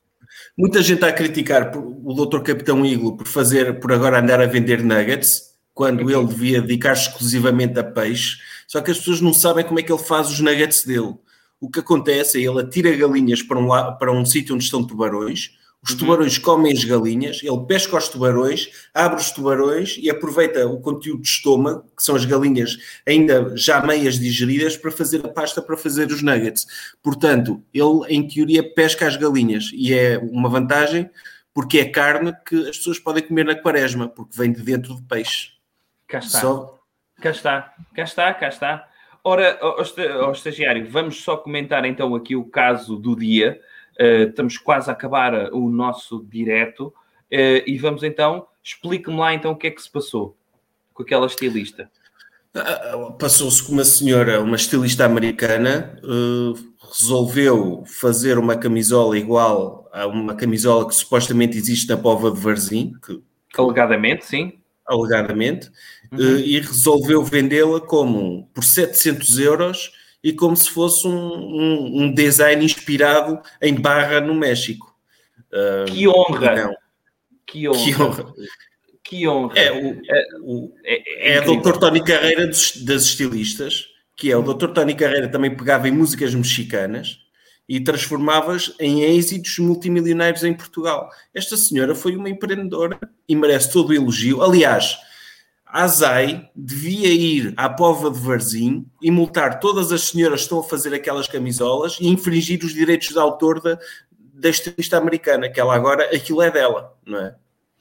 Muita 0.56 0.82
gente 0.82 0.96
está 0.96 1.08
a 1.08 1.12
criticar 1.12 1.70
o 1.76 2.14
Dr. 2.14 2.40
Capitão 2.40 2.84
Iglo 2.84 3.16
por 3.16 3.28
fazer, 3.28 3.78
por 3.78 3.92
agora 3.92 4.18
andar 4.18 4.40
a 4.40 4.46
vender 4.46 4.82
nuggets, 4.82 5.52
quando 5.72 6.10
ele 6.10 6.26
devia 6.26 6.60
dedicar 6.60 6.92
exclusivamente 6.92 7.78
a 7.78 7.84
peixe, 7.84 8.38
só 8.66 8.80
que 8.80 8.90
as 8.90 8.98
pessoas 8.98 9.20
não 9.20 9.32
sabem 9.32 9.64
como 9.64 9.78
é 9.78 9.82
que 9.82 9.92
ele 9.92 10.02
faz 10.02 10.28
os 10.28 10.40
nuggets 10.40 10.84
dele 10.84 11.14
o 11.62 11.70
que 11.70 11.78
acontece 11.78 12.38
é 12.38 12.50
ele 12.50 12.60
atira 12.60 12.94
galinhas 12.96 13.40
para 13.40 13.56
um, 13.56 13.68
para 13.96 14.10
um 14.10 14.24
sítio 14.24 14.56
onde 14.56 14.64
estão 14.64 14.84
tubarões, 14.84 15.56
os 15.80 15.90
uhum. 15.90 15.96
tubarões 15.96 16.36
comem 16.36 16.72
as 16.72 16.82
galinhas, 16.82 17.40
ele 17.40 17.64
pesca 17.66 17.96
os 17.96 18.08
tubarões, 18.08 18.68
abre 18.92 19.20
os 19.20 19.30
tubarões 19.30 19.96
e 19.96 20.10
aproveita 20.10 20.66
o 20.66 20.80
conteúdo 20.80 21.22
de 21.22 21.28
estômago, 21.28 21.84
que 21.96 22.02
são 22.02 22.16
as 22.16 22.24
galinhas 22.24 22.76
ainda 23.06 23.56
já 23.56 23.80
meias 23.80 24.18
digeridas, 24.18 24.76
para 24.76 24.90
fazer 24.90 25.24
a 25.24 25.28
pasta 25.28 25.62
para 25.62 25.76
fazer 25.76 26.08
os 26.08 26.20
nuggets. 26.20 26.66
Portanto, 27.00 27.62
ele, 27.72 28.06
em 28.08 28.26
teoria, 28.26 28.74
pesca 28.74 29.06
as 29.06 29.16
galinhas 29.16 29.70
e 29.72 29.94
é 29.94 30.18
uma 30.18 30.48
vantagem 30.48 31.08
porque 31.54 31.78
é 31.78 31.88
carne 31.88 32.34
que 32.44 32.56
as 32.68 32.78
pessoas 32.78 32.98
podem 32.98 33.22
comer 33.22 33.44
na 33.44 33.54
quaresma, 33.54 34.08
porque 34.08 34.36
vem 34.36 34.52
de 34.52 34.62
dentro 34.62 34.94
do 34.94 35.02
peixe. 35.02 35.50
Cá 36.08 36.18
está. 36.18 36.40
Só... 36.40 36.78
Cá 37.20 37.30
está, 37.30 37.74
cá 37.94 38.02
está, 38.02 38.34
cá 38.34 38.48
está. 38.48 38.88
Ora, 39.24 39.58
ao 39.60 40.32
estagiário, 40.32 40.88
vamos 40.90 41.22
só 41.22 41.36
comentar 41.36 41.84
então 41.84 42.14
aqui 42.14 42.34
o 42.34 42.44
caso 42.44 42.96
do 42.96 43.14
dia. 43.14 43.60
Uh, 44.00 44.28
estamos 44.28 44.58
quase 44.58 44.90
a 44.90 44.92
acabar 44.92 45.52
o 45.52 45.68
nosso 45.68 46.24
direto 46.28 46.86
uh, 46.86 47.62
e 47.66 47.78
vamos 47.78 48.02
então, 48.02 48.46
explique-me 48.62 49.16
lá 49.16 49.34
então 49.34 49.52
o 49.52 49.56
que 49.56 49.66
é 49.66 49.70
que 49.70 49.82
se 49.82 49.90
passou 49.90 50.36
com 50.94 51.02
aquela 51.02 51.26
estilista. 51.26 51.90
Ah, 52.54 53.14
passou-se 53.18 53.62
com 53.64 53.72
uma 53.72 53.84
senhora, 53.84 54.40
uma 54.40 54.56
estilista 54.56 55.06
americana, 55.06 55.98
uh, 56.02 56.54
resolveu 56.90 57.82
fazer 57.86 58.38
uma 58.38 58.56
camisola 58.56 59.16
igual 59.16 59.88
a 59.92 60.06
uma 60.06 60.34
camisola 60.34 60.86
que 60.86 60.94
supostamente 60.94 61.56
existe 61.56 61.88
na 61.88 61.96
Pova 61.96 62.30
de 62.30 62.38
Varzim. 62.38 62.92
Que, 63.06 63.22
Alegadamente, 63.56 64.26
sim. 64.26 64.61
Alegadamente 64.86 65.70
uhum. 66.10 66.38
e 66.38 66.58
resolveu 66.60 67.22
vendê-la 67.22 67.80
como 67.80 68.48
por 68.52 68.64
700 68.64 69.38
euros 69.38 69.92
e 70.22 70.32
como 70.32 70.56
se 70.56 70.70
fosse 70.70 71.06
um, 71.06 71.12
um, 71.12 72.02
um 72.02 72.14
design 72.14 72.64
inspirado 72.64 73.40
em 73.60 73.74
Barra, 73.74 74.20
no 74.20 74.34
México. 74.34 74.94
que 75.86 76.08
honra! 76.08 76.52
Então, 76.52 76.74
que 77.46 77.68
honra! 77.68 77.78
Que 77.82 78.02
honra! 78.02 78.34
Que 79.04 79.28
honra. 79.28 79.58
É, 79.58 79.72
o, 79.72 80.02
é, 80.08 80.24
o, 80.40 80.72
é, 80.84 81.32
é, 81.32 81.36
é 81.36 81.40
o 81.40 81.60
Dr. 81.60 81.76
Tony 81.78 82.02
Carreira 82.02 82.46
dos, 82.46 82.76
das 82.84 83.02
estilistas, 83.02 83.86
que 84.16 84.30
é 84.30 84.36
o 84.36 84.42
Dr. 84.42 84.68
Tony 84.68 84.94
Carreira 84.94 85.28
também 85.28 85.54
pegava 85.54 85.88
em 85.88 85.92
músicas 85.92 86.34
mexicanas 86.34 87.21
e 87.68 87.80
transformava-as 87.80 88.74
em 88.78 89.02
êxitos 89.02 89.58
multimilionários 89.58 90.44
em 90.44 90.54
Portugal. 90.54 91.10
Esta 91.34 91.56
senhora 91.56 91.94
foi 91.94 92.16
uma 92.16 92.28
empreendedora 92.28 92.98
e 93.28 93.34
merece 93.34 93.72
todo 93.72 93.90
o 93.90 93.94
elogio. 93.94 94.42
Aliás, 94.42 94.98
a 95.64 95.84
ASAI 95.84 96.50
devia 96.54 97.08
ir 97.08 97.54
à 97.56 97.68
Pova 97.68 98.10
de 98.10 98.18
Varzim 98.18 98.84
e 99.00 99.10
multar 99.10 99.58
todas 99.58 99.90
as 99.90 100.02
senhoras 100.02 100.40
que 100.40 100.44
estão 100.44 100.60
a 100.60 100.64
fazer 100.64 100.92
aquelas 100.92 101.26
camisolas 101.26 101.98
e 102.00 102.08
infringir 102.08 102.62
os 102.62 102.74
direitos 102.74 103.08
de 103.08 103.18
autor 103.18 103.60
da, 103.60 103.78
da 104.10 104.50
estilista 104.50 104.98
americana, 104.98 105.48
que 105.48 105.58
ela 105.58 105.74
agora, 105.74 106.04
aquilo 106.14 106.42
é 106.42 106.50
dela, 106.50 106.94
não 107.06 107.18
é? 107.18 107.34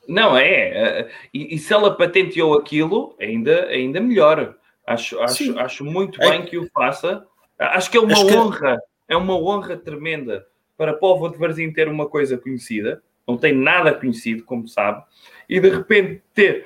Não, 0.07 0.37
é. 0.37 1.09
E, 1.33 1.55
e, 1.55 1.59
se 1.59 1.73
ela 1.73 1.95
patenteou 1.95 2.53
aquilo, 2.57 3.15
ainda, 3.19 3.65
ainda 3.65 3.99
melhor. 3.99 4.55
Acho, 4.85 5.19
acho, 5.21 5.59
acho 5.59 5.85
muito 5.85 6.21
é. 6.21 6.29
bem 6.29 6.43
que 6.43 6.57
o 6.57 6.69
faça. 6.73 7.25
Acho 7.57 7.91
que 7.91 7.97
é 7.97 8.01
uma 8.01 8.19
honra, 8.19 8.77
que... 8.77 8.83
é 9.11 9.17
uma 9.17 9.37
honra 9.37 9.75
tremenda 9.75 10.47
para 10.77 10.93
Povo 10.93 11.27
de 11.27 11.37
Varzim 11.37 11.69
ter 11.69 11.89
uma 11.89 12.07
coisa 12.07 12.37
conhecida. 12.37 13.03
Não 13.27 13.35
tem 13.35 13.53
nada 13.53 13.93
conhecido, 13.93 14.45
como 14.45 14.69
sabe. 14.69 15.03
E 15.49 15.59
de 15.59 15.69
repente 15.69 16.23
ter 16.33 16.65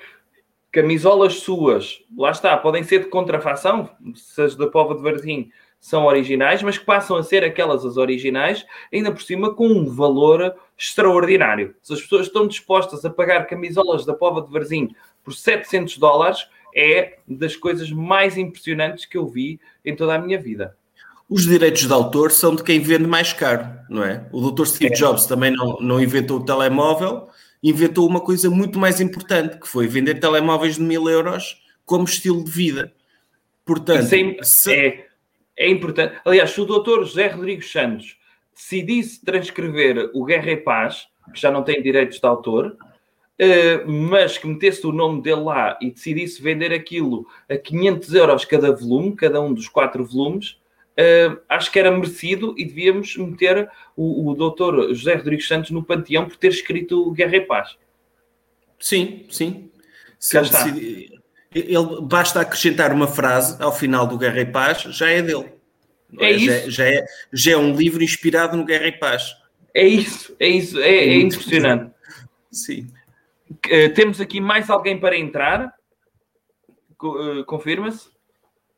camisolas 0.72 1.40
suas, 1.40 2.04
lá 2.16 2.30
está, 2.30 2.56
podem 2.56 2.84
ser 2.84 3.00
de 3.00 3.10
contrafação, 3.10 3.90
se 4.14 4.40
as 4.44 4.56
da 4.56 4.68
Povo 4.68 4.94
de 4.94 5.02
Varzim 5.02 5.50
são 5.80 6.06
originais, 6.06 6.62
mas 6.62 6.78
que 6.78 6.86
passam 6.86 7.18
a 7.18 7.24
ser 7.24 7.44
aquelas 7.44 7.84
as 7.84 7.98
originais, 7.98 8.64
ainda 8.94 9.12
por 9.12 9.24
cima 9.24 9.52
com 9.52 9.68
um 9.68 9.86
valor 9.86 10.56
extraordinário. 10.78 11.76
Se 11.82 11.94
as 11.94 12.02
pessoas 12.02 12.28
estão 12.28 12.48
dispostas 12.48 13.04
a 13.06 13.10
pagar 13.10 13.48
camisolas 13.48 14.06
da 14.06 14.14
Pova 14.14 14.44
de 14.44 14.52
Varzim 14.52 14.94
por 15.24 15.34
700 15.34 15.98
dólares, 15.98 16.48
é 16.76 17.18
das 17.28 17.56
coisas 17.56 17.90
mais 17.90 18.38
impressionantes 18.38 19.06
que 19.06 19.18
eu 19.18 19.26
vi 19.26 19.60
em 19.84 19.96
toda 19.96 20.14
a 20.14 20.20
minha 20.20 20.40
vida. 20.40 20.78
Os 21.30 21.44
direitos 21.44 21.88
de 21.88 21.94
autor 21.94 22.32
são 22.32 22.56
de 22.56 22.64
quem 22.64 22.80
vende 22.80 23.08
mais 23.08 23.34
caro, 23.34 23.68
não 23.90 24.04
é? 24.04 24.28
O 24.32 24.52
Dr. 24.52 24.66
Steve 24.66 24.94
é. 24.94 24.96
Jobs 24.96 25.26
também 25.26 25.52
não, 25.52 25.78
não 25.80 26.00
inventou 26.00 26.40
o 26.40 26.46
telemóvel, 26.46 27.30
inventou 27.64 28.08
uma 28.08 28.22
coisa 28.22 28.50
muito 28.50 28.78
mais 28.78 29.02
importante, 29.02 29.60
que 29.60 29.68
foi 29.68 29.88
vender 29.88 30.20
telemóveis 30.20 30.76
de 30.76 30.82
mil 30.82 31.10
euros 31.10 31.64
como 31.84 32.04
estilo 32.04 32.44
de 32.44 32.52
vida. 32.52 32.94
Portanto, 33.66 34.14
é, 34.14 34.44
se... 34.44 34.74
é, 34.74 35.08
é 35.58 35.70
importante. 35.70 36.16
Aliás, 36.24 36.52
se 36.52 36.62
o 36.62 36.66
doutor 36.66 37.04
José 37.04 37.28
Rodrigues 37.28 37.72
Santos 37.72 38.18
decidisse 38.54 39.24
transcrever 39.26 40.12
o 40.14 40.24
Guerra 40.24 40.52
e 40.52 40.58
Paz, 40.58 41.08
que 41.34 41.42
já 41.42 41.50
não 41.50 41.64
tem 41.64 41.82
direitos 41.82 42.20
de 42.20 42.28
autor, 42.28 42.78
uh, 42.78 43.92
mas 43.92 44.38
que 44.38 44.48
metesse 44.48 44.86
o 44.86 44.92
nome 44.92 45.22
dele 45.24 45.42
lá 45.42 45.78
e 45.82 45.90
decidisse 45.90 46.42
vender 46.42 46.72
aquilo 46.72 47.26
a 47.50 47.58
500 47.58 48.14
euros 48.14 48.46
cada 48.46 48.72
volume, 48.72 49.16
cada 49.16 49.42
um 49.42 49.54
dos 49.54 49.68
quatro 49.68 50.06
volumes, 50.06 50.58
uh, 51.00 51.40
acho 51.50 51.72
que 51.72 51.80
era 51.80 51.92
merecido 51.92 52.54
e 52.58 52.66
devíamos 52.66 53.16
meter 53.18 53.70
o, 53.96 54.30
o 54.30 54.34
doutor 54.34 54.94
José 54.94 55.16
Rodrigues 55.16 55.48
Santos 55.48 55.72
no 55.72 55.84
panteão 55.84 56.28
por 56.28 56.38
ter 56.38 56.50
escrito 56.50 57.12
Guerra 57.12 57.38
e 57.38 57.42
Paz. 57.42 57.78
Sim, 58.80 59.26
sim. 59.30 59.70
Se 60.20 60.38
ele, 60.38 61.20
ele, 61.54 62.02
basta 62.02 62.42
acrescentar 62.42 62.92
uma 62.92 63.08
frase 63.08 63.62
ao 63.62 63.74
final 63.74 64.08
do 64.08 64.18
Guerra 64.18 64.42
e 64.42 64.46
Paz, 64.46 64.82
já 64.84 65.10
é 65.10 65.22
dele. 65.22 65.52
É, 66.20 66.26
é 66.26 66.32
isso. 66.32 66.72
Já, 66.72 66.84
já, 66.84 66.90
é, 66.90 67.06
já 67.32 67.52
é 67.54 67.58
um 67.58 67.76
livro 67.76 68.04
inspirado 68.04 68.58
no 68.58 68.66
Guerra 68.66 68.88
e 68.88 68.92
Paz. 68.92 69.36
É 69.74 69.86
isso, 69.86 70.36
é 70.40 70.48
isso, 70.48 70.80
é, 70.80 70.90
é 70.90 71.16
impressionante. 71.18 71.94
Sim. 72.50 72.88
Uh, 73.52 73.94
temos 73.94 74.22
aqui 74.22 74.40
mais 74.40 74.70
alguém 74.70 74.98
para 74.98 75.18
entrar? 75.18 75.74
Uh, 77.04 77.44
Confirma-se? 77.46 78.10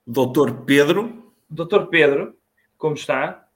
Doutor 0.05 0.65
Pedro. 0.65 1.26
Doutor 1.49 1.87
Pedro, 1.87 2.37
como 2.77 2.95
está? 2.95 3.47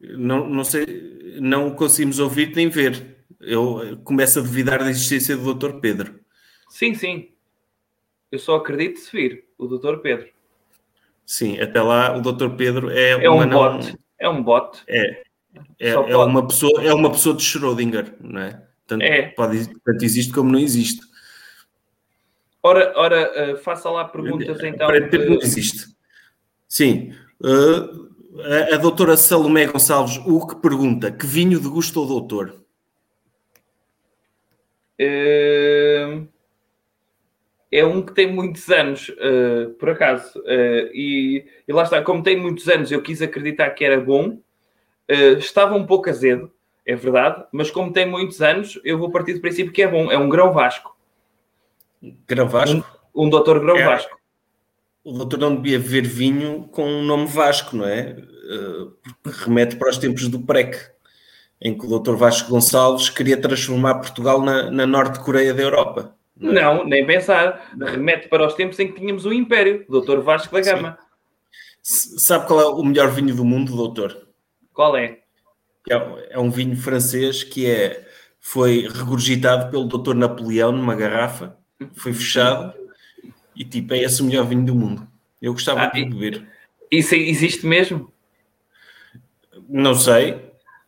Não, 0.00 0.48
não 0.48 0.62
sei, 0.62 1.38
não 1.40 1.74
conseguimos 1.74 2.18
ouvir 2.18 2.54
nem 2.54 2.68
ver. 2.68 3.24
Eu 3.40 3.98
começo 4.04 4.38
a 4.38 4.42
duvidar 4.42 4.78
da 4.78 4.90
existência 4.90 5.36
do 5.36 5.44
Doutor 5.44 5.80
Pedro. 5.80 6.20
Sim, 6.68 6.94
sim. 6.94 7.32
Eu 8.30 8.38
só 8.38 8.56
acredito 8.56 8.98
se 8.98 9.10
vir 9.10 9.44
o 9.56 9.66
Doutor 9.66 10.00
Pedro. 10.00 10.28
Sim, 11.24 11.60
até 11.60 11.82
lá 11.82 12.16
o 12.16 12.20
Doutor 12.20 12.56
Pedro 12.56 12.90
é, 12.90 13.10
é 13.24 13.30
um 13.30 13.44
não... 13.44 13.78
bot. 13.78 13.98
É 14.18 14.28
um 14.28 14.42
bot. 14.42 14.82
É. 14.86 15.22
É, 15.78 15.90
é, 15.90 16.16
uma 16.16 16.46
pessoa, 16.46 16.82
é 16.82 16.92
uma 16.92 17.10
pessoa 17.10 17.34
de 17.34 17.42
Schrödinger, 17.42 18.14
não 18.20 18.40
é? 18.40 18.62
Tanto, 18.86 19.02
é. 19.02 19.28
Pode, 19.28 19.68
tanto 19.84 20.04
existe 20.04 20.32
como 20.32 20.50
não 20.50 20.58
existe. 20.58 21.00
Ora, 22.62 22.92
ora 22.96 23.54
uh, 23.54 23.56
faça 23.58 23.88
lá 23.90 24.04
perguntas 24.04 24.62
então. 24.62 24.88
Que... 24.88 25.18
não 25.18 25.38
existe. 25.40 25.86
Sim. 26.66 27.12
Uh, 27.40 28.08
a, 28.70 28.74
a 28.74 28.78
doutora 28.78 29.16
Salomé 29.16 29.66
Gonçalves, 29.66 30.18
o 30.26 30.46
que 30.46 30.56
pergunta? 30.56 31.10
Que 31.10 31.26
vinho 31.26 31.60
degusta 31.60 32.00
o 32.00 32.06
doutor? 32.06 32.56
Uh 35.00 36.26
é 37.70 37.84
um 37.84 38.02
que 38.02 38.14
tem 38.14 38.32
muitos 38.32 38.68
anos, 38.70 39.08
uh, 39.10 39.70
por 39.78 39.90
acaso. 39.90 40.38
Uh, 40.40 40.90
e, 40.92 41.44
e, 41.66 41.72
lá 41.72 41.82
está, 41.82 42.02
como 42.02 42.22
tem 42.22 42.36
muitos 42.36 42.68
anos, 42.68 42.90
eu 42.90 43.02
quis 43.02 43.20
acreditar 43.22 43.70
que 43.70 43.84
era 43.84 44.00
bom. 44.00 44.40
Estava 45.38 45.74
um 45.74 45.86
pouco 45.86 46.10
azedo, 46.10 46.52
é 46.84 46.94
verdade, 46.94 47.46
mas 47.50 47.70
como 47.70 47.90
tem 47.94 48.04
muitos 48.04 48.42
anos, 48.42 48.78
eu 48.84 48.98
vou 48.98 49.10
partir 49.10 49.32
do 49.32 49.40
princípio 49.40 49.72
que 49.72 49.80
é 49.80 49.88
bom. 49.88 50.12
É 50.12 50.18
um 50.18 50.28
grão 50.28 50.52
Vasco. 50.52 50.94
Grão 52.26 52.48
Vasco? 52.48 52.84
Um, 53.14 53.26
um 53.26 53.30
doutor 53.30 53.60
grão 53.60 53.76
é, 53.76 53.84
Vasco. 53.84 54.18
O 55.04 55.12
doutor 55.12 55.38
não 55.38 55.56
devia 55.56 55.78
ver 55.78 56.06
vinho 56.06 56.68
com 56.68 56.82
o 56.84 56.98
um 56.98 57.02
nome 57.02 57.26
Vasco, 57.26 57.76
não 57.76 57.86
é? 57.86 58.16
porque 59.22 59.44
remete 59.44 59.76
para 59.76 59.90
os 59.90 59.98
tempos 59.98 60.28
do 60.28 60.40
PREC, 60.40 60.76
em 61.60 61.76
que 61.76 61.84
o 61.84 61.88
doutor 61.88 62.16
Vasco 62.16 62.50
Gonçalves 62.50 63.10
queria 63.10 63.36
transformar 63.36 63.96
Portugal 63.96 64.40
na, 64.40 64.70
na 64.70 64.86
Norte 64.86 65.20
Coreia 65.20 65.52
da 65.52 65.62
Europa. 65.62 66.14
Não, 66.36 66.84
nem 66.84 67.04
pensar. 67.04 67.70
Remete 67.78 68.28
para 68.28 68.46
os 68.46 68.54
tempos 68.54 68.78
em 68.78 68.88
que 68.92 69.00
tínhamos 69.00 69.26
o 69.26 69.32
Império, 69.32 69.84
doutor 69.88 70.22
Vasco 70.22 70.54
da 70.54 70.60
Gama. 70.60 70.98
Sim. 71.82 72.18
Sabe 72.18 72.46
qual 72.46 72.60
é 72.60 72.66
o 72.66 72.82
melhor 72.84 73.10
vinho 73.10 73.34
do 73.34 73.44
mundo, 73.44 73.74
doutor? 73.74 74.28
Qual 74.72 74.96
é? 74.96 75.18
É, 75.90 76.28
é 76.30 76.38
um 76.38 76.50
vinho 76.50 76.76
francês 76.76 77.42
que 77.42 77.66
é, 77.66 78.06
foi 78.38 78.88
regurgitado 78.88 79.70
pelo 79.70 79.84
doutor 79.84 80.14
Napoleão 80.14 80.70
numa 80.70 80.94
garrafa, 80.94 81.56
foi 81.94 82.12
fechado 82.12 82.74
e 83.54 83.64
tipo, 83.64 83.92
é 83.94 84.02
esse 84.02 84.22
o 84.22 84.24
melhor 84.24 84.46
vinho 84.46 84.64
do 84.64 84.74
mundo. 84.74 85.06
Eu 85.40 85.52
gostava 85.52 85.82
ah, 85.82 85.86
de 85.86 86.04
beber. 86.04 86.46
Isso 86.90 87.14
existe 87.14 87.66
mesmo? 87.66 88.12
Não 89.68 89.94
sei, 89.94 90.40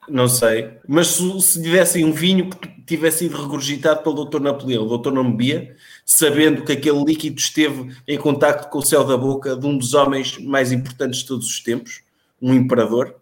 não 0.08 0.28
sei. 0.28 0.70
Mas 0.86 1.08
se, 1.08 1.40
se 1.40 1.62
tivessem 1.62 2.04
um 2.04 2.12
vinho 2.12 2.48
que 2.50 2.68
tivesse 2.82 3.18
sido 3.18 3.40
regurgitado 3.40 4.02
pelo 4.02 4.24
Dr. 4.24 4.40
Napoleão, 4.40 4.86
o 4.86 4.98
Dr. 4.98 5.12
não 5.12 5.30
bebia, 5.30 5.76
sabendo 6.04 6.64
que 6.64 6.72
aquele 6.72 7.04
líquido 7.04 7.38
esteve 7.38 7.94
em 8.06 8.18
contacto 8.18 8.68
com 8.68 8.78
o 8.78 8.84
céu 8.84 9.04
da 9.04 9.16
boca 9.16 9.56
de 9.56 9.66
um 9.66 9.76
dos 9.76 9.94
homens 9.94 10.38
mais 10.38 10.72
importantes 10.72 11.20
de 11.20 11.26
todos 11.26 11.46
os 11.46 11.60
tempos, 11.60 12.02
um 12.40 12.54
imperador. 12.54 13.16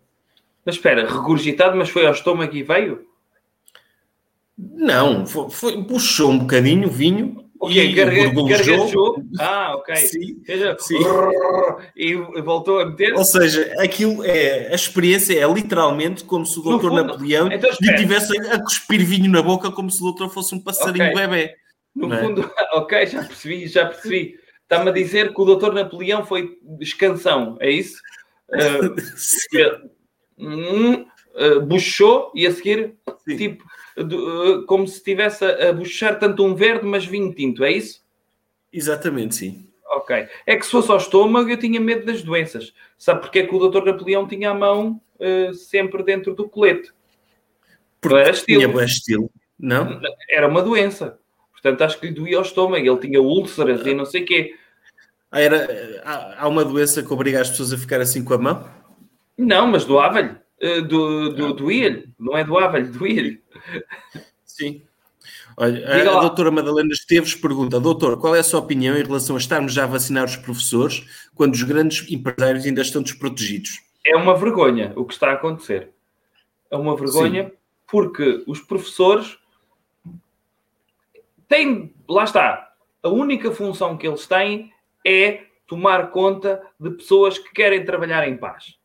Mas 0.64 0.76
espera, 0.76 1.10
regurgitado, 1.10 1.76
mas 1.76 1.88
foi 1.88 2.06
ao 2.06 2.12
estômago 2.12 2.54
e 2.54 2.62
veio? 2.62 3.06
Não, 4.56 5.26
foi, 5.26 5.50
foi 5.50 5.84
puxou 5.84 6.30
um 6.30 6.38
bocadinho 6.38 6.88
o 6.88 6.90
vinho 6.90 7.47
Ok, 7.60 7.92
gargajou. 7.92 9.24
Ah, 9.40 9.74
ok. 9.76 9.96
Sim, 9.96 10.42
sim. 10.78 10.98
E 11.96 12.14
voltou 12.40 12.80
a 12.80 12.86
meter. 12.86 13.14
Ou 13.14 13.24
seja, 13.24 13.74
aquilo 13.78 14.24
é 14.24 14.68
a 14.68 14.74
experiência 14.74 15.38
é 15.38 15.52
literalmente 15.52 16.22
como 16.24 16.46
se 16.46 16.58
o 16.58 16.62
doutor 16.62 16.92
Napoleão 16.92 17.50
então, 17.50 17.70
lhe 17.80 17.96
tivesse 17.96 18.38
a 18.48 18.62
cuspir 18.62 19.04
vinho 19.04 19.30
na 19.30 19.42
boca 19.42 19.72
como 19.72 19.90
se 19.90 20.00
o 20.00 20.04
doutor 20.04 20.30
fosse 20.30 20.54
um 20.54 20.60
passarinho 20.60 21.10
okay. 21.10 21.26
bebê. 21.26 21.54
No 21.96 22.12
é? 22.12 22.22
fundo, 22.22 22.48
ok, 22.74 23.06
já 23.06 23.24
percebi, 23.24 23.66
já 23.66 23.86
percebi. 23.86 24.38
Está-me 24.62 24.90
a 24.90 24.92
dizer 24.92 25.34
que 25.34 25.40
o 25.40 25.44
doutor 25.44 25.72
Napoleão 25.74 26.24
foi 26.24 26.58
escansão, 26.80 27.56
é 27.60 27.70
isso? 27.70 28.00
Uh, 30.40 31.04
uh, 31.34 31.60
buchou 31.66 32.30
e 32.32 32.46
a 32.46 32.52
seguir, 32.52 32.94
Sim. 33.26 33.36
tipo, 33.36 33.64
uh, 34.02 34.62
como 34.64 34.86
se 34.86 34.96
estivesse 34.96 35.44
a, 35.44 35.70
a 35.70 35.72
buchar 35.72 36.18
tanto 36.18 36.44
um 36.44 36.54
verde, 36.54 36.86
mas 36.86 37.04
vinho 37.04 37.32
tinto, 37.34 37.64
é 37.64 37.72
isso? 37.72 38.02
Exatamente, 38.72 39.34
sim. 39.34 39.68
Ok. 39.90 40.28
É 40.46 40.56
que 40.56 40.64
se 40.64 40.70
fosse 40.70 40.90
ao 40.90 40.98
estômago, 40.98 41.48
eu 41.48 41.56
tinha 41.56 41.80
medo 41.80 42.04
das 42.06 42.22
doenças. 42.22 42.74
Sabe 42.96 43.20
porque 43.20 43.40
é 43.40 43.46
que 43.46 43.54
o 43.54 43.58
doutor 43.58 43.84
Napoleão 43.84 44.26
tinha 44.26 44.50
a 44.50 44.54
mão 44.54 45.00
uh, 45.18 45.54
sempre 45.54 46.02
dentro 46.02 46.34
do 46.34 46.48
colete? 46.48 46.92
Porque 48.00 48.16
era 48.16 48.30
estilo. 48.30 48.60
tinha 48.60 48.72
bom 48.72 48.82
estilo, 48.82 49.30
não? 49.58 50.00
Era 50.30 50.46
uma 50.46 50.62
doença. 50.62 51.18
Portanto, 51.52 51.82
acho 51.82 51.98
que 51.98 52.06
lhe 52.06 52.14
doía 52.14 52.36
ao 52.36 52.42
estômago. 52.42 52.86
Ele 52.86 53.00
tinha 53.00 53.20
úlceras 53.20 53.84
e 53.84 53.94
não 53.94 54.04
sei 54.04 54.22
o 54.22 54.26
quê. 54.26 54.54
Ah, 55.30 55.40
era, 55.40 56.02
há, 56.04 56.44
há 56.44 56.48
uma 56.48 56.64
doença 56.64 57.02
que 57.02 57.12
obriga 57.12 57.40
as 57.40 57.50
pessoas 57.50 57.72
a 57.72 57.78
ficar 57.78 58.00
assim 58.00 58.24
com 58.24 58.34
a 58.34 58.38
mão? 58.38 58.68
Não, 59.36 59.66
mas 59.66 59.84
doava-lhe. 59.84 60.36
Uh, 60.60 60.82
do, 60.82 61.32
do, 61.34 61.52
do 61.54 61.70
ilho, 61.70 62.12
não 62.18 62.36
é 62.36 62.42
doava-lhe, 62.42 62.88
do 62.88 63.06
ilho. 63.06 63.40
Sim. 64.44 64.82
Olha, 65.56 65.88
a, 65.88 66.18
a 66.18 66.20
doutora 66.20 66.50
Madalena 66.50 66.90
Esteves 66.92 67.34
pergunta, 67.34 67.80
doutor, 67.80 68.20
qual 68.20 68.34
é 68.34 68.38
a 68.38 68.44
sua 68.44 68.60
opinião 68.60 68.96
em 68.96 69.02
relação 69.02 69.34
a 69.34 69.38
estarmos 69.38 69.72
já 69.72 69.84
a 69.84 69.88
vacinar 69.88 70.24
os 70.24 70.36
professores 70.36 71.28
quando 71.34 71.54
os 71.54 71.62
grandes 71.62 72.10
empresários 72.10 72.64
ainda 72.64 72.80
estão 72.80 73.02
desprotegidos? 73.02 73.80
É 74.06 74.16
uma 74.16 74.36
vergonha 74.36 74.92
o 74.96 75.04
que 75.04 75.12
está 75.12 75.30
a 75.30 75.34
acontecer. 75.34 75.90
É 76.70 76.76
uma 76.76 76.96
vergonha 76.96 77.44
Sim. 77.44 77.52
porque 77.88 78.44
os 78.46 78.60
professores 78.60 79.36
têm, 81.48 81.92
lá 82.08 82.24
está, 82.24 82.72
a 83.02 83.08
única 83.08 83.50
função 83.50 83.96
que 83.96 84.06
eles 84.06 84.26
têm 84.26 84.72
é 85.04 85.44
tomar 85.66 86.10
conta 86.10 86.62
de 86.78 86.90
pessoas 86.90 87.38
que 87.38 87.52
querem 87.52 87.84
trabalhar 87.84 88.26
em 88.28 88.36
paz. 88.36 88.77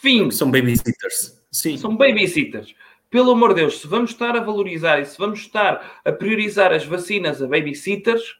Fim. 0.00 0.30
São 0.30 0.50
babysitters. 0.50 1.38
Sim. 1.52 1.76
São 1.76 1.96
babysitters. 1.96 2.74
pelo 3.10 3.32
amor 3.32 3.50
de 3.50 3.62
Deus, 3.62 3.80
se 3.80 3.86
vamos 3.86 4.12
estar 4.12 4.36
a 4.36 4.40
valorizar 4.40 5.00
e 5.00 5.04
se 5.04 5.18
vamos 5.18 5.40
estar 5.40 6.00
a 6.04 6.12
priorizar 6.12 6.72
as 6.72 6.84
vacinas 6.84 7.42
a 7.42 7.46
babysitters, 7.46 8.36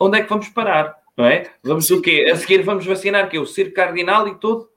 onde 0.00 0.18
é 0.18 0.22
que 0.22 0.28
vamos 0.28 0.48
parar? 0.48 0.96
Não 1.16 1.26
é? 1.26 1.50
Vamos 1.62 1.88
o 1.90 2.00
quê? 2.00 2.28
A 2.32 2.36
seguir 2.36 2.62
vamos 2.62 2.84
vacinar 2.84 3.28
que 3.28 3.38
o 3.38 3.46
circo 3.46 3.74
cardinal 3.74 4.26
e 4.28 4.34
tudo? 4.34 4.68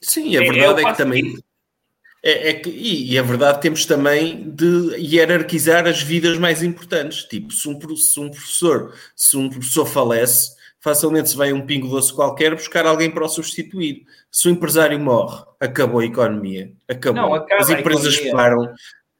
Sim, 0.00 0.36
a 0.36 0.42
é, 0.42 0.50
verdade 0.50 0.80
é, 0.80 0.84
é 0.84 0.90
que 0.90 0.96
também. 0.96 1.38
É, 2.22 2.50
é, 2.50 2.54
que, 2.54 2.70
e, 2.70 3.12
e 3.12 3.18
a 3.18 3.22
verdade 3.22 3.60
temos 3.60 3.84
também 3.84 4.50
de 4.50 4.96
hierarquizar 4.96 5.86
as 5.86 6.02
vidas 6.02 6.38
mais 6.38 6.62
importantes. 6.62 7.24
Tipo, 7.24 7.52
se 7.52 7.68
um, 7.68 7.96
se 7.96 8.20
um 8.20 8.30
professor, 8.30 8.94
se 9.14 9.36
um 9.36 9.48
professor 9.50 9.86
falece, 9.86 10.54
facilmente 10.84 11.30
se 11.30 11.36
vai 11.36 11.50
um 11.50 11.64
pingo 11.64 11.88
doce 11.88 12.12
qualquer 12.12 12.54
buscar 12.54 12.84
alguém 12.84 13.10
para 13.10 13.24
o 13.24 13.28
substituir. 13.28 14.04
Se 14.30 14.48
o 14.48 14.50
empresário 14.50 15.00
morre, 15.00 15.42
acabou 15.58 16.00
a 16.00 16.04
economia. 16.04 16.74
Acabou. 16.86 17.22
Não, 17.22 17.46
As 17.58 17.70
empresas 17.70 18.20
param, 18.30 18.70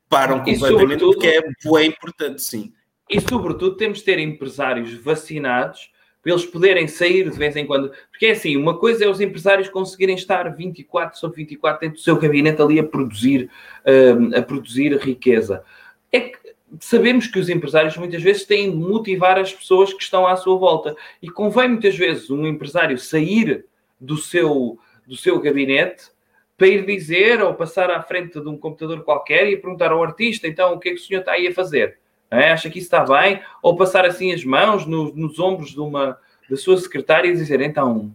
param 0.06 0.44
completamente 0.44 1.00
porque 1.00 1.26
é 1.26 1.40
bem 1.40 1.88
importante, 1.88 2.42
sim. 2.42 2.70
E 3.08 3.18
sobretudo 3.18 3.78
temos 3.78 3.98
de 3.98 4.04
ter 4.04 4.18
empresários 4.18 4.92
vacinados 4.92 5.90
para 6.22 6.32
eles 6.32 6.44
poderem 6.44 6.86
sair 6.86 7.30
de 7.30 7.38
vez 7.38 7.56
em 7.56 7.66
quando. 7.66 7.90
Porque 8.10 8.26
é 8.26 8.32
assim, 8.32 8.58
uma 8.58 8.78
coisa 8.78 9.06
é 9.06 9.08
os 9.08 9.22
empresários 9.22 9.70
conseguirem 9.70 10.16
estar 10.16 10.46
24 10.54 11.18
sobre 11.18 11.38
24 11.38 11.80
dentro 11.80 11.96
do 11.96 12.02
seu 12.02 12.18
gabinete 12.18 12.60
ali 12.60 12.78
a 12.78 12.84
produzir, 12.84 13.50
uh, 13.86 14.38
a 14.38 14.42
produzir 14.42 14.98
riqueza. 14.98 15.64
É 16.12 16.20
que 16.20 16.38
sabemos 16.80 17.26
que 17.26 17.38
os 17.38 17.48
empresários 17.48 17.96
muitas 17.96 18.22
vezes 18.22 18.44
têm 18.44 18.70
de 18.70 18.76
motivar 18.76 19.38
as 19.38 19.52
pessoas 19.52 19.92
que 19.92 20.02
estão 20.02 20.26
à 20.26 20.36
sua 20.36 20.56
volta. 20.56 20.96
E 21.22 21.28
convém 21.28 21.68
muitas 21.68 21.96
vezes 21.96 22.30
um 22.30 22.46
empresário 22.46 22.98
sair 22.98 23.64
do 24.00 24.16
seu, 24.16 24.78
do 25.06 25.16
seu 25.16 25.40
gabinete 25.40 26.10
para 26.56 26.68
ir 26.68 26.86
dizer 26.86 27.42
ou 27.42 27.54
passar 27.54 27.90
à 27.90 28.00
frente 28.02 28.40
de 28.40 28.48
um 28.48 28.56
computador 28.56 29.02
qualquer 29.02 29.48
e 29.48 29.56
perguntar 29.56 29.90
ao 29.90 30.02
artista, 30.02 30.46
então, 30.46 30.74
o 30.74 30.78
que 30.78 30.90
é 30.90 30.92
que 30.92 31.00
o 31.00 31.02
senhor 31.02 31.20
está 31.20 31.32
aí 31.32 31.48
a 31.48 31.54
fazer? 31.54 31.98
É? 32.30 32.52
Acha 32.52 32.70
que 32.70 32.78
isso 32.78 32.86
está 32.86 33.04
bem? 33.04 33.40
Ou 33.62 33.76
passar 33.76 34.04
assim 34.04 34.32
as 34.32 34.44
mãos 34.44 34.86
no, 34.86 35.14
nos 35.14 35.38
ombros 35.38 35.70
de 35.70 35.80
uma 35.80 36.18
da 36.48 36.56
sua 36.56 36.76
secretária 36.76 37.28
e 37.28 37.32
dizer, 37.32 37.60
então, 37.60 38.14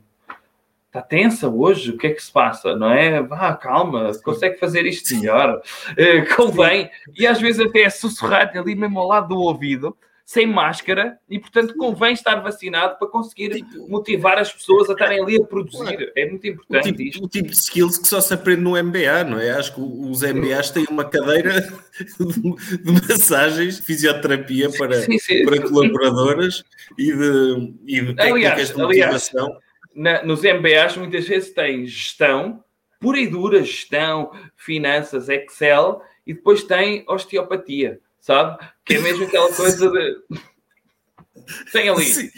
está 0.89 1.01
tensa 1.03 1.47
hoje, 1.47 1.91
o 1.91 1.97
que 1.97 2.07
é 2.07 2.13
que 2.13 2.21
se 2.21 2.31
passa, 2.31 2.75
não 2.75 2.91
é? 2.91 3.21
Vá, 3.21 3.55
calma, 3.55 4.11
consegue 4.23 4.57
fazer 4.57 4.85
isto 4.85 5.15
melhor, 5.15 5.61
uh, 5.61 6.35
convém, 6.35 6.89
e 7.15 7.27
às 7.27 7.39
vezes 7.39 7.65
até 7.65 7.81
é 7.81 7.89
sussurrar 7.89 8.51
ali 8.57 8.75
mesmo 8.75 8.99
ao 8.99 9.07
lado 9.07 9.29
do 9.29 9.39
ouvido, 9.39 9.95
sem 10.25 10.45
máscara, 10.45 11.17
e 11.27 11.39
portanto 11.39 11.73
convém 11.75 12.13
estar 12.13 12.35
vacinado 12.35 12.99
para 12.99 13.07
conseguir 13.07 13.49
tipo, 13.49 13.89
motivar 13.89 14.37
as 14.37 14.53
pessoas 14.53 14.87
a 14.87 14.93
estarem 14.93 15.19
ali 15.19 15.37
a 15.37 15.43
produzir. 15.43 16.11
É 16.15 16.29
muito 16.29 16.45
importante 16.45 16.89
o 16.89 16.91
tipo, 16.91 17.01
isto. 17.01 17.25
O 17.25 17.27
tipo 17.27 17.49
de 17.49 17.55
skills 17.55 17.97
que 17.97 18.07
só 18.07 18.21
se 18.21 18.31
aprende 18.31 18.61
no 18.61 18.71
MBA, 18.71 19.23
não 19.27 19.39
é? 19.39 19.49
Acho 19.51 19.73
que 19.73 19.81
os 19.81 20.21
MBAs 20.21 20.69
têm 20.69 20.85
uma 20.87 21.03
cadeira 21.03 21.61
de 22.19 23.09
massagens, 23.09 23.79
fisioterapia 23.79 24.69
para, 24.71 25.01
sim, 25.01 25.17
sim. 25.17 25.43
para 25.45 25.67
colaboradoras 25.67 26.63
e 26.95 27.11
de, 27.11 27.73
e 27.87 28.01
de 28.01 28.15
técnicas 28.15 28.31
aliás, 28.31 28.69
de 28.69 28.77
motivação. 28.77 29.45
Aliás, 29.45 29.68
na, 29.99 30.23
nos 30.23 30.43
MBAs 30.43 30.95
muitas 30.95 31.27
vezes 31.27 31.53
tem 31.53 31.85
gestão, 31.85 32.63
pura 33.01 33.19
e 33.19 33.27
dura 33.27 33.61
gestão, 33.61 34.31
finanças, 34.55 35.27
Excel, 35.27 36.01
e 36.25 36.33
depois 36.33 36.63
tem 36.63 37.03
osteopatia, 37.05 37.99
sabe? 38.21 38.57
Que 38.85 38.93
é 38.93 38.99
mesmo 38.99 39.25
aquela 39.25 39.53
coisa 39.53 39.91
de. 39.91 40.39
tem 41.73 41.89
ali. 41.89 42.05
Sim. 42.05 42.29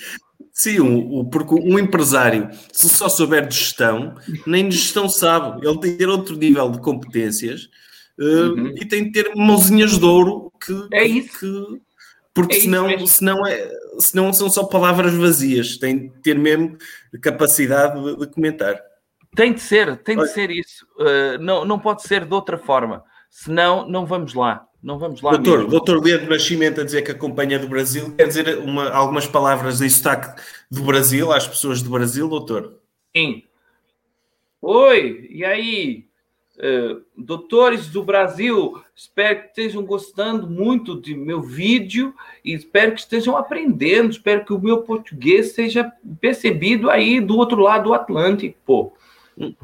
Sim, 0.53 0.79
um, 0.81 1.29
porque 1.29 1.55
um 1.55 1.79
empresário, 1.79 2.49
se 2.73 2.89
só 2.89 3.07
souber 3.07 3.47
de 3.47 3.55
gestão, 3.55 4.15
nem 4.45 4.67
de 4.67 4.75
gestão 4.75 5.07
sabe. 5.07 5.65
Ele 5.65 5.79
tem 5.79 5.91
que 5.91 5.97
ter 5.97 6.09
outro 6.09 6.35
nível 6.35 6.69
de 6.69 6.81
competências 6.81 7.69
uh, 8.19 8.49
uhum. 8.49 8.73
e 8.75 8.85
tem 8.85 9.05
que 9.05 9.11
ter 9.11 9.33
mãozinhas 9.35 9.97
de 9.97 10.05
ouro 10.05 10.51
que, 10.63 10.87
é 10.93 11.05
isso. 11.05 11.39
que 11.39 11.81
porque 12.33 12.57
é 12.57 12.59
senão, 12.61 13.07
senão, 13.07 13.45
é, 13.45 13.71
senão 14.01 14.33
são 14.33 14.49
só 14.49 14.63
palavras 14.63 15.13
vazias, 15.13 15.77
tem 15.77 16.07
de 16.07 16.09
ter 16.21 16.37
mesmo 16.37 16.77
capacidade 17.21 18.01
de, 18.01 18.17
de 18.17 18.27
comentar. 18.27 18.81
Tem 19.35 19.53
de 19.53 19.61
ser, 19.61 19.97
tem 19.97 20.17
de 20.17 20.27
ser 20.27 20.51
isso. 20.51 20.85
Uh, 20.97 21.37
não, 21.39 21.63
não 21.63 21.79
pode 21.79 22.03
ser 22.03 22.25
de 22.25 22.33
outra 22.33 22.57
forma. 22.57 23.03
Senão, 23.29 23.87
não 23.87 24.05
vamos 24.05 24.33
lá. 24.33 24.67
Não 24.83 24.97
vamos 24.97 25.21
lá. 25.21 25.31
Doutor, 25.31 25.57
mesmo. 25.59 25.69
doutor 25.69 26.03
Leandro 26.03 26.29
Nascimento 26.29 26.81
a 26.81 26.83
dizer 26.83 27.03
que 27.03 27.11
acompanha 27.11 27.59
do 27.59 27.67
Brasil, 27.67 28.13
quer 28.15 28.27
dizer 28.27 28.57
uma, 28.57 28.89
algumas 28.89 29.27
palavras 29.27 29.79
em 29.79 29.87
sotaque 29.87 30.41
do 30.69 30.83
Brasil 30.83 31.31
às 31.31 31.47
pessoas 31.47 31.81
do 31.81 31.89
Brasil, 31.91 32.27
doutor? 32.27 32.79
Sim. 33.15 33.43
Oi, 34.61 35.27
e 35.29 35.45
aí? 35.45 36.05
Uh, 36.61 37.01
doutores 37.17 37.87
do 37.87 38.03
Brasil, 38.03 38.79
espero 38.95 39.41
que 39.41 39.47
estejam 39.47 39.83
gostando 39.83 40.47
muito 40.47 41.01
de 41.01 41.15
meu 41.15 41.41
vídeo 41.41 42.13
e 42.45 42.53
espero 42.53 42.93
que 42.93 42.99
estejam 42.99 43.35
aprendendo, 43.35 44.11
espero 44.11 44.45
que 44.45 44.53
o 44.53 44.59
meu 44.59 44.83
português 44.83 45.53
seja 45.53 45.91
percebido 46.19 46.87
aí 46.87 47.19
do 47.19 47.35
outro 47.35 47.59
lado 47.61 47.85
do 47.85 47.93
Atlântico, 47.95 48.55
pô. 48.63 48.93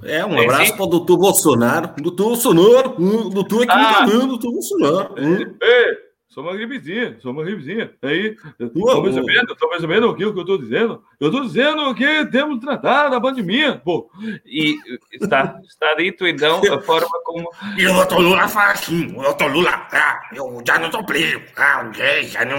É, 0.03 0.25
um 0.25 0.41
abraço 0.41 0.75
para 0.75 0.85
o 0.85 0.87
doutor 0.87 1.17
Bolsonaro. 1.17 1.91
Doutor 2.01 2.29
Bolsonaro, 2.29 2.95
doutor 3.29 3.63
aqui 3.63 3.71
ah. 3.71 4.07
me 4.07 4.27
doutor 4.27 4.51
Bolsonaro. 4.51 5.15
É, 5.61 6.06
só 6.37 6.41
uma 6.41 6.53
gripezinha, 6.53 7.17
só 7.19 7.31
uma 7.31 7.43
gripezinha. 7.43 7.91
Aí, 7.99 8.37
estou 8.59 9.01
percebendo, 9.01 9.53
estou 9.53 9.69
percebendo 9.69 10.09
aquilo 10.09 10.33
que 10.33 10.37
eu 10.37 10.43
estou 10.43 10.57
dizendo. 10.59 11.03
Eu 11.19 11.29
estou 11.29 11.41
dizendo 11.43 11.95
que 11.95 12.25
temos 12.27 12.59
de 12.59 12.61
tratar 12.63 13.09
da 13.09 13.19
pandemia, 13.19 13.81
pô. 13.83 14.07
E 14.45 14.77
está, 15.13 15.59
está 15.67 15.95
dito, 15.95 16.27
então, 16.27 16.61
a 16.71 16.77
forma 16.85 17.09
como... 17.23 17.49
E 17.75 17.87
o 17.87 17.93
doutor 17.95 18.19
Lula 18.19 18.47
fala 18.47 18.73
assim, 18.73 19.17
o 19.17 19.23
doutor 19.23 19.51
Lula, 19.51 19.87
ah, 19.91 20.29
eu 20.31 20.61
já 20.63 20.77
não 20.77 20.85
estou 20.85 21.03
preso, 21.03 21.41
ah, 21.55 21.91
já 22.21 22.45
não... 22.45 22.57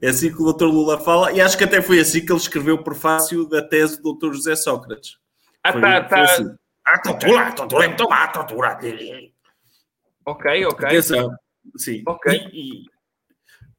É 0.00 0.08
assim 0.08 0.30
que 0.32 0.40
o 0.40 0.44
doutor 0.44 0.68
Lula 0.68 1.00
fala, 1.00 1.32
e 1.32 1.40
acho 1.40 1.58
que 1.58 1.64
até 1.64 1.82
foi 1.82 1.98
assim 1.98 2.24
que 2.24 2.30
ele 2.30 2.38
escreveu 2.38 2.76
o 2.76 2.84
prefácio 2.84 3.48
da 3.48 3.62
tese 3.62 3.96
do 3.96 4.04
doutor 4.04 4.32
José 4.32 4.54
Sócrates. 4.54 5.16
Ah, 5.60 5.72
foi, 5.72 5.80
tá, 5.80 6.04
tá. 6.04 6.22
Assim. 6.22 6.54
A 6.84 6.98
tortura, 7.00 7.48
a 7.48 7.52
tortura 7.52 7.84
é 7.86 7.88
tomar 7.94 8.24
a 8.24 8.28
tortura 8.28 8.74
dele. 8.74 9.34
Ok, 10.24 10.66
ok. 10.66 10.86
Atenção. 10.86 11.43
Sim. 11.76 12.02
Ok. 12.06 12.32
E, 12.52 12.82
e, 12.82 12.84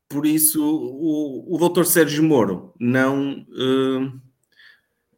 por 0.07 0.25
isso 0.25 0.63
o, 0.63 1.55
o 1.55 1.57
doutor 1.57 1.85
Sérgio 1.85 2.23
Moro 2.23 2.73
não, 2.79 3.45
uh, 3.49 4.21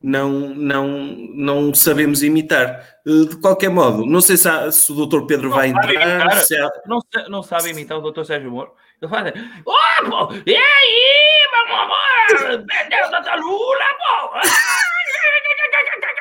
não, 0.02 0.56
não, 0.56 0.88
não 1.36 1.74
sabemos 1.74 2.24
imitar. 2.24 3.00
Uh, 3.06 3.26
de 3.26 3.38
qualquer 3.38 3.70
modo, 3.70 4.06
não 4.06 4.22
sei 4.22 4.38
se, 4.38 4.48
há, 4.48 4.72
se 4.72 4.92
o 4.92 4.96
doutor 4.96 5.26
Pedro 5.26 5.50
não 5.50 5.58
vai 5.58 5.68
entrar. 5.70 5.94
Imitar, 5.94 6.38
há... 6.38 6.72
não, 6.88 7.00
não 7.30 7.44
sabe 7.44 7.70
imitar 7.70 7.98
o 7.98 8.02
doutor 8.02 8.26
Sérgio 8.26 8.52
Moro. 8.52 8.74
Ele 9.02 9.10
faz 9.12 9.28
assim, 9.28 9.40
oh, 9.66 10.34
e 10.46 10.56
aí, 10.56 11.48
meu 11.68 11.76
amor? 11.76 12.66
Perdeu 12.66 13.08
o 13.08 13.12
doutor 13.12 13.40
Lula, 13.40 13.86
pô! 14.00 14.40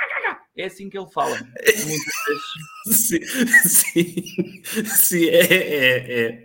É 0.57 0.65
assim 0.65 0.89
que 0.89 0.99
ele 0.99 1.09
fala. 1.13 1.37
sim, 2.87 3.21
sim, 3.65 4.15
sim, 4.85 5.25
é, 5.27 5.41
é, 5.41 6.21
é. 6.21 6.45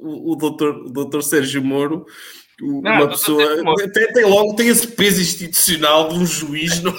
O, 0.00 0.32
o, 0.32 0.36
doutor, 0.36 0.86
o 0.86 0.90
doutor 0.90 1.22
Sérgio 1.22 1.62
Moro, 1.62 2.06
uma 2.62 3.00
não, 3.00 3.08
pessoa, 3.10 3.62
Moro. 3.62 3.84
Até, 3.84 4.06
tem 4.12 4.24
logo 4.24 4.56
tem 4.56 4.68
esse 4.68 4.88
peso 4.88 5.20
institucional 5.20 6.08
de 6.08 6.14
um 6.14 6.24
juiz, 6.24 6.82
não, 6.82 6.94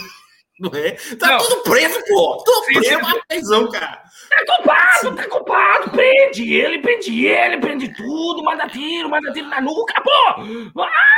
não 0.60 0.72
é? 0.76 0.94
Está 0.94 1.38
tudo 1.38 1.64
preso, 1.64 2.00
pô! 2.08 2.44
Tudo 2.46 2.66
sim, 2.66 2.74
preso, 2.74 3.06
sim. 3.06 3.22
prisão, 3.28 3.72
cara! 3.72 4.04
Tá 4.30 4.46
culpado, 4.46 5.16
tá 5.16 5.30
culpado! 5.30 5.92
Prende 5.92 6.54
ele, 6.54 6.80
prende 6.80 7.26
ele, 7.26 7.58
prende 7.58 7.94
tudo, 7.96 8.44
manda 8.44 8.68
tiro, 8.68 9.10
manda 9.10 9.32
tiro 9.32 9.48
na 9.48 9.60
nuca, 9.60 10.00
pô! 10.02 10.82
Ah, 10.82 11.14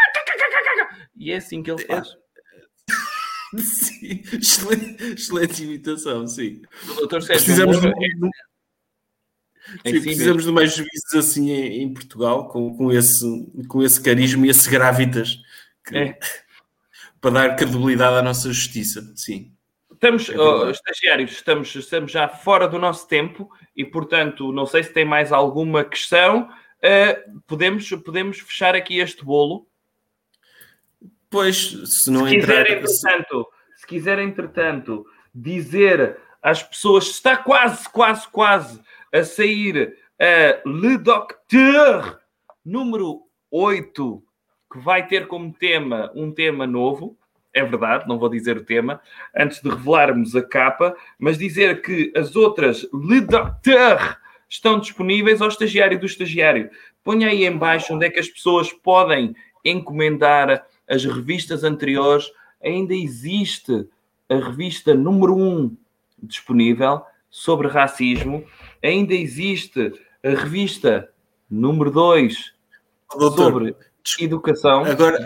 e 1.17 1.31
é 1.31 1.37
assim 1.37 1.61
que 1.61 1.71
ele 1.71 1.85
faz. 1.85 2.15
Sim, 3.57 4.23
excelente, 4.33 5.03
excelente 5.03 5.63
imitação, 5.63 6.27
sim. 6.27 6.61
Doutor 6.97 7.21
Sérgio 7.21 7.45
precisamos, 7.45 7.81
de, 7.81 7.87
é 9.83 9.91
sim, 9.91 10.01
precisamos 10.01 10.43
de 10.43 10.51
mais 10.51 10.75
juízes 10.75 11.13
assim 11.15 11.51
em, 11.51 11.83
em, 11.83 11.93
Portugal, 11.93 12.47
com, 12.47 12.75
com, 12.75 12.91
esse, 12.91 13.25
com 13.67 13.83
esse 13.83 14.01
carisma 14.01 14.45
e 14.45 14.49
esse 14.49 14.69
gravitas 14.69 15.37
que, 15.85 15.97
é. 15.97 16.19
para 17.21 17.31
dar 17.31 17.55
credibilidade 17.55 18.17
à 18.17 18.21
nossa 18.21 18.51
justiça, 18.51 19.13
sim. 19.15 19.51
Estamos, 19.91 20.29
é 20.29 20.37
oh, 20.37 20.69
estagiários, 20.69 21.31
estamos, 21.31 21.73
estamos 21.73 22.11
já 22.11 22.27
fora 22.27 22.67
do 22.67 22.77
nosso 22.77 23.07
tempo 23.07 23.49
e, 23.75 23.85
portanto, 23.85 24.51
não 24.51 24.65
sei 24.65 24.83
se 24.83 24.93
tem 24.93 25.05
mais 25.05 25.31
alguma 25.31 25.85
questão. 25.85 26.49
Uh, 26.83 27.41
podemos, 27.47 27.89
podemos 27.89 28.39
fechar 28.39 28.75
aqui 28.75 28.99
este 28.99 29.23
bolo 29.23 29.67
Pois, 31.35 31.81
se 31.85 32.09
não 32.09 32.25
se 32.25 32.37
entrar... 32.37 32.63
Quiser, 32.63 32.77
entretanto, 32.77 33.47
se 33.75 33.85
quiser, 33.85 34.19
entretanto, 34.19 35.05
dizer 35.33 36.17
às 36.41 36.63
pessoas 36.63 37.07
está 37.07 37.35
quase, 37.35 37.89
quase, 37.89 38.25
quase 38.29 38.79
a 39.11 39.21
sair 39.21 39.97
a 40.17 40.61
Le 40.65 40.97
Docteur 40.97 42.21
número 42.63 43.23
8, 43.51 44.23
que 44.71 44.79
vai 44.79 45.05
ter 45.05 45.27
como 45.27 45.51
tema 45.51 46.09
um 46.15 46.31
tema 46.31 46.65
novo. 46.65 47.17
É 47.53 47.61
verdade, 47.65 48.07
não 48.07 48.17
vou 48.17 48.29
dizer 48.29 48.55
o 48.55 48.63
tema, 48.63 49.01
antes 49.35 49.61
de 49.61 49.69
revelarmos 49.69 50.37
a 50.37 50.41
capa, 50.41 50.95
mas 51.19 51.37
dizer 51.37 51.81
que 51.81 52.13
as 52.15 52.33
outras 52.37 52.87
Le 52.93 53.19
Docteur 53.19 54.17
estão 54.47 54.79
disponíveis 54.79 55.41
ao 55.41 55.49
estagiário 55.49 55.99
do 55.99 56.05
estagiário. 56.05 56.69
Ponha 57.03 57.27
aí 57.27 57.43
em 57.43 57.57
baixo 57.57 57.93
onde 57.93 58.05
é 58.05 58.09
que 58.09 58.21
as 58.21 58.29
pessoas 58.29 58.71
podem 58.71 59.35
encomendar 59.65 60.65
as 60.87 61.03
revistas 61.03 61.63
anteriores. 61.63 62.31
Ainda 62.63 62.93
existe 62.93 63.87
a 64.29 64.35
revista 64.35 64.93
número 64.93 65.35
1 65.35 65.77
disponível 66.21 67.01
sobre 67.29 67.67
racismo. 67.67 68.45
Ainda 68.83 69.13
existe 69.13 69.93
a 70.23 70.29
revista 70.29 71.09
número 71.49 71.91
2 71.91 72.53
sobre 73.35 73.75
educação. 74.19 74.85
Agora, 74.85 75.25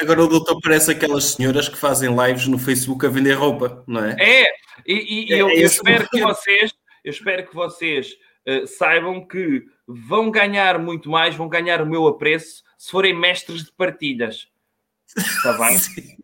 agora 0.00 0.24
o 0.24 0.28
doutor 0.28 0.60
parece 0.60 0.90
aquelas 0.90 1.24
senhoras 1.24 1.68
que 1.68 1.76
fazem 1.76 2.14
lives 2.14 2.46
no 2.46 2.58
Facebook 2.58 3.06
a 3.06 3.08
vender 3.08 3.34
roupa, 3.34 3.82
não 3.86 4.04
é? 4.04 4.16
É, 4.18 4.46
e, 4.86 5.30
e 5.30 5.32
é, 5.32 5.40
eu, 5.40 5.48
eu 5.48 5.66
espero 5.66 6.08
que 6.08 6.20
vocês, 6.20 6.74
eu 7.04 7.10
espero 7.10 7.46
que 7.46 7.54
vocês 7.54 8.16
uh, 8.46 8.66
saibam 8.66 9.26
que 9.26 9.64
vão 9.86 10.30
ganhar 10.30 10.78
muito 10.78 11.08
mais, 11.08 11.34
vão 11.34 11.48
ganhar 11.48 11.80
o 11.80 11.86
meu 11.86 12.06
apreço 12.06 12.64
se 12.76 12.90
forem 12.90 13.14
mestres 13.14 13.64
de 13.64 13.72
partilhas. 13.72 14.48
Está 15.14 15.52
bem? 15.58 15.78
Sim. 15.78 16.16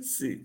Sim. 0.00 0.44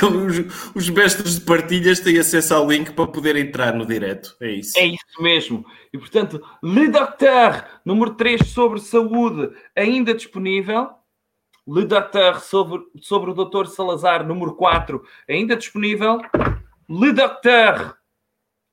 Como 0.00 0.26
os, 0.26 0.74
os 0.74 0.90
mestres 0.90 1.38
de 1.38 1.44
partilhas 1.44 2.00
têm 2.00 2.18
acesso 2.18 2.54
ao 2.54 2.68
link 2.68 2.92
para 2.92 3.06
poder 3.06 3.36
entrar 3.36 3.72
no 3.72 3.86
direto. 3.86 4.36
É 4.40 4.50
isso. 4.50 4.78
É 4.78 4.86
isso 4.86 5.22
mesmo. 5.22 5.64
E 5.92 5.98
portanto, 5.98 6.42
Le 6.62 6.88
Docteur, 6.88 7.64
número 7.84 8.14
3 8.14 8.48
sobre 8.48 8.80
saúde, 8.80 9.50
ainda 9.76 10.14
disponível. 10.14 10.90
Le 11.66 11.84
Docteur 11.84 12.40
sobre, 12.40 12.82
sobre 13.00 13.30
o 13.30 13.34
Dr. 13.34 13.66
Salazar, 13.66 14.26
número 14.26 14.54
4, 14.56 15.00
ainda 15.28 15.56
disponível. 15.56 16.20
Le 16.88 17.12
Docteur 17.12 17.96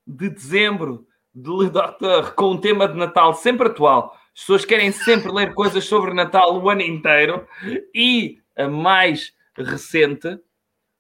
de 0.07 0.30
dezembro, 0.30 1.06
de 1.36 1.49
Le 1.52 1.69
Docteur, 1.69 2.34
com 2.34 2.53
um 2.53 2.57
tema 2.57 2.88
de 2.88 2.98
Natal 2.98 3.34
sempre 3.36 3.68
atual. 3.68 4.16
As 4.38 4.41
pessoas 4.41 4.65
querem 4.65 4.91
sempre 4.91 5.31
ler 5.31 5.55
coisas 5.55 5.85
sobre 5.85 6.14
Natal 6.14 6.61
o 6.61 6.69
ano 6.69 6.84
inteiro. 6.84 7.47
E 7.91 8.38
a 8.55 8.68
mais 8.68 9.34
recente, 9.57 10.39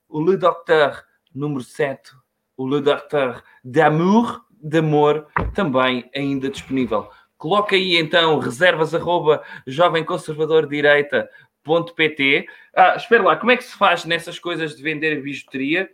o 0.09 0.19
Le 0.19 0.37
Docteur 0.37 1.03
número 1.35 1.61
7, 1.61 2.13
o 2.57 2.67
Le 2.67 2.81
Docteur 2.81 3.43
d'Amour, 3.63 4.43
de 4.49 4.79
amor, 4.79 5.27
também 5.53 6.09
ainda 6.15 6.49
disponível. 6.49 7.11
Coloca 7.37 7.75
aí 7.75 7.97
então 7.97 8.39
reservas 8.39 8.95
arroba 8.95 9.43
jovemconservadordireita.pt. 9.67 12.47
Ah, 12.75 12.95
espera 12.97 13.23
lá, 13.23 13.35
como 13.35 13.51
é 13.51 13.57
que 13.57 13.65
se 13.65 13.75
faz 13.75 14.03
nessas 14.03 14.39
coisas 14.39 14.75
de 14.75 14.81
vender 14.81 15.21
bijuteria? 15.21 15.87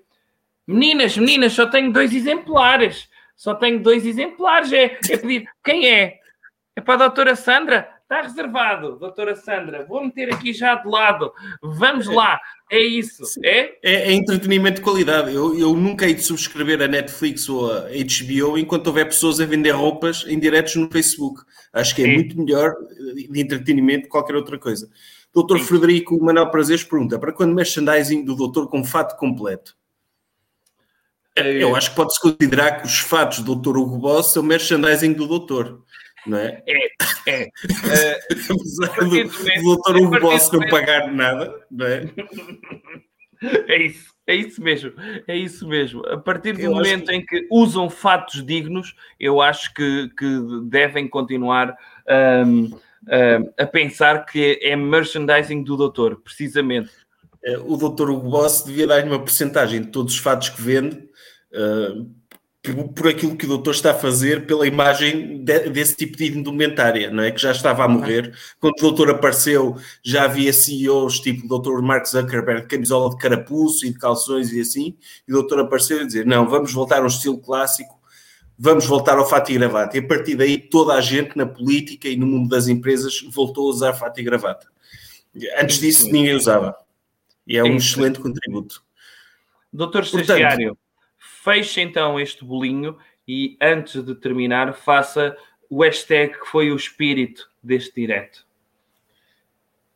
Meninas, 0.66 1.18
meninas, 1.18 1.52
só 1.52 1.66
tenho 1.66 1.92
dois 1.92 2.14
exemplares. 2.14 3.10
Só 3.36 3.54
tenho 3.54 3.84
dois 3.84 4.06
exemplares. 4.06 4.72
É, 4.72 4.98
é 5.10 5.18
pedir. 5.18 5.46
Quem 5.62 5.90
é? 5.90 6.23
É 6.76 6.82
para 6.82 6.96
a 6.96 7.08
doutora 7.08 7.36
Sandra? 7.36 7.88
Está 8.02 8.22
reservado, 8.22 8.98
doutora 8.98 9.36
Sandra. 9.36 9.86
Vou 9.86 10.04
meter 10.04 10.34
aqui 10.34 10.54
já 10.54 10.76
de 10.76 10.88
lado. 10.88 11.32
Vamos 11.62 12.08
lá. 12.08 12.40
É 12.70 12.80
isso. 12.80 13.24
É? 13.44 13.78
É, 13.84 14.12
é 14.12 14.14
entretenimento 14.14 14.78
de 14.78 14.82
qualidade. 14.82 15.34
Eu, 15.34 15.58
eu 15.58 15.74
nunca 15.74 16.06
hei 16.06 16.14
de 16.14 16.24
subscrever 16.24 16.82
a 16.82 16.88
Netflix 16.88 17.48
ou 17.48 17.72
a 17.72 17.82
HBO 17.90 18.58
enquanto 18.58 18.88
houver 18.88 19.06
pessoas 19.06 19.40
a 19.40 19.46
vender 19.46 19.72
roupas 19.72 20.26
em 20.28 20.40
diretos 20.40 20.76
no 20.76 20.92
Facebook. 20.92 21.42
Acho 21.72 21.96
que 21.96 22.04
é, 22.04 22.08
é. 22.08 22.14
muito 22.14 22.38
melhor 22.38 22.74
de 23.16 23.42
entretenimento 23.42 24.04
que 24.04 24.10
qualquer 24.10 24.36
outra 24.36 24.58
coisa. 24.58 24.90
Doutor. 25.34 25.60
Frederico 25.60 26.24
Manuel 26.24 26.50
Prazeres 26.50 26.84
pergunta: 26.84 27.18
para 27.20 27.34
quando 27.34 27.54
merchandising 27.54 28.26
do 28.26 28.36
doutor 28.36 28.68
com 28.68 28.84
fato 28.84 29.18
completo? 29.18 29.76
É. 31.36 31.64
Eu 31.64 31.76
acho 31.76 31.92
que 31.92 31.96
pode-se 31.96 32.22
considerar 32.22 32.80
que 32.80 32.86
os 32.86 33.00
fatos 33.00 33.40
do 33.40 33.56
Dr. 33.56 33.78
Hugo 33.78 33.98
Boss 33.98 34.34
são 34.34 34.44
merchandising 34.44 35.14
do 35.14 35.28
doutor 35.28 35.84
não 36.26 36.38
é? 36.38 36.64
É, 36.68 36.88
é. 37.28 37.50
Do, 38.50 39.26
do 39.26 39.64
doutor 39.64 39.98
Hugo 39.98 40.20
Boss 40.20 40.52
não 40.52 40.68
pagar 40.68 41.12
nada, 41.12 41.54
não 41.70 41.86
é? 41.86 42.04
É 43.68 43.78
isso, 43.78 44.14
é 44.26 44.36
isso 44.36 44.62
mesmo, 44.62 44.94
é 45.28 45.36
isso 45.36 45.68
mesmo. 45.68 46.06
A 46.08 46.18
partir 46.18 46.54
do 46.54 46.62
eu 46.62 46.72
momento 46.72 47.08
que... 47.08 47.16
em 47.16 47.26
que 47.26 47.48
usam 47.52 47.90
fatos 47.90 48.46
dignos, 48.46 48.96
eu 49.20 49.42
acho 49.42 49.74
que, 49.74 50.10
que 50.18 50.40
devem 50.64 51.08
continuar 51.08 51.76
um, 52.46 52.66
um, 52.66 52.80
a 53.58 53.66
pensar 53.66 54.26
que 54.26 54.60
é 54.62 54.76
merchandising 54.76 55.64
do 55.64 55.76
doutor, 55.76 56.22
precisamente. 56.22 56.92
É, 57.44 57.58
o 57.58 57.76
doutor 57.76 58.10
Hugo 58.10 58.30
Boss 58.30 58.64
devia 58.64 58.88
dar-lhe 58.88 59.10
uma 59.10 59.20
porcentagem 59.20 59.82
de 59.82 59.88
todos 59.88 60.14
os 60.14 60.20
fatos 60.20 60.50
que 60.50 60.62
vende. 60.62 60.96
Uh, 61.52 62.10
por 62.96 63.10
aquilo 63.10 63.36
que 63.36 63.44
o 63.44 63.50
doutor 63.50 63.72
está 63.72 63.92
a 63.92 63.94
fazer, 63.94 64.46
pela 64.46 64.66
imagem 64.66 65.44
de, 65.44 65.70
desse 65.70 65.98
tipo 65.98 66.16
de 66.16 66.28
indumentária, 66.28 67.12
não 67.12 67.22
é? 67.22 67.30
Que 67.30 67.42
já 67.42 67.52
estava 67.52 67.84
a 67.84 67.88
morrer. 67.90 68.34
Quando 68.58 68.76
o 68.78 68.82
doutor 68.82 69.10
apareceu, 69.10 69.76
já 70.02 70.24
havia 70.24 70.54
CEOs 70.54 71.20
tipo 71.20 71.46
o 71.46 71.50
doutor 71.50 71.82
Mark 71.82 72.06
Zuckerberg 72.08 72.62
de 72.62 72.68
camisola 72.68 73.10
de 73.10 73.18
carapuço 73.18 73.86
e 73.86 73.92
de 73.92 74.00
calções 74.00 74.54
e 74.54 74.62
assim, 74.62 74.96
e 75.28 75.32
o 75.34 75.36
doutor 75.36 75.60
apareceu 75.60 76.00
a 76.00 76.06
dizer: 76.06 76.26
Não, 76.26 76.48
vamos 76.48 76.72
voltar 76.72 77.02
ao 77.02 77.08
estilo 77.08 77.38
clássico, 77.38 78.00
vamos 78.58 78.86
voltar 78.86 79.18
ao 79.18 79.28
fato 79.28 79.52
e 79.52 79.56
gravata. 79.56 79.98
E 79.98 80.00
a 80.00 80.08
partir 80.08 80.36
daí, 80.36 80.58
toda 80.58 80.94
a 80.94 81.02
gente 81.02 81.38
na 81.38 81.46
política 81.46 82.08
e 82.08 82.16
no 82.16 82.26
mundo 82.26 82.48
das 82.48 82.70
empresas 82.70 83.22
voltou 83.30 83.68
a 83.68 83.72
usar 83.72 83.94
fato 83.94 84.22
e 84.22 84.24
gravata. 84.24 84.68
Antes 85.60 85.80
disso, 85.80 86.06
ninguém 86.10 86.34
usava. 86.34 86.74
E 87.46 87.58
é 87.58 87.64
um 87.64 87.76
excelente 87.76 88.22
contributo. 88.22 88.82
Doutor 89.74 90.04
Estagiário, 90.04 90.78
Feche 91.44 91.82
então 91.82 92.18
este 92.18 92.46
bolinho 92.46 92.98
e 93.28 93.58
antes 93.60 94.02
de 94.02 94.16
terminar, 94.16 94.74
faça 94.74 95.36
o 95.70 95.84
hashtag 95.84 96.40
que 96.40 96.48
foi 96.48 96.72
o 96.72 96.76
espírito 96.76 97.50
deste 97.62 97.94
direto. 97.94 98.46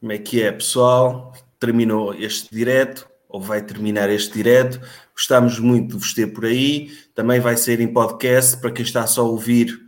Como 0.02 0.12
é 0.12 0.18
que 0.18 0.44
é, 0.44 0.52
pessoal? 0.52 1.34
Terminou 1.58 2.14
este 2.14 2.54
direto, 2.54 3.08
ou 3.30 3.40
vai 3.40 3.62
terminar 3.62 4.10
este 4.10 4.34
direto. 4.34 4.82
Gostamos 5.14 5.58
muito 5.58 5.94
de 5.94 6.04
vos 6.04 6.14
ter 6.14 6.28
por 6.28 6.44
aí. 6.44 6.92
Também 7.16 7.40
vai 7.40 7.56
ser 7.56 7.80
em 7.80 7.94
podcast, 7.94 8.60
para 8.60 8.72
quem 8.72 8.84
está 8.84 9.08
só 9.08 9.22
a 9.22 9.30
ouvir, 9.30 9.80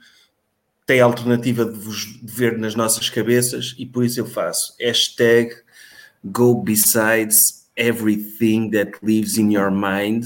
tem 0.86 1.02
a 1.02 1.06
alternativa 1.06 1.65
de 1.65 1.77
vos 1.77 2.19
ver 2.23 2.57
nas 2.57 2.73
nossas 2.73 3.10
cabeças, 3.10 3.76
e 3.77 3.86
por 3.86 4.06
isso 4.06 4.19
eu 4.19 4.26
faço 4.26 4.76
hashtag 4.80 5.53
go 6.23 6.56
besides 6.64 7.69
everything 7.76 8.72
that 8.72 8.94
lives 9.03 9.38
in 9.38 9.52
your 9.52 9.69
mind 9.69 10.26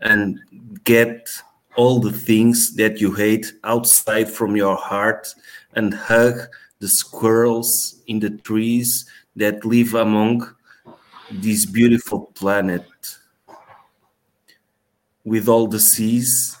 and 0.00 0.38
get 0.84 1.28
all 1.76 2.00
the 2.00 2.12
things 2.12 2.74
that 2.76 3.00
you 3.00 3.12
hate 3.12 3.52
outside 3.64 4.30
from 4.30 4.56
your 4.56 4.76
heart 4.76 5.28
and 5.74 5.92
hug 5.92 6.40
the 6.80 6.88
squirrels 6.88 8.02
in 8.06 8.18
the 8.20 8.30
trees 8.30 9.08
that 9.36 9.64
live 9.64 9.94
among 9.94 10.54
this 11.30 11.66
beautiful 11.66 12.32
planet 12.34 12.86
with 15.24 15.48
all 15.48 15.66
the 15.66 15.80
seas 15.80 16.56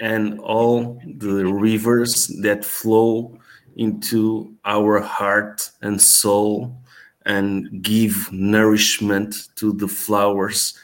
and 0.00 0.40
all 0.40 1.00
the 1.18 1.44
rivers 1.46 2.26
that 2.42 2.64
flow 2.64 3.38
into 3.76 4.52
our 4.64 5.00
heart 5.00 5.70
and 5.82 6.00
soul 6.00 6.76
and 7.26 7.82
give 7.82 8.28
nourishment 8.32 9.48
to 9.54 9.72
the 9.74 9.86
flowers 9.86 10.76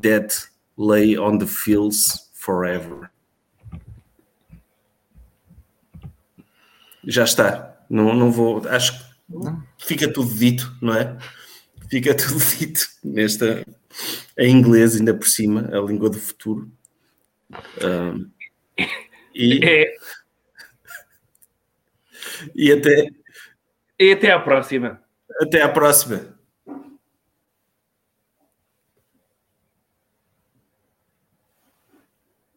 that 0.00 0.34
lay 0.76 1.16
on 1.18 1.38
the 1.38 1.46
fields 1.46 2.30
forever. 2.34 3.10
Já 7.06 7.24
está. 7.24 7.76
Não, 7.88 8.14
não 8.14 8.30
vou. 8.30 8.66
Acho 8.68 8.98
que 8.98 9.86
fica 9.86 10.12
tudo 10.12 10.34
dito, 10.34 10.76
não 10.80 10.94
é? 10.94 11.16
Fica 11.90 12.14
tudo 12.16 12.38
dito 12.58 12.86
nesta. 13.02 13.64
Em 14.36 14.50
inglês, 14.50 14.96
ainda 14.96 15.14
por 15.14 15.26
cima, 15.26 15.70
a 15.72 15.80
língua 15.80 16.10
do 16.10 16.18
futuro. 16.18 16.70
Um, 17.82 18.30
e. 19.34 19.64
É. 19.64 19.94
E 22.54 22.72
até. 22.72 23.06
E 23.98 24.12
até 24.12 24.32
à 24.32 24.40
próxima. 24.40 25.00
Até 25.40 25.62
à 25.62 25.68
próxima. 25.68 26.33